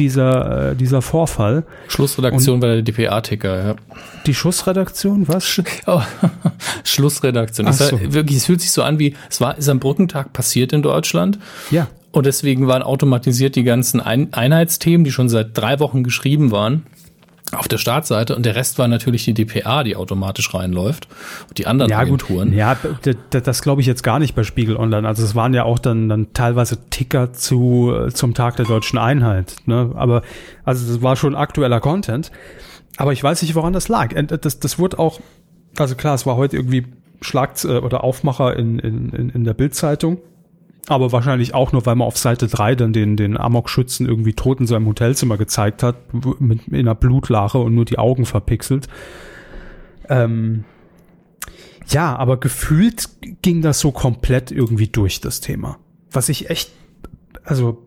dieser, 0.00 0.70
äh, 0.70 0.76
dieser 0.76 1.02
Vorfall. 1.02 1.64
Schlussredaktion 1.88 2.54
und 2.54 2.60
bei 2.60 2.80
der 2.80 2.82
DPA-Ticker, 2.82 3.64
ja. 3.64 3.74
Die 4.26 4.34
Schussredaktion, 4.34 5.28
was? 5.28 5.44
Sch 5.44 5.62
oh, 5.86 6.02
Schlussredaktion. 6.84 7.68
Ach 7.68 7.74
so. 7.74 7.92
War, 7.92 8.12
wirklich, 8.14 8.38
es 8.38 8.46
fühlt 8.46 8.60
sich 8.60 8.72
so 8.72 8.82
an 8.82 8.98
wie, 8.98 9.14
es 9.28 9.40
war, 9.40 9.56
ist 9.56 9.68
am 9.68 9.78
Brückentag 9.78 10.32
passiert 10.32 10.72
in 10.72 10.82
Deutschland. 10.82 11.38
Ja. 11.70 11.88
Und 12.12 12.26
deswegen 12.26 12.66
waren 12.66 12.82
automatisiert 12.82 13.54
die 13.54 13.62
ganzen 13.62 14.00
Ein 14.00 14.32
Einheitsthemen, 14.32 15.04
die 15.04 15.12
schon 15.12 15.28
seit 15.28 15.56
drei 15.56 15.78
Wochen 15.78 16.02
geschrieben 16.02 16.50
waren, 16.50 16.86
auf 17.52 17.66
der 17.66 17.78
Startseite 17.78 18.36
und 18.36 18.46
der 18.46 18.54
Rest 18.54 18.78
war 18.78 18.86
natürlich 18.86 19.24
die 19.24 19.34
DPA, 19.34 19.82
die 19.82 19.96
automatisch 19.96 20.54
reinläuft 20.54 21.08
und 21.48 21.58
die 21.58 21.66
anderen 21.66 21.90
ja, 21.90 21.98
Agenturen. 21.98 22.50
Gut. 22.50 22.56
Ja, 22.56 22.76
das, 23.30 23.42
das 23.42 23.62
glaube 23.62 23.80
ich 23.80 23.86
jetzt 23.86 24.02
gar 24.02 24.18
nicht 24.18 24.34
bei 24.34 24.44
Spiegel 24.44 24.76
Online. 24.76 25.06
Also 25.06 25.24
es 25.24 25.34
waren 25.34 25.52
ja 25.52 25.64
auch 25.64 25.78
dann, 25.78 26.08
dann 26.08 26.32
teilweise 26.32 26.78
Ticker 26.90 27.32
zu 27.32 28.08
zum 28.12 28.34
Tag 28.34 28.56
der 28.56 28.66
deutschen 28.66 28.98
Einheit. 28.98 29.56
Ne? 29.66 29.92
Aber 29.96 30.22
also 30.64 30.86
das 30.92 31.02
war 31.02 31.16
schon 31.16 31.34
aktueller 31.34 31.80
Content. 31.80 32.30
Aber 32.96 33.12
ich 33.12 33.22
weiß 33.22 33.42
nicht, 33.42 33.54
woran 33.54 33.72
das 33.72 33.88
lag. 33.88 34.14
Das, 34.14 34.60
das 34.60 34.78
wurde 34.78 34.98
auch, 34.98 35.20
also 35.78 35.94
klar, 35.94 36.14
es 36.14 36.26
war 36.26 36.36
heute 36.36 36.56
irgendwie 36.56 36.86
Schlag 37.20 37.64
oder 37.64 38.04
Aufmacher 38.04 38.56
in, 38.56 38.78
in, 38.78 39.30
in 39.30 39.44
der 39.44 39.54
Bildzeitung 39.54 40.18
aber 40.88 41.12
wahrscheinlich 41.12 41.54
auch 41.54 41.72
nur, 41.72 41.86
weil 41.86 41.94
man 41.94 42.06
auf 42.06 42.16
Seite 42.16 42.48
3 42.48 42.74
dann 42.74 42.92
den, 42.92 43.16
den 43.16 43.36
Amok-Schützen 43.36 44.06
irgendwie 44.06 44.32
tot 44.32 44.60
in 44.60 44.66
seinem 44.66 44.86
Hotelzimmer 44.86 45.36
gezeigt 45.36 45.82
hat, 45.82 45.96
mit, 46.40 46.68
in 46.68 46.74
einer 46.74 46.94
Blutlache 46.94 47.58
und 47.58 47.74
nur 47.74 47.84
die 47.84 47.98
Augen 47.98 48.24
verpixelt. 48.24 48.88
Ähm, 50.08 50.64
ja, 51.88 52.16
aber 52.16 52.38
gefühlt 52.38 53.08
ging 53.42 53.62
das 53.62 53.80
so 53.80 53.92
komplett 53.92 54.50
irgendwie 54.50 54.88
durch 54.88 55.20
das 55.20 55.40
Thema. 55.40 55.78
Was 56.10 56.28
ich 56.28 56.50
echt, 56.50 56.70
also 57.44 57.86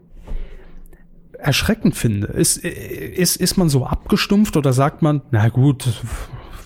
erschreckend 1.44 1.96
finde. 1.96 2.28
Ist, 2.28 2.58
ist, 2.58 3.36
ist 3.36 3.58
man 3.58 3.70
so 3.70 3.86
abgestumpft 3.86 4.56
oder 4.56 4.74
sagt 4.74 5.02
man, 5.02 5.22
na 5.32 5.50
gut, 5.50 6.02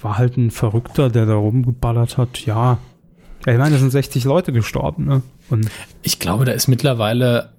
war 0.01 0.17
halt 0.17 0.38
ein 0.38 0.51
Verrückter, 0.51 1.09
der 1.09 1.25
da 1.25 1.36
rumgeballert 1.36 2.17
hat, 2.17 2.45
ja. 2.45 2.78
Ja 3.47 3.53
ich 3.53 3.59
meine, 3.59 3.71
da 3.71 3.79
sind 3.79 3.91
60 3.91 4.25
Leute 4.25 4.51
gestorben, 4.51 5.05
ne? 5.05 5.21
Und 5.49 5.69
ich 6.03 6.19
glaube, 6.19 6.43
da 6.43 6.51
ist 6.51 6.67
mittlerweile. 6.67 7.49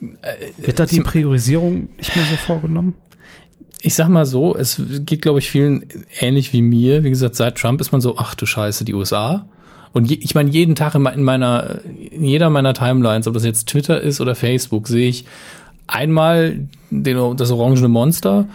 Äh, 0.00 0.64
Wird 0.64 0.78
da 0.78 0.84
die 0.84 1.00
Priorisierung 1.00 1.88
nicht 1.96 2.14
mehr 2.14 2.24
so 2.26 2.36
vorgenommen? 2.36 2.94
Ich 3.80 3.94
sag 3.94 4.08
mal 4.08 4.26
so, 4.26 4.54
es 4.54 4.80
geht, 5.06 5.22
glaube 5.22 5.38
ich, 5.38 5.50
vielen 5.50 5.86
ähnlich 6.18 6.52
wie 6.52 6.60
mir. 6.60 7.02
Wie 7.02 7.08
gesagt, 7.08 7.34
seit 7.34 7.56
Trump 7.56 7.80
ist 7.80 7.92
man 7.92 8.02
so, 8.02 8.18
ach 8.18 8.34
du 8.34 8.44
Scheiße, 8.44 8.84
die 8.84 8.92
USA. 8.92 9.48
Und 9.94 10.10
je, 10.10 10.18
ich 10.20 10.34
meine, 10.34 10.50
jeden 10.50 10.74
Tag 10.74 10.94
in 10.94 11.24
meiner, 11.24 11.80
in 12.10 12.24
jeder 12.24 12.50
meiner 12.50 12.74
Timelines, 12.74 13.26
ob 13.26 13.32
das 13.32 13.44
jetzt 13.44 13.68
Twitter 13.68 14.00
ist 14.00 14.20
oder 14.20 14.34
Facebook, 14.34 14.86
sehe 14.86 15.08
ich 15.08 15.24
einmal 15.86 16.68
den, 16.90 17.36
das 17.38 17.50
orangene 17.50 17.88
Monster 17.88 18.46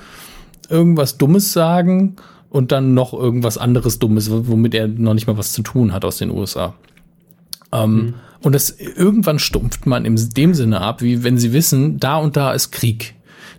irgendwas 0.69 1.17
Dummes 1.17 1.53
sagen 1.53 2.15
und 2.55 2.71
dann 2.71 2.93
noch 2.93 3.11
irgendwas 3.11 3.57
anderes 3.57 3.99
Dummes, 3.99 4.31
womit 4.31 4.73
er 4.75 4.87
noch 4.87 5.13
nicht 5.13 5.27
mal 5.27 5.37
was 5.37 5.51
zu 5.51 5.61
tun 5.61 5.91
hat 5.91 6.05
aus 6.05 6.19
den 6.19 6.31
USA. 6.31 6.73
Ähm, 7.73 7.95
mhm. 7.95 8.13
Und 8.43 8.55
das 8.55 8.69
irgendwann 8.69 9.39
stumpft 9.39 9.85
man 9.85 10.05
in 10.05 10.15
dem 10.37 10.53
Sinne 10.53 10.79
ab, 10.79 11.01
wie 11.01 11.25
wenn 11.25 11.37
sie 11.37 11.51
wissen, 11.51 11.99
da 11.99 12.15
und 12.15 12.37
da 12.37 12.53
ist 12.53 12.71
Krieg. 12.71 13.14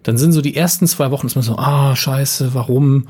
Dann 0.07 0.19
sind 0.19 0.31
so 0.31 0.41
die 0.41 0.55
ersten 0.55 0.87
zwei 0.87 1.11
Wochen 1.11 1.27
ist 1.27 1.35
man 1.35 1.43
so, 1.43 1.57
ah, 1.57 1.97
scheiße, 1.97 2.55
warum? 2.55 3.09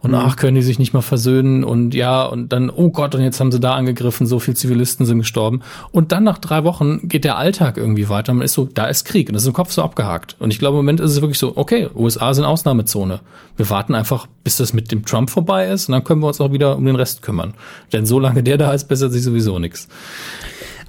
Und 0.00 0.12
mhm. 0.12 0.16
ach, 0.16 0.36
können 0.36 0.54
die 0.54 0.62
sich 0.62 0.78
nicht 0.78 0.94
mal 0.94 1.02
versöhnen? 1.02 1.62
Und 1.62 1.92
ja, 1.92 2.24
und 2.24 2.54
dann, 2.54 2.70
oh 2.70 2.88
Gott, 2.88 3.14
und 3.14 3.20
jetzt 3.20 3.38
haben 3.38 3.52
sie 3.52 3.60
da 3.60 3.74
angegriffen, 3.74 4.26
so 4.26 4.38
viele 4.38 4.54
Zivilisten 4.54 5.04
sind 5.04 5.18
gestorben. 5.18 5.60
Und 5.92 6.10
dann 6.10 6.24
nach 6.24 6.38
drei 6.38 6.64
Wochen 6.64 7.06
geht 7.06 7.24
der 7.24 7.36
Alltag 7.36 7.76
irgendwie 7.76 8.08
weiter. 8.08 8.32
Man 8.32 8.46
ist 8.46 8.54
so, 8.54 8.64
da 8.64 8.86
ist 8.86 9.04
Krieg. 9.04 9.28
Und 9.28 9.34
das 9.34 9.42
ist 9.42 9.48
im 9.48 9.52
Kopf 9.52 9.72
so 9.72 9.82
abgehakt. 9.82 10.36
Und 10.38 10.50
ich 10.50 10.58
glaube, 10.58 10.78
im 10.78 10.84
Moment 10.84 11.00
ist 11.00 11.10
es 11.10 11.20
wirklich 11.20 11.38
so, 11.38 11.54
okay, 11.54 11.90
USA 11.94 12.32
sind 12.32 12.46
Ausnahmezone. 12.46 13.20
Wir 13.58 13.68
warten 13.68 13.94
einfach, 13.94 14.26
bis 14.42 14.56
das 14.56 14.72
mit 14.72 14.90
dem 14.90 15.04
Trump 15.04 15.28
vorbei 15.28 15.68
ist. 15.68 15.90
Und 15.90 15.92
dann 15.92 16.04
können 16.04 16.22
wir 16.22 16.28
uns 16.28 16.40
auch 16.40 16.52
wieder 16.52 16.78
um 16.78 16.86
den 16.86 16.96
Rest 16.96 17.20
kümmern. 17.20 17.52
Denn 17.92 18.06
solange 18.06 18.42
der 18.42 18.56
da 18.56 18.72
ist, 18.72 18.88
bessert 18.88 19.12
sich 19.12 19.22
sowieso 19.22 19.58
nichts. 19.58 19.86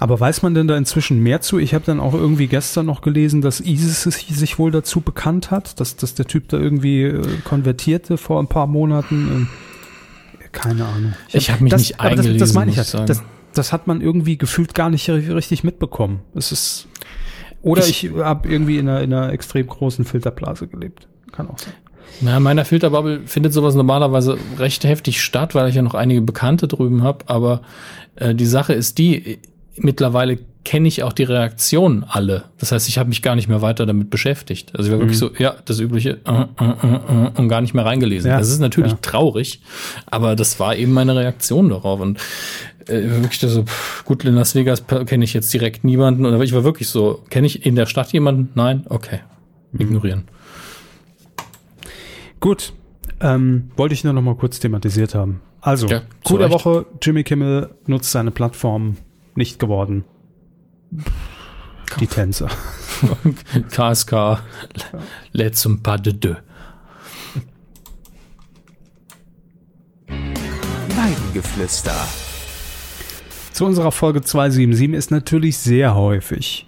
Aber 0.00 0.18
weiß 0.18 0.40
man 0.40 0.54
denn 0.54 0.66
da 0.66 0.78
inzwischen 0.78 1.22
mehr 1.22 1.42
zu? 1.42 1.58
Ich 1.58 1.74
habe 1.74 1.84
dann 1.84 2.00
auch 2.00 2.14
irgendwie 2.14 2.46
gestern 2.46 2.86
noch 2.86 3.02
gelesen, 3.02 3.42
dass 3.42 3.60
ISIS 3.60 4.02
sich 4.02 4.58
wohl 4.58 4.70
dazu 4.70 5.02
bekannt 5.02 5.50
hat, 5.50 5.78
dass, 5.78 5.94
dass 5.94 6.14
der 6.14 6.24
Typ 6.24 6.48
da 6.48 6.56
irgendwie 6.56 7.02
äh, 7.02 7.22
konvertierte 7.44 8.16
vor 8.16 8.40
ein 8.40 8.48
paar 8.48 8.66
Monaten. 8.66 9.46
Äh, 10.40 10.48
keine 10.52 10.86
Ahnung. 10.86 11.12
Ich 11.28 11.50
habe 11.50 11.56
hab 11.56 11.60
mich 11.60 11.70
das, 11.70 11.80
nicht 11.82 12.00
eingelesen, 12.00 12.38
das, 12.38 12.48
das 12.48 12.54
meine 12.54 12.70
ich 12.70 12.76
ja. 12.78 13.04
Das, 13.04 13.22
das 13.52 13.72
hat 13.74 13.86
man 13.86 14.00
irgendwie 14.00 14.38
gefühlt 14.38 14.74
gar 14.74 14.88
nicht 14.88 15.08
richtig 15.10 15.64
mitbekommen. 15.64 16.20
Es 16.34 16.50
ist 16.50 16.88
oder 17.62 17.86
ich, 17.86 18.06
ich 18.06 18.14
habe 18.16 18.48
irgendwie 18.48 18.78
in 18.78 18.88
einer, 18.88 19.02
in 19.02 19.12
einer 19.12 19.32
extrem 19.34 19.66
großen 19.66 20.06
Filterblase 20.06 20.66
gelebt. 20.66 21.08
Kann 21.30 21.48
auch 21.48 21.58
sein. 21.58 21.74
Na, 22.22 22.38
in 22.38 22.42
meiner 22.42 22.64
Filterbubble 22.64 23.20
findet 23.26 23.52
sowas 23.52 23.74
normalerweise 23.74 24.38
recht 24.58 24.84
heftig 24.84 25.22
statt, 25.22 25.54
weil 25.54 25.68
ich 25.68 25.74
ja 25.74 25.82
noch 25.82 25.94
einige 25.94 26.22
Bekannte 26.22 26.68
drüben 26.68 27.02
habe. 27.02 27.28
Aber 27.28 27.60
äh, 28.16 28.34
die 28.34 28.46
Sache 28.46 28.72
ist 28.72 28.98
die, 28.98 29.40
mittlerweile 29.76 30.38
kenne 30.64 30.88
ich 30.88 31.02
auch 31.02 31.12
die 31.12 31.22
Reaktionen 31.22 32.04
alle. 32.04 32.44
Das 32.58 32.70
heißt, 32.72 32.88
ich 32.88 32.98
habe 32.98 33.08
mich 33.08 33.22
gar 33.22 33.34
nicht 33.34 33.48
mehr 33.48 33.62
weiter 33.62 33.86
damit 33.86 34.10
beschäftigt. 34.10 34.72
Also 34.76 34.88
ich 34.88 34.92
war 34.92 34.98
mhm. 34.98 35.02
wirklich 35.02 35.18
so, 35.18 35.30
ja, 35.38 35.56
das 35.64 35.80
übliche 35.80 36.18
äh, 36.26 36.30
äh, 36.32 36.64
äh, 36.64 36.94
äh, 36.94 37.30
und 37.38 37.48
gar 37.48 37.60
nicht 37.60 37.72
mehr 37.72 37.86
reingelesen. 37.86 38.30
Ja, 38.30 38.38
das 38.38 38.50
ist 38.50 38.60
natürlich 38.60 38.92
ja. 38.92 38.98
traurig, 39.00 39.62
aber 40.06 40.36
das 40.36 40.60
war 40.60 40.76
eben 40.76 40.92
meine 40.92 41.16
Reaktion 41.16 41.70
darauf. 41.70 42.00
Und 42.00 42.18
äh, 42.86 43.02
wirklich 43.02 43.40
so, 43.40 43.62
pff, 43.64 44.04
gut, 44.04 44.24
in 44.24 44.34
Las 44.34 44.54
Vegas 44.54 44.84
kenne 45.06 45.24
ich 45.24 45.32
jetzt 45.32 45.52
direkt 45.52 45.84
niemanden. 45.84 46.26
Und 46.26 46.40
ich 46.42 46.52
war 46.52 46.64
wirklich 46.64 46.88
so, 46.88 47.22
kenne 47.30 47.46
ich 47.46 47.64
in 47.64 47.74
der 47.74 47.86
Stadt 47.86 48.12
jemanden? 48.12 48.50
Nein? 48.54 48.84
Okay. 48.88 49.20
Mhm. 49.72 49.80
Ignorieren. 49.80 50.24
Gut. 52.38 52.72
Ähm, 53.22 53.70
wollte 53.76 53.94
ich 53.94 54.04
nur 54.04 54.12
noch 54.12 54.22
mal 54.22 54.34
kurz 54.34 54.60
thematisiert 54.60 55.14
haben. 55.14 55.40
Also, 55.60 55.88
ja, 55.88 56.02
Coup 56.24 56.38
der 56.38 56.50
Woche, 56.50 56.86
Jimmy 57.02 57.22
Kimmel 57.22 57.68
nutzt 57.86 58.10
seine 58.12 58.30
Plattform 58.30 58.96
nicht 59.36 59.58
geworden. 59.58 60.04
Die 61.98 62.06
Tänzer. 62.06 62.48
KSK 63.70 64.42
lädt 65.32 65.56
zum 65.56 65.82
Pas 65.82 66.00
de 66.00 66.12
deux. 66.12 66.36
Weidengeflüster. 70.08 71.94
Zu 73.52 73.66
unserer 73.66 73.92
Folge 73.92 74.22
277 74.22 74.96
ist 74.96 75.10
natürlich 75.10 75.58
sehr 75.58 75.94
häufig 75.94 76.66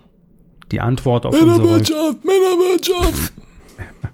die 0.70 0.80
Antwort 0.80 1.26
auf 1.26 1.34
unsere... 1.34 1.58
Männerwirtschaft, 1.58 2.24
Männerwirtschaft! 2.24 3.32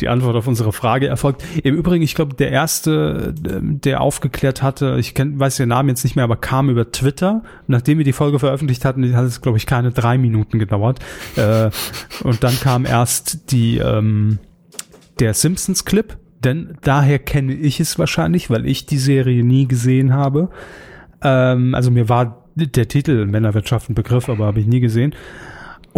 die 0.00 0.08
Antwort 0.08 0.36
auf 0.36 0.46
unsere 0.46 0.72
Frage 0.72 1.06
erfolgt. 1.06 1.44
Im 1.62 1.74
Übrigen, 1.74 2.02
ich 2.02 2.14
glaube, 2.14 2.34
der 2.34 2.50
erste, 2.50 3.34
ähm, 3.48 3.80
der 3.80 4.00
aufgeklärt 4.00 4.62
hatte, 4.62 4.96
ich 4.98 5.14
kenn, 5.14 5.38
weiß 5.38 5.56
den 5.56 5.68
Namen 5.68 5.88
jetzt 5.88 6.04
nicht 6.04 6.16
mehr, 6.16 6.24
aber 6.24 6.36
kam 6.36 6.70
über 6.70 6.90
Twitter. 6.90 7.42
Nachdem 7.66 7.98
wir 7.98 8.04
die 8.04 8.12
Folge 8.12 8.38
veröffentlicht 8.38 8.84
hatten, 8.84 9.14
hat 9.16 9.24
es, 9.24 9.40
glaube 9.40 9.58
ich, 9.58 9.66
keine 9.66 9.90
drei 9.90 10.18
Minuten 10.18 10.58
gedauert. 10.58 11.00
Äh, 11.36 11.70
und 12.22 12.44
dann 12.44 12.58
kam 12.60 12.84
erst 12.84 13.52
die 13.52 13.78
ähm, 13.78 14.38
der 15.20 15.34
Simpsons-Clip, 15.34 16.16
denn 16.44 16.78
daher 16.82 17.18
kenne 17.18 17.54
ich 17.54 17.80
es 17.80 17.98
wahrscheinlich, 17.98 18.50
weil 18.50 18.66
ich 18.66 18.86
die 18.86 18.98
Serie 18.98 19.42
nie 19.44 19.66
gesehen 19.66 20.12
habe. 20.12 20.50
Ähm, 21.22 21.74
also 21.74 21.90
mir 21.90 22.08
war 22.08 22.44
der 22.54 22.88
Titel 22.88 23.26
Männerwirtschaft 23.26 23.88
ein 23.88 23.94
Begriff, 23.94 24.28
aber 24.28 24.46
habe 24.46 24.60
ich 24.60 24.66
nie 24.66 24.80
gesehen. 24.80 25.14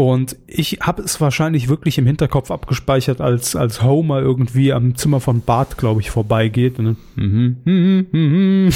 Und 0.01 0.37
ich 0.47 0.79
habe 0.81 1.03
es 1.03 1.21
wahrscheinlich 1.21 1.69
wirklich 1.69 1.99
im 1.99 2.07
Hinterkopf 2.07 2.51
abgespeichert, 2.51 3.21
als, 3.21 3.55
als 3.55 3.83
Homer 3.83 4.23
irgendwie 4.23 4.73
am 4.73 4.95
Zimmer 4.95 5.21
von 5.21 5.43
Bart, 5.43 5.77
glaube 5.77 6.01
ich, 6.01 6.11
vorbeigeht. 6.11 6.79
Und 6.79 6.97
dann, 7.19 8.73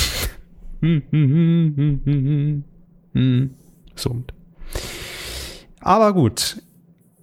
so. 3.94 4.22
Aber 5.80 6.12
gut, 6.12 6.60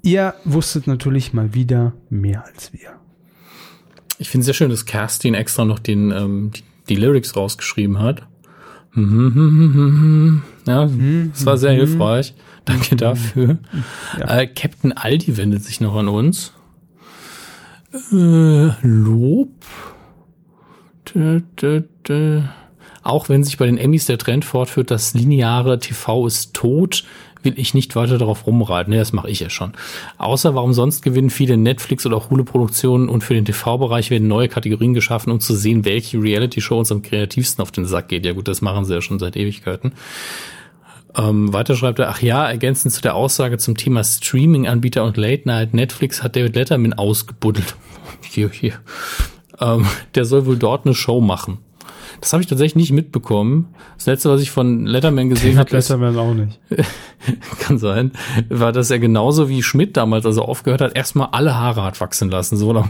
ihr 0.02 0.34
wusstet 0.46 0.88
natürlich 0.88 1.34
mal 1.34 1.54
wieder 1.54 1.94
mehr 2.10 2.44
als 2.44 2.74
wir. 2.74 2.94
Ich 4.18 4.30
finde 4.30 4.42
es 4.42 4.46
sehr 4.48 4.56
schön, 4.56 4.72
dass 4.72 4.86
Kerstin 4.86 5.36
extra 5.36 5.64
noch 5.64 5.78
den, 5.78 6.10
ähm, 6.10 6.50
die, 6.56 6.64
die 6.90 6.96
Lyrics 6.96 7.36
rausgeschrieben 7.36 8.00
hat. 8.00 8.28
Ja, 10.68 10.88
das 11.32 11.46
war 11.46 11.58
sehr 11.58 11.72
hilfreich. 11.72 12.36
Danke 12.66 12.96
dafür. 12.96 13.58
Ja. 14.20 14.40
Äh, 14.40 14.48
Captain 14.48 14.92
Aldi 14.92 15.38
wendet 15.38 15.64
sich 15.64 15.82
noch 15.82 15.96
an 15.96 16.08
uns. 16.08 16.54
Äh, 18.12 18.72
Lob. 18.82 19.50
Dö, 21.14 21.42
dö, 21.60 21.82
dö. 22.08 22.42
Auch 23.04 23.30
wenn 23.30 23.44
sich 23.44 23.58
bei 23.58 23.66
den 23.66 23.78
Emmys 23.78 24.06
der 24.06 24.18
Trend 24.18 24.46
fortführt, 24.46 24.92
das 24.92 25.14
lineare 25.14 25.80
TV 25.80 26.28
ist 26.28 26.54
tot, 26.54 27.04
will 27.44 27.54
ich 27.58 27.74
nicht 27.74 27.96
weiter 27.96 28.20
darauf 28.20 28.46
rumreiten. 28.46 28.92
Nee, 28.92 29.00
das 29.00 29.14
mache 29.14 29.30
ich 29.30 29.40
ja 29.40 29.50
schon. 29.50 29.74
Außer 30.20 30.54
warum 30.54 30.74
sonst 30.74 31.02
gewinnen 31.02 31.32
viele 31.32 31.58
Netflix- 31.58 32.06
oder 32.06 32.30
Hulu-Produktionen 32.30 33.10
und 33.10 33.24
für 33.24 33.34
den 33.34 33.46
TV-Bereich 33.46 34.12
werden 34.12 34.28
neue 34.28 34.48
Kategorien 34.48 34.94
geschaffen, 34.94 35.32
um 35.32 35.40
zu 35.40 35.56
sehen, 35.56 35.84
welche 35.84 36.22
Reality-Show 36.22 36.78
uns 36.78 36.92
am 36.92 37.02
kreativsten 37.02 37.64
auf 37.64 37.72
den 37.72 37.86
Sack 37.86 38.10
geht. 38.10 38.26
Ja 38.26 38.34
gut, 38.34 38.48
das 38.48 38.62
machen 38.62 38.86
sie 38.86 38.94
ja 38.94 39.02
schon 39.02 39.18
seit 39.18 39.36
Ewigkeiten. 39.36 39.94
Ähm, 41.18 41.54
weiter 41.54 41.76
schreibt 41.76 42.00
er, 42.00 42.10
ach 42.10 42.22
ja, 42.22 42.48
ergänzend 42.50 42.94
zu 42.94 43.02
der 43.02 43.16
Aussage 43.16 43.58
zum 43.58 43.76
Thema 43.76 44.04
Streaming-Anbieter 44.04 45.04
und 45.04 45.18
Late 45.18 45.44
Night, 45.46 45.74
Netflix 45.74 46.24
hat 46.24 46.36
David 46.36 46.56
Letterman 46.56 46.94
ausgebuddelt. 46.94 47.76
hier, 48.22 48.50
hier. 48.50 48.74
Ähm, 49.60 49.86
der 50.16 50.26
soll 50.26 50.46
wohl 50.46 50.58
dort 50.58 50.86
eine 50.86 50.96
Show 50.96 51.22
machen. 51.22 51.60
Das 52.22 52.34
habe 52.34 52.44
ich 52.44 52.48
tatsächlich 52.48 52.76
nicht 52.76 52.92
mitbekommen. 52.92 53.74
Das 53.98 54.06
letzte, 54.06 54.30
was 54.30 54.42
ich 54.42 54.52
von 54.52 54.86
Letterman 54.86 55.30
gesehen 55.30 55.58
habe, 55.58 55.72
Letterman 55.72 56.18
auch 56.18 56.34
nicht. 56.34 56.60
kann 57.60 57.78
sein, 57.78 58.12
war, 58.50 58.72
dass 58.72 58.90
er 58.92 59.00
genauso 59.00 59.50
wie 59.50 59.64
Schmidt 59.64 59.98
damals, 59.98 60.26
also 60.26 60.44
aufgehört 60.44 60.82
hat, 60.82 60.96
erstmal 60.96 61.30
alle 61.32 61.56
Haare 61.56 61.84
hat 61.84 62.00
wachsen 62.02 62.30
lassen, 62.30 62.58
sowohl 62.58 62.84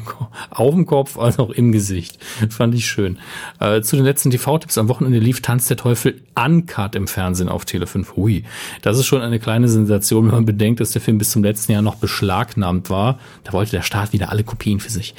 auf 0.50 0.74
dem 0.74 0.86
Kopf 0.86 1.18
als 1.18 1.40
auch 1.40 1.50
im 1.50 1.72
Gesicht. 1.72 2.18
Fand 2.50 2.76
ich 2.76 2.86
schön. 2.86 3.20
Äh, 3.60 3.82
zu 3.82 3.96
den 3.96 4.06
letzten 4.06 4.32
TV-Tipps 4.32 4.78
am 4.78 4.90
Wochenende 4.90 5.20
lief 5.20 5.42
Tanz 5.42 5.68
der 5.68 5.78
Teufel 5.78 6.22
uncut 6.36 6.96
im 6.96 7.08
Fernsehen 7.08 7.50
auf 7.50 7.66
Tele 7.66 7.88
5. 7.88 8.16
Hui, 8.16 8.44
das 8.82 8.98
ist 8.98 9.06
schon 9.06 9.22
eine 9.22 9.40
kleine 9.40 9.68
Sensation, 9.68 10.26
wenn 10.26 10.36
man 10.36 10.46
bedenkt, 10.46 10.80
dass 10.80 10.92
der 10.92 11.02
Film 11.02 11.18
bis 11.18 11.32
zum 11.32 11.44
letzten 11.44 11.72
Jahr 11.72 11.82
noch 11.82 11.96
beschlagnahmt 11.96 12.90
war. 12.90 13.20
Da 13.44 13.54
wollte 13.54 13.72
der 13.72 13.82
Staat 13.82 14.14
wieder 14.14 14.30
alle 14.30 14.44
Kopien 14.44 14.80
für 14.80 14.92
sich. 14.92 15.14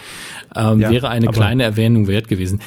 Ähm, 0.54 0.80
ja, 0.80 0.90
wäre 0.90 1.08
eine 1.08 1.28
kleine 1.28 1.62
Erwähnung 1.62 2.08
wert 2.08 2.28
gewesen. 2.28 2.60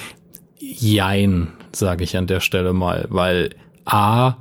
Jein, 0.78 1.48
sage 1.72 2.04
ich 2.04 2.18
an 2.18 2.28
der 2.28 2.42
Stelle 2.42 2.74
mal, 2.74 3.06
weil 3.10 3.52
A, 3.86 4.36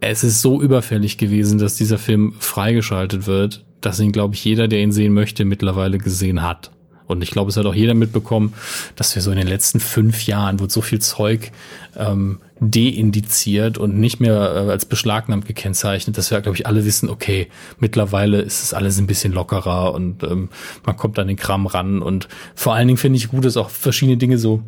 es 0.00 0.22
ist 0.22 0.42
so 0.42 0.60
überfällig 0.60 1.16
gewesen, 1.16 1.58
dass 1.58 1.76
dieser 1.76 1.98
Film 1.98 2.34
freigeschaltet 2.38 3.26
wird, 3.26 3.64
dass 3.80 3.98
ihn, 4.00 4.12
glaube 4.12 4.34
ich, 4.34 4.44
jeder, 4.44 4.68
der 4.68 4.80
ihn 4.80 4.92
sehen 4.92 5.14
möchte, 5.14 5.44
mittlerweile 5.44 5.98
gesehen 5.98 6.42
hat. 6.42 6.70
Und 7.06 7.22
ich 7.22 7.30
glaube, 7.30 7.50
es 7.50 7.56
hat 7.56 7.66
auch 7.66 7.74
jeder 7.74 7.94
mitbekommen, 7.94 8.52
dass 8.96 9.14
wir 9.14 9.22
so 9.22 9.30
in 9.30 9.38
den 9.38 9.46
letzten 9.46 9.78
fünf 9.78 10.26
Jahren 10.26 10.58
wird 10.58 10.72
so 10.72 10.80
viel 10.80 10.98
Zeug 10.98 11.52
ähm, 11.96 12.40
deindiziert 12.58 13.78
und 13.78 13.96
nicht 13.96 14.18
mehr 14.18 14.34
äh, 14.34 14.70
als 14.70 14.86
beschlagnahmt 14.86 15.46
gekennzeichnet, 15.46 16.18
dass 16.18 16.30
wir, 16.30 16.40
glaube 16.40 16.56
ich, 16.56 16.66
alle 16.66 16.84
wissen, 16.84 17.08
okay, 17.08 17.48
mittlerweile 17.78 18.40
ist 18.40 18.62
es 18.62 18.74
alles 18.74 18.98
ein 18.98 19.06
bisschen 19.06 19.32
lockerer 19.32 19.94
und 19.94 20.24
ähm, 20.24 20.48
man 20.84 20.96
kommt 20.96 21.18
an 21.18 21.28
den 21.28 21.36
Kram 21.36 21.66
ran. 21.66 22.02
Und 22.02 22.28
vor 22.54 22.74
allen 22.74 22.88
Dingen 22.88 22.98
finde 22.98 23.18
ich 23.18 23.28
gut, 23.28 23.44
dass 23.44 23.56
auch 23.56 23.70
verschiedene 23.70 24.16
Dinge 24.16 24.38
so 24.38 24.62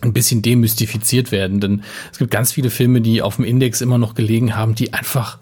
ein 0.00 0.12
bisschen 0.12 0.42
demystifiziert 0.42 1.32
werden, 1.32 1.60
denn 1.60 1.82
es 2.12 2.18
gibt 2.18 2.30
ganz 2.30 2.52
viele 2.52 2.70
Filme, 2.70 3.00
die 3.00 3.22
auf 3.22 3.36
dem 3.36 3.44
Index 3.44 3.80
immer 3.80 3.98
noch 3.98 4.14
gelegen 4.14 4.54
haben, 4.54 4.74
die 4.74 4.92
einfach, 4.92 5.38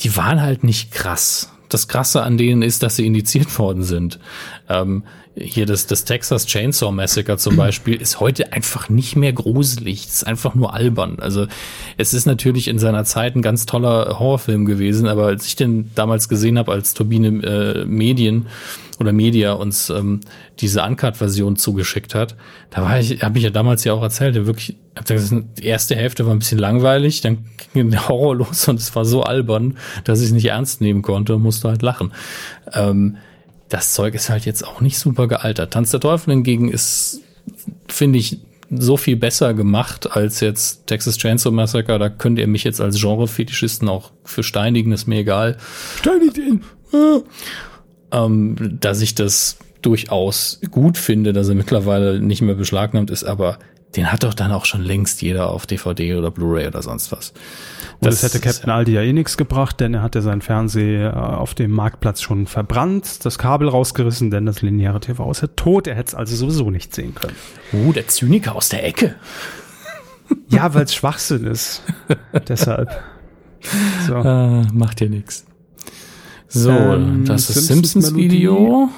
die 0.00 0.16
waren 0.16 0.40
halt 0.40 0.64
nicht 0.64 0.92
krass. 0.92 1.52
Das 1.68 1.88
Krasse 1.88 2.22
an 2.22 2.36
denen 2.36 2.62
ist, 2.62 2.82
dass 2.82 2.96
sie 2.96 3.06
indiziert 3.06 3.58
worden 3.58 3.84
sind. 3.84 4.18
Ähm, 4.68 5.04
hier 5.42 5.66
das, 5.66 5.86
das 5.86 6.04
Texas 6.04 6.46
Chainsaw 6.46 6.92
Massacre 6.92 7.36
zum 7.36 7.56
Beispiel 7.56 8.00
ist 8.00 8.20
heute 8.20 8.52
einfach 8.52 8.88
nicht 8.88 9.16
mehr 9.16 9.32
gruselig. 9.32 10.06
Es 10.06 10.14
ist 10.14 10.26
einfach 10.26 10.54
nur 10.54 10.74
albern. 10.74 11.18
Also 11.20 11.46
es 11.96 12.14
ist 12.14 12.26
natürlich 12.26 12.68
in 12.68 12.78
seiner 12.78 13.04
Zeit 13.04 13.36
ein 13.36 13.42
ganz 13.42 13.66
toller 13.66 14.18
Horrorfilm 14.18 14.64
gewesen, 14.64 15.08
aber 15.08 15.26
als 15.26 15.46
ich 15.46 15.56
den 15.56 15.90
damals 15.94 16.28
gesehen 16.28 16.58
habe, 16.58 16.72
als 16.72 16.94
Turbine 16.94 17.28
äh, 17.28 17.84
Medien 17.84 18.46
oder 18.98 19.12
Media 19.12 19.52
uns 19.52 19.88
ähm, 19.88 20.20
diese 20.60 20.82
Uncut-Version 20.82 21.56
zugeschickt 21.56 22.14
hat, 22.14 22.36
da 22.68 22.82
war 22.82 23.00
ich, 23.00 23.22
habe 23.22 23.38
ich 23.38 23.44
ja 23.44 23.50
damals 23.50 23.84
ja 23.84 23.94
auch 23.94 24.02
erzählt, 24.02 24.34
wirklich, 24.46 24.76
hab 24.94 25.06
gesagt, 25.06 25.58
die 25.58 25.64
erste 25.64 25.96
Hälfte 25.96 26.26
war 26.26 26.34
ein 26.34 26.40
bisschen 26.40 26.58
langweilig, 26.58 27.22
dann 27.22 27.46
ging 27.72 27.90
der 27.90 28.08
Horror 28.08 28.36
los 28.36 28.68
und 28.68 28.78
es 28.78 28.94
war 28.94 29.04
so 29.04 29.22
albern, 29.22 29.78
dass 30.04 30.20
ich 30.20 30.26
es 30.26 30.32
nicht 30.32 30.46
ernst 30.46 30.80
nehmen 30.80 31.00
konnte 31.00 31.34
und 31.34 31.42
musste 31.42 31.68
halt 31.68 31.82
lachen. 31.82 32.12
Ähm, 32.72 33.16
das 33.70 33.94
Zeug 33.94 34.14
ist 34.14 34.28
halt 34.28 34.44
jetzt 34.44 34.66
auch 34.66 34.80
nicht 34.80 34.98
super 34.98 35.28
gealtert. 35.28 35.72
Tanz 35.72 35.90
der 35.90 36.00
Teufel 36.00 36.34
hingegen 36.34 36.70
ist, 36.70 37.20
finde 37.88 38.18
ich, 38.18 38.38
so 38.72 38.96
viel 38.96 39.16
besser 39.16 39.54
gemacht 39.54 40.16
als 40.16 40.40
jetzt 40.40 40.86
Texas 40.86 41.18
Chainsaw 41.18 41.50
Massacre. 41.50 41.98
Da 41.98 42.08
könnt 42.08 42.38
ihr 42.38 42.46
mich 42.46 42.62
jetzt 42.64 42.80
als 42.80 43.00
Genre-Fetischisten 43.00 43.88
auch 43.88 44.12
für 44.24 44.42
steinigen, 44.42 44.92
ist 44.92 45.06
mir 45.06 45.20
egal. 45.20 45.56
Steinigt 46.00 46.38
ihn! 46.38 46.62
Ähm, 48.12 48.78
dass 48.80 49.00
ich 49.00 49.14
das 49.14 49.56
durchaus 49.82 50.60
gut 50.70 50.98
finde, 50.98 51.32
dass 51.32 51.48
er 51.48 51.54
mittlerweile 51.54 52.20
nicht 52.20 52.42
mehr 52.42 52.54
beschlagnahmt 52.54 53.10
ist, 53.10 53.24
aber 53.24 53.58
den 53.96 54.12
hat 54.12 54.22
doch 54.22 54.34
dann 54.34 54.52
auch 54.52 54.64
schon 54.64 54.82
längst 54.82 55.20
jeder 55.20 55.50
auf 55.50 55.66
DVD 55.66 56.14
oder 56.14 56.30
Blu-ray 56.30 56.68
oder 56.68 56.82
sonst 56.82 57.10
was. 57.10 57.32
Und 57.98 58.06
das, 58.06 58.22
hätte 58.22 58.40
Captain 58.40 58.70
Aldi 58.70 58.92
ja 58.92 59.02
eh 59.02 59.12
nichts 59.12 59.36
gebracht, 59.36 59.80
denn 59.80 59.94
er 59.94 60.02
hatte 60.02 60.22
sein 60.22 60.42
Fernseher 60.42 61.12
äh, 61.12 61.16
auf 61.16 61.54
dem 61.54 61.72
Marktplatz 61.72 62.22
schon 62.22 62.46
verbrannt, 62.46 63.24
das 63.24 63.36
Kabel 63.36 63.68
rausgerissen, 63.68 64.30
denn 64.30 64.46
das 64.46 64.62
lineare 64.62 65.00
TV 65.00 65.30
ist 65.30 65.42
ja 65.42 65.48
tot. 65.48 65.86
Er 65.86 65.96
hätte 65.96 66.08
es 66.08 66.14
also 66.14 66.36
sowieso 66.36 66.70
nicht 66.70 66.94
sehen 66.94 67.14
können. 67.14 67.34
Uh, 67.72 67.92
der 67.92 68.06
Zyniker 68.06 68.54
aus 68.54 68.68
der 68.68 68.84
Ecke. 68.86 69.16
Ja, 70.48 70.72
weil 70.74 70.84
es 70.84 70.94
Schwachsinn 70.94 71.44
ist. 71.44 71.82
Deshalb. 72.48 72.88
So. 74.06 74.14
Ah, 74.14 74.62
macht 74.72 75.00
ja 75.00 75.08
nichts. 75.08 75.44
So, 76.46 76.70
ähm, 76.70 77.24
das 77.24 77.50
ist 77.50 77.66
Simpsons-Video. 77.66 78.88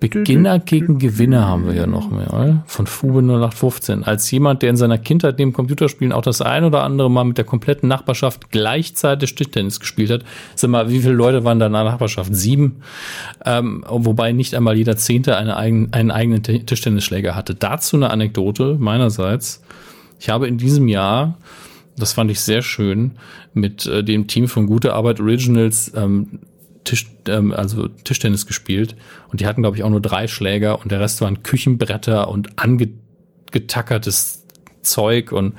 Beginner 0.00 0.58
gegen 0.58 0.98
Gewinner 0.98 1.46
haben 1.46 1.66
wir 1.66 1.74
ja 1.74 1.86
noch 1.86 2.10
mehr, 2.10 2.62
von 2.66 2.86
Fube 2.86 3.20
0815. 3.20 4.04
Als 4.04 4.30
jemand, 4.30 4.62
der 4.62 4.70
in 4.70 4.76
seiner 4.76 4.98
Kindheit 4.98 5.38
neben 5.38 5.52
Computerspielen 5.52 6.12
auch 6.12 6.22
das 6.22 6.40
ein 6.40 6.64
oder 6.64 6.82
andere 6.82 7.10
Mal 7.10 7.24
mit 7.24 7.38
der 7.38 7.44
kompletten 7.44 7.88
Nachbarschaft 7.88 8.50
gleichzeitig 8.50 9.34
Tischtennis 9.34 9.80
gespielt 9.80 10.10
hat. 10.10 10.24
Sag 10.54 10.70
mal, 10.70 10.90
wie 10.90 11.00
viele 11.00 11.14
Leute 11.14 11.44
waren 11.44 11.58
da 11.58 11.66
in 11.66 11.72
der 11.72 11.84
Nachbarschaft? 11.84 12.34
Sieben. 12.34 12.82
Ähm, 13.44 13.84
wobei 13.88 14.32
nicht 14.32 14.54
einmal 14.54 14.76
jeder 14.76 14.96
Zehnte 14.96 15.36
eine 15.36 15.56
eigen, 15.56 15.92
einen 15.92 16.10
eigenen 16.10 16.42
Tischtennisschläger 16.42 17.34
hatte. 17.34 17.54
Dazu 17.54 17.96
eine 17.96 18.10
Anekdote 18.10 18.76
meinerseits. 18.78 19.62
Ich 20.20 20.28
habe 20.28 20.48
in 20.48 20.58
diesem 20.58 20.88
Jahr 20.88 21.36
das 21.96 22.12
fand 22.12 22.30
ich 22.30 22.40
sehr 22.40 22.62
schön, 22.62 23.12
mit 23.52 23.86
äh, 23.86 24.02
dem 24.02 24.26
Team 24.26 24.48
von 24.48 24.66
Gute 24.66 24.94
Arbeit 24.94 25.20
Originals 25.20 25.92
ähm, 25.94 26.40
Tisch, 26.84 27.06
ähm, 27.28 27.52
also 27.52 27.88
Tischtennis 27.88 28.46
gespielt 28.46 28.96
und 29.30 29.40
die 29.40 29.46
hatten, 29.46 29.62
glaube 29.62 29.76
ich, 29.76 29.82
auch 29.82 29.90
nur 29.90 30.00
drei 30.00 30.28
Schläger 30.28 30.80
und 30.80 30.90
der 30.92 31.00
Rest 31.00 31.20
waren 31.20 31.42
Küchenbretter 31.42 32.28
und 32.28 32.58
angetackertes 32.58 34.44
Zeug 34.82 35.32
und 35.32 35.54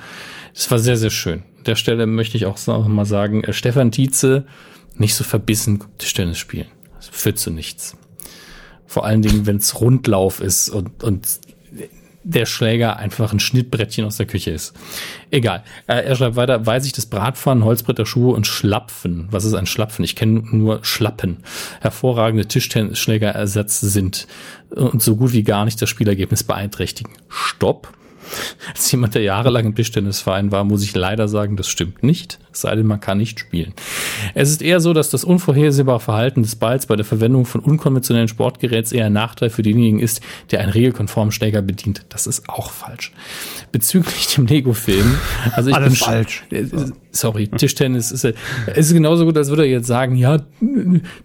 es 0.53 0.69
war 0.71 0.79
sehr, 0.79 0.97
sehr 0.97 1.09
schön. 1.09 1.43
An 1.57 1.63
der 1.65 1.75
Stelle 1.75 2.05
möchte 2.05 2.37
ich 2.37 2.45
auch 2.45 2.57
mal 2.67 3.05
sagen, 3.05 3.43
äh, 3.43 3.53
Stefan 3.53 3.91
Tietze, 3.91 4.45
nicht 4.97 5.15
so 5.15 5.23
verbissen 5.23 5.83
Tischtennis 5.97 6.37
spielen. 6.37 6.67
Das 6.95 7.09
führt 7.09 7.37
zu 7.37 7.51
nichts. 7.51 7.97
Vor 8.85 9.05
allen 9.05 9.21
Dingen, 9.21 9.45
wenn 9.45 9.57
es 9.57 9.81
Rundlauf 9.81 10.39
ist 10.39 10.69
und, 10.69 11.03
und 11.03 11.27
der 12.25 12.47
Schläger 12.47 12.97
einfach 12.97 13.31
ein 13.31 13.39
Schnittbrettchen 13.39 14.03
aus 14.03 14.17
der 14.17 14.25
Küche 14.25 14.51
ist. 14.51 14.73
Egal. 15.29 15.63
Äh, 15.85 16.03
er 16.03 16.15
schreibt 16.15 16.35
weiter, 16.35 16.65
weiß 16.65 16.85
ich 16.85 16.91
das 16.91 17.05
Bratpfannen, 17.05 17.63
Holzbretter, 17.63 18.05
Schuhe 18.05 18.33
und 18.33 18.47
Schlapfen. 18.47 19.27
Was 19.29 19.45
ist 19.45 19.53
ein 19.53 19.67
Schlapfen? 19.67 20.03
Ich 20.03 20.15
kenne 20.15 20.43
nur 20.51 20.83
Schlappen. 20.83 21.43
Hervorragende 21.81 22.47
Tischtennisschlägerersatz 22.47 23.79
sind 23.79 24.27
und 24.71 25.03
so 25.03 25.15
gut 25.15 25.33
wie 25.33 25.43
gar 25.43 25.65
nicht 25.65 25.79
das 25.81 25.89
Spielergebnis 25.89 26.43
beeinträchtigen. 26.43 27.13
Stopp. 27.29 27.93
Als 28.69 28.91
jemand, 28.91 29.15
der 29.15 29.21
jahrelang 29.21 29.65
im 29.65 29.75
Tischtennisverein 29.75 30.51
war, 30.51 30.63
muss 30.63 30.83
ich 30.83 30.95
leider 30.95 31.27
sagen, 31.27 31.57
das 31.57 31.67
stimmt 31.67 32.03
nicht. 32.03 32.39
Es 32.51 32.61
sei 32.61 32.75
denn, 32.75 32.87
man 32.87 32.99
kann 32.99 33.17
nicht 33.17 33.39
spielen. 33.39 33.73
Es 34.33 34.49
ist 34.49 34.61
eher 34.61 34.79
so, 34.79 34.93
dass 34.93 35.09
das 35.09 35.23
unvorhersehbare 35.23 35.99
Verhalten 35.99 36.41
des 36.41 36.55
Balls 36.55 36.85
bei 36.85 36.95
der 36.95 37.05
Verwendung 37.05 37.45
von 37.45 37.61
unkonventionellen 37.61 38.27
Sportgeräts 38.27 38.91
eher 38.91 39.07
ein 39.07 39.13
Nachteil 39.13 39.49
für 39.49 39.61
denjenigen 39.61 39.99
ist, 39.99 40.21
der 40.51 40.61
einen 40.61 40.71
regelkonformen 40.71 41.31
Schläger 41.31 41.61
bedient. 41.61 42.05
Das 42.09 42.27
ist 42.27 42.47
auch 42.49 42.71
falsch. 42.71 43.11
Bezüglich 43.71 44.33
dem 44.35 44.45
Lego-Film, 44.45 45.17
also 45.51 45.69
ich 45.69 45.75
Alles 45.75 45.89
bin 45.89 45.97
falsch. 45.97 46.43
Äh, 46.51 46.65
Sorry, 47.15 47.47
Tischtennis 47.47 48.11
ist, 48.11 48.25
äh, 48.25 48.33
ist 48.75 48.91
genauso 48.91 49.25
gut, 49.25 49.37
als 49.37 49.47
würde 49.47 49.63
er 49.63 49.69
jetzt 49.69 49.87
sagen, 49.87 50.17
ja, 50.17 50.39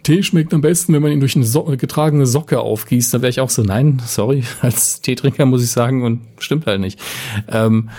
Tee 0.04 0.22
schmeckt 0.22 0.54
am 0.54 0.60
besten, 0.60 0.92
wenn 0.92 1.02
man 1.02 1.10
ihn 1.10 1.18
durch 1.18 1.34
eine 1.34 1.44
so 1.44 1.64
getragene 1.64 2.26
Socke 2.26 2.60
aufgießt. 2.60 3.12
Da 3.12 3.22
wäre 3.22 3.30
ich 3.30 3.40
auch 3.40 3.50
so, 3.50 3.62
nein, 3.62 4.00
sorry, 4.06 4.44
als 4.60 5.00
Teetrinker 5.00 5.46
muss 5.46 5.64
ich 5.64 5.70
sagen 5.70 6.04
und 6.04 6.20
stimmt 6.38 6.66
halt 6.66 6.80
nicht. 6.80 6.89
Ähm, 7.48 7.90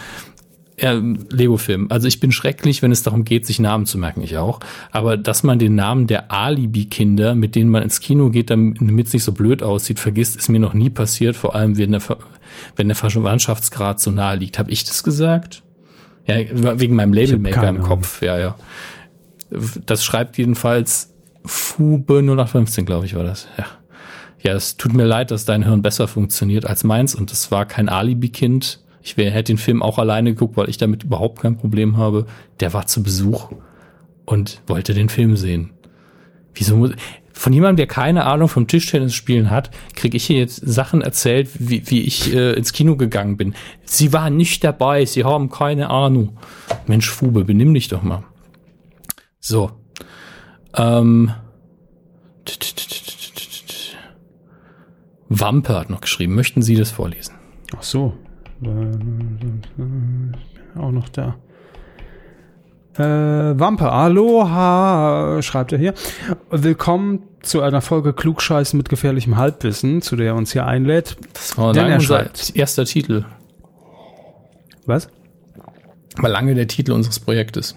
ja, 0.81 0.93
Lego-Film. 0.93 1.87
Also 1.89 2.07
ich 2.07 2.19
bin 2.19 2.31
schrecklich, 2.31 2.81
wenn 2.81 2.91
es 2.91 3.03
darum 3.03 3.23
geht, 3.23 3.45
sich 3.45 3.59
Namen 3.59 3.85
zu 3.85 3.99
merken, 3.99 4.21
ich 4.23 4.37
auch. 4.37 4.59
Aber 4.91 5.15
dass 5.15 5.43
man 5.43 5.59
den 5.59 5.75
Namen 5.75 6.07
der 6.07 6.31
Alibi-Kinder, 6.31 7.35
mit 7.35 7.53
denen 7.55 7.69
man 7.69 7.83
ins 7.83 7.99
Kino 7.99 8.31
geht, 8.31 8.49
damit 8.49 9.07
es 9.07 9.13
nicht 9.13 9.23
so 9.23 9.31
blöd 9.31 9.61
aussieht, 9.61 9.99
vergisst, 9.99 10.35
ist 10.37 10.49
mir 10.49 10.59
noch 10.59 10.73
nie 10.73 10.89
passiert. 10.89 11.35
Vor 11.35 11.53
allem, 11.53 11.77
wenn 11.77 11.91
der, 11.91 12.01
wenn 12.75 12.87
der 12.87 12.95
Verwandtschaftsgrad 12.95 13.99
so 13.99 14.09
nahe 14.09 14.37
liegt. 14.37 14.57
Habe 14.57 14.71
ich 14.71 14.83
das 14.83 15.03
gesagt? 15.03 15.61
Ja, 16.25 16.35
wegen 16.79 16.95
meinem 16.95 17.13
Labelmaker 17.13 17.69
im 17.69 17.83
Kopf. 17.83 18.21
Ja, 18.23 18.39
ja. 18.39 18.55
Das 19.85 20.03
schreibt 20.03 20.37
jedenfalls 20.37 21.13
Fube 21.45 22.19
0815, 22.19 22.85
glaube 22.85 23.05
ich, 23.05 23.15
war 23.15 23.23
das. 23.23 23.47
Ja. 23.57 23.65
Ja, 24.43 24.53
es 24.55 24.77
tut 24.77 24.93
mir 24.93 25.05
leid, 25.05 25.29
dass 25.29 25.45
dein 25.45 25.63
Hirn 25.63 25.83
besser 25.83 26.07
funktioniert 26.07 26.65
als 26.65 26.83
meins 26.83 27.13
und 27.13 27.31
es 27.31 27.51
war 27.51 27.67
kein 27.67 27.89
Alibi-Kind 27.89 28.80
ich 29.03 29.17
wär, 29.17 29.31
hätte 29.31 29.53
den 29.53 29.57
Film 29.57 29.81
auch 29.81 29.97
alleine 29.97 30.33
geguckt, 30.33 30.57
weil 30.57 30.69
ich 30.69 30.77
damit 30.77 31.03
überhaupt 31.03 31.41
kein 31.41 31.57
Problem 31.57 31.97
habe. 31.97 32.25
Der 32.59 32.73
war 32.73 32.87
zu 32.87 33.03
Besuch 33.03 33.51
und 34.25 34.61
wollte 34.67 34.93
den 34.93 35.09
Film 35.09 35.35
sehen. 35.35 35.71
Wieso 36.53 36.75
muss, 36.75 36.91
von 37.33 37.53
jemandem, 37.53 37.77
der 37.77 37.87
keine 37.87 38.25
Ahnung 38.25 38.47
vom 38.47 38.67
Tischtennisspielen 38.67 39.49
hat, 39.49 39.71
kriege 39.95 40.17
ich 40.17 40.25
hier 40.25 40.37
jetzt 40.37 40.57
Sachen 40.57 41.01
erzählt, 41.01 41.49
wie, 41.57 41.89
wie 41.89 42.01
ich 42.01 42.33
äh, 42.33 42.53
ins 42.53 42.73
Kino 42.73 42.95
gegangen 42.95 43.37
bin. 43.37 43.55
Sie 43.83 44.13
waren 44.13 44.37
nicht 44.37 44.63
dabei, 44.63 45.05
sie 45.05 45.23
haben 45.23 45.49
keine 45.49 45.89
Ahnung. 45.89 46.37
Mensch, 46.85 47.09
Fube, 47.09 47.43
benimm 47.43 47.73
dich 47.73 47.87
doch 47.87 48.03
mal. 48.03 48.23
So. 49.39 49.71
Ähm. 50.75 51.31
Wampe 55.29 55.79
hat 55.79 55.89
noch 55.89 56.01
geschrieben. 56.01 56.35
Möchten 56.35 56.61
Sie 56.61 56.75
das 56.75 56.91
vorlesen? 56.91 57.35
Ach 57.75 57.83
so. 57.83 58.13
Auch 60.75 60.91
noch 60.91 61.09
da. 61.09 61.35
Äh, 62.95 63.59
Wampe, 63.59 63.91
Aloha, 63.91 65.41
schreibt 65.41 65.71
er 65.71 65.79
hier. 65.79 65.93
Willkommen 66.51 67.23
zu 67.41 67.61
einer 67.61 67.81
Folge 67.81 68.13
Klugscheißen 68.13 68.77
mit 68.77 68.89
gefährlichem 68.89 69.37
Halbwissen, 69.37 70.01
zu 70.03 70.15
der 70.15 70.27
er 70.27 70.35
uns 70.35 70.51
hier 70.51 70.67
einlädt. 70.67 71.17
Das 71.33 71.57
war 71.57 71.73
lange 71.73 71.95
unser 71.95 72.29
erster 72.53 72.85
Titel. 72.85 73.25
Was? 74.85 75.09
War 76.17 76.29
lange 76.29 76.53
der 76.53 76.67
Titel 76.67 76.91
unseres 76.91 77.19
Projektes. 77.19 77.75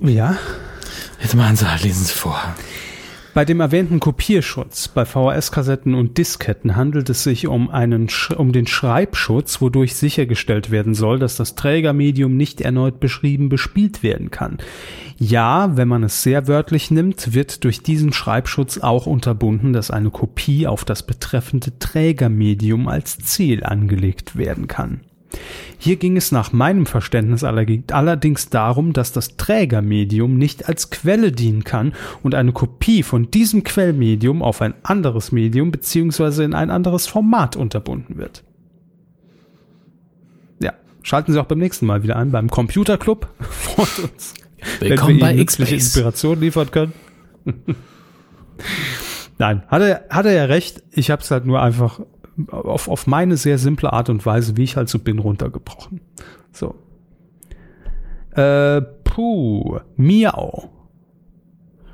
Ja. 0.00 0.36
Jetzt 1.22 1.34
machen 1.34 1.56
Sie, 1.56 1.64
lesen 1.82 2.04
Sie 2.04 2.12
vor. 2.12 2.38
Bei 3.36 3.44
dem 3.44 3.60
erwähnten 3.60 4.00
Kopierschutz 4.00 4.88
bei 4.88 5.04
VHS-Kassetten 5.04 5.94
und 5.94 6.16
Disketten 6.16 6.74
handelt 6.74 7.10
es 7.10 7.22
sich 7.22 7.46
um, 7.46 7.68
einen, 7.68 8.08
um 8.34 8.50
den 8.50 8.66
Schreibschutz, 8.66 9.60
wodurch 9.60 9.94
sichergestellt 9.94 10.70
werden 10.70 10.94
soll, 10.94 11.18
dass 11.18 11.36
das 11.36 11.54
Trägermedium 11.54 12.34
nicht 12.34 12.62
erneut 12.62 12.98
beschrieben 12.98 13.50
bespielt 13.50 14.02
werden 14.02 14.30
kann. 14.30 14.56
Ja, 15.18 15.76
wenn 15.76 15.86
man 15.86 16.02
es 16.02 16.22
sehr 16.22 16.48
wörtlich 16.48 16.90
nimmt, 16.90 17.34
wird 17.34 17.64
durch 17.64 17.82
diesen 17.82 18.14
Schreibschutz 18.14 18.78
auch 18.78 19.04
unterbunden, 19.04 19.74
dass 19.74 19.90
eine 19.90 20.08
Kopie 20.08 20.66
auf 20.66 20.86
das 20.86 21.02
betreffende 21.02 21.78
Trägermedium 21.78 22.88
als 22.88 23.18
Ziel 23.18 23.64
angelegt 23.64 24.36
werden 24.36 24.66
kann. 24.66 25.02
Hier 25.78 25.96
ging 25.96 26.16
es 26.16 26.32
nach 26.32 26.52
meinem 26.52 26.86
Verständnis 26.86 27.44
allerdings 27.44 28.48
darum, 28.48 28.92
dass 28.92 29.12
das 29.12 29.36
Trägermedium 29.36 30.38
nicht 30.38 30.68
als 30.68 30.90
Quelle 30.90 31.32
dienen 31.32 31.64
kann 31.64 31.92
und 32.22 32.34
eine 32.34 32.52
Kopie 32.52 33.02
von 33.02 33.30
diesem 33.30 33.62
Quellmedium 33.62 34.42
auf 34.42 34.62
ein 34.62 34.74
anderes 34.82 35.32
Medium 35.32 35.70
beziehungsweise 35.70 36.44
in 36.44 36.54
ein 36.54 36.70
anderes 36.70 37.06
Format 37.06 37.56
unterbunden 37.56 38.16
wird. 38.16 38.42
Ja, 40.60 40.72
schalten 41.02 41.32
Sie 41.32 41.40
auch 41.40 41.46
beim 41.46 41.58
nächsten 41.58 41.86
Mal 41.86 42.02
wieder 42.02 42.16
ein 42.16 42.30
beim 42.30 42.48
Computerclub 42.50 43.28
vor 43.50 43.86
uns. 44.02 44.34
Willkommen 44.80 45.18
bei 45.18 45.36
x 45.36 45.58
Inspiration 45.58 46.40
liefern 46.40 46.70
können. 46.70 46.92
Nein, 49.38 49.62
hat 49.68 49.82
er, 49.82 50.06
hat 50.08 50.26
er 50.26 50.32
ja 50.32 50.44
recht. 50.46 50.82
Ich 50.92 51.10
habe 51.10 51.22
es 51.22 51.30
halt 51.30 51.44
nur 51.44 51.60
einfach 51.60 52.00
auf, 52.50 52.88
auf 52.88 53.06
meine 53.06 53.36
sehr 53.36 53.58
simple 53.58 53.92
Art 53.92 54.10
und 54.10 54.24
Weise, 54.26 54.56
wie 54.56 54.64
ich 54.64 54.76
halt 54.76 54.88
so 54.88 54.98
bin, 54.98 55.18
runtergebrochen. 55.18 56.00
So. 56.52 56.74
Äh, 58.32 58.82
puh, 59.04 59.78
Miau. 59.96 60.70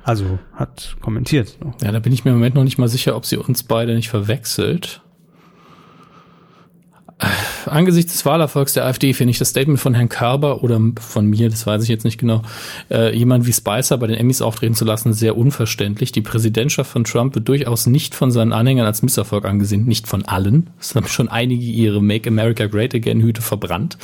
Also 0.03 0.39
hat 0.53 0.97
kommentiert. 1.01 1.57
Ja, 1.81 1.91
da 1.91 1.99
bin 1.99 2.11
ich 2.11 2.25
mir 2.25 2.31
im 2.31 2.37
Moment 2.37 2.55
noch 2.55 2.65
nicht 2.65 2.77
mal 2.77 2.89
sicher, 2.89 3.15
ob 3.15 3.25
sie 3.25 3.37
uns 3.37 3.63
beide 3.63 3.95
nicht 3.95 4.09
verwechselt. 4.09 5.02
Angesichts 7.65 8.13
des 8.13 8.25
Wahlerfolgs 8.25 8.73
der 8.73 8.85
AfD 8.85 9.13
finde 9.13 9.31
ich 9.31 9.39
das 9.39 9.49
Statement 9.49 9.79
von 9.79 9.93
Herrn 9.93 10.09
Körber 10.09 10.63
oder 10.63 10.79
von 10.99 11.27
mir, 11.27 11.49
das 11.49 11.65
weiß 11.65 11.83
ich 11.83 11.89
jetzt 11.89 12.03
nicht 12.03 12.17
genau, 12.17 12.41
äh, 12.89 13.15
jemand 13.15 13.45
wie 13.45 13.53
Spicer 13.53 13.97
bei 13.97 14.07
den 14.07 14.17
Emmys 14.17 14.41
auftreten 14.41 14.75
zu 14.75 14.85
lassen, 14.85 15.13
sehr 15.13 15.37
unverständlich. 15.37 16.11
Die 16.11 16.21
Präsidentschaft 16.21 16.91
von 16.91 17.03
Trump 17.03 17.35
wird 17.35 17.47
durchaus 17.47 17.87
nicht 17.87 18.15
von 18.15 18.31
seinen 18.31 18.53
Anhängern 18.53 18.85
als 18.85 19.01
Misserfolg 19.01 19.45
angesehen, 19.45 19.85
nicht 19.85 20.07
von 20.07 20.25
allen. 20.25 20.69
Es 20.79 20.95
haben 20.95 21.07
schon 21.07 21.29
einige 21.29 21.63
ihre 21.63 22.01
Make 22.01 22.29
America 22.29 22.67
Great 22.67 22.93
Again 22.95 23.21
Hüte 23.21 23.41
verbrannt. 23.41 23.97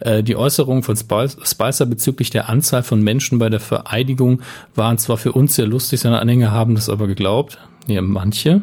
Äh, 0.00 0.22
die 0.22 0.36
Äußerungen 0.36 0.82
von 0.82 0.96
Spicer 0.96 1.86
bezüglich 1.86 2.30
der 2.30 2.48
Anzahl 2.48 2.82
von 2.82 3.02
Menschen 3.02 3.38
bei 3.38 3.48
der 3.48 3.60
Vereidigung 3.60 4.42
waren 4.74 4.98
zwar 4.98 5.16
für 5.16 5.32
uns 5.32 5.54
sehr 5.54 5.66
lustig, 5.66 6.00
seine 6.00 6.20
Anhänger 6.20 6.50
haben 6.50 6.74
das 6.74 6.88
aber 6.88 7.06
geglaubt. 7.06 7.58
Ja, 7.86 8.00
manche. 8.02 8.62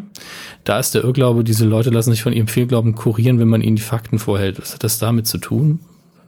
Da 0.64 0.80
ist 0.80 0.96
der 0.96 1.04
Irrglaube, 1.04 1.44
diese 1.44 1.66
Leute 1.66 1.90
lassen 1.90 2.12
sich 2.12 2.24
von 2.24 2.34
ihrem 2.34 2.48
Fehlglauben 2.48 2.96
kurieren, 2.96 3.40
wenn 3.40 3.50
man 3.50 3.62
ihnen 3.62 3.76
die 3.76 3.82
Fakten 3.82 4.20
vorhält. 4.20 4.60
Was 4.60 4.74
hat 4.74 4.84
das 4.84 5.00
damit 5.00 5.28
zu 5.28 5.38
tun? 5.38 5.80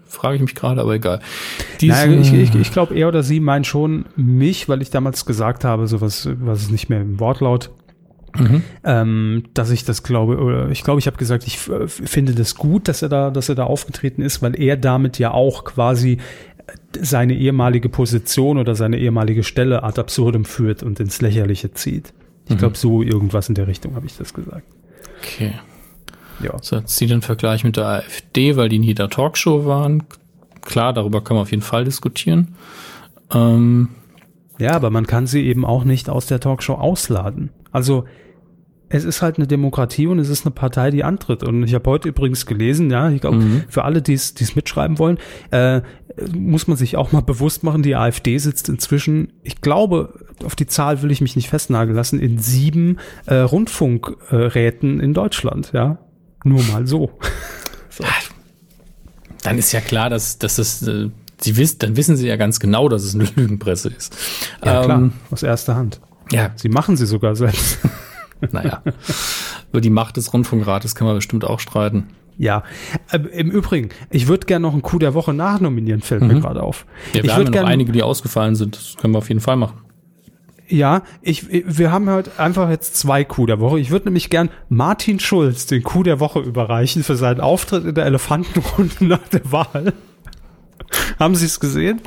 Frage 0.08 0.36
ich 0.36 0.42
mich 0.42 0.56
gerade, 0.56 0.82
aber 0.82 0.96
egal. 0.96 1.22
Diese, 1.80 1.94
naja, 1.94 2.20
ich 2.20 2.34
ich, 2.34 2.56
ich 2.56 2.72
glaube, 2.74 2.96
er 2.96 3.08
oder 3.08 3.24
sie 3.24 3.39
meint 3.39 3.66
schon 3.66 4.06
mich, 4.18 4.68
weil 4.68 4.82
ich 4.82 4.89
damals 4.89 5.26
gesagt 5.26 5.64
habe, 5.64 5.88
so 5.88 6.02
was, 6.02 6.28
was 6.42 6.64
ist 6.64 6.72
nicht 6.72 6.89
mehr 6.89 7.02
im 7.02 7.20
Wortlaut, 7.20 7.72
Mhm. 8.38 8.64
Ähm, 8.84 9.44
dass 9.54 9.72
ich 9.72 9.84
das 9.84 10.04
glaube, 10.04 10.38
oder 10.38 10.70
ich 10.70 10.84
glaube, 10.84 11.00
ich 11.00 11.08
habe 11.08 11.18
gesagt, 11.18 11.46
ich 11.46 11.58
finde 11.60 12.34
das 12.34 12.56
gut, 12.56 12.88
dass 12.88 13.02
er 13.02 13.10
da, 13.10 13.30
dass 13.30 13.50
er 13.50 13.56
da 13.56 13.66
aufgetreten 13.66 14.22
ist, 14.22 14.42
weil 14.42 14.60
er 14.60 14.78
damit 14.78 15.20
ja 15.20 15.32
auch 15.32 15.64
quasi 15.66 16.18
seine 17.00 17.34
ehemalige 17.34 17.89
Position 17.89 18.58
oder 18.58 18.76
seine 18.76 18.98
ehemalige 18.98 19.44
Stelle 19.44 19.84
ad 19.84 20.00
absurdum 20.00 20.46
führt 20.46 20.84
und 20.84 21.00
ins 21.00 21.22
Lächerliche 21.22 21.74
zieht. 21.74 22.14
Ich 22.50 22.58
glaube, 22.58 22.78
so 22.78 23.02
irgendwas 23.02 23.48
in 23.50 23.56
der 23.56 23.68
Richtung 23.68 23.96
habe 23.96 24.06
ich 24.06 24.18
das 24.18 24.34
gesagt. 24.34 24.66
Okay. 25.20 25.54
Ja. 26.44 26.58
So, 26.62 26.76
jetzt 26.78 26.98
sie 26.98 27.08
den 27.08 27.22
Vergleich 27.22 27.64
mit 27.64 27.78
der 27.78 27.86
AfD, 27.88 28.56
weil 28.58 28.68
die 28.70 28.76
in 28.78 28.84
jeder 28.84 29.10
Talkshow 29.10 29.66
waren. 29.66 30.04
Klar, 30.62 30.92
darüber 30.94 31.24
kann 31.24 31.36
man 31.36 31.44
auf 31.44 31.52
jeden 31.52 31.64
Fall 31.64 31.86
diskutieren. 31.86 32.56
Ähm, 33.34 33.89
Ja, 34.60 34.74
aber 34.74 34.89
man 34.92 35.08
kann 35.08 35.26
sie 35.28 35.46
eben 35.46 35.66
auch 35.66 35.84
nicht 35.86 36.10
aus 36.10 36.26
der 36.28 36.39
Talkshow 36.39 36.74
ausladen. 36.76 37.50
Also 37.72 38.06
es 38.89 39.06
ist 39.06 39.22
halt 39.22 39.38
eine 39.38 39.48
Demokratie 39.48 40.06
und 40.08 40.20
es 40.20 40.28
ist 40.30 40.46
eine 40.46 40.54
Partei, 40.54 40.92
die 40.92 41.04
antritt. 41.06 41.44
Und 41.44 41.64
ich 41.64 41.74
habe 41.74 41.89
heute 41.89 42.10
übrigens 42.10 42.46
gelesen, 42.46 42.92
ja, 42.92 43.10
ich 43.10 43.22
glaube, 43.22 43.38
Mhm. 43.38 43.64
für 43.70 43.86
alle, 43.86 44.02
die 44.02 44.14
es 44.14 44.34
die 44.34 44.44
es 44.44 44.56
mitschreiben 44.56 45.00
wollen, 45.00 45.18
äh, 45.52 45.82
muss 46.34 46.68
man 46.68 46.78
sich 46.78 46.97
auch 46.97 47.12
mal 47.12 47.22
bewusst 47.22 47.64
machen, 47.64 47.84
die 47.84 47.95
AfD 47.95 48.38
sitzt 48.38 48.70
inzwischen, 48.70 49.34
ich 49.43 49.62
glaube, 49.62 50.26
auf 50.43 50.55
die 50.55 50.68
Zahl 50.68 51.01
will 51.01 51.12
ich 51.12 51.22
mich 51.22 51.36
nicht 51.36 51.49
festnageln 51.49 51.95
lassen, 51.95 52.20
in 52.20 52.39
sieben 52.39 52.97
äh, 53.26 53.36
Rundfunkräten 53.36 54.99
in 54.99 55.14
Deutschland, 55.14 55.72
ja. 55.74 55.99
Nur 56.43 56.64
mal 56.64 56.88
so. 56.88 57.12
dann 59.43 59.57
ist 59.57 59.72
ja 59.72 59.82
klar, 59.82 60.09
dass, 60.09 60.39
dass 60.39 60.55
das, 60.55 60.82
äh, 60.88 61.09
sie 61.39 61.57
wissen, 61.57 61.80
dann 61.80 61.97
wissen 61.97 62.16
sie 62.16 62.28
ja 62.28 62.36
ganz 62.36 62.59
genau, 62.59 62.89
dass 62.89 63.03
es 63.03 63.16
eine 63.16 63.26
Lügenpresse 63.36 63.89
ist. 63.89 64.16
Ja, 64.64 64.84
klar, 64.84 64.97
Ähm, 64.97 65.14
aus 65.30 65.43
erster 65.43 65.76
Hand. 65.76 65.99
ja, 66.32 66.51
Sie 66.55 66.70
machen 66.70 66.97
sie 66.97 67.05
sogar 67.05 67.36
selbst. 67.36 67.80
naja. 68.51 68.82
Über 69.72 69.82
die 69.82 69.89
Macht 69.89 70.18
des 70.18 70.34
Rundfunkrates 70.34 70.95
kann 70.95 71.07
man 71.07 71.16
bestimmt 71.16 71.45
auch 71.45 71.59
streiten. 71.59 72.07
Ja, 72.38 72.63
äh, 73.11 73.17
im 73.17 73.51
Übrigen, 73.51 73.89
ich 74.09 74.27
würde 74.27 74.45
gerne 74.47 74.63
noch 74.63 74.73
einen 74.73 74.82
Coup 74.82 74.99
der 74.99 75.13
Woche 75.13 75.34
nachnominieren, 75.34 76.01
fällt 76.01 76.21
mir 76.23 76.39
gerade 76.39 76.63
auf. 76.63 76.86
Ja, 77.13 77.15
wir 77.15 77.25
ich 77.25 77.34
haben 77.34 77.45
ja 77.45 77.51
gerne, 77.51 77.67
einige, 77.67 77.91
die 77.91 78.03
ausgefallen 78.03 78.55
sind. 78.55 78.75
Das 78.75 78.95
können 78.97 79.13
wir 79.13 79.19
auf 79.19 79.29
jeden 79.29 79.41
Fall 79.41 79.57
machen. 79.57 79.79
ja, 80.67 81.03
ich, 81.21 81.45
wir 81.49 81.91
haben 81.91 82.09
heute 82.09 82.32
einfach 82.38 82.69
jetzt 82.69 82.95
zwei 82.95 83.23
Coup 83.23 83.45
der 83.45 83.59
Woche. 83.59 83.79
Ich 83.79 83.91
würde 83.91 84.05
nämlich 84.05 84.29
gern 84.29 84.49
Martin 84.69 85.19
Schulz 85.19 85.65
den 85.65 85.84
Coup 85.84 86.03
der 86.03 86.19
Woche 86.19 86.39
überreichen 86.39 87.03
für 87.03 87.15
seinen 87.15 87.41
Auftritt 87.41 87.86
in 87.86 87.93
der 87.95 88.05
Elefantenrunde 88.05 88.95
nach 89.05 89.27
der 89.27 89.51
Wahl. 89.51 89.93
haben 91.19 91.36
Sie 91.36 91.45
es 91.45 91.59
gesehen? 91.59 92.01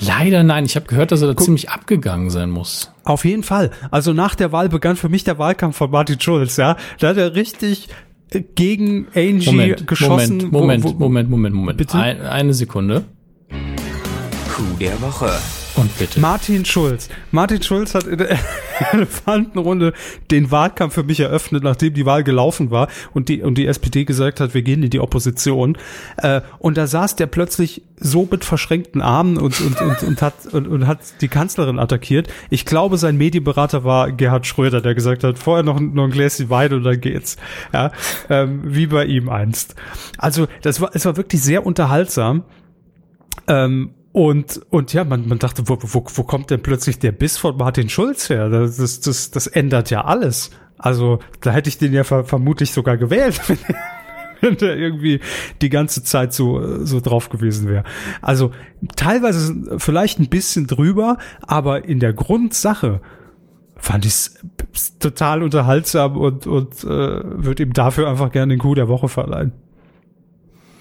Leider 0.00 0.42
nein. 0.42 0.64
Ich 0.64 0.76
habe 0.76 0.86
gehört, 0.86 1.12
dass 1.12 1.22
er 1.22 1.28
da 1.28 1.36
ziemlich 1.36 1.70
abgegangen 1.70 2.30
sein 2.30 2.50
muss. 2.50 2.90
Auf 3.04 3.24
jeden 3.24 3.42
Fall. 3.42 3.70
Also 3.90 4.12
nach 4.12 4.34
der 4.34 4.50
Wahl 4.52 4.68
begann 4.68 4.96
für 4.96 5.08
mich 5.08 5.24
der 5.24 5.38
Wahlkampf 5.38 5.76
von 5.76 5.90
Martin 5.90 6.20
Schulz, 6.20 6.56
ja. 6.56 6.76
Da 6.98 7.08
hat 7.08 7.16
er 7.16 7.34
richtig 7.34 7.88
gegen 8.54 9.06
Angie 9.14 9.50
Moment, 9.50 9.86
geschossen. 9.86 10.38
Moment, 10.38 10.52
Moment, 10.52 10.84
wo, 10.84 10.88
wo, 10.88 10.98
Moment, 11.04 11.30
Moment, 11.30 11.54
Moment. 11.54 11.78
Bitte? 11.78 11.98
Ein, 11.98 12.20
eine 12.20 12.54
Sekunde. 12.54 13.04
Coup 14.54 14.78
der 14.78 15.00
Woche. 15.00 15.30
Und 15.76 15.98
bitte. 15.98 16.20
Martin 16.20 16.64
Schulz. 16.64 17.10
Martin 17.32 17.62
Schulz 17.62 17.94
hat 17.94 18.04
in 18.04 18.16
der 18.16 18.38
Elefantenrunde 18.92 19.92
den 20.30 20.50
Wahlkampf 20.50 20.94
für 20.94 21.02
mich 21.02 21.20
eröffnet, 21.20 21.62
nachdem 21.62 21.92
die 21.92 22.06
Wahl 22.06 22.24
gelaufen 22.24 22.70
war 22.70 22.88
und 23.12 23.28
die, 23.28 23.42
und 23.42 23.58
die 23.58 23.66
SPD 23.66 24.06
gesagt 24.06 24.40
hat, 24.40 24.54
wir 24.54 24.62
gehen 24.62 24.82
in 24.82 24.88
die 24.88 25.00
Opposition. 25.00 25.76
Äh, 26.16 26.40
und 26.58 26.78
da 26.78 26.86
saß 26.86 27.16
der 27.16 27.26
plötzlich 27.26 27.82
so 27.98 28.26
mit 28.30 28.44
verschränkten 28.44 29.02
Armen 29.02 29.36
und, 29.36 29.60
und, 29.60 29.80
und, 29.82 30.02
und, 30.02 30.22
hat, 30.22 30.46
und, 30.50 30.66
und 30.66 30.86
hat 30.86 31.00
die 31.20 31.28
Kanzlerin 31.28 31.78
attackiert. 31.78 32.28
Ich 32.48 32.64
glaube, 32.64 32.96
sein 32.96 33.18
Medienberater 33.18 33.84
war 33.84 34.10
Gerhard 34.12 34.46
Schröder, 34.46 34.80
der 34.80 34.94
gesagt 34.94 35.24
hat, 35.24 35.38
vorher 35.38 35.62
noch, 35.62 35.78
noch 35.78 36.04
ein 36.04 36.10
Gläschen 36.10 36.48
Wein 36.48 36.72
und 36.72 36.84
dann 36.84 37.00
geht's. 37.00 37.36
Ja, 37.74 37.92
ähm, 38.30 38.62
wie 38.64 38.86
bei 38.86 39.04
ihm 39.04 39.28
einst. 39.28 39.74
Also, 40.16 40.46
das 40.62 40.80
war, 40.80 40.90
es 40.94 41.04
war 41.04 41.18
wirklich 41.18 41.42
sehr 41.42 41.66
unterhaltsam. 41.66 42.44
Ähm, 43.46 43.90
und, 44.16 44.62
und 44.70 44.94
ja, 44.94 45.04
man, 45.04 45.28
man 45.28 45.38
dachte, 45.38 45.68
wo, 45.68 45.76
wo, 45.78 46.02
wo 46.14 46.22
kommt 46.22 46.48
denn 46.48 46.62
plötzlich 46.62 46.98
der 46.98 47.12
Biss 47.12 47.36
von 47.36 47.58
Martin 47.58 47.90
Schulz 47.90 48.30
her? 48.30 48.48
Das, 48.48 48.78
das, 48.78 49.30
das, 49.30 49.46
ändert 49.46 49.90
ja 49.90 50.06
alles. 50.06 50.52
Also, 50.78 51.18
da 51.42 51.50
hätte 51.50 51.68
ich 51.68 51.76
den 51.76 51.92
ja 51.92 52.02
ver 52.02 52.24
vermutlich 52.24 52.70
sogar 52.70 52.96
gewählt, 52.96 53.38
wenn, 53.46 53.58
wenn 54.40 54.56
der 54.56 54.74
irgendwie 54.78 55.20
die 55.60 55.68
ganze 55.68 56.02
Zeit 56.02 56.32
so, 56.32 56.82
so 56.82 57.00
drauf 57.00 57.28
gewesen 57.28 57.68
wäre. 57.68 57.84
Also, 58.22 58.52
teilweise 58.96 59.76
vielleicht 59.76 60.18
ein 60.18 60.30
bisschen 60.30 60.66
drüber, 60.66 61.18
aber 61.42 61.84
in 61.84 62.00
der 62.00 62.14
Grundsache 62.14 63.02
fand 63.76 64.06
ich 64.06 64.12
es 64.12 64.98
total 64.98 65.42
unterhaltsam 65.42 66.16
und, 66.16 66.46
und 66.46 66.84
äh, 66.84 66.88
würde 66.88 67.64
ihm 67.64 67.74
dafür 67.74 68.08
einfach 68.08 68.32
gerne 68.32 68.54
den 68.54 68.60
Coup 68.60 68.76
der 68.76 68.88
Woche 68.88 69.10
verleihen. 69.10 69.52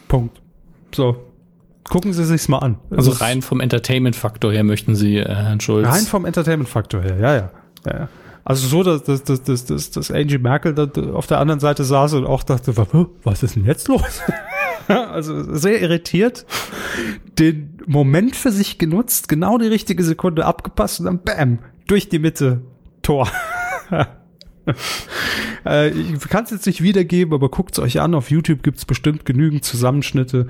Punkt. 0.07 0.41
So. 0.93 1.34
Gucken 1.89 2.13
Sie 2.13 2.25
sich's 2.25 2.47
mal 2.47 2.59
an. 2.59 2.77
Also 2.89 3.11
Es 3.11 3.15
ist 3.15 3.21
rein 3.21 3.41
vom 3.41 3.59
Entertainment-Faktor 3.59 4.51
her 4.51 4.63
möchten 4.63 4.95
Sie, 4.95 5.17
äh, 5.17 5.27
Herrn 5.27 5.59
Schulz. 5.59 5.87
rein 5.87 6.03
vom 6.03 6.25
Entertainment-Faktor 6.25 7.01
her, 7.01 7.17
ja, 7.19 7.35
ja. 7.35 7.51
ja, 7.85 7.99
ja. 7.99 8.09
Also 8.43 8.67
so, 8.67 8.83
dass, 8.83 9.03
dass, 9.03 9.23
dass, 9.23 9.43
dass, 9.43 9.65
dass, 9.65 9.89
dass 9.89 10.11
Angie 10.11 10.37
Merkel 10.37 10.75
da 10.75 10.87
auf 11.13 11.25
der 11.25 11.39
anderen 11.39 11.59
Seite 11.59 11.83
saß 11.83 12.13
und 12.13 12.25
auch 12.25 12.43
dachte, 12.43 12.77
was, 13.23 13.41
ist 13.41 13.55
denn 13.55 13.65
jetzt 13.65 13.87
los? 13.87 14.21
also 14.87 15.55
sehr 15.55 15.81
irritiert, 15.81 16.45
den 17.39 17.79
Moment 17.87 18.35
für 18.35 18.51
sich 18.51 18.77
genutzt, 18.77 19.29
genau 19.29 19.57
die 19.57 19.67
richtige 19.67 20.03
Sekunde 20.03 20.45
abgepasst 20.45 20.99
und 20.99 21.07
dann 21.07 21.23
bam, 21.23 21.59
durch 21.87 22.07
die 22.07 22.19
Mitte, 22.19 22.61
Tor. 23.01 23.27
äh, 25.65 25.89
ich 25.89 26.19
kann 26.29 26.43
es 26.43 26.51
jetzt 26.51 26.65
nicht 26.67 26.81
wiedergeben, 26.81 27.33
aber 27.33 27.49
guckt 27.49 27.77
es 27.77 27.79
euch 27.83 27.99
an. 27.99 28.15
Auf 28.15 28.31
YouTube 28.31 28.63
gibt 28.63 28.77
es 28.77 28.85
bestimmt 28.85 29.25
genügend 29.25 29.63
Zusammenschnitte. 29.63 30.47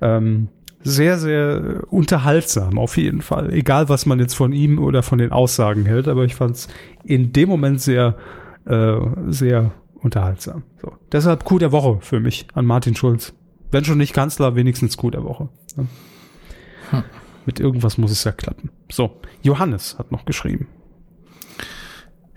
Ähm, 0.00 0.48
sehr, 0.82 1.18
sehr 1.18 1.84
unterhaltsam, 1.90 2.78
auf 2.78 2.96
jeden 2.96 3.20
Fall. 3.20 3.52
Egal, 3.52 3.88
was 3.88 4.06
man 4.06 4.18
jetzt 4.18 4.34
von 4.34 4.52
ihm 4.52 4.78
oder 4.78 5.02
von 5.02 5.18
den 5.18 5.32
Aussagen 5.32 5.84
hält, 5.84 6.08
aber 6.08 6.24
ich 6.24 6.34
fand 6.34 6.56
es 6.56 6.68
in 7.04 7.32
dem 7.32 7.48
Moment 7.48 7.80
sehr, 7.80 8.16
äh, 8.64 8.96
sehr 9.28 9.72
unterhaltsam. 9.94 10.62
So. 10.80 10.92
Deshalb 11.12 11.44
Coup 11.44 11.58
der 11.58 11.72
Woche 11.72 11.98
für 12.00 12.20
mich 12.20 12.46
an 12.54 12.64
Martin 12.64 12.96
Schulz. 12.96 13.34
Wenn 13.70 13.84
schon 13.84 13.98
nicht 13.98 14.14
Kanzler, 14.14 14.56
wenigstens 14.56 14.96
Coup 14.96 15.12
der 15.12 15.22
Woche. 15.22 15.48
Ja. 15.76 17.04
Mit 17.46 17.60
irgendwas 17.60 17.98
muss 17.98 18.10
es 18.10 18.24
ja 18.24 18.32
klappen. 18.32 18.70
So, 18.90 19.20
Johannes 19.42 19.98
hat 19.98 20.12
noch 20.12 20.24
geschrieben. 20.24 20.66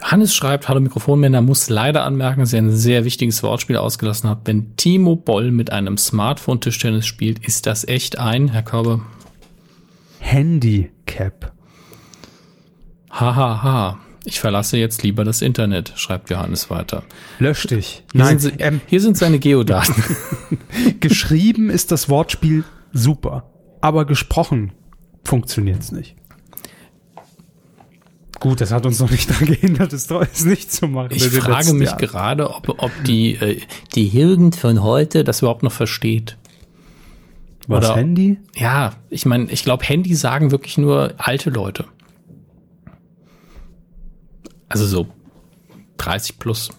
Hannes 0.03 0.35
schreibt, 0.35 0.67
hallo 0.67 0.81
Mikrofonmänner, 0.81 1.41
muss 1.41 1.69
leider 1.69 2.03
anmerken, 2.03 2.41
dass 2.41 2.53
ihr 2.53 2.59
ein 2.59 2.75
sehr 2.75 3.05
wichtiges 3.05 3.41
Wortspiel 3.41 3.77
ausgelassen 3.77 4.29
habt. 4.29 4.47
Wenn 4.47 4.75
Timo 4.75 5.15
Boll 5.15 5.51
mit 5.51 5.71
einem 5.71 5.97
Smartphone 5.97 6.59
Tischtennis 6.59 7.07
spielt, 7.07 7.45
ist 7.45 7.65
das 7.65 7.87
echt 7.87 8.19
ein, 8.19 8.49
Herr 8.49 8.63
Körbe? 8.63 9.01
Handicap. 10.19 11.53
Hahaha. 13.09 13.35
Ha, 13.35 13.63
ha. 13.63 13.99
Ich 14.25 14.39
verlasse 14.39 14.77
jetzt 14.77 15.03
lieber 15.03 15.25
das 15.25 15.41
Internet, 15.41 15.93
schreibt 15.95 16.29
Johannes 16.29 16.69
weiter. 16.69 17.03
Lösch 17.39 17.67
dich. 17.67 18.03
Hier, 18.11 18.23
Nein, 18.23 18.39
sind, 18.39 18.55
ähm, 18.59 18.79
hier 18.87 19.01
sind 19.01 19.17
seine 19.17 19.39
Geodaten. 19.39 20.01
geschrieben 20.99 21.69
ist 21.69 21.91
das 21.91 22.07
Wortspiel 22.07 22.63
super, 22.93 23.51
aber 23.81 24.05
gesprochen 24.05 24.71
funktioniert's 25.25 25.91
nicht. 25.91 26.15
Gut, 28.43 28.59
das 28.59 28.73
hat 28.73 28.85
uns 28.85 28.99
noch 28.99 29.09
nicht 29.09 29.29
daran 29.29 29.45
gehindert, 29.45 29.93
es 29.93 30.09
nicht 30.43 30.69
zu 30.69 30.89
machen. 30.89 31.11
Ich 31.13 31.25
frage 31.29 31.71
mich 31.73 31.87
Jahren. 31.91 31.97
gerade, 31.97 32.49
ob, 32.53 32.67
ob 32.83 32.91
die, 33.05 33.35
äh, 33.35 33.61
die 33.95 34.05
Jugend 34.05 34.57
von 34.57 34.83
heute 34.83 35.23
das 35.23 35.39
überhaupt 35.39 35.63
noch 35.63 35.71
versteht. 35.71 36.37
Was, 37.67 37.85
oder- 37.85 37.95
Handy? 37.95 38.37
Ja, 38.53 38.95
ich 39.09 39.25
meine, 39.25 39.49
ich 39.49 39.63
glaube, 39.63 39.85
Handy 39.85 40.13
sagen 40.13 40.51
wirklich 40.51 40.77
nur 40.77 41.13
alte 41.17 41.51
Leute. 41.51 41.85
Also 44.67 44.85
so 44.87 45.07
30 45.95 46.37
plus. 46.37 46.69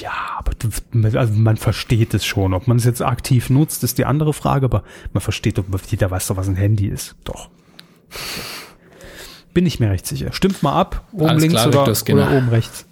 Ja, 0.00 0.12
aber 0.38 0.52
du- 0.54 1.18
also 1.18 1.32
man 1.34 1.56
versteht 1.56 2.14
es 2.14 2.24
schon. 2.24 2.54
Ob 2.54 2.68
man 2.68 2.76
es 2.76 2.84
jetzt 2.84 3.02
aktiv 3.02 3.50
nutzt, 3.50 3.82
ist 3.82 3.98
die 3.98 4.04
andere 4.04 4.32
Frage, 4.32 4.66
aber 4.66 4.84
man 5.12 5.20
versteht, 5.20 5.58
ob 5.58 5.66
jeder 5.90 6.12
weiß 6.12 6.28
doch, 6.28 6.36
was 6.36 6.46
ein 6.46 6.54
Handy 6.54 6.86
ist. 6.86 7.16
Doch. 7.24 7.48
Bin 9.54 9.66
ich 9.66 9.80
mir 9.80 9.90
recht 9.90 10.06
sicher. 10.06 10.32
Stimmt 10.32 10.62
mal 10.62 10.72
ab, 10.72 11.04
oben 11.12 11.30
Alles 11.30 11.42
links 11.42 11.54
klar, 11.54 11.68
oder, 11.68 11.78
Viktor 11.80 11.94
Skinner. 11.94 12.28
oder 12.28 12.36
oben 12.36 12.48
rechts. 12.48 12.86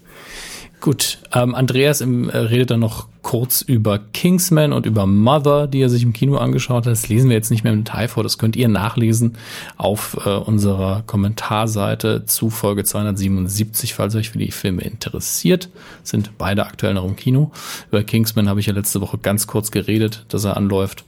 Gut, 0.80 1.18
ähm, 1.32 1.54
Andreas 1.54 2.00
im, 2.00 2.28
äh, 2.28 2.36
redet 2.36 2.70
dann 2.70 2.80
noch 2.80 3.09
kurz 3.22 3.61
über 3.62 3.98
Kingsman 3.98 4.72
und 4.72 4.86
über 4.86 5.07
Mother, 5.07 5.66
die 5.66 5.80
er 5.80 5.88
sich 5.88 6.02
im 6.02 6.12
Kino 6.12 6.36
angeschaut 6.36 6.86
hat. 6.86 6.92
Das 6.92 7.09
lesen 7.09 7.28
wir 7.28 7.36
jetzt 7.36 7.50
nicht 7.50 7.64
mehr 7.64 7.72
im 7.72 7.82
Detail 7.82 8.07
vor. 8.09 8.22
Das 8.22 8.38
könnt 8.38 8.54
ihr 8.54 8.68
nachlesen 8.68 9.36
auf 9.76 10.16
äh, 10.24 10.28
unserer 10.28 11.02
Kommentarseite 11.07 12.24
zu 12.26 12.50
Folge 12.50 12.84
277, 12.84 13.94
falls 13.94 14.14
euch 14.14 14.30
für 14.30 14.38
die 14.38 14.52
Filme 14.52 14.82
interessiert. 14.82 15.70
Sind 16.04 16.38
beide 16.38 16.66
aktuell 16.66 16.94
noch 16.94 17.04
im 17.04 17.16
Kino. 17.16 17.50
Über 17.90 18.04
Kingsman 18.04 18.48
habe 18.48 18.61
ich 18.61 18.66
ja 18.66 18.72
letzte 18.72 19.00
Woche 19.00 19.18
ganz 19.18 19.48
kurz 19.48 19.72
geredet, 19.72 20.24
dass 20.28 20.44
er 20.44 20.57
anläuft. 20.57 21.04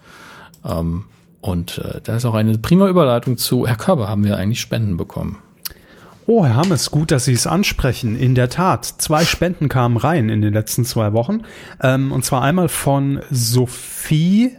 Ähm, 0.64 1.04
und 1.40 1.78
äh, 1.78 2.00
da 2.02 2.16
ist 2.16 2.24
auch 2.24 2.34
eine 2.34 2.58
prima 2.58 2.88
Überleitung 2.88 3.36
zu 3.36 3.66
Herr 3.66 3.76
Körber, 3.76 4.08
haben 4.08 4.24
wir 4.24 4.36
eigentlich 4.36 4.60
Spenden 4.60 4.96
bekommen. 4.96 5.38
Oh, 6.26 6.44
Herr 6.44 6.56
Hammes, 6.56 6.90
gut, 6.90 7.10
dass 7.10 7.24
Sie 7.24 7.32
es 7.32 7.46
ansprechen. 7.46 8.14
In 8.14 8.34
der 8.34 8.50
Tat, 8.50 8.84
zwei 8.84 9.24
Spenden 9.24 9.70
kamen 9.70 9.96
rein 9.96 10.28
in 10.28 10.42
den 10.42 10.52
letzten 10.52 10.84
zwei 10.84 11.14
Wochen. 11.14 11.42
Ähm, 11.82 12.12
und 12.12 12.22
zwar 12.24 12.42
einmal 12.42 12.68
von 12.68 13.22
Sophie 13.30 14.50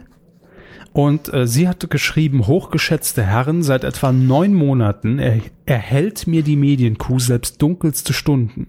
Und 0.92 1.32
äh, 1.32 1.46
sie 1.46 1.68
hatte 1.68 1.86
geschrieben, 1.86 2.48
hochgeschätzte 2.48 3.22
Herren, 3.22 3.62
seit 3.62 3.84
etwa 3.84 4.10
neun 4.10 4.54
Monaten 4.54 5.20
er, 5.20 5.40
erhält 5.64 6.26
mir 6.26 6.42
die 6.42 6.56
Medienkuh 6.56 7.20
selbst 7.20 7.62
dunkelste 7.62 8.12
Stunden. 8.12 8.66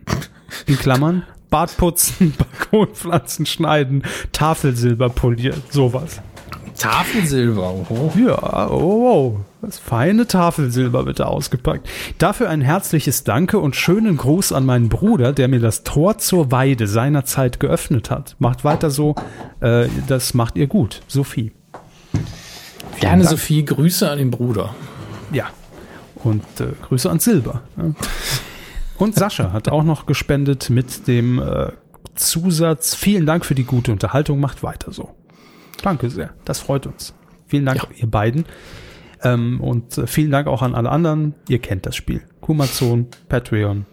In 0.67 0.77
Klammern, 0.77 1.23
Bad 1.49 1.75
putzen, 1.77 2.35
Balkonpflanzen 2.69 3.47
schneiden, 3.47 4.03
Tafelsilber 4.31 5.09
polieren, 5.09 5.63
sowas. 5.71 6.21
Tafelsilber, 6.77 7.73
oh. 7.89 8.11
Ja, 8.17 8.69
oh, 8.69 8.75
oh, 8.75 9.39
das 9.61 9.79
feine 9.79 10.27
Tafelsilber 10.27 11.03
bitte 11.03 11.27
ausgepackt. 11.27 11.87
Dafür 12.17 12.49
ein 12.49 12.61
herzliches 12.61 13.23
Danke 13.23 13.59
und 13.59 13.75
schönen 13.75 14.17
Gruß 14.17 14.51
an 14.51 14.65
meinen 14.65 14.89
Bruder, 14.89 15.33
der 15.33 15.47
mir 15.47 15.59
das 15.59 15.83
Tor 15.83 16.17
zur 16.17 16.51
Weide 16.51 16.87
seinerzeit 16.87 17.59
geöffnet 17.59 18.09
hat. 18.09 18.35
Macht 18.39 18.63
weiter 18.63 18.89
so, 18.89 19.15
äh, 19.59 19.87
das 20.07 20.33
macht 20.33 20.55
ihr 20.55 20.67
gut, 20.67 21.01
Sophie. 21.07 21.51
Gerne 22.99 23.23
Sophie, 23.25 23.65
Grüße 23.65 24.09
an 24.09 24.17
den 24.17 24.31
Bruder. 24.31 24.75
Ja, 25.31 25.47
und 26.23 26.43
äh, 26.59 26.67
Grüße 26.87 27.09
an 27.09 27.19
Silber. 27.19 27.61
Und 28.97 29.15
Sascha 29.15 29.51
hat 29.53 29.69
auch 29.69 29.83
noch 29.83 30.05
gespendet 30.05 30.69
mit 30.69 31.07
dem 31.07 31.39
äh, 31.39 31.71
Zusatz, 32.15 32.95
vielen 32.95 33.25
Dank 33.25 33.45
für 33.45 33.55
die 33.55 33.63
gute 33.63 33.91
Unterhaltung, 33.91 34.39
macht 34.39 34.63
weiter 34.63 34.91
so. 34.91 35.15
Danke 35.83 36.09
sehr, 36.09 36.33
das 36.45 36.59
freut 36.59 36.85
uns. 36.87 37.13
Vielen 37.47 37.65
Dank, 37.65 37.79
Ja. 37.83 37.89
ihr 37.97 38.09
beiden. 38.09 38.45
Ähm, 39.23 39.59
und 39.61 39.97
äh, 39.97 40.07
vielen 40.07 40.31
Dank 40.31 40.47
auch 40.47 40.61
an 40.61 40.73
alle 40.75 40.89
anderen. 40.89 41.35
Ihr 41.47 41.59
kennt 41.59 41.85
das 41.85 41.95
Spiel. 41.95 42.21
Kumazon, 42.39 43.07
Patreon 43.29 43.85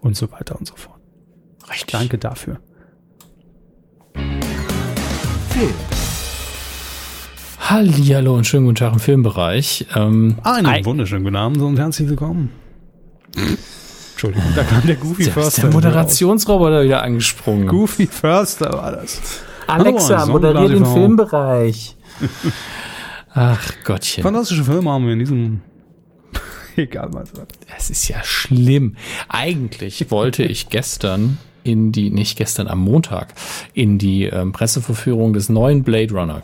und 0.00 0.16
so 0.16 0.30
weiter 0.32 0.56
und 0.58 0.66
so 0.66 0.74
fort. 0.76 0.98
Richtig. 1.70 1.92
Danke 1.92 2.18
dafür. 2.18 2.58
Hallihallo 7.60 8.34
und 8.34 8.46
schönen 8.46 8.64
guten 8.66 8.76
Tag 8.76 8.92
im 8.92 9.00
Filmbereich. 9.00 9.86
Ähm, 9.94 10.36
Einen 10.42 10.66
Ei- 10.66 10.84
wunderschönen 10.84 11.24
guten 11.24 11.36
Abend 11.36 11.60
und 11.62 11.78
herzlich 11.78 12.08
willkommen. 12.08 12.50
Entschuldigung, 14.12 14.48
da 14.56 14.64
kam 14.64 14.82
der 14.86 14.96
Goofy 14.96 15.22
da 15.24 15.28
ist 15.30 15.34
Förster. 15.34 15.62
der 15.62 15.70
Moderationsroboter 15.72 16.84
wieder 16.84 17.02
angesprungen. 17.02 17.68
Goofy 17.68 18.06
Förster 18.06 18.72
war 18.72 18.92
das. 18.92 19.20
Alexa, 19.72 20.20
Hallo, 20.20 20.32
moderier 20.32 20.68
den. 20.68 20.84
Filmbereich. 20.84 21.96
Ach 23.34 23.72
Gottchen. 23.84 24.22
Fantastische 24.22 24.64
Filme 24.64 24.90
haben 24.90 25.06
wir 25.06 25.14
in 25.14 25.18
diesem. 25.18 25.60
Egal 26.76 27.08
was. 27.12 27.32
Es 27.76 27.90
ist 27.90 28.08
ja 28.08 28.22
schlimm. 28.22 28.96
Eigentlich 29.28 30.10
wollte 30.10 30.42
ich 30.42 30.68
gestern 30.68 31.38
in 31.64 31.92
die, 31.92 32.10
nicht 32.10 32.36
gestern 32.36 32.66
am 32.68 32.80
Montag, 32.80 33.34
in 33.72 33.98
die 33.98 34.24
ähm, 34.24 34.52
Presseverführung 34.52 35.32
des 35.32 35.48
neuen 35.48 35.84
Blade 35.84 36.12
Runner. 36.12 36.42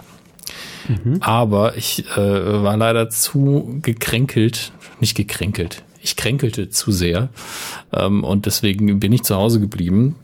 Aber 1.20 1.76
ich 1.76 2.06
äh, 2.16 2.62
war 2.62 2.76
leider 2.78 3.10
zu 3.10 3.78
gekränkelt, 3.82 4.72
nicht 5.00 5.14
gekränkelt, 5.16 5.82
ich 6.00 6.16
kränkelte 6.16 6.70
zu 6.70 6.92
sehr 6.92 7.28
ähm, 7.92 8.24
und 8.24 8.46
deswegen 8.46 8.98
bin 8.98 9.12
ich 9.12 9.22
zu 9.22 9.36
Hause 9.36 9.60
geblieben. 9.60 10.16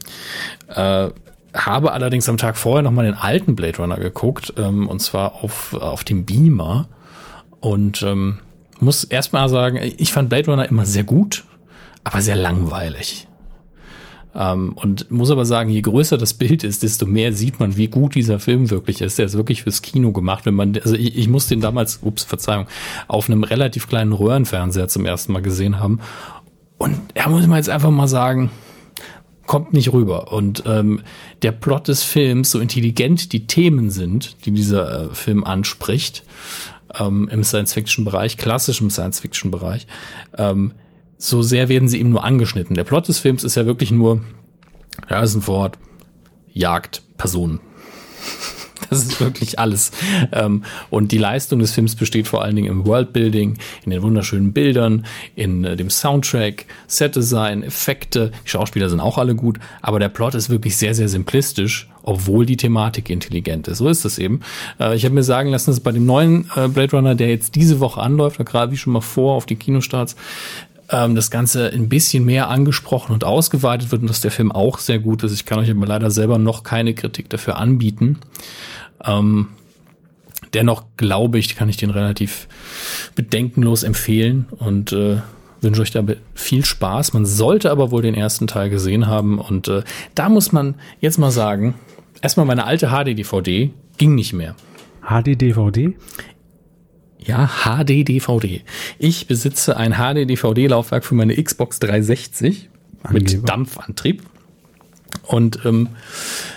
Äh, 0.68 1.10
habe 1.54 1.92
allerdings 1.92 2.28
am 2.28 2.36
Tag 2.36 2.56
vorher 2.56 2.82
nochmal 2.82 3.06
den 3.06 3.14
alten 3.14 3.54
Blade 3.54 3.78
Runner 3.78 3.96
geguckt 3.96 4.54
ähm, 4.56 4.88
und 4.88 5.00
zwar 5.00 5.34
auf, 5.42 5.74
auf 5.74 6.04
dem 6.04 6.24
Beamer 6.24 6.88
und 7.60 8.02
ähm, 8.02 8.40
muss 8.80 9.04
erstmal 9.04 9.48
sagen, 9.48 9.78
ich 9.96 10.12
fand 10.12 10.28
Blade 10.28 10.50
Runner 10.50 10.68
immer 10.68 10.84
sehr 10.84 11.04
gut, 11.04 11.44
aber 12.02 12.20
sehr 12.20 12.36
langweilig. 12.36 13.28
Ähm, 14.34 14.72
und 14.74 15.10
muss 15.10 15.30
aber 15.30 15.46
sagen, 15.46 15.70
je 15.70 15.80
größer 15.80 16.18
das 16.18 16.34
Bild 16.34 16.64
ist, 16.64 16.82
desto 16.82 17.06
mehr 17.06 17.32
sieht 17.32 17.60
man, 17.60 17.76
wie 17.76 17.86
gut 17.86 18.16
dieser 18.16 18.40
Film 18.40 18.70
wirklich 18.70 19.00
ist. 19.00 19.18
Der 19.18 19.26
ist 19.26 19.36
wirklich 19.36 19.62
fürs 19.62 19.80
Kino 19.80 20.12
gemacht. 20.12 20.44
Wenn 20.44 20.54
man, 20.54 20.76
also 20.76 20.96
ich, 20.96 21.16
ich 21.16 21.28
muss 21.28 21.46
den 21.46 21.60
damals, 21.60 22.00
ups, 22.02 22.24
Verzeihung, 22.24 22.66
auf 23.06 23.30
einem 23.30 23.44
relativ 23.44 23.88
kleinen 23.88 24.12
Röhrenfernseher 24.12 24.88
zum 24.88 25.06
ersten 25.06 25.32
Mal 25.32 25.42
gesehen 25.42 25.78
haben. 25.78 26.00
Und 26.78 26.98
er 27.14 27.28
muss 27.28 27.46
man 27.46 27.58
jetzt 27.58 27.70
einfach 27.70 27.90
mal 27.90 28.08
sagen, 28.08 28.50
kommt 29.46 29.72
nicht 29.72 29.92
rüber. 29.92 30.32
Und 30.32 30.62
ähm, 30.66 31.02
der 31.42 31.52
Plot 31.52 31.88
des 31.88 32.02
Films, 32.02 32.50
so 32.50 32.60
intelligent 32.60 33.32
die 33.32 33.46
Themen 33.46 33.90
sind, 33.90 34.44
die 34.44 34.52
dieser 34.52 35.10
äh, 35.10 35.14
Film 35.14 35.44
anspricht, 35.44 36.24
ähm, 36.98 37.28
im 37.30 37.44
Science-Fiction-Bereich, 37.44 38.36
klassischem 38.36 38.90
Science-Fiction-Bereich, 38.90 39.86
ähm, 40.36 40.72
so 41.18 41.42
sehr 41.42 41.68
werden 41.68 41.88
sie 41.88 42.00
eben 42.00 42.10
nur 42.10 42.24
angeschnitten. 42.24 42.74
Der 42.74 42.84
Plot 42.84 43.08
des 43.08 43.18
Films 43.18 43.44
ist 43.44 43.54
ja 43.54 43.66
wirklich 43.66 43.90
nur, 43.90 44.20
ja, 45.08 45.22
ist 45.22 45.34
ein 45.34 45.46
Wort, 45.46 45.78
Jagd, 46.52 47.02
Personen. 47.16 47.60
Das 48.94 49.04
ist 49.04 49.20
wirklich 49.20 49.58
alles. 49.58 49.92
Ähm, 50.32 50.64
und 50.90 51.12
die 51.12 51.18
Leistung 51.18 51.58
des 51.58 51.72
Films 51.72 51.96
besteht 51.96 52.28
vor 52.28 52.42
allen 52.42 52.56
Dingen 52.56 52.68
im 52.68 52.86
Worldbuilding, 52.86 53.58
in 53.84 53.90
den 53.90 54.02
wunderschönen 54.02 54.52
Bildern, 54.52 55.06
in 55.34 55.64
äh, 55.64 55.76
dem 55.76 55.90
Soundtrack, 55.90 56.66
Setdesign, 56.86 57.62
Effekte. 57.62 58.32
Die 58.44 58.50
Schauspieler 58.50 58.88
sind 58.88 59.00
auch 59.00 59.18
alle 59.18 59.34
gut, 59.34 59.58
aber 59.82 59.98
der 59.98 60.08
Plot 60.08 60.34
ist 60.34 60.50
wirklich 60.50 60.76
sehr, 60.76 60.94
sehr 60.94 61.08
simplistisch, 61.08 61.88
obwohl 62.02 62.46
die 62.46 62.56
Thematik 62.56 63.10
intelligent 63.10 63.68
ist. 63.68 63.78
So 63.78 63.88
ist 63.88 64.04
es 64.04 64.18
eben. 64.18 64.40
Äh, 64.78 64.94
ich 64.94 65.04
habe 65.04 65.14
mir 65.14 65.24
sagen 65.24 65.50
lassen, 65.50 65.70
dass 65.70 65.80
bei 65.80 65.92
dem 65.92 66.06
neuen 66.06 66.50
äh, 66.54 66.68
Blade 66.68 66.96
Runner, 66.96 67.14
der 67.14 67.28
jetzt 67.28 67.54
diese 67.54 67.80
Woche 67.80 68.00
anläuft, 68.00 68.44
gerade 68.44 68.72
wie 68.72 68.76
schon 68.76 68.92
mal 68.92 69.00
vor 69.00 69.34
auf 69.34 69.46
die 69.46 69.56
Kinostarts, 69.56 70.16
ähm, 70.90 71.14
das 71.14 71.30
Ganze 71.30 71.70
ein 71.72 71.88
bisschen 71.88 72.24
mehr 72.24 72.48
angesprochen 72.48 73.12
und 73.12 73.24
ausgeweitet 73.24 73.90
wird 73.90 74.02
und 74.02 74.08
dass 74.08 74.20
der 74.20 74.30
Film 74.30 74.52
auch 74.52 74.78
sehr 74.78 74.98
gut 74.98 75.22
ist. 75.22 75.32
Ich 75.32 75.44
kann 75.44 75.58
euch 75.58 75.70
aber 75.70 75.86
leider 75.86 76.10
selber 76.10 76.38
noch 76.38 76.62
keine 76.62 76.94
Kritik 76.94 77.30
dafür 77.30 77.56
anbieten. 77.56 78.18
Ähm, 79.06 79.48
dennoch 80.54 80.84
glaube 80.96 81.38
ich, 81.38 81.56
kann 81.56 81.68
ich 81.68 81.76
den 81.76 81.90
relativ 81.90 82.48
bedenkenlos 83.14 83.82
empfehlen 83.82 84.46
und 84.58 84.92
äh, 84.92 85.18
wünsche 85.60 85.82
euch 85.82 85.90
dabei 85.90 86.18
viel 86.34 86.64
Spaß. 86.64 87.12
Man 87.12 87.26
sollte 87.26 87.70
aber 87.70 87.90
wohl 87.90 88.02
den 88.02 88.14
ersten 88.14 88.46
Teil 88.46 88.70
gesehen 88.70 89.06
haben 89.06 89.38
und 89.38 89.68
äh, 89.68 89.82
da 90.14 90.28
muss 90.28 90.52
man 90.52 90.76
jetzt 91.00 91.18
mal 91.18 91.30
sagen, 91.30 91.74
erstmal 92.22 92.46
meine 92.46 92.64
alte 92.64 92.88
HD-DVD 92.88 93.70
ging 93.96 94.14
nicht 94.14 94.32
mehr. 94.32 94.54
HD-DVD? 95.02 95.94
Ja, 97.18 97.48
HD-DVD. 97.64 98.62
Ich 98.98 99.26
besitze 99.26 99.76
ein 99.76 99.94
HD-DVD-Laufwerk 99.94 101.04
für 101.04 101.14
meine 101.14 101.42
Xbox 101.42 101.78
360 101.80 102.68
Angeber. 103.02 103.12
mit 103.12 103.48
Dampfantrieb 103.48 104.22
und 105.22 105.60
ähm, 105.64 105.88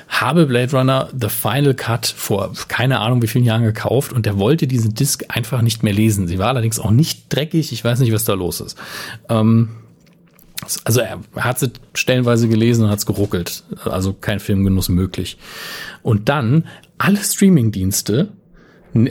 habe 0.07 0.45
Blade 0.45 0.71
Runner 0.71 1.09
The 1.19 1.29
Final 1.29 1.73
Cut 1.73 2.07
vor 2.07 2.53
keine 2.67 2.99
Ahnung 2.99 3.21
wie 3.21 3.27
vielen 3.27 3.43
Jahren 3.43 3.63
gekauft 3.63 4.13
und 4.13 4.25
der 4.25 4.39
wollte 4.39 4.67
diesen 4.67 4.93
Disc 4.93 5.25
einfach 5.27 5.61
nicht 5.61 5.83
mehr 5.83 5.93
lesen. 5.93 6.27
Sie 6.27 6.39
war 6.39 6.47
allerdings 6.47 6.79
auch 6.79 6.91
nicht 6.91 7.25
dreckig. 7.29 7.71
Ich 7.71 7.83
weiß 7.83 7.99
nicht, 7.99 8.13
was 8.13 8.23
da 8.23 8.33
los 8.33 8.61
ist. 8.61 8.77
Ähm, 9.29 9.69
also 10.83 11.01
er 11.01 11.19
hat 11.35 11.59
sie 11.59 11.71
stellenweise 11.93 12.47
gelesen 12.47 12.85
und 12.85 12.91
hat 12.91 12.99
es 12.99 13.05
geruckelt. 13.05 13.63
Also 13.85 14.13
kein 14.13 14.39
Filmgenuss 14.39 14.89
möglich. 14.89 15.37
Und 16.03 16.29
dann 16.29 16.65
alle 16.97 17.17
Streamingdienste 17.17 18.29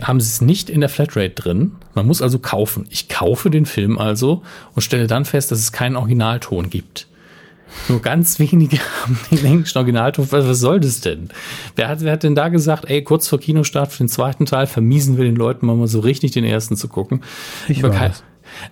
haben 0.03 0.21
sie 0.21 0.29
es 0.29 0.41
nicht 0.41 0.71
in 0.71 0.81
der 0.81 0.89
Flatrate 0.89 1.31
drin. 1.31 1.73
Man 1.95 2.07
muss 2.07 2.23
also 2.23 2.39
kaufen. 2.39 2.87
Ich 2.91 3.09
kaufe 3.09 3.51
den 3.51 3.67
Film 3.67 3.99
also 3.99 4.43
und 4.75 4.83
stelle 4.83 5.07
dann 5.07 5.25
fest, 5.25 5.53
dass 5.53 5.61
es 5.61 5.73
keinen 5.73 5.97
Originalton 5.97 6.71
gibt. 6.71 7.07
Nur 7.89 8.01
ganz 8.01 8.39
wenige 8.39 8.79
haben 9.03 9.19
den 9.31 9.45
englischen 9.45 9.79
Originalton. 9.79 10.27
Was, 10.31 10.47
was 10.47 10.61
soll 10.61 10.81
das 10.81 11.01
denn? 11.01 11.29
Wer 11.75 11.89
hat, 11.89 12.01
wer 12.01 12.13
hat 12.13 12.23
denn 12.23 12.35
da 12.35 12.49
gesagt, 12.49 12.85
ey, 12.89 13.03
kurz 13.03 13.29
vor 13.29 13.41
Kinostart 13.41 13.93
für 13.93 14.05
den 14.05 14.09
zweiten 14.09 14.47
Teil 14.47 14.67
vermiesen 14.67 15.17
wir 15.17 15.25
den 15.25 15.37
Leuten 15.37 15.67
mal 15.67 15.87
so 15.87 16.01
richtig 16.01 16.33
den 16.33 16.45
ersten 16.45 16.77
zu 16.77 16.89
gucken? 16.89 17.23
Ich 17.69 17.83
habe 17.83 17.93
war 17.93 18.01
kein, 18.01 18.13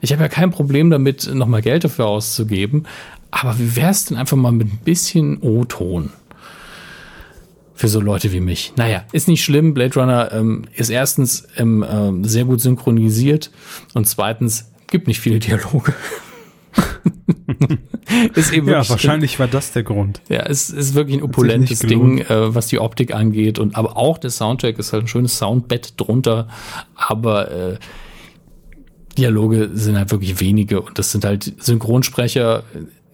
ich 0.00 0.12
hab 0.12 0.20
ja 0.20 0.28
kein 0.28 0.50
Problem 0.50 0.90
damit, 0.90 1.32
nochmal 1.32 1.62
Geld 1.62 1.84
dafür 1.84 2.06
auszugeben. 2.06 2.84
Aber 3.30 3.58
wie 3.58 3.76
wär's 3.76 4.06
denn 4.06 4.16
einfach 4.16 4.36
mal 4.36 4.52
mit 4.52 4.68
ein 4.68 4.80
bisschen 4.84 5.38
O-Ton? 5.40 6.10
Für 7.76 7.88
so 7.88 8.00
Leute 8.00 8.32
wie 8.32 8.38
mich. 8.38 8.72
Naja, 8.76 9.04
ist 9.10 9.26
nicht 9.26 9.42
schlimm. 9.42 9.74
Blade 9.74 9.98
Runner 9.98 10.30
ähm, 10.32 10.62
ist 10.74 10.90
erstens 10.90 11.48
ähm, 11.56 11.84
ähm, 11.88 12.24
sehr 12.24 12.44
gut 12.44 12.60
synchronisiert 12.60 13.50
und 13.94 14.06
zweitens 14.06 14.70
gibt 14.86 15.08
nicht 15.08 15.18
viele 15.18 15.40
Dialoge. 15.40 15.92
ist 18.34 18.52
eben 18.52 18.68
Ja, 18.68 18.88
wahrscheinlich 18.88 19.38
war 19.38 19.48
das 19.48 19.72
der 19.72 19.82
Grund. 19.82 20.20
ja, 20.28 20.40
es 20.40 20.70
ist 20.70 20.94
wirklich 20.94 21.18
ein 21.18 21.22
opulentes 21.22 21.80
Ding, 21.80 22.18
äh, 22.18 22.55
was 22.55 22.66
die 22.66 22.78
Optik 22.78 23.14
angeht. 23.14 23.59
Und 23.59 23.76
aber 23.76 23.96
auch 23.96 24.18
der 24.18 24.30
Soundtrack 24.30 24.78
ist 24.78 24.92
halt 24.92 25.05
ein 25.05 25.09
schönes 25.09 25.38
Soundbett 25.38 25.94
drunter. 25.96 26.48
Aber 26.94 27.51
äh, 27.51 27.78
Dialoge 29.16 29.70
sind 29.74 29.96
halt 29.96 30.10
wirklich 30.10 30.40
wenige 30.40 30.80
und 30.80 30.98
das 30.98 31.12
sind 31.12 31.24
halt 31.24 31.55
Synchronsprecher. 31.59 32.64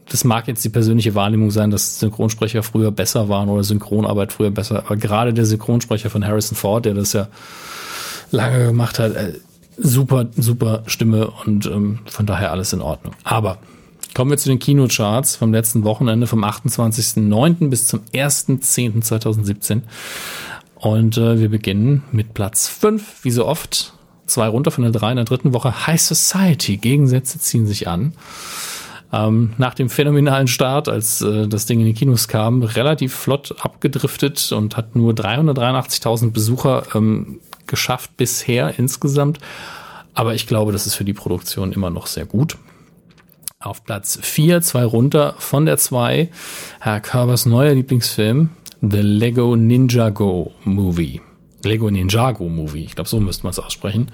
Das 0.09 0.25
mag 0.25 0.49
jetzt 0.49 0.65
die 0.65 0.71
persönliche 0.71 1.15
Wahrnehmung 1.15 1.51
sein, 1.51 1.71
dass 1.71 2.01
Synchronsprecher 2.01 2.63
früher 2.63 2.91
besser 2.91 3.29
waren 3.29 3.49
oder 3.49 3.63
Synchronarbeit 3.63 4.33
früher 4.33 4.51
besser. 4.51 4.85
Aber 4.87 4.97
gerade 4.97 5.33
der 5.33 5.45
Synchronsprecher 5.45 6.11
von 6.11 6.27
Harrison 6.27 6.57
Ford, 6.57 6.85
der 6.85 6.95
das 6.95 7.13
ja 7.13 7.29
lange 8.33 8.67
gemacht 8.67 8.99
hat, 8.99 9.15
äh, 9.15 9.35
super, 9.81 10.27
super 10.37 10.83
Stimme 10.87 11.31
und 11.45 11.67
ähm, 11.67 12.01
von 12.07 12.27
daher 12.27 12.53
alles 12.53 12.73
in 12.73 12.81
Ordnung. 12.81 13.15
Aber 13.25 13.59
kommen 14.15 14.31
wir 14.31 14.39
zu 14.39 14.49
den 14.49 14.59
Kinocharts 14.59 15.37
vom 15.37 15.53
letzten 15.53 15.85
Wochenende 15.85 16.27
vom 16.27 16.45
28.09. 16.45 17.69
bis 17.69 17.87
zum 17.87 18.01
1.10.2017. 18.13 19.83
Und 20.75 21.19
äh, 21.19 21.39
wir 21.41 21.51
beginnen 21.51 22.05
mit 22.13 22.35
Platz 22.35 22.69
5, 22.69 23.25
wie 23.25 23.31
so 23.31 23.47
oft. 23.47 23.95
Zwei 24.27 24.47
runter 24.47 24.71
von 24.71 24.85
der 24.85 24.93
3 24.93 25.11
in 25.11 25.17
der 25.17 25.25
dritten 25.25 25.53
Woche. 25.53 25.87
High 25.87 26.01
Society. 26.01 26.77
Gegensätze 26.77 27.39
ziehen 27.39 27.67
sich 27.67 27.89
an. 27.89 28.13
Ähm, 29.13 29.55
nach 29.59 29.75
dem 29.75 29.91
phänomenalen 29.91 30.47
Start, 30.47 30.89
als 30.89 31.21
äh, 31.21 31.49
das 31.49 31.67
Ding 31.67 31.81
in 31.81 31.87
die 31.87 31.95
Kinos 31.95 32.29
kam, 32.29 32.63
relativ 32.63 33.13
flott 33.13 33.57
abgedriftet 33.59 34.53
und 34.53 34.77
hat 34.77 34.95
nur 34.95 35.13
383.000 35.15 36.31
Besucher 36.31 36.85
ähm, 36.95 37.41
geschafft 37.71 38.17
bisher 38.19 38.79
insgesamt. 38.79 39.39
Aber 40.13 40.35
ich 40.35 40.47
glaube, 40.47 40.73
das 40.73 40.87
ist 40.87 40.95
für 40.95 41.05
die 41.05 41.15
Produktion 41.15 41.73
immer 41.73 41.89
noch 41.89 42.07
sehr 42.07 42.27
gut. 42.27 42.59
Auf 43.59 43.85
Platz 43.85 44.19
4, 44.21 44.63
zwei 44.63 44.85
runter 44.85 45.35
von 45.39 45.67
der 45.67 45.77
2, 45.77 46.31
Herr 46.81 47.01
Körbers 47.01 47.47
neuer 47.47 47.75
Lieblingsfilm, 47.75 48.51
The 48.81 49.01
Lego 49.03 49.57
Ninjago 49.57 50.53
Movie. 50.65 51.21
Lego 51.63 51.91
Ninjago 51.91 52.49
Movie, 52.49 52.85
ich 52.85 52.95
glaube, 52.95 53.09
so 53.09 53.21
müsste 53.21 53.45
man 53.45 53.51
es 53.51 53.59
aussprechen. 53.59 54.11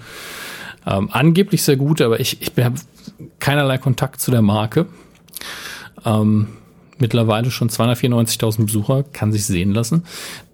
Ähm, 0.85 1.09
angeblich 1.13 1.63
sehr 1.63 1.77
gut, 1.77 2.01
aber 2.01 2.21
ich, 2.21 2.43
ich 2.43 2.53
habe 2.65 2.77
keinerlei 3.39 3.79
Kontakt 3.79 4.21
zu 4.21 4.31
der 4.31 4.43
Marke. 4.43 4.87
Ähm, 6.05 6.49
mittlerweile 6.99 7.51
schon 7.51 7.69
294.000 7.69 8.67
Besucher, 8.67 9.05
kann 9.13 9.33
sich 9.33 9.45
sehen 9.45 9.73
lassen. 9.73 10.05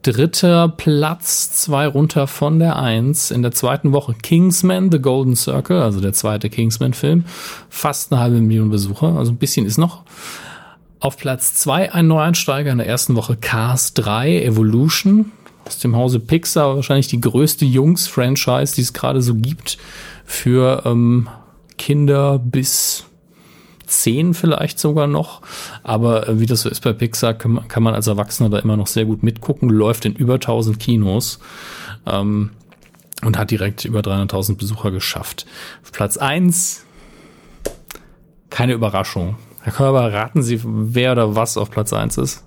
Dritter 0.02 0.69
Platz, 0.69 1.52
zwei 1.52 1.86
runter 1.86 2.27
von 2.27 2.59
der 2.59 2.77
Eins. 2.77 3.31
In 3.31 3.43
der 3.43 3.52
zweiten 3.52 3.93
Woche 3.93 4.14
Kingsman, 4.20 4.90
The 4.90 4.98
Golden 4.98 5.36
Circle, 5.36 5.81
also 5.81 6.01
der 6.01 6.12
zweite 6.12 6.51
Kingsman-Film. 6.51 7.24
Fast 7.69 8.12
eine 8.12 8.20
halbe 8.20 8.40
Million 8.40 8.70
Besucher, 8.70 9.16
also 9.16 9.32
ein 9.32 9.39
bisschen 9.39 9.66
ist 9.66 9.78
noch. 9.78 10.02
Auf 11.01 11.16
Platz 11.16 11.55
zwei 11.55 11.93
ein 11.93 12.06
Neueinsteiger 12.06 12.70
in 12.70 12.78
der 12.78 12.86
ersten 12.86 13.16
Woche 13.16 13.36
Cars 13.36 13.94
3 13.94 14.43
Evolution 14.44 15.32
aus 15.66 15.78
dem 15.78 15.97
Hause 15.97 16.20
Pixar, 16.20 16.77
wahrscheinlich 16.77 17.09
die 17.09 17.20
größte 17.20 17.64
Jungs-Franchise, 17.64 18.74
die 18.74 18.82
es 18.82 18.93
gerade 18.93 19.23
so 19.23 19.35
gibt 19.35 19.78
für 20.24 20.82
ähm, 20.85 21.28
Kinder 21.78 22.39
bis 22.39 23.05
zehn 24.01 24.35
vielleicht 24.35 24.78
sogar 24.78 25.06
noch. 25.06 25.43
Aber 25.82 26.28
äh, 26.28 26.40
wie 26.40 26.47
das 26.47 26.62
so 26.62 26.69
ist 26.69 26.82
bei 26.82 26.93
Pixar, 26.93 27.35
kann 27.35 27.52
man, 27.52 27.69
kann 27.69 27.82
man 27.82 27.94
als 27.94 28.06
Erwachsener 28.06 28.51
da 28.51 28.59
immer 28.59 28.77
noch 28.77 28.86
sehr 28.86 29.05
gut 29.05 29.23
mitgucken. 29.23 29.69
Läuft 29.69 30.05
in 30.05 30.14
über 30.14 30.35
1000 30.35 30.78
Kinos. 30.78 31.39
Ähm, 32.06 32.51
und 33.24 33.39
hat 33.39 33.52
direkt 33.52 33.85
über 33.85 34.01
300.000 34.01 34.56
Besucher 34.56 34.90
geschafft. 34.90 35.47
Auf 35.85 35.93
Platz 35.93 36.16
eins 36.16 36.85
keine 38.52 38.74
Überraschung. 38.74 39.36
Herr 39.62 39.73
Körber, 39.73 40.12
raten 40.12 40.43
Sie, 40.43 40.60
wer 40.62 41.12
oder 41.12 41.35
was 41.35 41.56
auf 41.56 41.70
Platz 41.70 41.93
eins 41.93 42.19
ist? 42.19 42.44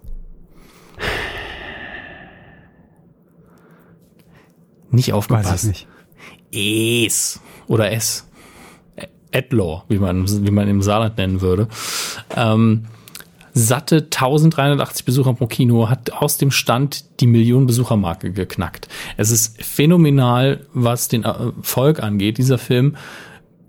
Nicht 4.91 5.13
aufgepasst. 5.13 5.51
Weiß 5.51 5.63
ich 5.63 5.88
nicht. 6.51 7.07
Es 7.07 7.39
oder 7.67 7.91
S. 7.91 8.27
Edlaw, 9.36 9.84
wie 9.90 9.99
man, 9.99 10.26
wie 10.45 10.52
man 10.52 10.68
im 10.68 10.82
Saarland 10.82 11.18
nennen 11.18 11.41
würde. 11.41 11.68
Ähm, 12.36 12.86
satte 13.53 13.98
1380 13.98 15.06
Besucher 15.06 15.34
pro 15.34 15.48
Kino, 15.48 15.90
hat 15.90 16.12
aus 16.12 16.38
dem 16.38 16.52
Stand 16.52 17.20
die 17.22 17.28
Millionen-Besucher-Marke 17.28 18.32
geknackt. 18.32 18.88
Es 19.18 19.32
ist 19.32 19.62
phänomenal, 19.64 20.66
was 20.74 21.07
den 21.07 21.24
Erfolg 21.24 22.03
angeht. 22.03 22.38
Dieser 22.38 22.57
Film, 22.57 22.98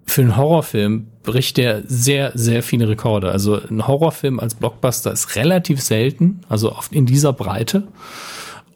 für 0.06 0.22
einen 0.22 0.36
Horrorfilm 0.36 1.08
bricht 1.22 1.56
der 1.56 1.82
sehr, 1.86 2.32
sehr 2.34 2.62
viele 2.62 2.88
Rekorde. 2.88 3.30
Also 3.30 3.60
ein 3.60 3.86
Horrorfilm 3.86 4.40
als 4.40 4.54
Blockbuster 4.54 5.12
ist 5.12 5.36
relativ 5.36 5.80
selten, 5.80 6.40
also 6.48 6.72
oft 6.72 6.92
in 6.92 7.06
dieser 7.06 7.32
Breite. 7.32 7.88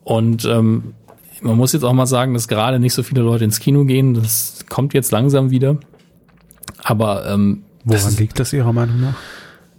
Und 0.02 0.44
ähm, 0.44 0.94
man 1.40 1.56
muss 1.56 1.72
jetzt 1.72 1.84
auch 1.84 1.92
mal 1.92 2.06
sagen, 2.06 2.34
dass 2.34 2.48
gerade 2.48 2.78
nicht 2.78 2.94
so 2.94 3.02
viele 3.02 3.22
Leute 3.22 3.44
ins 3.44 3.60
Kino 3.60 3.84
gehen. 3.84 4.14
Das 4.14 4.64
kommt 4.68 4.92
jetzt 4.92 5.12
langsam 5.12 5.50
wieder. 5.50 5.78
Aber 6.82 7.26
ähm, 7.26 7.62
woran 7.84 8.04
das 8.04 8.18
liegt 8.18 8.38
das 8.38 8.52
Ihrer 8.52 8.72
Meinung 8.72 9.00
nach? 9.00 9.14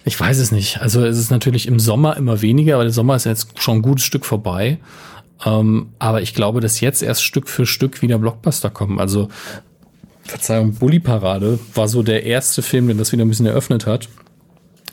Ich 0.03 0.19
weiß 0.19 0.39
es 0.39 0.51
nicht. 0.51 0.81
Also 0.81 1.05
es 1.05 1.17
ist 1.17 1.29
natürlich 1.29 1.67
im 1.67 1.79
Sommer 1.79 2.17
immer 2.17 2.41
weniger, 2.41 2.75
aber 2.75 2.83
der 2.83 2.93
Sommer 2.93 3.15
ist 3.15 3.25
jetzt 3.25 3.61
schon 3.61 3.77
ein 3.77 3.81
gutes 3.81 4.03
Stück 4.03 4.25
vorbei. 4.25 4.79
Ähm, 5.45 5.89
aber 5.99 6.21
ich 6.21 6.33
glaube, 6.33 6.59
dass 6.59 6.81
jetzt 6.81 7.03
erst 7.03 7.23
Stück 7.23 7.49
für 7.49 7.65
Stück 7.65 8.01
wieder 8.01 8.17
Blockbuster 8.17 8.69
kommen. 8.69 8.99
Also 8.99 9.29
Verzeihung, 10.23 10.73
Bully 10.73 10.99
Parade 10.99 11.59
war 11.73 11.87
so 11.87 12.03
der 12.03 12.23
erste 12.23 12.61
Film, 12.61 12.87
der 12.87 12.95
das 12.95 13.11
wieder 13.11 13.25
ein 13.25 13.29
bisschen 13.29 13.45
eröffnet 13.45 13.85
hat. 13.85 14.09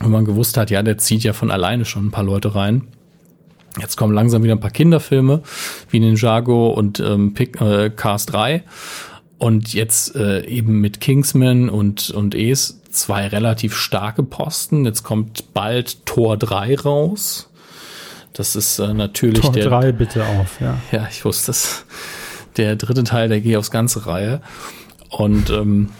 Und 0.01 0.11
man 0.11 0.25
gewusst 0.25 0.57
hat, 0.57 0.71
ja, 0.71 0.83
der 0.83 0.99
zieht 0.99 1.23
ja 1.25 1.33
von 1.33 1.51
alleine 1.51 1.85
schon 1.85 2.07
ein 2.07 2.11
paar 2.11 2.25
Leute 2.25 2.55
rein. 2.55 2.89
Jetzt 3.81 3.97
kommen 3.97 4.15
langsam 4.15 4.43
wieder 4.43 4.55
ein 4.55 4.61
paar 4.61 4.71
Kinderfilme 4.71 5.43
wie 5.91 6.01
Ninjago 6.01 6.71
und 6.71 7.01
ähm, 7.01 7.35
Pick, 7.35 7.61
äh, 7.61 7.91
Cars 7.91 8.27
3. 8.27 8.63
Und 9.39 9.73
jetzt 9.73 10.17
äh, 10.17 10.45
eben 10.47 10.81
mit 10.81 11.01
Kingsman 11.01 11.69
und, 11.69 12.11
und 12.11 12.35
Es 12.35 12.81
zwei 12.91 13.29
relativ 13.29 13.77
starke 13.77 14.23
Posten. 14.25 14.85
Jetzt 14.85 15.05
kommt 15.05 15.55
bald 15.55 16.05
Tor 16.07 16.37
3 16.37 16.77
raus. 16.77 17.49
Das 18.33 18.57
ist 18.57 18.79
äh, 18.79 18.93
natürlich 18.95 19.43
Tor 19.43 19.53
der. 19.53 19.69
Tor 19.69 19.81
3 19.81 19.93
bitte 19.93 20.25
auf, 20.25 20.61
ja. 20.61 20.79
Ja, 20.91 21.07
ich 21.11 21.25
wusste 21.25 21.53
es. 21.53 21.85
Der 22.57 22.75
dritte 22.75 23.05
Teil, 23.05 23.29
der 23.29 23.41
geht 23.41 23.57
aufs 23.57 23.71
ganze 23.71 24.07
Reihe. 24.07 24.41
Und 25.11 25.51
ähm, 25.51 25.91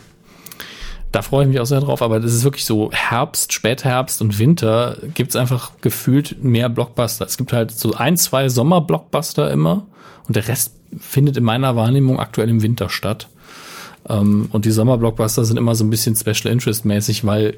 da 1.13 1.23
freue 1.23 1.45
ich 1.45 1.49
mich 1.49 1.61
auch 1.61 1.67
sehr 1.67 1.81
drauf, 1.81 2.03
aber 2.03 2.21
das 2.21 2.35
ist 2.35 2.45
wirklich 2.45 2.65
so 2.65 2.91
Herbst, 2.93 3.53
Spätherbst 3.53 4.21
und 4.21 4.39
Winter 4.39 4.99
gibt's 5.15 5.37
einfach 5.37 5.73
gefühlt 5.81 6.43
mehr 6.43 6.69
Blockbuster. 6.69 7.25
Es 7.25 7.37
gibt 7.37 7.53
halt 7.53 7.71
so 7.71 7.95
ein, 7.95 8.17
zwei 8.17 8.49
Sommer-Blockbuster 8.49 9.51
immer 9.51 9.87
und 10.29 10.37
der 10.37 10.47
Rest 10.47 10.75
findet 10.99 11.37
in 11.37 11.45
meiner 11.45 11.75
Wahrnehmung 11.75 12.21
aktuell 12.21 12.49
im 12.51 12.63
Winter 12.63 12.89
statt. 12.91 13.29
Ähm, 14.09 14.49
und 14.53 14.65
die 14.65 14.71
Sommer-Blockbuster 14.71 15.45
sind 15.45 15.57
immer 15.57 15.75
so 15.75 15.85
ein 15.85 15.91
bisschen 15.91 16.15
Special 16.15 16.53
Interest 16.53 16.85
mäßig, 16.85 17.25
weil 17.25 17.57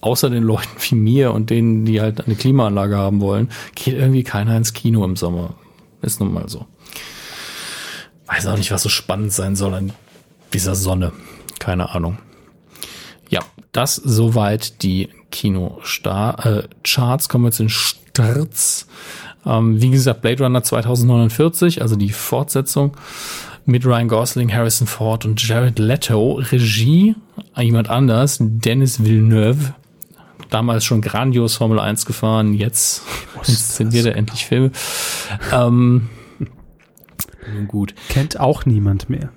außer 0.00 0.30
den 0.30 0.42
Leuten 0.42 0.70
wie 0.88 0.94
mir 0.94 1.32
und 1.32 1.50
denen, 1.50 1.84
die 1.84 2.00
halt 2.00 2.24
eine 2.24 2.36
Klimaanlage 2.36 2.96
haben 2.96 3.20
wollen, 3.20 3.50
geht 3.74 3.94
irgendwie 3.94 4.24
keiner 4.24 4.56
ins 4.56 4.72
Kino 4.72 5.04
im 5.04 5.16
Sommer. 5.16 5.54
Ist 6.02 6.20
nun 6.20 6.32
mal 6.32 6.48
so. 6.48 6.66
Weiß 8.26 8.46
auch 8.46 8.56
nicht, 8.56 8.70
was 8.70 8.82
so 8.82 8.88
spannend 8.88 9.32
sein 9.32 9.56
soll 9.56 9.74
an 9.74 9.92
dieser 10.52 10.74
Sonne. 10.74 11.12
Keine 11.58 11.90
Ahnung. 11.90 12.18
Ja, 13.28 13.40
das 13.72 13.96
soweit 13.96 14.82
die 14.82 15.08
Kino-Charts. 15.30 17.26
Äh, 17.26 17.28
Kommen 17.28 17.44
wir 17.44 17.52
zu 17.52 17.64
den 17.64 17.68
Starts. 17.68 18.86
Ähm, 19.46 19.80
wie 19.80 19.90
gesagt, 19.90 20.22
Blade 20.22 20.42
Runner 20.42 20.62
2049, 20.62 21.80
also 21.80 21.96
die 21.96 22.10
Fortsetzung 22.10 22.96
mit 23.64 23.84
Ryan 23.84 24.08
Gosling, 24.08 24.52
Harrison 24.52 24.86
Ford 24.86 25.24
und 25.24 25.46
Jared 25.46 25.78
Leto. 25.78 26.34
Regie, 26.34 27.14
jemand 27.56 27.90
anders, 27.90 28.38
Dennis 28.40 29.02
Villeneuve. 29.02 29.74
Damals 30.50 30.84
schon 30.84 31.00
grandios 31.00 31.56
Formel 31.56 31.80
1 31.80 32.06
gefahren, 32.06 32.54
jetzt 32.54 33.02
inszeniert 33.46 34.06
er 34.06 34.16
endlich 34.16 34.46
Filme. 34.46 34.70
Ähm, 35.52 36.08
nun 37.52 37.68
gut. 37.68 37.94
Kennt 38.08 38.38
auch 38.38 38.64
niemand 38.64 39.10
mehr. 39.10 39.30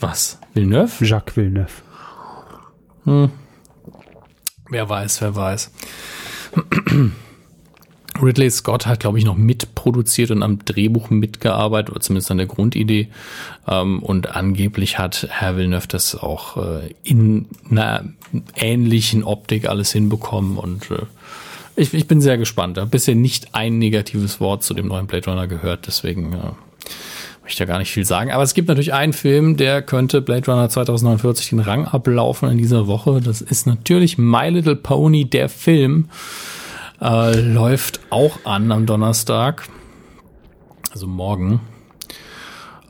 Was? 0.00 0.38
Villeneuve? 0.52 1.04
Jacques 1.04 1.36
Villeneuve. 1.36 1.82
Hm. 3.04 3.30
Wer 4.68 4.88
weiß, 4.88 5.20
wer 5.22 5.34
weiß. 5.34 5.70
Ridley 8.22 8.50
Scott 8.50 8.86
hat, 8.86 9.00
glaube 9.00 9.18
ich, 9.18 9.24
noch 9.24 9.36
mitproduziert 9.36 10.30
und 10.30 10.42
am 10.42 10.64
Drehbuch 10.64 11.10
mitgearbeitet, 11.10 11.90
oder 11.90 12.00
zumindest 12.00 12.30
an 12.30 12.38
der 12.38 12.46
Grundidee. 12.46 13.08
Ähm, 13.68 14.02
und 14.02 14.36
angeblich 14.36 14.98
hat 14.98 15.26
Herr 15.30 15.56
Villeneuve 15.56 15.88
das 15.88 16.14
auch 16.14 16.56
äh, 16.56 16.94
in 17.02 17.46
einer 17.70 18.04
ähnlichen 18.54 19.24
Optik 19.24 19.68
alles 19.68 19.92
hinbekommen. 19.92 20.58
Und 20.58 20.90
äh, 20.90 21.06
ich, 21.76 21.92
ich 21.92 22.06
bin 22.06 22.20
sehr 22.20 22.38
gespannt. 22.38 22.76
Ich 22.76 22.80
habe 22.80 22.90
bisher 22.90 23.14
nicht 23.14 23.54
ein 23.54 23.78
negatives 23.78 24.40
Wort 24.40 24.62
zu 24.62 24.74
dem 24.74 24.88
neuen 24.88 25.06
Blade 25.06 25.28
Runner 25.28 25.48
gehört, 25.48 25.86
deswegen 25.86 26.32
äh, 26.34 26.52
möchte 27.42 27.64
ja 27.64 27.66
gar 27.66 27.78
nicht 27.78 27.90
viel 27.90 28.04
sagen. 28.04 28.30
Aber 28.30 28.44
es 28.44 28.54
gibt 28.54 28.68
natürlich 28.68 28.94
einen 28.94 29.12
Film, 29.12 29.56
der 29.56 29.82
könnte 29.82 30.22
Blade 30.22 30.50
Runner 30.50 30.68
2049 30.68 31.50
den 31.50 31.60
Rang 31.60 31.84
ablaufen 31.84 32.48
in 32.48 32.58
dieser 32.58 32.86
Woche. 32.86 33.20
Das 33.20 33.40
ist 33.40 33.66
natürlich 33.66 34.18
My 34.18 34.48
Little 34.50 34.76
Pony, 34.76 35.24
der 35.24 35.48
Film. 35.48 36.08
Äh, 37.04 37.38
läuft 37.38 38.00
auch 38.08 38.46
an 38.46 38.72
am 38.72 38.86
Donnerstag. 38.86 39.68
Also 40.90 41.06
morgen. 41.06 41.60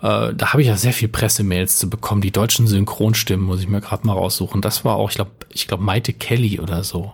Äh, 0.02 0.32
da 0.34 0.52
habe 0.52 0.62
ich 0.62 0.68
ja 0.68 0.76
sehr 0.76 0.92
viel 0.92 1.08
Pressemails 1.08 1.80
zu 1.80 1.90
bekommen. 1.90 2.20
Die 2.20 2.30
deutschen 2.30 2.68
Synchronstimmen 2.68 3.44
muss 3.44 3.60
ich 3.60 3.66
mir 3.66 3.80
gerade 3.80 4.06
mal 4.06 4.12
raussuchen. 4.12 4.60
Das 4.60 4.84
war 4.84 4.94
auch, 4.94 5.10
ich 5.10 5.16
glaube, 5.16 5.32
ich 5.48 5.66
glaube, 5.66 5.82
Maite 5.82 6.12
Kelly 6.12 6.60
oder 6.60 6.84
so. 6.84 7.12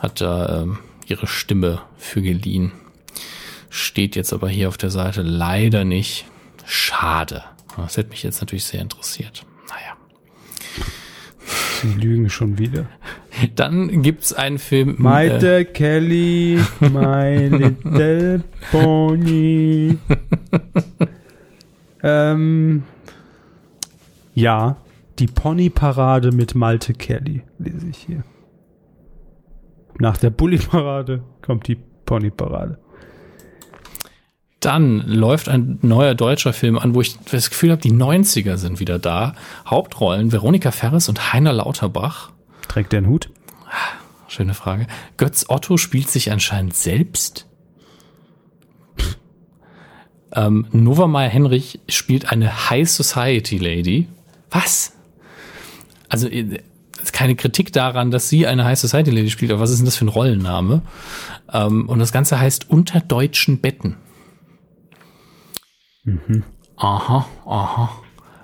Hat 0.00 0.20
da 0.20 0.64
äh, 0.64 0.66
ihre 1.06 1.28
Stimme 1.28 1.82
für 1.98 2.20
geliehen. 2.20 2.72
Steht 3.70 4.16
jetzt 4.16 4.32
aber 4.32 4.48
hier 4.48 4.66
auf 4.66 4.76
der 4.76 4.90
Seite 4.90 5.22
leider 5.22 5.84
nicht. 5.84 6.24
Schade. 6.64 7.44
Das 7.76 7.96
hätte 7.96 8.10
mich 8.10 8.24
jetzt 8.24 8.40
natürlich 8.40 8.64
sehr 8.64 8.80
interessiert. 8.80 9.46
Sie 11.84 12.00
lügen 12.00 12.30
schon 12.30 12.58
wieder. 12.58 12.86
Dann 13.56 14.00
gibt's 14.00 14.32
einen 14.32 14.58
Film. 14.58 14.96
My 14.98 15.26
äh, 15.26 15.64
Kelly, 15.64 16.58
my 16.80 17.48
little 17.48 18.42
pony. 18.70 19.98
ähm, 22.02 22.84
ja, 24.34 24.78
die 25.18 25.26
Ponyparade 25.26 26.32
mit 26.32 26.54
Malte 26.54 26.94
Kelly, 26.94 27.42
lese 27.58 27.88
ich 27.88 27.98
hier. 27.98 28.24
Nach 29.98 30.16
der 30.16 30.30
Bully-Parade 30.30 31.22
kommt 31.42 31.68
die 31.68 31.76
Ponyparade. 32.06 32.78
Dann 34.64 35.00
läuft 35.06 35.50
ein 35.50 35.78
neuer 35.82 36.14
deutscher 36.14 36.54
Film 36.54 36.78
an, 36.78 36.94
wo 36.94 37.02
ich 37.02 37.18
das 37.30 37.50
Gefühl 37.50 37.70
habe, 37.70 37.82
die 37.82 37.92
90er 37.92 38.56
sind 38.56 38.80
wieder 38.80 38.98
da. 38.98 39.34
Hauptrollen 39.66 40.32
Veronika 40.32 40.70
Ferres 40.70 41.10
und 41.10 41.34
Heiner 41.34 41.52
Lauterbach. 41.52 42.30
Trägt 42.66 42.92
der 42.92 42.98
einen 42.98 43.08
Hut? 43.08 43.28
Schöne 44.26 44.54
Frage. 44.54 44.86
Götz 45.18 45.44
Otto 45.48 45.76
spielt 45.76 46.08
sich 46.08 46.32
anscheinend 46.32 46.74
selbst. 46.74 47.46
ähm, 50.32 50.66
Nova 50.72 51.08
Meyer 51.08 51.28
Henrich 51.28 51.80
spielt 51.90 52.32
eine 52.32 52.70
High 52.70 52.88
Society 52.88 53.58
Lady. 53.58 54.08
Was? 54.50 54.94
Also, 56.08 56.26
äh, 56.26 56.62
ist 57.02 57.12
keine 57.12 57.36
Kritik 57.36 57.70
daran, 57.74 58.10
dass 58.10 58.30
sie 58.30 58.46
eine 58.46 58.64
High 58.64 58.78
Society 58.78 59.10
Lady 59.10 59.28
spielt, 59.28 59.52
aber 59.52 59.60
was 59.60 59.70
ist 59.70 59.80
denn 59.80 59.84
das 59.84 59.96
für 59.96 60.06
ein 60.06 60.08
Rollenname? 60.08 60.80
Ähm, 61.52 61.86
und 61.86 61.98
das 61.98 62.12
Ganze 62.12 62.40
heißt 62.40 62.70
Unter 62.70 63.00
deutschen 63.00 63.58
Betten. 63.58 63.96
Aha, 66.76 67.26
aha. 67.46 67.90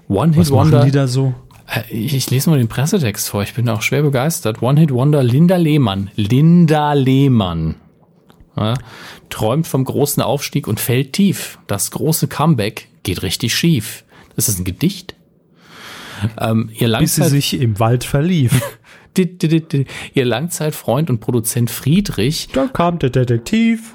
One 0.08 0.32
Hit 0.32 0.40
Was 0.40 0.50
machen 0.50 0.72
Wonder. 0.72 0.84
die 0.84 0.90
da 0.90 1.06
so? 1.06 1.34
Äh, 1.66 1.82
Ich, 1.94 2.14
ich 2.14 2.30
lese 2.30 2.50
mal 2.50 2.58
den 2.58 2.68
Pressetext 2.68 3.28
vor. 3.28 3.42
Ich 3.42 3.54
bin 3.54 3.68
auch 3.68 3.82
schwer 3.82 4.02
begeistert. 4.02 4.62
One 4.62 4.78
Hit 4.80 4.92
Wonder 4.92 5.22
Linda 5.22 5.56
Lehmann. 5.56 6.10
Linda 6.16 6.92
Lehmann. 6.94 7.76
Ja, 8.56 8.74
träumt 9.30 9.66
vom 9.66 9.84
großen 9.84 10.22
Aufstieg 10.22 10.66
und 10.66 10.80
fällt 10.80 11.12
tief. 11.12 11.58
Das 11.66 11.90
große 11.92 12.26
Comeback 12.28 12.88
geht 13.04 13.22
richtig 13.22 13.54
schief. 13.54 14.04
Das 14.36 14.48
ist 14.48 14.58
ein 14.58 14.64
Gedicht. 14.64 15.14
Ähm, 16.38 16.70
ihr, 16.74 16.88
Bis 16.98 17.14
sie 17.14 17.24
sich 17.24 17.58
im 17.60 17.78
Wald 17.78 18.04
verlief. 18.04 18.60
Ihr 19.16 20.24
Langzeitfreund 20.24 21.10
und 21.10 21.20
Produzent 21.20 21.70
Friedrich 21.70 22.48
da 22.52 22.66
kam 22.66 22.98
der 22.98 23.10
Detektiv. 23.10 23.92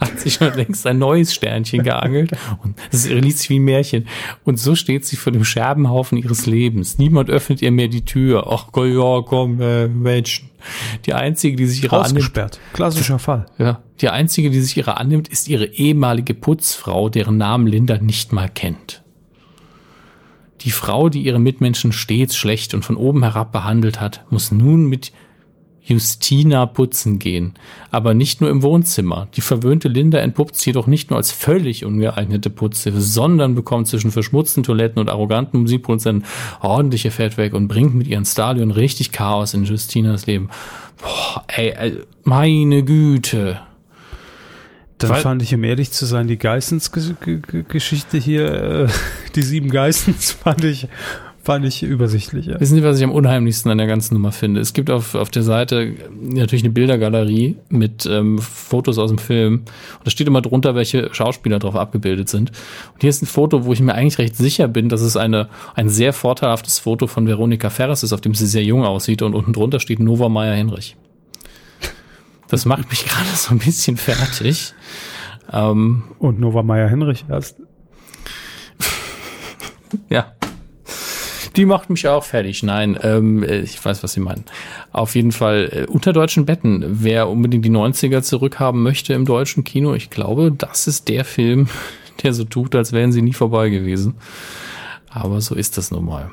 hat 0.00 0.20
sich 0.20 0.34
schon 0.34 0.52
längst 0.54 0.86
ein 0.86 0.98
neues 0.98 1.34
Sternchen 1.34 1.82
geangelt 1.82 2.32
und 2.62 2.76
es 2.90 3.08
liest 3.08 3.38
sich 3.38 3.50
wie 3.50 3.58
ein 3.58 3.64
Märchen. 3.64 4.06
Und 4.44 4.58
so 4.58 4.74
steht 4.74 5.04
sie 5.04 5.16
vor 5.16 5.32
dem 5.32 5.44
Scherbenhaufen 5.44 6.18
ihres 6.18 6.46
Lebens. 6.46 6.98
Niemand 6.98 7.30
öffnet 7.30 7.62
ihr 7.62 7.70
mehr 7.70 7.88
die 7.88 8.04
Tür. 8.04 8.46
Ach 8.50 8.68
ja, 8.76 9.22
komm, 9.22 9.60
äh, 9.60 9.88
Menschen. 9.88 10.50
Die 11.06 11.14
einzige, 11.14 11.56
die 11.56 11.66
sich 11.66 11.82
ihrer 11.82 11.98
annimmt, 11.98 12.18
Ausgesperrt. 12.18 12.60
Klassischer 12.72 13.18
Fall. 13.18 13.46
ja, 13.58 13.82
die 14.00 14.08
einzige, 14.08 14.50
die 14.50 14.60
sich 14.60 14.76
ihrer 14.76 14.98
annimmt, 14.98 15.28
ist 15.28 15.48
ihre 15.48 15.66
ehemalige 15.66 16.34
Putzfrau, 16.34 17.08
deren 17.08 17.36
Namen 17.36 17.66
Linda 17.66 17.98
nicht 17.98 18.32
mal 18.32 18.48
kennt. 18.48 19.01
Die 20.64 20.70
Frau, 20.70 21.08
die 21.08 21.22
ihre 21.22 21.40
Mitmenschen 21.40 21.92
stets 21.92 22.36
schlecht 22.36 22.74
und 22.74 22.84
von 22.84 22.96
oben 22.96 23.22
herab 23.22 23.52
behandelt 23.52 24.00
hat, 24.00 24.24
muss 24.30 24.52
nun 24.52 24.86
mit 24.86 25.12
Justina 25.84 26.66
putzen 26.66 27.18
gehen. 27.18 27.54
Aber 27.90 28.14
nicht 28.14 28.40
nur 28.40 28.50
im 28.50 28.62
Wohnzimmer. 28.62 29.26
Die 29.34 29.40
verwöhnte 29.40 29.88
Linda 29.88 30.18
entpuppt 30.18 30.54
sich 30.54 30.66
jedoch 30.66 30.86
nicht 30.86 31.10
nur 31.10 31.16
als 31.16 31.32
völlig 31.32 31.84
ungeeignete 31.84 32.50
Putzhilfe, 32.50 33.00
sondern 33.00 33.56
bekommt 33.56 33.88
zwischen 33.88 34.12
verschmutzten 34.12 34.62
Toiletten 34.62 35.00
und 35.00 35.10
arroganten 35.10 35.60
Musikproduzenten 35.60 36.24
ordentliche 36.60 37.10
Fett 37.10 37.36
weg 37.36 37.54
und 37.54 37.66
bringt 37.66 37.94
mit 37.94 38.06
ihren 38.06 38.24
Stadion 38.24 38.70
richtig 38.70 39.10
Chaos 39.10 39.54
in 39.54 39.64
Justinas 39.64 40.26
Leben. 40.26 40.50
Boah, 40.98 41.44
ey, 41.48 41.70
ey 41.76 41.96
meine 42.22 42.84
Güte. 42.84 43.60
Dann 45.02 45.10
Weil- 45.10 45.20
fand 45.20 45.42
ich, 45.42 45.54
um 45.54 45.64
ehrlich 45.64 45.90
zu 45.90 46.06
sein, 46.06 46.28
die 46.28 46.38
Geissens-Geschichte 46.38 48.18
hier, 48.18 48.52
äh, 48.52 48.88
die 49.34 49.42
sieben 49.42 49.68
Geissens, 49.68 50.32
fand 50.32 50.62
ich, 50.64 50.86
fand 51.42 51.64
ich 51.64 51.82
übersichtlicher. 51.82 52.60
Wissen 52.60 52.76
Sie, 52.76 52.84
was 52.84 52.98
ich 52.98 53.04
am 53.04 53.10
unheimlichsten 53.10 53.70
an 53.70 53.78
der 53.78 53.88
ganzen 53.88 54.14
Nummer 54.14 54.30
finde? 54.30 54.60
Es 54.60 54.74
gibt 54.74 54.90
auf, 54.90 55.16
auf 55.16 55.28
der 55.28 55.42
Seite 55.42 55.94
natürlich 56.20 56.62
eine 56.62 56.72
Bildergalerie 56.72 57.56
mit 57.68 58.06
ähm, 58.06 58.38
Fotos 58.38 58.98
aus 58.98 59.10
dem 59.10 59.18
Film. 59.18 59.54
Und 59.54 60.04
da 60.04 60.10
steht 60.10 60.28
immer 60.28 60.40
drunter, 60.40 60.76
welche 60.76 61.12
Schauspieler 61.12 61.58
drauf 61.58 61.74
abgebildet 61.74 62.28
sind. 62.28 62.50
Und 62.94 63.00
hier 63.00 63.10
ist 63.10 63.22
ein 63.22 63.26
Foto, 63.26 63.64
wo 63.64 63.72
ich 63.72 63.80
mir 63.80 63.94
eigentlich 63.94 64.18
recht 64.18 64.36
sicher 64.36 64.68
bin, 64.68 64.88
dass 64.88 65.00
es 65.00 65.16
eine, 65.16 65.48
ein 65.74 65.88
sehr 65.88 66.12
vorteilhaftes 66.12 66.78
Foto 66.78 67.08
von 67.08 67.26
Veronika 67.26 67.70
Ferres 67.70 68.04
ist, 68.04 68.12
auf 68.12 68.20
dem 68.20 68.34
sie 68.34 68.46
sehr 68.46 68.62
jung 68.62 68.84
aussieht. 68.84 69.22
Und 69.22 69.34
unten 69.34 69.52
drunter 69.52 69.80
steht 69.80 69.98
Nova 69.98 70.28
Meyer 70.28 70.54
Henrich. 70.54 70.96
Das 72.52 72.66
macht 72.66 72.90
mich 72.90 73.06
gerade 73.08 73.30
so 73.34 73.52
ein 73.52 73.58
bisschen 73.58 73.96
fertig. 73.96 74.74
Ähm, 75.50 76.04
Und 76.18 76.38
Nova 76.38 76.62
Meyer 76.62 76.88
Henrich 76.88 77.24
erst. 77.28 77.56
Ja. 80.10 80.32
Die 81.56 81.64
macht 81.64 81.88
mich 81.88 82.06
auch 82.06 82.24
fertig. 82.24 82.62
Nein, 82.62 82.98
ähm, 83.02 83.42
äh, 83.42 83.60
ich 83.60 83.82
weiß, 83.82 84.02
was 84.02 84.12
Sie 84.12 84.20
meinen. 84.20 84.44
Auf 84.92 85.14
jeden 85.14 85.32
Fall 85.32 85.70
äh, 85.72 85.90
unter 85.90 86.12
deutschen 86.12 86.44
Betten. 86.44 86.84
Wer 86.86 87.28
unbedingt 87.28 87.64
die 87.64 87.70
90er 87.70 88.20
zurückhaben 88.20 88.82
möchte 88.82 89.14
im 89.14 89.24
deutschen 89.24 89.64
Kino, 89.64 89.94
ich 89.94 90.10
glaube, 90.10 90.52
das 90.52 90.86
ist 90.86 91.08
der 91.08 91.24
Film, 91.24 91.68
der 92.22 92.34
so 92.34 92.44
tut, 92.44 92.74
als 92.74 92.92
wären 92.92 93.12
sie 93.12 93.22
nie 93.22 93.32
vorbei 93.32 93.70
gewesen. 93.70 94.14
Aber 95.08 95.40
so 95.40 95.54
ist 95.54 95.78
das 95.78 95.90
nun 95.90 96.04
mal. 96.04 96.30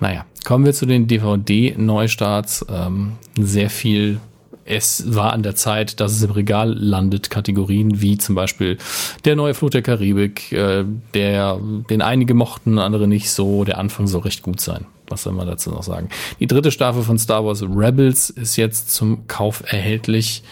Naja, 0.00 0.26
kommen 0.44 0.66
wir 0.66 0.74
zu 0.74 0.84
den 0.84 1.06
DVD-Neustarts. 1.06 2.66
Ähm, 2.70 3.12
sehr 3.38 3.70
viel. 3.70 4.20
Es 4.70 5.14
war 5.14 5.32
an 5.32 5.42
der 5.42 5.56
Zeit, 5.56 5.98
dass 5.98 6.12
es 6.12 6.22
im 6.22 6.30
Regal 6.30 6.74
landet, 6.74 7.30
Kategorien 7.30 8.02
wie 8.02 8.18
zum 8.18 8.34
Beispiel 8.34 8.76
der 9.24 9.34
neue 9.34 9.54
Flut 9.54 9.72
der 9.72 9.80
Karibik, 9.80 10.52
äh, 10.52 10.84
der, 11.14 11.58
den 11.88 12.02
einige 12.02 12.34
mochten, 12.34 12.78
andere 12.78 13.08
nicht 13.08 13.30
so. 13.30 13.64
Der 13.64 13.78
Anfang 13.78 14.06
soll 14.06 14.20
recht 14.20 14.42
gut 14.42 14.60
sein. 14.60 14.84
Was 15.08 15.22
soll 15.22 15.32
man 15.32 15.46
dazu 15.46 15.70
noch 15.70 15.82
sagen? 15.82 16.10
Die 16.38 16.46
dritte 16.46 16.70
Staffel 16.70 17.02
von 17.02 17.18
Star 17.18 17.46
Wars 17.46 17.62
Rebels 17.62 18.28
ist 18.28 18.56
jetzt 18.56 18.90
zum 18.90 19.26
Kauf 19.26 19.62
erhältlich. 19.66 20.42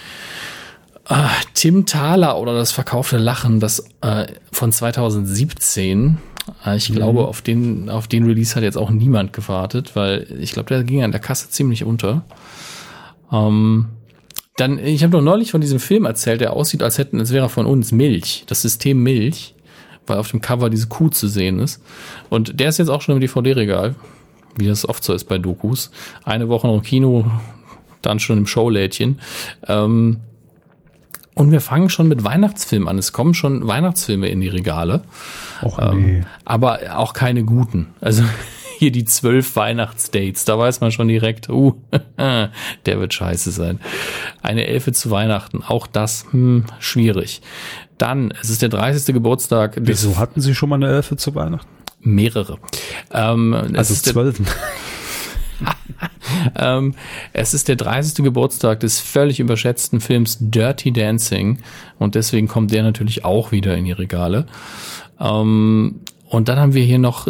Ah, 1.05 1.29
Tim 1.53 1.85
Thaler 1.85 2.39
oder 2.39 2.55
das 2.55 2.73
verkaufte 2.73 3.19
Lachen, 3.19 3.61
das 3.61 3.87
äh, 4.01 4.25
von 4.51 4.73
2017. 4.73 6.17
Äh, 6.65 6.77
ich 6.79 6.91
glaube, 6.91 7.29
auf 7.29 7.43
den, 7.43 7.91
auf 7.91 8.09
den 8.09 8.25
Release 8.25 8.57
hat 8.57 8.63
jetzt 8.63 8.79
auch 8.79 8.89
niemand 8.89 9.35
gewartet, 9.35 9.95
weil 9.95 10.27
ich 10.41 10.53
glaube, 10.53 10.71
der 10.71 10.85
ging 10.85 11.03
an 11.03 11.13
der 11.13 11.21
Kasse 11.21 11.51
ziemlich 11.51 11.85
unter. 11.85 12.25
Ähm, 13.31 13.89
dann, 14.57 14.79
ich 14.79 15.03
habe 15.03 15.13
doch 15.13 15.23
neulich 15.23 15.51
von 15.51 15.61
diesem 15.61 15.79
Film 15.79 16.07
erzählt, 16.07 16.41
der 16.41 16.55
aussieht, 16.55 16.83
als 16.83 16.99
hätten, 16.99 17.21
als 17.21 17.33
wäre 17.33 17.49
von 17.49 17.67
uns 17.67 17.93
Milch, 17.93 18.45
das 18.47 18.63
System 18.63 19.03
Milch, 19.03 19.55
weil 20.07 20.19
auf 20.19 20.31
dem 20.31 20.41
Cover 20.41 20.71
diese 20.71 20.87
Kuh 20.89 21.11
zu 21.11 21.29
sehen 21.29 21.59
ist. 21.59 21.83
Und 22.31 22.59
der 22.59 22.71
ist 22.71 22.79
jetzt 22.79 22.89
auch 22.89 23.03
schon 23.03 23.15
im 23.15 23.21
DVD-Regal, 23.21 23.95
wie 24.57 24.67
das 24.67 24.89
oft 24.89 25.05
so 25.05 25.13
ist 25.13 25.25
bei 25.25 25.39
Dokus. 25.39 25.91
Eine 26.25 26.49
Woche 26.49 26.67
noch 26.67 26.77
im 26.77 26.83
Kino, 26.83 27.31
dann 28.03 28.19
schon 28.19 28.39
im 28.39 28.47
Showlädchen. 28.47 29.21
Ähm, 29.67 30.21
und 31.35 31.53
wir 31.53 31.61
fangen 31.61 31.91
schon 31.91 32.09
mit 32.09 32.25
Weihnachtsfilmen 32.25 32.89
an. 32.89 32.97
Es 32.97 33.13
kommen 33.13 33.35
schon 33.35 33.67
Weihnachtsfilme 33.67 34.29
in 34.29 34.41
die 34.41 34.49
Regale, 34.49 35.03
Och 35.63 35.79
Ähm, 35.79 36.07
nee. 36.07 36.25
aber 36.47 36.79
auch 36.97 37.13
keine 37.13 37.45
guten. 37.45 37.89
Also 38.01 38.23
hier 38.79 38.93
die 38.93 39.05
zwölf 39.05 39.57
Weihnachtsdates, 39.57 40.45
da 40.45 40.59
weiß 40.59 40.81
man 40.81 40.93
schon 40.93 41.09
direkt, 41.09 41.49
uh, 41.49 41.75
der 42.19 42.51
wird 42.87 43.15
scheiße 43.15 43.51
sein. 43.51 43.81
Eine 44.43 44.67
Elfe 44.67 44.93
zu 44.93 45.11
Weihnachten, 45.11 45.63
auch 45.63 45.87
das, 45.87 46.27
hm, 46.31 46.65
schwierig. 46.79 47.41
Dann, 47.99 48.33
es 48.43 48.51
ist 48.51 48.63
der 48.63 48.69
30. 48.69 49.15
Geburtstag 49.15 49.79
Wieso 49.81 50.19
hatten 50.19 50.41
Sie 50.41 50.55
schon 50.55 50.69
mal 50.69 50.77
eine 50.77 50.89
Elfe 50.89 51.17
zu 51.17 51.35
Weihnachten? 51.35 51.77
mehrere. 52.07 52.59
Ähm, 53.13 53.53
es 53.53 53.91
Also 53.91 54.13
zwölf. 54.13 54.41
ähm, 56.59 56.95
es 57.33 57.55
ist 57.55 57.69
der 57.69 57.77
30. 57.77 58.25
Geburtstag 58.25 58.81
des 58.81 59.01
völlig 59.01 59.41
überschätzten 59.41 60.01
Films 60.01 60.39
Dirty 60.41 60.93
Dancing 60.93 61.59
und 61.99 62.15
deswegen 62.15 62.49
kommt 62.49 62.73
der 62.73 62.83
natürlich 62.83 63.25
auch 63.25 63.53
wieder 63.53 63.77
in 63.77 63.85
die 63.85 63.93
Regale. 63.93 64.47
Ähm, 65.21 66.01
und 66.29 66.49
dann 66.49 66.59
haben 66.59 66.75
wir 66.75 66.85
hier 66.85 66.99
noch, 66.99 67.29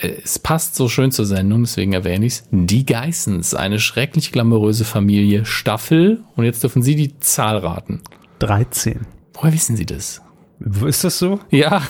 es 0.00 0.38
passt 0.38 0.74
so 0.74 0.88
schön 0.88 1.10
zur 1.10 1.26
Sendung, 1.26 1.62
deswegen 1.62 1.92
erwähne 1.92 2.26
ich 2.26 2.34
es, 2.34 2.44
Die 2.50 2.86
Geissens, 2.86 3.54
eine 3.54 3.78
schrecklich 3.80 4.32
glamouröse 4.32 4.84
Familie, 4.84 5.44
Staffel, 5.44 6.22
und 6.36 6.44
jetzt 6.44 6.62
dürfen 6.62 6.82
Sie 6.82 6.94
die 6.94 7.18
Zahl 7.18 7.58
raten. 7.58 8.00
13. 8.40 9.06
Woher 9.34 9.52
wissen 9.52 9.76
Sie 9.76 9.86
das? 9.86 10.22
Wo 10.60 10.86
Ist 10.86 11.04
das 11.04 11.18
so? 11.18 11.40
Ja, 11.50 11.82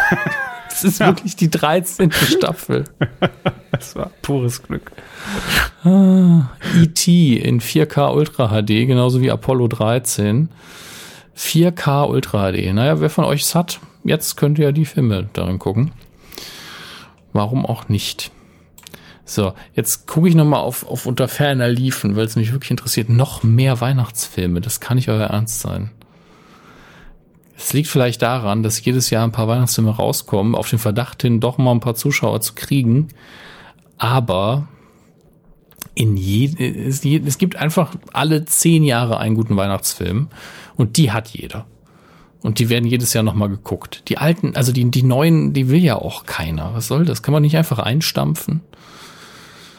es 0.68 0.84
ist 0.84 1.00
wirklich 1.00 1.36
die 1.36 1.50
13. 1.50 2.12
Staffel. 2.12 2.84
Das 3.72 3.96
war 3.96 4.10
pures 4.20 4.62
Glück. 4.62 4.92
E.T. 5.82 7.36
in 7.36 7.60
4K 7.60 8.14
Ultra 8.14 8.48
HD, 8.48 8.86
genauso 8.86 9.22
wie 9.22 9.30
Apollo 9.30 9.68
13. 9.68 10.50
4K 11.36 12.08
Ultra 12.08 12.52
HD. 12.52 12.72
Naja, 12.74 13.00
wer 13.00 13.10
von 13.10 13.24
euch 13.24 13.40
es 13.42 13.54
hat, 13.54 13.80
jetzt 14.04 14.36
könnt 14.36 14.58
ihr 14.58 14.66
ja 14.66 14.72
die 14.72 14.84
Filme 14.84 15.28
darin 15.32 15.58
gucken. 15.58 15.90
Warum 17.32 17.66
auch 17.66 17.88
nicht? 17.88 18.30
So, 19.24 19.52
jetzt 19.74 20.06
gucke 20.06 20.28
ich 20.28 20.34
nochmal 20.34 20.60
auf, 20.60 20.86
auf 20.86 21.06
unter 21.06 21.28
ferner 21.28 21.68
Liefen, 21.68 22.16
weil 22.16 22.26
es 22.26 22.36
mich 22.36 22.52
wirklich 22.52 22.70
interessiert. 22.70 23.08
Noch 23.08 23.42
mehr 23.42 23.80
Weihnachtsfilme, 23.80 24.60
das 24.60 24.80
kann 24.80 24.96
nicht 24.96 25.08
euer 25.08 25.28
Ernst 25.28 25.60
sein. 25.60 25.90
Es 27.56 27.72
liegt 27.72 27.88
vielleicht 27.88 28.22
daran, 28.22 28.62
dass 28.64 28.84
jedes 28.84 29.10
Jahr 29.10 29.24
ein 29.24 29.32
paar 29.32 29.46
Weihnachtsfilme 29.46 29.90
rauskommen, 29.90 30.56
auf 30.56 30.68
den 30.68 30.80
Verdacht 30.80 31.22
hin, 31.22 31.40
doch 31.40 31.58
mal 31.58 31.70
ein 31.70 31.80
paar 31.80 31.94
Zuschauer 31.94 32.40
zu 32.40 32.54
kriegen. 32.54 33.08
Aber 33.98 34.66
in 35.94 36.16
je, 36.16 36.46
es, 36.58 37.04
es 37.04 37.38
gibt 37.38 37.56
einfach 37.56 37.94
alle 38.12 38.44
zehn 38.44 38.82
Jahre 38.82 39.18
einen 39.18 39.36
guten 39.36 39.56
Weihnachtsfilm 39.56 40.28
und 40.76 40.96
die 40.96 41.12
hat 41.12 41.28
jeder. 41.28 41.66
Und 42.42 42.58
die 42.58 42.68
werden 42.68 42.86
jedes 42.86 43.12
Jahr 43.12 43.22
nochmal 43.22 43.48
geguckt. 43.48 44.08
Die 44.08 44.18
alten, 44.18 44.56
also 44.56 44.72
die, 44.72 44.90
die 44.90 45.04
neuen, 45.04 45.52
die 45.52 45.68
will 45.68 45.82
ja 45.82 45.96
auch 45.96 46.26
keiner. 46.26 46.74
Was 46.74 46.88
soll 46.88 47.04
das? 47.04 47.22
Kann 47.22 47.32
man 47.32 47.42
nicht 47.42 47.56
einfach 47.56 47.78
einstampfen? 47.78 48.62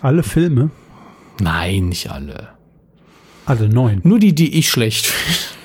Alle 0.02 0.24
Filme? 0.24 0.70
Nein, 1.42 1.90
nicht 1.90 2.10
alle. 2.10 2.50
Alle 3.46 3.68
neun. 3.68 4.00
Nur 4.04 4.20
die, 4.20 4.34
die 4.34 4.58
ich 4.58 4.70
schlecht 4.70 5.06
finde. 5.06 5.64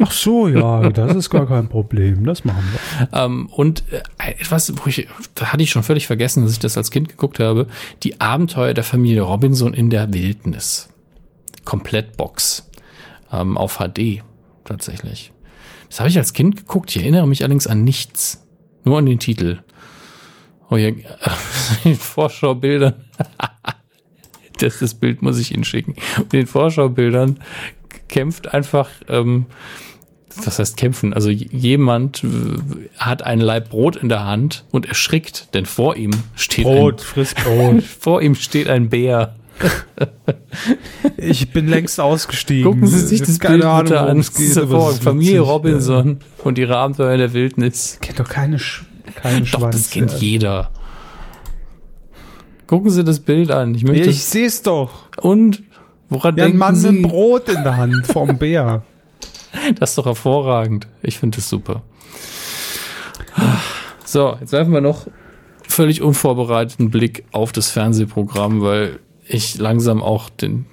Ach 0.00 0.10
so, 0.10 0.48
ja, 0.48 0.90
das 0.90 1.14
ist 1.14 1.30
gar 1.30 1.46
kein 1.46 1.68
Problem. 1.68 2.24
Das 2.24 2.44
machen 2.44 2.64
wir. 2.72 3.08
Ähm, 3.12 3.46
und 3.46 3.84
äh, 3.92 4.02
etwas, 4.40 4.72
wo 4.76 4.88
ich, 4.88 5.08
da 5.34 5.52
hatte 5.52 5.62
ich 5.62 5.70
schon 5.70 5.82
völlig 5.82 6.06
vergessen, 6.06 6.42
dass 6.42 6.52
ich 6.52 6.58
das 6.58 6.76
als 6.76 6.90
Kind 6.90 7.08
geguckt 7.08 7.38
habe. 7.38 7.68
Die 8.02 8.20
Abenteuer 8.20 8.74
der 8.74 8.84
Familie 8.84 9.22
Robinson 9.22 9.72
in 9.72 9.90
der 9.90 10.12
Wildnis. 10.12 10.88
Komplettbox. 11.64 12.68
Ähm, 13.32 13.56
auf 13.56 13.78
HD, 13.78 14.22
tatsächlich. 14.64 15.32
Das 15.94 16.00
habe 16.00 16.10
ich 16.10 16.18
als 16.18 16.32
Kind 16.32 16.56
geguckt. 16.56 16.90
Ich 16.90 17.02
erinnere 17.02 17.28
mich 17.28 17.42
allerdings 17.42 17.68
an 17.68 17.84
nichts. 17.84 18.44
Nur 18.82 18.98
an 18.98 19.06
den 19.06 19.20
Titel. 19.20 19.60
Oh 20.68 20.74
ja, 20.74 20.90
in 21.84 21.94
Vorschaubildern. 21.94 22.94
das, 24.58 24.80
das 24.80 24.94
Bild 24.94 25.22
muss 25.22 25.38
ich 25.38 25.54
Ihnen 25.54 25.62
schicken. 25.62 25.94
In 26.18 26.30
den 26.30 26.46
Vorschaubildern 26.48 27.38
kämpft 28.08 28.52
einfach, 28.52 28.90
ähm, 29.06 29.46
was 30.34 30.58
heißt 30.58 30.76
kämpfen? 30.76 31.14
Also 31.14 31.30
jemand 31.30 32.26
hat 32.98 33.22
ein 33.22 33.38
Laib 33.38 33.70
Brot 33.70 33.94
in 33.94 34.08
der 34.08 34.24
Hand 34.24 34.64
und 34.72 34.86
erschrickt, 34.86 35.54
denn 35.54 35.64
vor 35.64 35.94
ihm 35.94 36.10
steht 36.34 36.64
Brot, 36.64 36.94
ein, 36.94 37.06
friss 37.06 37.34
Brot. 37.36 37.82
vor 38.00 38.20
ihm 38.20 38.34
steht 38.34 38.68
ein 38.68 38.88
Bär. 38.88 39.36
Ich 41.16 41.50
bin 41.52 41.68
längst 41.68 42.00
ausgestiegen. 42.00 42.64
Gucken 42.70 42.86
Sie 42.86 42.98
sich 43.00 43.20
das 43.20 43.38
Keine 43.38 43.58
Bild 43.58 43.64
Ahnung, 43.66 43.84
bitte 43.84 44.00
an. 44.00 44.16
Das 44.18 44.28
es 44.28 44.34
geht, 44.34 44.50
es 44.50 44.56
ist 44.96 45.02
Familie 45.02 45.40
Robinson 45.40 46.18
und 46.42 46.58
ihre 46.58 46.76
Abenteuer 46.76 47.12
in 47.12 47.18
der 47.18 47.32
Wildnis. 47.32 47.98
Kennt 48.00 48.20
doch 48.20 48.28
keine, 48.28 48.58
Sch 48.58 48.84
keine 49.16 49.40
Doch, 49.40 49.46
Schwanz. 49.60 49.76
das 49.76 49.90
kennt 49.90 50.12
jeder. 50.20 50.70
Gucken 52.66 52.90
Sie 52.90 53.04
das 53.04 53.20
Bild 53.20 53.50
an. 53.50 53.74
Ich 53.74 53.84
möchte. 53.84 54.04
Ja, 54.04 54.10
ich 54.10 54.24
seh's 54.24 54.62
doch. 54.62 55.08
und 55.20 55.62
woran 56.08 56.36
Ja, 56.36 56.44
ein 56.44 56.52
denken 56.52 56.58
Mann 56.58 56.76
Sie? 56.76 56.90
mit 56.92 57.02
Brot 57.10 57.48
in 57.48 57.62
der 57.62 57.76
Hand 57.76 58.06
vom 58.06 58.38
Bär. 58.38 58.82
Das 59.78 59.90
ist 59.90 59.98
doch 59.98 60.06
hervorragend. 60.06 60.86
Ich 61.02 61.18
finde 61.18 61.36
das 61.36 61.48
super. 61.48 61.82
So, 64.04 64.36
jetzt 64.40 64.52
werfen 64.52 64.72
wir 64.72 64.80
noch 64.80 65.06
völlig 65.66 66.02
unvorbereiteten 66.02 66.90
Blick 66.90 67.24
auf 67.32 67.52
das 67.52 67.70
Fernsehprogramm, 67.70 68.60
weil 68.62 69.00
ich 69.26 69.58
langsam 69.58 70.02
auch 70.02 70.30
den, 70.30 70.66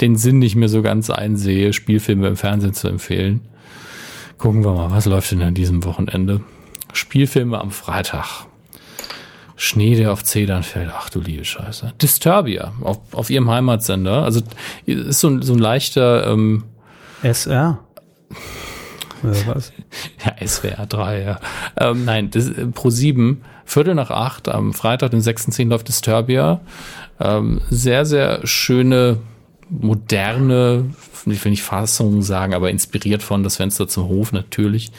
den 0.00 0.16
Sinn 0.16 0.38
nicht 0.38 0.56
mehr 0.56 0.68
so 0.68 0.82
ganz 0.82 1.10
einsehe, 1.10 1.72
Spielfilme 1.72 2.28
im 2.28 2.36
Fernsehen 2.36 2.74
zu 2.74 2.88
empfehlen. 2.88 3.40
Gucken 4.38 4.64
wir 4.64 4.72
mal, 4.72 4.90
was 4.90 5.06
läuft 5.06 5.30
denn 5.30 5.42
an 5.42 5.54
diesem 5.54 5.84
Wochenende? 5.84 6.40
Spielfilme 6.92 7.60
am 7.60 7.70
Freitag. 7.70 8.46
Schnee, 9.56 9.94
der 9.94 10.12
auf 10.12 10.24
Zedern 10.24 10.64
fällt. 10.64 10.90
Ach 10.92 11.08
du 11.08 11.20
liebe 11.20 11.44
Scheiße. 11.44 11.92
Disturbia 12.02 12.72
auf, 12.80 12.98
auf 13.12 13.30
ihrem 13.30 13.48
Heimatsender. 13.48 14.24
Also 14.24 14.40
ist 14.86 15.20
so 15.20 15.28
ein, 15.28 15.42
so 15.42 15.52
ein 15.52 15.58
leichter 15.60 16.26
ähm, 16.26 16.64
SR. 17.22 17.78
Oder 19.22 19.46
was? 19.46 19.72
Ja, 20.24 20.46
SWR 20.46 20.86
3, 20.86 21.22
ja. 21.22 21.40
Ähm, 21.76 22.04
nein, 22.04 22.30
das, 22.30 22.48
äh, 22.48 22.66
Pro 22.66 22.90
7, 22.90 23.42
Viertel 23.64 23.94
nach 23.94 24.10
acht, 24.10 24.48
am 24.48 24.72
Freitag, 24.72 25.12
den 25.12 25.20
6.10. 25.20 25.68
läuft 25.68 25.88
Disturbia. 25.88 26.60
Ähm, 27.22 27.60
sehr, 27.70 28.04
sehr 28.04 28.44
schöne, 28.46 29.18
moderne, 29.68 30.90
ich 31.26 31.44
will 31.44 31.50
nicht 31.50 31.62
Fassung 31.62 32.22
sagen, 32.22 32.52
aber 32.52 32.70
inspiriert 32.70 33.22
von 33.22 33.44
Das 33.44 33.56
Fenster 33.56 33.86
zum 33.86 34.08
Hof 34.08 34.32
natürlich, 34.32 34.90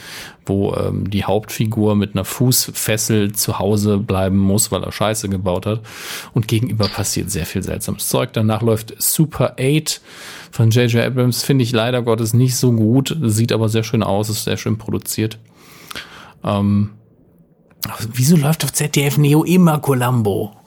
wo 0.46 0.74
ähm, 0.74 1.10
die 1.10 1.26
Hauptfigur 1.26 1.96
mit 1.96 2.16
einer 2.16 2.24
Fußfessel 2.24 3.34
zu 3.34 3.60
Hause 3.60 3.98
bleiben 3.98 4.38
muss, 4.38 4.72
weil 4.72 4.84
er 4.84 4.92
Scheiße 4.92 5.28
gebaut 5.28 5.66
hat. 5.66 5.82
Und 6.34 6.48
gegenüber 6.48 6.88
passiert 6.88 7.30
sehr 7.30 7.46
viel 7.46 7.62
seltsames 7.62 8.08
Zeug. 8.08 8.32
Danach 8.34 8.62
läuft 8.62 8.96
Super 9.02 9.56
8 9.60 10.02
von 10.52 10.70
J.J. 10.70 11.06
Abrams, 11.06 11.44
finde 11.44 11.64
ich 11.64 11.74
leider 11.74 12.02
Gottes 12.02 12.34
nicht 12.34 12.56
so 12.56 12.72
gut, 12.72 13.18
sieht 13.22 13.52
aber 13.52 13.68
sehr 13.68 13.84
schön 13.84 14.02
aus, 14.02 14.30
ist 14.30 14.46
sehr 14.46 14.58
schön 14.58 14.78
produziert. 14.78 15.38
Ähm, 16.44 16.92
wieso 18.14 18.38
läuft 18.38 18.64
auf 18.64 18.72
ZDF 18.72 19.18
Neo 19.18 19.44
immer 19.44 19.80
Columbo? 19.80 20.63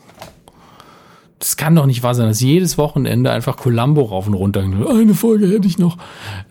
Das 1.39 1.59
kann 1.59 1.75
doch 1.77 1.85
nicht 1.85 2.03
wahr 2.03 2.15
sein, 2.15 2.29
dass 2.29 2.41
jedes 2.41 2.79
Wochenende 2.79 3.31
einfach 3.31 3.59
Columbo 3.59 4.03
rauf 4.03 4.27
und 4.27 4.33
runter. 4.35 4.61
Eine 4.63 5.15
Folge 5.15 5.47
hätte 5.49 5.67
ich 5.69 5.77
noch. 5.79 5.99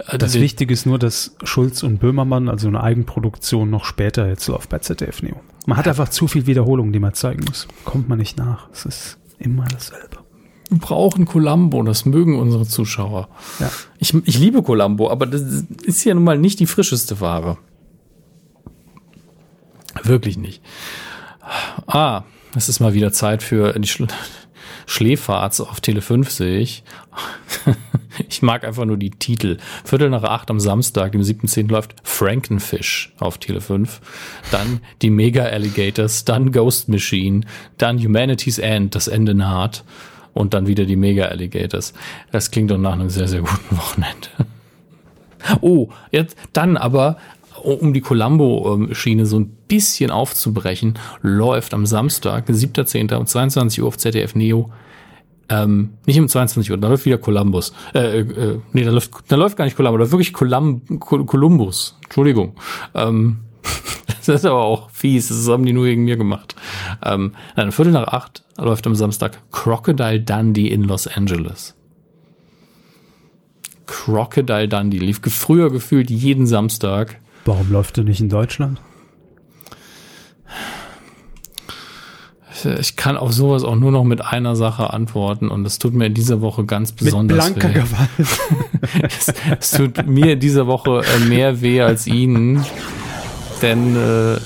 Äh, 0.08 0.20
Das 0.20 0.34
die- 0.34 0.42
Wichtige 0.42 0.72
ist 0.74 0.86
nur, 0.86 1.00
dass 1.00 1.36
Schulz 1.44 1.82
und 1.82 1.98
Böhmermann, 2.00 2.50
also 2.50 2.68
eine 2.68 2.84
Eigenproduktion, 2.84 3.70
noch 3.72 3.84
später 3.86 4.28
jetzt 4.28 4.46
läuft 4.48 4.70
bei 4.70 4.78
ZDF 4.80 5.24
Neo. 5.24 5.38
Man 5.66 5.78
hat 5.78 5.88
einfach 5.88 6.10
zu 6.10 6.28
viel 6.28 6.46
Wiederholung, 6.46 6.94
die 6.94 7.00
man 7.00 7.16
zeigen 7.16 7.46
muss. 7.48 7.68
Kommt 7.84 8.10
man 8.10 8.20
nicht 8.20 8.38
nach. 8.38 8.70
Es 8.72 8.86
ist 8.86 9.18
immer 9.40 9.66
dasselbe. 9.66 10.18
Wir 10.70 10.78
brauchen 10.80 11.26
Columbo, 11.26 11.82
das 11.82 12.06
mögen 12.06 12.38
unsere 12.40 12.66
Zuschauer. 12.68 13.30
Ja. 13.60 13.72
Ich, 13.98 14.14
ich 14.26 14.38
liebe 14.40 14.62
Columbo, 14.62 15.10
aber 15.10 15.26
das 15.26 15.42
ist 15.84 16.04
ja 16.04 16.14
nun 16.14 16.24
mal 16.24 16.38
nicht 16.38 16.60
die 16.60 16.68
frischeste 16.68 17.20
Ware. 17.22 17.58
Wirklich 20.04 20.38
nicht. 20.38 20.62
Ah, 21.88 22.24
es 22.56 22.70
ist 22.70 22.80
mal 22.80 22.94
wieder 22.94 23.12
Zeit 23.12 23.42
für 23.44 23.74
die 23.80 23.88
Schl 23.88 24.08
Schläferz 24.86 25.60
auf 25.60 25.82
Tele 25.82 26.02
5, 26.02 26.30
sehe 26.30 26.60
ich. 26.60 26.84
Ich 28.30 28.42
mag 28.42 28.64
einfach 28.64 28.86
nur 28.86 28.98
die 28.98 29.12
Titel. 29.12 29.58
Viertel 29.84 30.10
nach 30.10 30.24
acht 30.24 30.50
am 30.50 30.60
Samstag, 30.60 31.12
dem 31.12 31.22
7.10. 31.22 31.70
läuft 31.70 31.96
Frankenfish 32.04 33.14
auf 33.20 33.38
Tele 33.38 33.62
5. 33.62 34.00
Dann 34.52 34.80
die 35.02 35.10
Mega 35.10 35.44
Alligators, 35.44 36.26
dann 36.26 36.52
Ghost 36.52 36.88
Machine, 36.88 37.42
dann 37.78 38.02
Humanity's 38.02 38.58
End, 38.58 38.96
das 38.96 39.08
Ende 39.08 39.34
naht. 39.34 39.84
Und 40.34 40.54
dann 40.54 40.68
wieder 40.68 40.86
die 40.86 40.98
Mega 40.98 41.26
Alligators. 41.26 41.94
Das 42.32 42.52
klingt 42.52 42.70
doch 42.72 42.78
nach 42.78 42.94
einem 42.94 43.10
sehr, 43.10 43.28
sehr 43.28 43.42
guten 43.42 43.78
Wochenende. 43.78 44.28
Oh, 45.62 45.90
jetzt 46.12 46.38
dann 46.54 46.76
aber, 46.76 47.18
um 47.66 47.94
die 47.94 48.02
Columbo-Schiene 48.02 49.26
so 49.26 49.40
ein 49.40 49.50
bisschen 49.68 50.12
aufzubrechen, 50.12 51.00
läuft 51.22 51.74
am 51.74 51.86
Samstag, 51.86 52.48
7.10. 52.48 53.16
um 53.16 53.26
22 53.26 53.82
Uhr 53.82 53.88
auf 53.88 53.98
ZDF 53.98 54.36
Neo. 54.36 54.72
Ähm, 55.48 55.92
nicht 56.06 56.20
um 56.20 56.28
22 56.28 56.72
Uhr, 56.72 56.78
da 56.78 56.88
läuft 56.88 57.06
wieder 57.06 57.18
Columbus. 57.20 57.72
Äh, 57.94 58.20
äh, 58.22 58.60
nee, 58.74 58.84
da 58.84 58.92
läuft, 58.92 59.12
da 59.28 59.36
läuft 59.36 59.58
gar 59.58 59.66
nicht 59.66 59.78
Columbo, 59.78 59.98
da 59.98 60.04
läuft 60.04 60.12
wirklich 60.12 60.34
Colum, 60.34 60.82
Col- 61.00 61.26
Columbus. 61.26 61.98
Entschuldigung. 62.04 62.56
Ähm, 62.96 63.38
das 64.08 64.28
ist 64.28 64.46
aber 64.46 64.64
auch 64.64 64.90
fies, 64.90 65.28
das 65.28 65.48
haben 65.48 65.66
die 65.66 65.74
nur 65.74 65.86
gegen 65.86 66.04
mir 66.06 66.18
gemacht. 66.18 66.56
Ähm, 67.04 67.34
dann 67.56 67.72
Viertel 67.72 67.94
nach 67.94 68.08
acht 68.08 68.44
läuft 68.58 68.88
am 68.88 68.96
Samstag 68.96 69.40
Crocodile 69.52 70.22
Dundee 70.22 70.68
in 70.68 70.84
Los 70.84 71.08
Angeles. 71.08 71.76
Crocodile 73.86 74.68
Dundee 74.68 74.98
lief 74.98 75.22
früher 75.22 75.70
gefühlt 75.70 76.10
jeden 76.10 76.48
Samstag. 76.48 77.20
Warum 77.46 77.72
läuft 77.72 77.98
er 77.98 78.04
nicht 78.04 78.20
in 78.22 78.30
Deutschland? 78.30 78.82
Ich 82.80 82.96
kann 82.96 83.18
auf 83.18 83.32
sowas 83.34 83.64
auch 83.64 83.76
nur 83.76 83.92
noch 83.92 84.04
mit 84.04 84.22
einer 84.26 84.56
Sache 84.56 84.92
antworten 84.92 85.50
und 85.50 85.64
das 85.64 85.78
tut 85.78 85.94
mir 85.94 86.08
in 86.08 86.16
dieser 86.16 86.42
Woche 86.42 86.66
ganz 86.66 86.94
besonders 86.94 87.50
Mit 87.50 87.60
blanker 87.60 87.76
weh. 87.76 87.82
Gewalt. 87.82 88.10
Es, 89.20 89.34
es 89.60 89.72
tut 89.72 90.06
mir 90.08 90.34
in 90.34 90.40
dieser 90.40 90.66
Woche 90.68 91.02
äh, 91.04 91.20
mehr 91.26 91.62
weh 91.62 91.82
als 91.82 92.08
Ihnen, 92.08 92.64
denn 93.62 93.96
äh, 93.96 94.38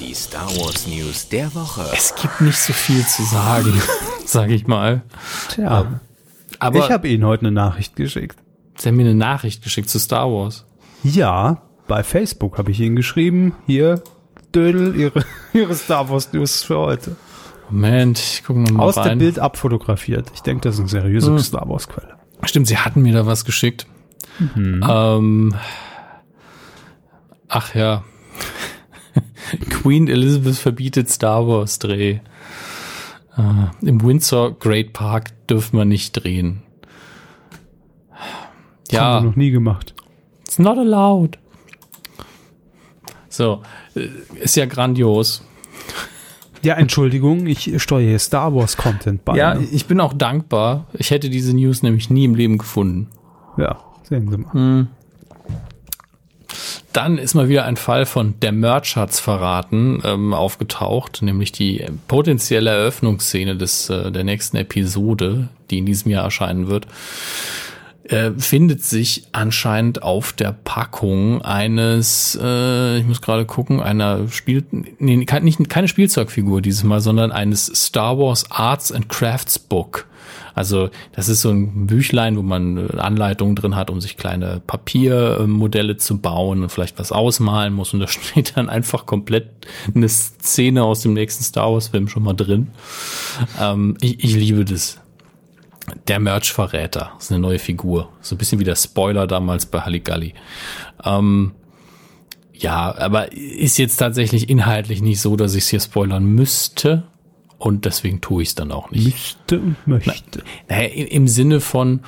Die 0.00 0.14
Star 0.14 0.46
Wars 0.56 0.86
News 0.86 1.28
der 1.28 1.54
Woche. 1.54 1.84
es 1.92 2.14
gibt 2.14 2.40
nicht 2.40 2.58
so 2.58 2.72
viel 2.72 3.04
zu 3.06 3.22
sagen, 3.24 3.72
sage 4.26 4.54
ich 4.54 4.66
mal. 4.66 5.02
Tja, 5.50 6.00
Aber 6.60 6.78
ich 6.78 6.90
habe 6.90 7.08
Ihnen 7.08 7.24
heute 7.24 7.42
eine 7.42 7.52
Nachricht 7.52 7.94
geschickt. 7.96 8.38
Sie 8.78 8.88
haben 8.88 8.96
mir 8.96 9.02
eine 9.02 9.14
Nachricht 9.14 9.62
geschickt 9.62 9.90
zu 9.90 9.98
Star 9.98 10.30
Wars. 10.30 10.64
Ja, 11.02 11.62
bei 11.86 12.02
Facebook 12.02 12.58
habe 12.58 12.70
ich 12.70 12.80
Ihnen 12.80 12.96
geschrieben, 12.96 13.54
hier, 13.66 14.02
Dödel, 14.54 14.94
Ihre, 14.96 15.24
Ihre 15.52 15.74
Star 15.74 16.08
Wars 16.08 16.32
News 16.32 16.62
für 16.62 16.78
heute. 16.78 17.16
Moment, 17.70 18.18
ich 18.18 18.44
gucke 18.44 18.60
mal 18.60 18.82
Aus 18.82 18.96
rein. 18.98 19.10
dem 19.10 19.18
Bild 19.20 19.38
abfotografiert. 19.38 20.30
Ich 20.34 20.42
denke, 20.42 20.62
das 20.62 20.74
ist 20.74 20.80
eine 20.80 20.88
seriöse 20.88 21.38
Star 21.40 21.68
Wars 21.68 21.88
Quelle. 21.88 22.14
Stimmt, 22.44 22.66
Sie 22.68 22.76
hatten 22.78 23.02
mir 23.02 23.12
da 23.14 23.26
was 23.26 23.44
geschickt. 23.44 23.86
Mhm. 24.38 24.84
Ähm, 24.88 25.54
ach 27.48 27.74
ja. 27.74 28.04
Queen 29.70 30.08
Elizabeth 30.08 30.56
verbietet 30.56 31.08
Star 31.10 31.46
Wars 31.46 31.78
Dreh. 31.78 32.18
Ah, 33.36 33.70
Im 33.82 34.02
Windsor 34.02 34.58
Great 34.58 34.92
Park 34.92 35.46
dürfen 35.48 35.76
wir 35.78 35.84
nicht 35.84 36.12
drehen. 36.12 36.62
Haben 38.10 38.22
Ja, 38.90 39.22
wir 39.22 39.28
noch 39.30 39.36
nie 39.36 39.50
gemacht. 39.50 39.94
it's 40.42 40.58
not 40.58 40.78
allowed. 40.78 41.38
So, 43.34 43.62
äh, 43.96 44.08
ist 44.40 44.56
ja 44.56 44.66
grandios. 44.66 45.42
Ja, 46.62 46.74
Entschuldigung, 46.74 47.46
ich 47.46 47.82
steuere 47.82 48.08
hier 48.08 48.18
Star 48.20 48.54
Wars 48.54 48.76
Content 48.76 49.24
bei. 49.24 49.36
Ja, 49.36 49.54
ne? 49.54 49.66
ich 49.72 49.86
bin 49.86 50.00
auch 50.00 50.12
dankbar. 50.12 50.86
Ich 50.94 51.10
hätte 51.10 51.28
diese 51.28 51.54
News 51.54 51.82
nämlich 51.82 52.10
nie 52.10 52.24
im 52.24 52.36
Leben 52.36 52.58
gefunden. 52.58 53.08
ja, 53.56 53.80
sehen 54.04 54.30
Sie 54.30 54.38
mal. 54.38 54.86
Dann 56.92 57.18
ist 57.18 57.34
mal 57.34 57.48
wieder 57.48 57.64
ein 57.64 57.76
Fall 57.76 58.06
von 58.06 58.34
der 58.40 58.52
Merch 58.52 58.94
hat's 58.94 59.18
verraten 59.18 60.00
ähm, 60.04 60.32
aufgetaucht, 60.32 61.22
nämlich 61.22 61.50
die 61.50 61.84
potenzielle 62.06 62.70
Eröffnungsszene 62.70 63.56
des 63.56 63.90
äh, 63.90 64.12
der 64.12 64.22
nächsten 64.22 64.56
Episode, 64.58 65.48
die 65.70 65.78
in 65.78 65.86
diesem 65.86 66.12
Jahr 66.12 66.22
erscheinen 66.22 66.68
wird, 66.68 66.86
äh, 68.08 68.32
findet 68.36 68.82
sich 68.84 69.24
anscheinend 69.32 70.02
auf 70.02 70.32
der 70.32 70.52
Packung 70.52 71.42
eines, 71.42 72.38
äh, 72.40 72.98
ich 72.98 73.06
muss 73.06 73.22
gerade 73.22 73.46
gucken, 73.46 73.80
einer 73.80 74.28
Spiel, 74.28 74.64
nee, 74.98 75.16
nicht 75.16 75.68
keine 75.70 75.88
Spielzeugfigur 75.88 76.60
dieses 76.60 76.84
Mal, 76.84 77.00
sondern 77.00 77.32
eines 77.32 77.66
Star 77.66 78.18
Wars 78.18 78.50
Arts 78.50 78.92
and 78.92 79.08
Crafts 79.08 79.58
Book. 79.58 80.06
Also 80.54 80.90
das 81.12 81.28
ist 81.28 81.40
so 81.40 81.50
ein 81.50 81.86
Büchlein, 81.86 82.36
wo 82.36 82.42
man 82.42 82.90
Anleitungen 82.90 83.56
drin 83.56 83.74
hat, 83.74 83.90
um 83.90 84.00
sich 84.00 84.16
kleine 84.16 84.62
Papiermodelle 84.64 85.96
zu 85.96 86.18
bauen 86.18 86.62
und 86.62 86.70
vielleicht 86.70 86.98
was 86.98 87.10
ausmalen 87.10 87.74
muss. 87.74 87.92
Und 87.92 88.00
da 88.00 88.06
steht 88.08 88.56
dann 88.56 88.68
einfach 88.68 89.06
komplett 89.06 89.48
eine 89.94 90.08
Szene 90.08 90.84
aus 90.84 91.00
dem 91.00 91.14
nächsten 91.14 91.42
Star 91.42 91.72
Wars-Film 91.72 92.08
schon 92.08 92.22
mal 92.22 92.34
drin. 92.34 92.68
Ähm, 93.60 93.96
ich, 94.00 94.22
ich 94.22 94.34
liebe 94.34 94.64
das. 94.64 95.00
Der 96.08 96.18
Merch-Verräter 96.18 97.12
ist 97.18 97.30
eine 97.30 97.40
neue 97.40 97.58
Figur. 97.58 98.10
So 98.20 98.34
ein 98.34 98.38
bisschen 98.38 98.58
wie 98.60 98.64
der 98.64 98.76
Spoiler 98.76 99.26
damals 99.26 99.66
bei 99.66 99.80
Halligalli. 99.80 100.34
Ähm, 101.04 101.52
ja, 102.52 102.94
aber 102.96 103.32
ist 103.32 103.78
jetzt 103.78 103.96
tatsächlich 103.96 104.48
inhaltlich 104.48 105.02
nicht 105.02 105.20
so, 105.20 105.36
dass 105.36 105.54
ich 105.54 105.64
es 105.64 105.68
hier 105.68 105.80
spoilern 105.80 106.24
müsste. 106.24 107.04
Und 107.58 107.84
deswegen 107.84 108.20
tue 108.20 108.42
ich 108.42 108.50
es 108.50 108.54
dann 108.54 108.72
auch 108.72 108.90
nicht. 108.90 109.04
Müsste 109.04 109.58
und 109.58 109.86
möchte. 109.86 110.42
Naja, 110.68 110.88
im 110.88 111.28
Sinne 111.28 111.60
von, 111.60 112.00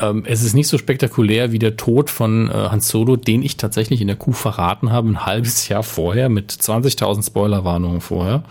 ähm, 0.00 0.24
es 0.26 0.42
ist 0.42 0.54
nicht 0.54 0.68
so 0.68 0.78
spektakulär 0.78 1.52
wie 1.52 1.58
der 1.58 1.76
Tod 1.76 2.10
von 2.10 2.48
äh, 2.48 2.52
Hans 2.52 2.88
Solo, 2.88 3.16
den 3.16 3.42
ich 3.42 3.56
tatsächlich 3.56 4.00
in 4.00 4.06
der 4.06 4.16
Kuh 4.16 4.32
verraten 4.32 4.92
habe, 4.92 5.08
ein 5.08 5.26
halbes 5.26 5.68
Jahr 5.68 5.82
vorher, 5.82 6.28
mit 6.28 6.52
20.000 6.52 7.26
Spoilerwarnungen 7.26 8.00
vorher. 8.00 8.44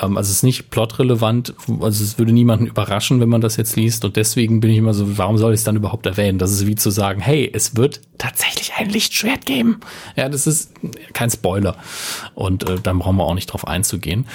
Ähm, 0.00 0.16
also 0.16 0.30
es 0.30 0.38
ist 0.38 0.42
nicht 0.42 0.70
plotrelevant, 0.70 1.54
also 1.80 2.04
es 2.04 2.18
würde 2.18 2.32
niemanden 2.32 2.66
überraschen, 2.66 3.20
wenn 3.20 3.28
man 3.28 3.40
das 3.40 3.56
jetzt 3.56 3.76
liest. 3.76 4.04
Und 4.04 4.16
deswegen 4.16 4.60
bin 4.60 4.70
ich 4.70 4.78
immer 4.78 4.94
so, 4.94 5.18
warum 5.18 5.38
soll 5.38 5.52
ich 5.52 5.58
es 5.58 5.64
dann 5.64 5.76
überhaupt 5.76 6.06
erwähnen? 6.06 6.38
Das 6.38 6.52
ist 6.52 6.66
wie 6.66 6.74
zu 6.74 6.90
sagen, 6.90 7.20
hey, 7.20 7.50
es 7.52 7.76
wird 7.76 8.00
tatsächlich 8.18 8.72
ein 8.76 8.90
Lichtschwert 8.90 9.46
geben. 9.46 9.80
Ja, 10.16 10.28
das 10.28 10.46
ist 10.46 10.72
kein 11.12 11.30
Spoiler. 11.30 11.76
Und 12.34 12.68
äh, 12.68 12.76
dann 12.82 12.98
brauchen 12.98 13.16
wir 13.16 13.24
auch 13.24 13.34
nicht 13.34 13.46
drauf 13.46 13.66
einzugehen. 13.66 14.26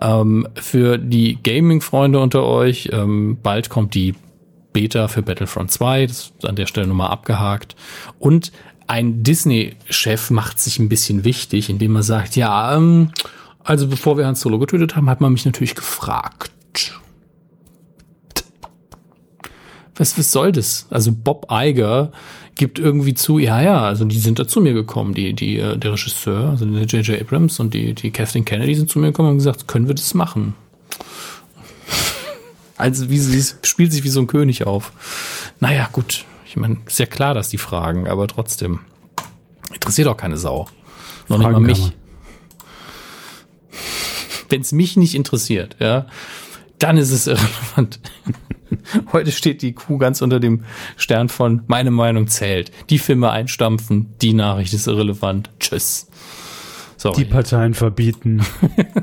Ähm, 0.00 0.48
für 0.54 0.98
die 0.98 1.38
Gaming-Freunde 1.42 2.18
unter 2.18 2.44
euch, 2.44 2.90
ähm, 2.92 3.38
bald 3.42 3.70
kommt 3.70 3.94
die 3.94 4.14
Beta 4.72 5.06
für 5.06 5.22
Battlefront 5.22 5.70
2, 5.70 6.06
das 6.06 6.16
ist 6.16 6.46
an 6.46 6.56
der 6.56 6.66
Stelle 6.66 6.88
nochmal 6.88 7.10
abgehakt. 7.10 7.76
Und 8.18 8.50
ein 8.86 9.22
Disney-Chef 9.22 10.30
macht 10.30 10.60
sich 10.60 10.78
ein 10.78 10.88
bisschen 10.88 11.24
wichtig, 11.24 11.70
indem 11.70 11.96
er 11.96 12.02
sagt, 12.02 12.36
ja, 12.36 12.76
ähm, 12.76 13.10
also 13.64 13.88
bevor 13.88 14.18
wir 14.18 14.26
Han 14.26 14.34
Solo 14.34 14.58
getötet 14.58 14.94
haben, 14.94 15.08
hat 15.08 15.20
man 15.20 15.32
mich 15.32 15.44
natürlich 15.44 15.74
gefragt. 15.74 16.52
Was, 19.96 20.18
was 20.18 20.32
soll 20.32 20.52
das? 20.52 20.86
Also 20.90 21.12
Bob 21.12 21.46
Iger 21.50 22.12
gibt 22.56 22.78
irgendwie 22.78 23.14
zu, 23.14 23.38
ja, 23.38 23.62
ja, 23.62 23.82
also 23.82 24.04
die 24.04 24.18
sind 24.18 24.38
da 24.38 24.46
zu 24.46 24.60
mir 24.60 24.72
gekommen, 24.72 25.14
die, 25.14 25.34
die, 25.34 25.58
äh, 25.58 25.78
der 25.78 25.92
Regisseur, 25.92 26.50
also 26.50 26.66
der 26.66 26.84
J.J. 26.84 27.20
Abrams 27.20 27.60
und 27.60 27.74
die, 27.74 27.94
die 27.94 28.10
Kathleen 28.10 28.44
Kennedy 28.44 28.74
sind 28.74 28.90
zu 28.90 28.98
mir 28.98 29.08
gekommen 29.08 29.30
und 29.30 29.38
gesagt, 29.38 29.68
können 29.68 29.88
wir 29.88 29.94
das 29.94 30.14
machen? 30.14 30.54
Also 32.76 33.08
wie 33.08 33.18
sie 33.18 33.54
spielt 33.62 33.92
sich 33.92 34.02
wie 34.02 34.08
so 34.08 34.18
ein 34.18 34.26
König 34.26 34.66
auf. 34.66 34.90
Naja, 35.60 35.88
gut. 35.92 36.24
Ich 36.44 36.56
meine, 36.56 36.78
ist 36.84 36.98
ja 36.98 37.06
klar, 37.06 37.32
dass 37.32 37.48
die 37.48 37.56
fragen, 37.56 38.08
aber 38.08 38.26
trotzdem. 38.26 38.80
Interessiert 39.72 40.08
auch 40.08 40.16
keine 40.16 40.36
Sau. 40.36 40.66
Noch 41.28 41.38
nicht 41.38 41.50
mal 41.52 41.60
mich. 41.60 41.92
Wenn 44.48 44.60
es 44.60 44.72
mich 44.72 44.96
nicht 44.96 45.14
interessiert, 45.14 45.76
ja, 45.80 46.06
dann 46.78 46.96
ist 46.98 47.10
es 47.10 47.26
irrelevant. 47.28 48.00
Heute 49.12 49.32
steht 49.32 49.62
die 49.62 49.72
Kuh 49.72 49.98
ganz 49.98 50.20
unter 50.22 50.40
dem 50.40 50.64
Stern 50.96 51.28
von 51.28 51.62
meine 51.68 51.90
Meinung 51.90 52.26
zählt. 52.28 52.70
Die 52.90 52.98
Filme 52.98 53.30
einstampfen, 53.30 54.14
die 54.20 54.34
Nachricht 54.34 54.74
ist 54.74 54.86
irrelevant. 54.86 55.50
Tschüss. 55.60 56.08
Sorry. 56.96 57.16
Die 57.16 57.24
Parteien 57.30 57.74
verbieten, 57.74 58.42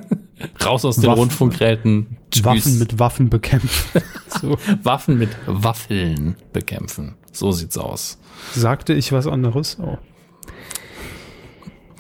Raus 0.65 0.85
aus 0.85 0.95
den 0.95 1.05
Waffen- 1.09 1.19
Rundfunkräten. 1.19 2.17
Tschüss. 2.31 2.43
Waffen 2.45 2.79
mit 2.79 2.99
Waffen 2.99 3.29
bekämpfen. 3.29 4.01
So. 4.41 4.57
Waffen 4.81 5.17
mit 5.19 5.29
Waffeln 5.45 6.35
bekämpfen. 6.53 7.15
So 7.33 7.51
sieht's 7.51 7.77
aus. 7.77 8.17
Sagte 8.55 8.93
ich 8.93 9.11
was 9.11 9.27
anderes? 9.27 9.77
Oh. 9.79 9.97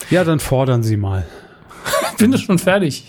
Ja, 0.09 0.23
dann 0.23 0.39
fordern 0.39 0.81
Sie 0.81 0.95
mal. 0.95 1.27
Ich 2.21 2.29
bin 2.29 2.37
schon 2.37 2.59
fertig. 2.59 3.05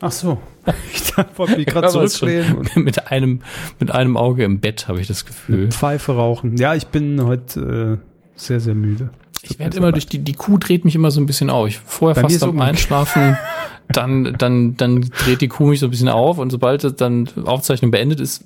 Ach 0.00 0.12
so. 0.12 0.38
Ich 0.92 1.38
wollte 1.38 1.56
mich 1.56 1.66
gerade 1.66 1.88
zurücklehnen 1.88 2.68
mit 2.76 3.10
einem 3.10 3.40
mit 3.80 3.90
einem 3.90 4.16
Auge 4.16 4.44
im 4.44 4.60
Bett 4.60 4.86
habe 4.86 5.00
ich 5.00 5.08
das 5.08 5.24
Gefühl. 5.24 5.70
Pfeife 5.72 6.12
rauchen. 6.12 6.56
Ja, 6.56 6.74
ich 6.74 6.86
bin 6.88 7.24
heute 7.24 7.98
äh, 8.00 8.08
sehr, 8.36 8.60
sehr 8.60 8.74
müde. 8.74 9.10
Ich 9.42 9.58
werde 9.58 9.76
immer 9.78 9.90
durch 9.90 10.06
die 10.06 10.20
die 10.20 10.34
Kuh 10.34 10.58
dreht 10.58 10.84
mich 10.84 10.94
immer 10.94 11.10
so 11.10 11.20
ein 11.20 11.26
bisschen 11.26 11.50
auf. 11.50 11.66
Ich 11.68 11.78
vorher 11.78 12.14
Bei 12.22 12.28
fast 12.28 12.42
am. 12.44 12.60
Einschlafen, 12.60 13.36
dann 13.88 14.34
dann 14.38 14.76
dann 14.76 15.00
dreht 15.24 15.40
die 15.40 15.48
Kuh 15.48 15.68
mich 15.68 15.80
so 15.80 15.86
ein 15.86 15.90
bisschen 15.90 16.08
auf 16.08 16.38
und 16.38 16.50
sobald 16.50 17.00
dann 17.00 17.28
Aufzeichnung 17.44 17.90
beendet 17.90 18.20
ist, 18.20 18.44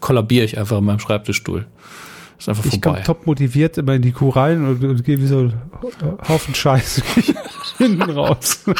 kollabiere 0.00 0.44
ich 0.44 0.58
einfach 0.58 0.78
in 0.78 0.84
meinem 0.84 1.00
Schreibtischstuhl. 1.00 1.66
Ist 2.38 2.48
einfach 2.48 2.64
Ich 2.66 2.80
komme 2.80 2.98
vorbei. 2.98 3.02
top 3.02 3.26
motiviert 3.26 3.78
immer 3.78 3.94
in 3.94 4.02
die 4.02 4.12
Kuh 4.12 4.28
rein 4.28 4.64
und, 4.64 4.84
und 4.84 5.04
gehe 5.04 5.18
wie 5.20 5.26
so 5.26 5.38
ein 5.38 5.54
Haufen 6.28 6.54
Scheiße 6.54 7.02
hinten 7.82 8.10
raus. 8.10 8.64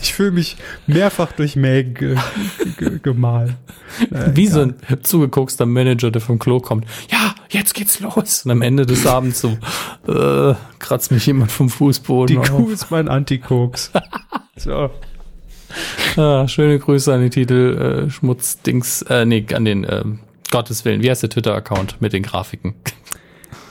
ich 0.00 0.14
fühle 0.14 0.32
mich 0.32 0.56
mehrfach 0.86 1.32
durch 1.32 1.56
Mägen 1.56 1.94
ge 1.94 2.16
ge 2.78 2.98
gemahlen. 3.02 3.56
Wie 4.10 4.46
so 4.46 4.60
ein 4.60 4.74
zugeguckster 5.02 5.66
Manager, 5.66 6.10
der 6.10 6.20
vom 6.20 6.38
Klo 6.38 6.60
kommt. 6.60 6.86
Ja, 7.10 7.34
jetzt 7.50 7.74
geht's 7.74 8.00
los. 8.00 8.44
Und 8.44 8.50
am 8.50 8.62
Ende 8.62 8.86
des 8.86 9.06
Abends 9.06 9.40
so 9.40 9.56
äh, 10.08 10.54
kratzt 10.78 11.10
mich 11.10 11.26
jemand 11.26 11.52
vom 11.52 11.68
Fußboden. 11.68 12.34
Die 12.34 12.38
auf. 12.38 12.48
Kuh 12.48 12.70
ist 12.70 12.90
mein 12.90 13.08
Antikoks. 13.08 13.90
So. 14.58 14.88
Ah, 16.16 16.48
schöne 16.48 16.78
Grüße 16.78 17.12
an 17.12 17.20
die 17.20 17.28
Titel 17.28 18.06
äh, 18.06 18.10
Schmutzdings, 18.10 19.02
äh, 19.02 19.26
nee, 19.26 19.44
an 19.52 19.66
den 19.66 19.86
ähm, 19.86 20.20
Gottes 20.50 20.86
Willen. 20.86 21.02
Wie 21.02 21.10
heißt 21.10 21.22
der 21.22 21.28
Twitter-Account 21.28 22.00
mit 22.00 22.14
den 22.14 22.22
Grafiken? 22.22 22.74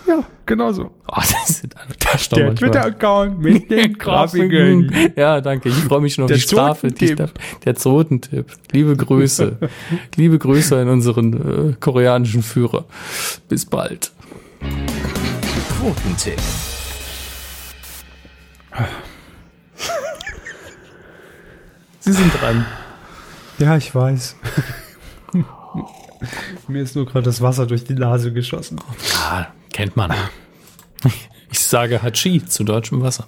Ja, 0.08 0.24
genau 0.46 0.72
so. 0.72 0.92
Oh, 1.08 1.16
das 1.18 1.60
sind 1.60 1.76
alle 1.78 1.98
Touchdown 1.98 2.40
Der. 2.40 2.56
Twitter-Account 2.56 3.40
mit 3.40 3.70
den 3.72 3.98
Grafiken. 3.98 4.92
Ja, 5.16 5.42
danke. 5.42 5.70
Ich 5.70 5.76
freue 5.76 6.02
mich 6.02 6.14
schon 6.14 6.26
auf 6.26 6.28
Der 6.28 6.38
die 6.38 6.44
Strafe. 6.44 6.92
Die 6.92 7.16
der 7.66 7.76
Zotentipp. 7.76 8.46
Liebe 8.72 8.96
Grüße. 8.96 9.58
Liebe 10.16 10.38
Grüße 10.38 10.78
an 10.78 10.90
unseren 10.90 11.72
äh, 11.72 11.74
koreanischen 11.80 12.44
Führer. 12.44 12.86
Bis 13.50 13.66
bald. 13.66 14.12
Quotentipp. 15.80 16.40
Sie 22.00 22.14
sind 22.14 22.32
dran. 22.40 22.66
Ja, 23.58 23.78
ich 23.78 23.96
weiß. 23.96 24.36
Mir 26.68 26.82
ist 26.82 26.96
nur 26.96 27.06
gerade 27.06 27.26
das 27.26 27.42
Wasser 27.42 27.68
durch 27.68 27.84
die 27.84 27.94
Nase 27.94 28.34
geschossen. 28.34 28.80
Ah, 29.30 29.46
kennt 29.76 29.96
man. 29.98 30.12
Ich 31.52 31.60
sage 31.60 32.02
Hachi 32.02 32.44
zu 32.44 32.64
deutschem 32.64 33.02
Wasser. 33.02 33.28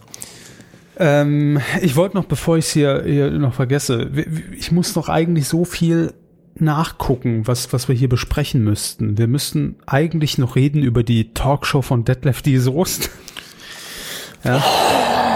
Ähm, 0.98 1.62
ich 1.82 1.96
wollte 1.96 2.18
noch, 2.18 2.26
bevor 2.26 2.58
ich 2.58 2.66
es 2.66 2.72
hier, 2.72 3.04
hier 3.06 3.30
noch 3.32 3.54
vergesse, 3.54 4.10
ich 4.58 4.72
muss 4.72 4.96
noch 4.96 5.08
eigentlich 5.08 5.48
so 5.48 5.64
viel 5.64 6.14
nachgucken, 6.56 7.46
was, 7.48 7.72
was 7.72 7.88
wir 7.88 7.96
hier 7.96 8.10
besprechen 8.10 8.64
müssten. 8.64 9.18
Wir 9.18 9.28
müssten 9.28 9.76
eigentlich 9.86 10.38
noch 10.40 10.56
reden 10.56 10.82
über 10.84 11.04
die 11.04 11.34
Talkshow 11.34 11.82
von 11.84 12.04
Detlef 12.06 12.42
die 12.42 12.58
Soest. 12.58 13.10
Ja, 14.44 14.60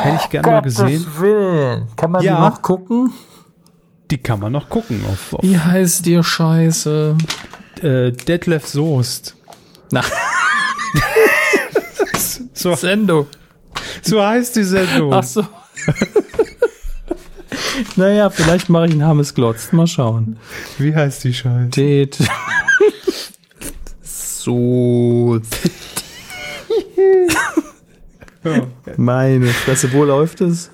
hätte 0.04 0.20
ich 0.24 0.30
gerne 0.30 0.48
mal 0.48 0.62
gesehen. 0.62 1.06
Willen. 1.18 1.88
Kann 1.96 2.12
man 2.12 2.24
Ja. 2.24 2.36
die 2.36 2.42
noch 2.42 2.62
gucken? 2.62 3.12
Die 4.10 4.18
kann 4.18 4.40
man 4.40 4.52
noch 4.52 4.70
gucken 4.70 5.02
auf, 5.12 5.34
auf 5.34 5.44
Wie 5.44 5.58
heißt 5.58 6.06
dir 6.06 6.24
Scheiße? 6.24 7.18
äh, 7.82 8.12
Detlef 8.12 8.68
Soest. 8.68 9.36
Na, 9.92 10.02
So, 12.54 12.76
Sendung. 12.76 13.28
so 14.02 14.22
heißt 14.24 14.56
die 14.56 14.64
Sendung. 14.64 15.14
Ach 15.14 15.24
so. 15.24 15.46
Naja, 17.96 18.30
vielleicht 18.30 18.70
mache 18.70 18.86
ich 18.86 18.92
einen 18.92 19.04
Hammes 19.06 19.34
Glotz. 19.34 19.72
Mal 19.72 19.88
schauen. 19.88 20.38
Wie 20.78 20.94
heißt 20.96 21.24
die 21.24 21.34
Scheiße? 21.34 21.70
Det. 21.70 22.18
so. 24.04 25.40
Meine 28.98 29.48
Fresse, 29.48 29.92
wo 29.94 30.04
läuft 30.04 30.42
es? 30.42 30.70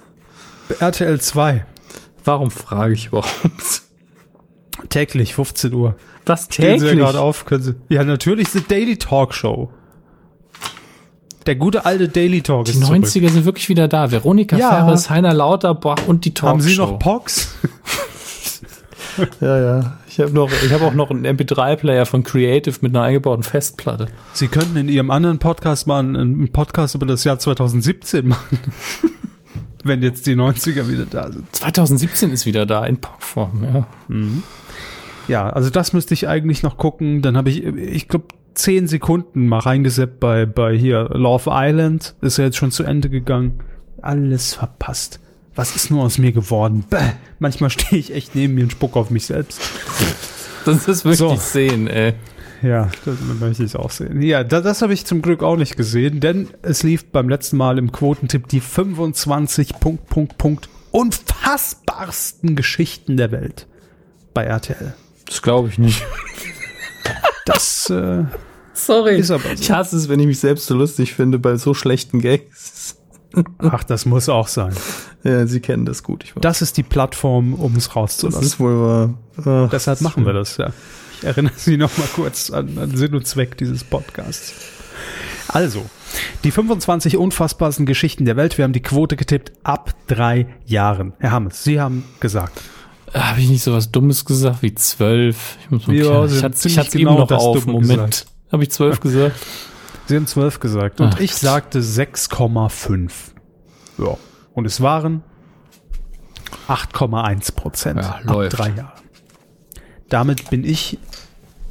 RTL 0.79 1.19
2. 1.19 1.65
Warum 2.25 2.51
frage 2.51 2.93
ich 2.93 3.07
überhaupt? 3.07 3.81
Täglich, 4.89 5.33
15 5.35 5.73
Uhr. 5.73 5.95
Was 6.25 6.45
Stehen 6.45 6.79
Sie 6.79 6.85
ja 6.85 6.91
täglich? 6.91 7.05
gerade 7.05 7.19
auf. 7.19 7.45
Können 7.45 7.63
Sie, 7.63 7.75
ja, 7.89 8.03
natürlich 8.03 8.49
The 8.49 8.61
Daily 8.61 8.97
Talk 8.97 9.33
Show. 9.33 9.71
Der 11.47 11.55
gute 11.55 11.85
alte 11.85 12.09
Daily 12.09 12.41
Talk 12.41 12.65
Die 12.65 12.71
ist 12.71 12.83
zurück. 12.83 13.05
90er 13.05 13.29
sind 13.29 13.45
wirklich 13.45 13.69
wieder 13.69 13.87
da. 13.87 14.11
Veronika 14.11 14.57
Ja. 14.57 14.69
Ferres, 14.69 15.09
Heiner 15.09 15.33
Lauterbach 15.33 16.05
und 16.05 16.25
die 16.25 16.33
Talkshow. 16.33 16.49
Haben 16.49 16.61
Sie 16.61 16.77
noch 16.77 16.99
Pox? 16.99 17.55
Ja, 19.41 19.59
ja. 19.59 19.97
Ich 20.07 20.19
habe 20.19 20.31
noch, 20.31 20.51
ich 20.51 20.71
habe 20.71 20.85
auch 20.85 20.93
noch 20.93 21.09
einen 21.09 21.25
MP3-Player 21.25 22.05
von 22.05 22.23
Creative 22.23 22.75
mit 22.81 22.95
einer 22.95 23.03
eingebauten 23.03 23.41
Festplatte. 23.43 24.09
Sie 24.33 24.47
könnten 24.47 24.77
in 24.77 24.89
Ihrem 24.89 25.09
anderen 25.09 25.39
Podcast 25.39 25.87
mal 25.87 25.99
einen, 25.99 26.15
einen 26.15 26.51
Podcast 26.51 26.93
über 26.93 27.07
das 27.07 27.23
Jahr 27.23 27.39
2017 27.39 28.27
machen. 28.27 28.59
Wenn 29.83 30.03
jetzt 30.03 30.27
die 30.27 30.35
90er 30.35 30.87
wieder 30.87 31.07
da 31.07 31.31
sind. 31.31 31.47
2017 31.55 32.31
ist 32.31 32.45
wieder 32.45 32.67
da 32.67 32.85
in 32.85 32.97
Popform, 32.97 33.63
ja. 33.63 33.87
Ja, 35.27 35.49
also 35.49 35.71
das 35.71 35.93
müsste 35.93 36.13
ich 36.13 36.27
eigentlich 36.27 36.61
noch 36.61 36.77
gucken. 36.77 37.23
Dann 37.23 37.37
habe 37.37 37.49
ich, 37.49 37.63
ich 37.63 38.07
glaube, 38.07 38.25
zehn 38.57 38.87
Sekunden 38.87 39.47
mal 39.47 39.59
reingeseppt 39.59 40.19
bei, 40.19 40.45
bei 40.45 40.75
hier 40.75 41.09
Love 41.13 41.49
Island. 41.51 42.15
Ist 42.21 42.37
ja 42.37 42.45
jetzt 42.45 42.57
schon 42.57 42.71
zu 42.71 42.83
Ende 42.83 43.09
gegangen. 43.09 43.59
Alles 44.01 44.53
verpasst. 44.55 45.19
Was 45.55 45.75
ist 45.75 45.89
nur 45.89 46.03
aus 46.03 46.17
mir 46.17 46.31
geworden? 46.31 46.85
Bäh. 46.89 47.11
Manchmal 47.39 47.69
stehe 47.71 47.99
ich 47.99 48.13
echt 48.13 48.35
neben 48.35 48.55
mir 48.55 48.63
und 48.63 48.71
spuck 48.71 48.95
auf 48.95 49.09
mich 49.09 49.25
selbst. 49.25 49.61
Das, 50.65 50.85
das 50.85 51.05
möchte 51.05 51.17
So. 51.27 51.33
ich 51.33 51.39
sehen, 51.39 51.87
ey. 51.87 52.13
Ja, 52.63 52.89
das 53.05 53.15
möchte 53.39 53.63
ich 53.63 53.75
auch 53.75 53.91
sehen. 53.91 54.21
Ja, 54.21 54.43
das, 54.43 54.63
das 54.63 54.81
habe 54.81 54.93
ich 54.93 55.05
zum 55.05 55.21
Glück 55.21 55.43
auch 55.43 55.57
nicht 55.57 55.77
gesehen, 55.77 56.19
denn 56.19 56.47
es 56.63 56.81
lief 56.83 57.05
beim 57.05 57.29
letzten 57.29 57.57
Mal 57.57 57.77
im 57.77 57.91
Quotentipp 57.91 58.47
die 58.47 58.59
25 58.59 59.79
Punkt, 59.79 60.07
Punkt, 60.07 60.37
Punkt 60.37 60.69
unfassbarsten 60.91 62.55
Geschichten 62.55 63.17
der 63.17 63.31
Welt 63.31 63.67
bei 64.33 64.43
RTL. 64.45 64.95
Das 65.25 65.41
glaube 65.41 65.69
ich 65.69 65.77
nicht. 65.77 66.03
Das 67.45 67.89
äh, 67.89 68.23
Sorry. 68.77 69.17
Ist 69.17 69.31
aber 69.31 69.43
so. 69.43 69.61
Ich 69.61 69.71
hasse 69.71 69.97
es, 69.97 70.07
wenn 70.09 70.19
ich 70.19 70.27
mich 70.27 70.39
selbst 70.39 70.67
so 70.67 70.75
lustig 70.75 71.13
finde 71.13 71.39
bei 71.39 71.57
so 71.57 71.73
schlechten 71.73 72.21
Gags. 72.21 72.95
Ach, 73.59 73.83
das 73.83 74.05
muss 74.05 74.29
auch 74.29 74.47
sein. 74.47 74.73
Ja, 75.23 75.45
Sie 75.47 75.59
kennen 75.59 75.85
das 75.85 76.03
gut. 76.03 76.23
Ich 76.23 76.35
weiß. 76.35 76.41
Das 76.41 76.61
ist 76.61 76.77
die 76.77 76.83
Plattform, 76.83 77.53
um 77.53 77.75
es 77.75 77.85
das 77.87 77.95
rauszulassen. 77.95 78.43
ist 78.43 78.59
wohl 78.59 78.79
wahr. 78.79 79.13
Ach, 79.65 79.69
Deshalb 79.69 80.01
machen 80.01 80.25
wir 80.25 80.33
das, 80.33 80.57
ja. 80.57 80.71
Ich 81.19 81.23
erinnere 81.25 81.53
Sie 81.57 81.77
noch 81.77 81.97
mal 81.97 82.07
kurz 82.15 82.51
an, 82.51 82.77
an 82.77 82.95
Sinn 82.95 83.13
und 83.15 83.25
Zweck 83.27 83.57
dieses 83.57 83.83
Podcasts. 83.83 84.53
Also, 85.47 85.83
die 86.43 86.51
25 86.51 87.17
unfassbarsten 87.17 87.85
Geschichten 87.85 88.25
der 88.25 88.35
Welt. 88.35 88.57
Wir 88.57 88.63
haben 88.63 88.73
die 88.73 88.81
Quote 88.81 89.15
getippt 89.15 89.51
ab 89.63 89.93
drei 90.07 90.47
Jahren. 90.65 91.13
Herr 91.19 91.31
Hammes, 91.31 91.63
Sie 91.63 91.79
haben 91.81 92.03
gesagt. 92.19 92.61
Habe 93.13 93.39
ich 93.39 93.49
nicht 93.49 93.63
so 93.63 93.73
was 93.73 93.91
Dummes 93.91 94.25
gesagt 94.25 94.61
wie 94.61 94.75
zwölf? 94.75 95.57
Ich 95.63 95.71
muss 95.71 95.87
mal 95.87 95.95
Ja, 95.95 96.25
ich 96.25 96.43
hatte, 96.43 96.69
hatte 96.69 96.97
genau 96.97 97.11
eben 97.11 97.19
noch 97.21 97.27
das 97.27 97.41
auf. 97.41 97.59
Dumme 97.61 97.71
Moment. 97.73 97.89
gesagt. 98.11 98.27
Habe 98.51 98.63
ich 98.63 98.71
zwölf 98.71 98.99
gesagt? 98.99 99.35
Sie 100.07 100.15
haben 100.15 100.25
12 100.25 100.59
gesagt 100.59 101.01
und 101.01 101.15
Ach, 101.15 101.19
ich 101.19 101.35
sagte 101.35 101.81
6,5. 101.81 103.11
Ja. 103.97 104.17
Und 104.53 104.65
es 104.65 104.79
waren 104.79 105.21
8,1 106.69 107.53
Prozent 107.55 108.01
Ja, 108.01 108.21
ab 108.25 108.49
drei 108.49 108.69
Jahren. 108.69 108.91
Damit 110.07 110.49
bin 110.49 110.63
ich, 110.63 110.97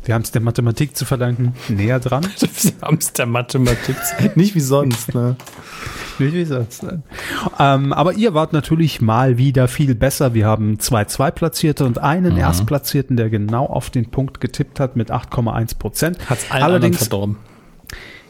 wir 0.04 0.14
haben 0.14 0.22
es 0.22 0.32
der 0.32 0.42
Mathematik 0.42 0.94
zu 0.96 1.06
verdanken, 1.06 1.54
näher 1.68 1.98
dran. 1.98 2.26
Sie 2.36 2.74
haben 2.82 2.98
es 2.98 3.14
der 3.14 3.24
Mathematik. 3.26 3.96
Nicht 4.36 4.54
wie 4.54 4.60
sonst, 4.60 5.14
ne? 5.14 5.36
Nicht 6.18 6.32
wie 6.34 6.44
sonst. 6.44 6.82
Nein. 6.82 7.02
Ähm, 7.58 7.92
aber 7.92 8.14
ihr 8.14 8.32
wart 8.34 8.52
natürlich 8.52 9.00
mal 9.00 9.36
wieder 9.38 9.68
viel 9.68 9.94
besser. 9.94 10.34
Wir 10.34 10.46
haben 10.46 10.78
zwei 10.78 11.04
Zweitplatzierte 11.04 11.84
und 11.84 11.98
einen 11.98 12.34
Mhm. 12.34 12.38
Erstplatzierten, 12.40 13.16
der 13.16 13.28
genau 13.30 13.66
auf 13.66 13.90
den 13.90 14.10
Punkt 14.10 14.40
getippt 14.40 14.80
hat 14.80 14.96
mit 14.96 15.10
8,1 15.10 15.78
Prozent. 15.78 16.18
Hat's 16.30 16.44
allen 16.50 16.62
anderen 16.62 16.82
Allerdings, 16.82 16.98
verdorben. 16.98 17.36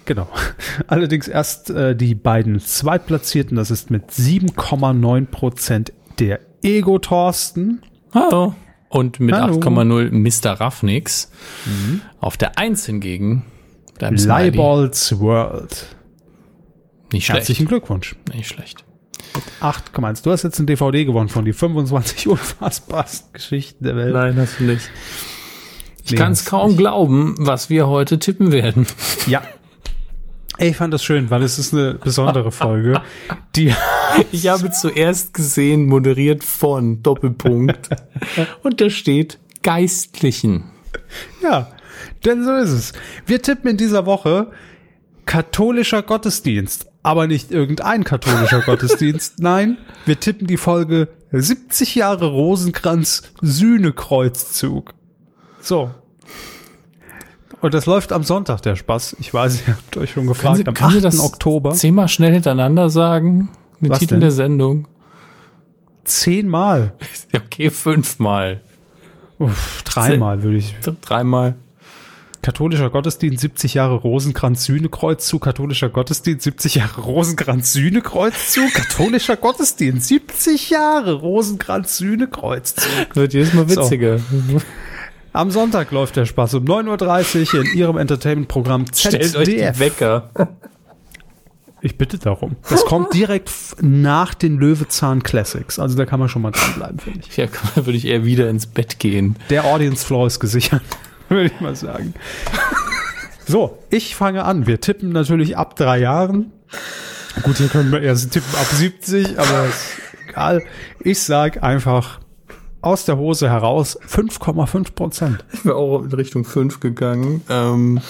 genau. 0.04 0.28
Allerdings 0.88 1.28
erst 1.28 1.70
äh, 1.70 1.94
die 1.94 2.14
beiden 2.14 2.58
Zweitplatzierten, 2.60 3.56
das 3.56 3.70
ist 3.70 3.90
mit 3.90 4.10
7,9 4.10 5.26
Prozent 5.26 5.92
der 6.18 6.40
Ego 6.62 6.98
Thorsten. 6.98 7.82
Hallo. 8.12 8.54
Und 8.88 9.20
mit 9.20 9.34
Hallo. 9.34 9.58
8,0 9.58 10.10
Mr. 10.12 10.52
Raffnix. 10.60 11.30
Auf 12.20 12.36
der 12.36 12.58
1 12.58 12.86
hingegen. 12.86 13.44
Leibolds 14.00 15.18
World. 15.20 15.95
Nicht 17.12 17.26
schlecht. 17.26 17.38
Herzlichen 17.40 17.66
Glückwunsch. 17.66 18.16
Nicht 18.34 18.48
schlecht. 18.48 18.84
8,1. 19.60 20.22
Du 20.24 20.30
hast 20.30 20.42
jetzt 20.44 20.58
ein 20.58 20.66
DVD 20.66 21.04
gewonnen 21.04 21.28
von 21.28 21.44
die 21.44 21.52
25 21.52 22.28
unfassbarsten 22.28 23.32
Geschichten 23.32 23.84
der 23.84 23.96
Welt. 23.96 24.14
Nein, 24.14 24.36
hast 24.36 24.60
du 24.60 24.64
nicht. 24.64 24.90
Ich 26.04 26.12
Nee, 26.12 26.16
kann 26.18 26.32
es 26.32 26.44
kaum 26.44 26.68
nicht. 26.70 26.78
glauben, 26.78 27.34
was 27.38 27.68
wir 27.68 27.88
heute 27.88 28.18
tippen 28.18 28.52
werden. 28.52 28.86
Ja. 29.26 29.42
Ey, 30.58 30.70
Ich 30.70 30.76
fand 30.76 30.94
das 30.94 31.04
schön, 31.04 31.28
weil 31.30 31.42
es 31.42 31.58
ist 31.58 31.74
eine 31.74 31.94
besondere 31.94 32.50
Folge. 32.52 33.02
Die, 33.56 33.74
Ich 34.32 34.46
habe 34.48 34.70
zuerst 34.70 35.34
gesehen, 35.34 35.86
moderiert 35.86 36.42
von 36.44 37.02
Doppelpunkt. 37.02 37.90
Und 38.62 38.80
da 38.80 38.88
steht 38.88 39.38
Geistlichen. 39.62 40.64
ja, 41.42 41.70
denn 42.24 42.42
so 42.44 42.54
ist 42.54 42.70
es. 42.70 42.92
Wir 43.26 43.42
tippen 43.42 43.70
in 43.72 43.76
dieser 43.76 44.06
Woche 44.06 44.50
katholischer 45.26 46.02
Gottesdienst. 46.02 46.86
Aber 47.06 47.28
nicht 47.28 47.52
irgendein 47.52 48.02
katholischer 48.02 48.62
Gottesdienst. 48.62 49.34
Nein, 49.38 49.78
wir 50.06 50.18
tippen 50.18 50.48
die 50.48 50.56
Folge 50.56 51.06
70 51.30 51.94
Jahre 51.94 52.26
Rosenkranz 52.26 53.22
Sühnekreuzzug. 53.40 54.92
So. 55.60 55.92
Und 57.60 57.74
das 57.74 57.86
läuft 57.86 58.12
am 58.12 58.24
Sonntag, 58.24 58.62
der 58.62 58.74
Spaß. 58.74 59.18
Ich 59.20 59.32
weiß, 59.32 59.68
ihr 59.68 59.74
habt 59.74 59.96
euch 59.96 60.10
schon 60.10 60.26
gefragt. 60.26 60.66
am 60.66 60.74
8. 60.76 61.20
Oktober. 61.20 61.70
zehnmal 61.74 62.08
schnell 62.08 62.32
hintereinander 62.32 62.90
sagen? 62.90 63.50
Den 63.80 63.90
Was 63.90 64.00
Titel 64.00 64.14
denn? 64.14 64.20
der 64.22 64.32
Sendung. 64.32 64.88
Zehnmal. 66.02 66.92
Okay, 67.32 67.70
fünfmal. 67.70 68.62
Uff, 69.38 69.82
dreimal 69.84 70.42
würde 70.42 70.56
ich. 70.56 70.74
Dreimal. 71.02 71.54
Katholischer 72.46 72.90
Gottesdienst 72.90 73.40
70 73.40 73.74
Jahre 73.74 73.96
Rosenkranz 73.96 74.66
Sühnekreuzzug, 74.66 75.42
katholischer 75.42 75.88
Gottesdienst 75.88 76.44
70 76.44 76.76
Jahre 76.76 77.00
Rosenkranz 77.00 77.72
Sühnekreuzzug, 77.72 78.72
katholischer 78.72 79.34
Gottesdienst 79.34 80.06
70 80.06 80.70
Jahre 80.70 81.14
Rosenkranz 81.14 81.98
Sühnekreuzzug. 81.98 82.86
Wird 83.14 83.34
jedes 83.34 83.52
Mal 83.52 83.68
witziger. 83.68 84.20
Am 85.32 85.50
Sonntag 85.50 85.90
läuft 85.90 86.14
der 86.14 86.24
Spaß 86.24 86.54
um 86.54 86.66
9.30 86.66 87.52
Uhr 87.56 87.64
in 87.64 87.76
ihrem 87.76 87.96
Entertainment-Programm 87.96 88.84
Stellt 88.94 89.34
euch 89.34 89.48
die 89.48 89.56
ZDF. 89.56 89.80
Wecker. 89.80 90.30
Ich 91.80 91.98
bitte 91.98 92.16
darum. 92.16 92.54
Das 92.70 92.84
kommt 92.84 93.12
direkt 93.12 93.50
nach 93.80 94.34
den 94.34 94.56
Löwezahn 94.58 95.24
Classics. 95.24 95.80
Also 95.80 95.96
da 95.96 96.06
kann 96.06 96.20
man 96.20 96.28
schon 96.28 96.42
mal 96.42 96.52
dranbleiben, 96.52 97.00
finde 97.00 97.22
ich. 97.28 97.36
Ja, 97.36 97.46
da 97.74 97.86
würde 97.86 97.98
ich 97.98 98.04
eher 98.04 98.24
wieder 98.24 98.48
ins 98.48 98.68
Bett 98.68 99.00
gehen. 99.00 99.34
Der 99.50 99.64
Audience 99.64 100.06
Floor 100.06 100.28
ist 100.28 100.38
gesichert, 100.38 100.82
würde 101.28 101.46
ich 101.46 101.60
mal 101.60 101.76
sagen. 101.76 102.14
So, 103.46 103.78
ich 103.90 104.16
fange 104.16 104.44
an. 104.44 104.66
Wir 104.66 104.80
tippen 104.80 105.10
natürlich 105.10 105.56
ab 105.56 105.76
drei 105.76 105.98
Jahren. 105.98 106.52
Gut, 107.42 107.58
hier 107.58 107.68
können 107.68 107.92
wir 107.92 108.02
erst 108.02 108.32
tippen 108.32 108.54
ab 108.56 108.66
70, 108.66 109.38
aber 109.38 109.66
ist 109.66 109.84
egal. 110.28 110.62
Ich 111.00 111.22
sag 111.22 111.62
einfach 111.62 112.20
aus 112.80 113.04
der 113.04 113.18
Hose 113.18 113.50
heraus 113.50 113.98
5,5 114.00 114.94
Prozent. 114.94 115.44
Ich 115.52 115.64
wäre 115.64 115.76
auch 115.76 116.02
in 116.02 116.12
Richtung 116.12 116.44
5 116.44 116.80
gegangen. 116.80 117.42
Ähm, 117.48 118.00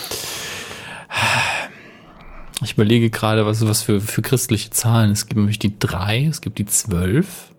ich 2.62 2.72
überlege 2.72 3.10
gerade, 3.10 3.46
was, 3.46 3.66
was 3.66 3.82
für, 3.82 4.00
für 4.00 4.22
christliche 4.22 4.70
Zahlen. 4.70 5.10
Es 5.10 5.26
gibt 5.26 5.38
nämlich 5.38 5.58
die 5.58 5.78
3, 5.78 6.26
es 6.26 6.40
gibt 6.40 6.58
die 6.58 6.66
12. 6.66 7.52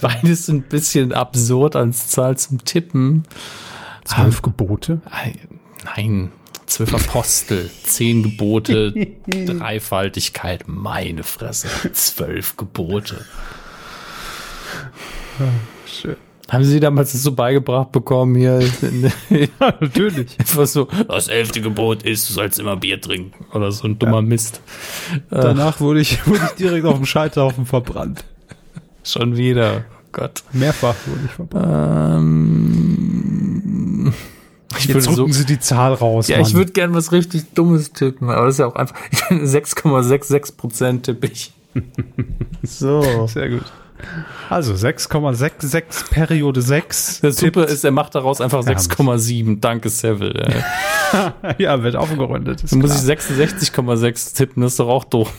Beides 0.00 0.48
ein 0.48 0.62
bisschen 0.62 1.12
absurd 1.12 1.76
als 1.76 2.08
Zahl 2.08 2.36
zum 2.38 2.64
Tippen. 2.64 3.24
Zwölf 4.04 4.42
Gebote. 4.42 5.00
Ei, 5.10 5.34
Nein, 5.96 6.32
zwölf 6.66 6.94
Apostel, 6.94 7.70
zehn 7.84 8.22
Gebote, 8.22 8.92
Dreifaltigkeit, 9.26 10.64
meine 10.66 11.22
Fresse, 11.22 11.68
zwölf 11.92 12.56
Gebote. 12.56 13.24
Schön. 15.86 16.16
Haben 16.50 16.64
Sie 16.64 16.78
damals 16.78 17.12
das 17.12 17.22
so 17.22 17.32
beigebracht 17.32 17.90
bekommen 17.92 18.34
hier? 18.34 18.60
Ja, 19.30 19.74
natürlich. 19.80 20.38
Einfach 20.38 20.66
so, 20.66 20.88
das 21.08 21.28
elfte 21.28 21.60
Gebot 21.60 22.02
ist, 22.02 22.28
du 22.28 22.34
sollst 22.34 22.58
immer 22.58 22.76
Bier 22.76 23.00
trinken. 23.00 23.46
Oder 23.54 23.72
so 23.72 23.86
ein 23.86 23.98
dummer 23.98 24.20
Mist. 24.20 24.60
Danach 25.30 25.80
wurde 25.80 26.00
ich, 26.00 26.26
wurde 26.26 26.42
ich 26.46 26.52
direkt 26.52 26.84
auf 26.84 26.96
dem 26.96 27.06
Scheiterhaufen 27.06 27.64
verbrannt. 27.64 28.24
Schon 29.04 29.36
wieder. 29.36 29.84
Oh 29.90 30.08
Gott. 30.12 30.42
Mehrfach 30.52 30.94
wurde 31.06 31.20
ich 31.26 31.30
verbannt. 31.30 31.66
Ähm, 32.16 34.12
ich 34.76 34.86
Jetzt 34.86 35.06
würde 35.06 35.16
so, 35.16 35.28
Sie 35.28 35.44
die 35.46 35.60
Zahl 35.60 35.94
raus. 35.94 36.28
ja, 36.28 36.38
ich 36.40 36.48
Mann. 36.48 36.54
würde 36.54 36.72
gern 36.72 36.94
was 36.94 37.12
richtig 37.12 37.52
Dummes 37.54 37.92
tippen, 37.92 38.28
aber 38.30 38.46
das 38.46 38.54
ist 38.54 38.58
ja 38.58 38.66
auch 38.66 38.74
einfach 38.76 38.96
6,66 39.30 40.56
Prozent 40.56 41.04
tippe 41.04 41.28
ich. 41.28 41.52
so. 42.62 43.26
Sehr 43.26 43.50
gut. 43.50 43.64
Also 44.50 44.74
6,66 44.74 46.10
Periode 46.10 46.60
6. 46.62 47.20
Das 47.20 47.36
Super 47.36 47.66
ist, 47.66 47.84
er 47.84 47.90
macht 47.90 48.14
daraus 48.14 48.40
einfach 48.40 48.64
Ja, 48.66 48.72
6,7. 48.72 49.60
Danke, 49.60 49.88
Seville. 49.88 50.64
ja, 51.58 51.82
wird 51.82 51.96
aufgerundet. 51.96 52.64
Dann 52.70 52.80
muss 52.80 52.94
ich 52.94 53.08
66,6 53.10 54.34
tippen, 54.36 54.62
das 54.62 54.72
ist 54.72 54.80
doch 54.80 54.88
auch 54.88 55.04
doof. 55.04 55.32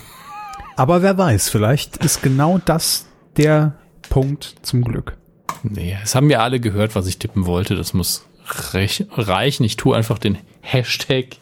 Aber 0.77 1.01
wer 1.01 1.17
weiß, 1.17 1.49
vielleicht 1.49 1.97
ist 1.97 2.21
genau 2.23 2.59
das 2.63 3.05
der 3.37 3.75
Punkt 4.09 4.55
zum 4.61 4.83
Glück. 4.83 5.17
Nee, 5.63 5.97
es 6.03 6.15
haben 6.15 6.29
ja 6.29 6.39
alle 6.39 6.59
gehört, 6.59 6.95
was 6.95 7.07
ich 7.07 7.17
tippen 7.19 7.45
wollte. 7.45 7.75
Das 7.75 7.93
muss 7.93 8.25
reichen. 8.45 9.63
Ich 9.65 9.77
tue 9.77 9.95
einfach 9.95 10.19
den 10.19 10.37
Hashtag 10.61 11.37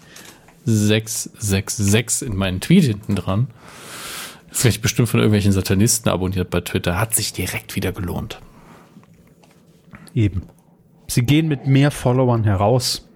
666 0.65 2.28
in 2.28 2.36
meinen 2.38 2.61
Tweet 2.61 2.84
hinten 2.86 3.15
dran. 3.15 3.48
Das 4.49 4.64
werde 4.64 4.76
ich 4.76 4.82
bestimmt 4.82 5.10
von 5.10 5.20
irgendwelchen 5.20 5.52
Satanisten 5.52 6.10
abonniert 6.10 6.49
bei 6.49 6.61
Twitter. 6.61 6.99
Hat 6.99 7.15
sich 7.15 7.34
direkt 7.34 7.76
wieder 7.76 7.91
gelohnt. 7.91 8.40
Eben. 10.14 10.44
Sie 11.07 11.24
gehen 11.24 11.48
mit 11.48 11.68
mehr 11.68 11.91
Followern 11.91 12.44
heraus, 12.44 13.07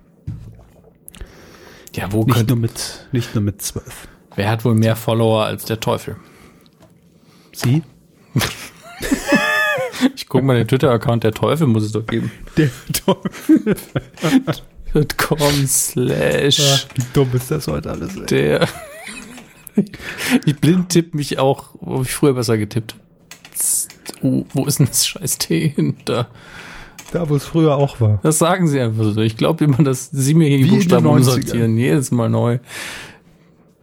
Ja, 1.96 2.12
wo 2.12 2.24
nicht 2.26 2.48
nur 2.48 2.58
mit, 2.58 3.08
nicht 3.12 3.34
nur 3.34 3.44
mit 3.44 3.62
zwölf. 3.62 4.08
wer 4.36 4.50
hat 4.50 4.66
wohl 4.66 4.76
mehr 4.76 4.96
Follower 4.96 5.46
als 5.46 5.66
der 5.66 5.80
Teufel? 5.80 6.18
Sie? 7.54 7.82
Ich 10.16 10.28
gucke 10.28 10.46
mal 10.46 10.56
den 10.58 10.68
Twitter-Account, 10.68 11.24
der 11.24 11.32
Teufel 11.32 11.68
muss 11.68 11.84
es 11.84 11.92
doch 11.92 12.06
geben. 12.06 12.32
Der 12.56 12.70
Teufel. 13.06 13.76
.com 15.18 15.68
slash 15.68 16.88
Wie 16.96 17.04
dumm 17.14 17.30
ist 17.34 17.52
das 17.52 17.68
heute 17.68 17.92
alles? 17.92 18.16
Ey. 18.16 18.26
der. 18.26 18.68
Ich 20.46 20.56
blind 20.60 20.90
tipp 20.90 21.14
mich 21.14 21.38
auch, 21.40 21.70
wo 21.82 22.02
ich 22.02 22.12
früher 22.12 22.34
besser 22.34 22.58
getippt. 22.58 22.96
Oh, 24.22 24.46
wo 24.54 24.66
ist 24.66 24.80
denn 24.80 24.88
das 24.88 25.06
scheiß 25.06 25.38
T 25.38 25.70
hinter? 25.70 26.30
Da, 27.12 27.30
wo 27.30 27.36
es 27.36 27.46
früher 27.46 27.76
auch 27.78 28.02
war. 28.02 28.20
Das 28.24 28.40
sagen 28.40 28.68
sie 28.68 28.80
einfach 28.80 29.04
so. 29.14 29.22
Ich 29.22 29.38
glaube 29.38 29.64
immer, 29.66 29.84
dass 29.84 30.10
sie 30.12 30.34
mir 30.34 30.48
hier 30.48 30.58
die 30.58 30.66
Wie 30.66 30.70
Buchstaben 30.72 31.06
90ern. 31.06 31.10
umsortieren. 31.10 31.78
Jedes 31.78 32.12
Mal 32.12 32.30
neu. 32.30 32.60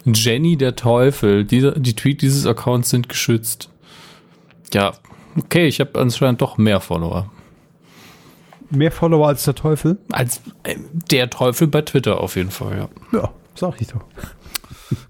Jenny 0.04 0.56
der 0.56 0.76
Teufel. 0.76 1.44
Die, 1.44 1.72
die 1.76 1.94
Tweet 1.94 2.22
dieses 2.22 2.44
Accounts 2.46 2.90
sind 2.90 3.08
geschützt. 3.08 3.70
Ja, 4.72 4.92
okay, 5.36 5.66
ich 5.66 5.80
habe 5.80 5.98
anscheinend 5.98 6.40
doch 6.40 6.58
mehr 6.58 6.80
Follower. 6.80 7.30
Mehr 8.70 8.90
Follower 8.90 9.28
als 9.28 9.44
der 9.44 9.54
Teufel? 9.54 9.98
Als 10.10 10.40
äh, 10.64 10.76
der 11.10 11.30
Teufel 11.30 11.68
bei 11.68 11.82
Twitter 11.82 12.20
auf 12.20 12.36
jeden 12.36 12.50
Fall, 12.50 12.76
ja. 12.78 13.18
Ja, 13.18 13.30
sag 13.54 13.80
ich 13.80 13.88
doch. 13.88 14.04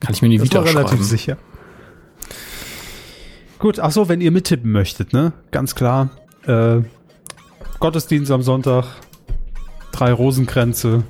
Kann 0.01 0.13
ich 0.13 0.23
mir 0.23 0.29
nie 0.29 0.39
Das 0.39 0.47
wieder 0.47 0.61
war 0.61 0.67
relativ 0.67 1.03
sicher. 1.03 1.37
Gut, 3.59 3.81
ach 3.81 3.93
so, 3.93 4.09
wenn 4.09 4.21
ihr 4.21 4.31
mittippen 4.31 4.73
möchtet, 4.73 5.13
ne? 5.13 5.33
Ganz 5.51 5.75
klar. 5.75 6.11
Äh, 6.47 6.83
Gottesdienst 7.81 8.31
am 8.31 8.43
Sonntag, 8.43 8.85
drei 9.93 10.13
Rosenkränze, 10.13 11.05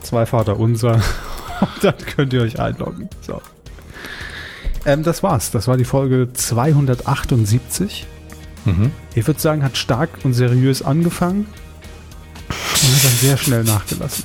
zwei 0.00 0.26
Vater 0.26 0.58
unser. 0.58 0.94
Und 1.60 1.70
dann 1.82 1.96
könnt 1.98 2.32
ihr 2.32 2.42
euch 2.42 2.58
einloggen. 2.58 3.08
So. 3.20 3.40
Ähm, 4.88 5.02
das 5.02 5.22
war's. 5.22 5.50
Das 5.50 5.68
war 5.68 5.76
die 5.76 5.84
Folge 5.84 6.28
278. 6.32 8.06
Mhm. 8.64 8.90
Ich 9.14 9.26
würde 9.26 9.38
sagen, 9.38 9.62
hat 9.62 9.76
stark 9.76 10.10
und 10.24 10.32
seriös 10.32 10.82
angefangen 10.82 11.46
und 12.48 12.94
hat 12.96 13.04
dann 13.04 13.12
sehr 13.20 13.36
schnell 13.36 13.64
nachgelassen. 13.64 14.24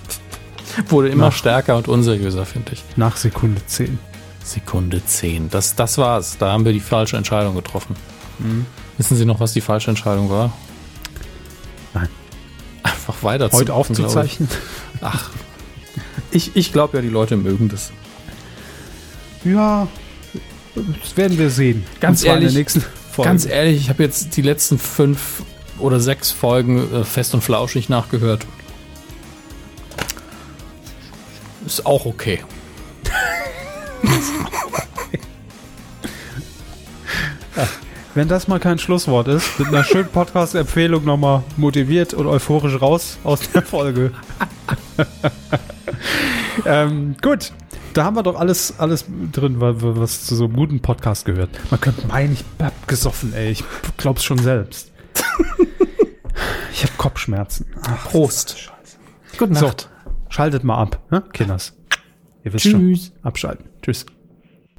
Wurde 0.87 1.09
immer 1.09 1.25
Nach- 1.25 1.33
stärker 1.33 1.75
und 1.77 1.87
unseriöser, 1.87 2.45
finde 2.45 2.71
ich. 2.73 2.83
Nach 2.95 3.17
Sekunde 3.17 3.61
10. 3.65 3.99
Sekunde 4.43 5.05
10. 5.05 5.49
Das, 5.49 5.75
das 5.75 5.97
war's. 5.97 6.37
Da 6.37 6.51
haben 6.51 6.65
wir 6.65 6.73
die 6.73 6.79
falsche 6.79 7.17
Entscheidung 7.17 7.55
getroffen. 7.55 7.95
Wissen 8.97 9.17
Sie 9.17 9.25
noch, 9.25 9.39
was 9.39 9.53
die 9.53 9.61
falsche 9.61 9.89
Entscheidung 9.89 10.29
war? 10.29 10.51
Nein. 11.93 12.09
Einfach 12.83 13.21
weiter 13.21 13.49
Heute 13.51 13.65
zu 13.67 13.73
aufzuzeichnen. 13.73 14.49
Ach. 15.01 15.29
Ich, 16.31 16.55
ich 16.55 16.73
glaube 16.73 16.97
ja, 16.97 17.01
die 17.03 17.09
Leute 17.09 17.37
mögen 17.37 17.69
das. 17.69 17.91
Ja, 19.43 19.87
das 20.75 21.17
werden 21.17 21.37
wir 21.37 21.49
sehen. 21.49 21.83
Ganz 21.99 22.23
ehrlich. 22.23 22.55
Ganz 23.17 23.45
ehrlich, 23.45 23.81
ich 23.81 23.89
habe 23.89 24.03
jetzt 24.03 24.37
die 24.37 24.41
letzten 24.41 24.79
fünf 24.79 25.43
oder 25.77 25.99
sechs 25.99 26.31
Folgen 26.31 26.93
äh, 26.93 27.03
fest 27.03 27.33
und 27.33 27.41
flauschig 27.41 27.89
nachgehört. 27.89 28.45
Ist 31.65 31.85
auch 31.85 32.05
okay. 32.05 32.39
Wenn 38.15 38.27
das 38.27 38.47
mal 38.47 38.59
kein 38.59 38.77
Schlusswort 38.77 39.27
ist, 39.27 39.59
mit 39.59 39.69
einer 39.69 39.83
schönen 39.83 40.09
Podcast-Empfehlung 40.09 41.03
nochmal 41.03 41.41
motiviert 41.57 42.13
und 42.13 42.27
euphorisch 42.27 42.79
raus 42.79 43.17
aus 43.23 43.49
der 43.51 43.63
Folge. 43.63 44.11
ähm, 46.65 47.15
gut, 47.21 47.51
da 47.93 48.03
haben 48.05 48.15
wir 48.15 48.23
doch 48.23 48.39
alles, 48.39 48.79
alles 48.79 49.05
drin, 49.31 49.59
wa- 49.61 49.75
wa- 49.81 49.93
was 49.99 50.25
zu 50.25 50.35
so 50.35 50.45
einem 50.45 50.55
guten 50.55 50.81
Podcast 50.81 51.25
gehört. 51.25 51.49
Man 51.71 51.79
könnte 51.81 52.05
meinen, 52.07 52.33
ich 52.33 52.43
hab 52.61 52.87
gesoffen, 52.87 53.33
ey. 53.33 53.51
Ich 53.51 53.63
glaub's 53.97 54.23
schon 54.23 54.39
selbst. 54.39 54.91
ich 56.73 56.83
hab 56.83 56.97
Kopfschmerzen. 56.97 57.65
Ach, 57.83 58.09
Prost. 58.09 58.71
Gute 59.37 59.55
so, 59.55 59.71
schaltet 60.29 60.63
mal 60.63 60.77
ab, 60.77 60.99
ne, 61.11 61.23
Kinders? 61.33 61.73
Ihr 62.43 62.53
wisst 62.53 62.65
schon. 62.69 62.93
Tschüss. 62.93 63.11
Abschalten. 63.23 63.65
Tschüss. 63.81 64.05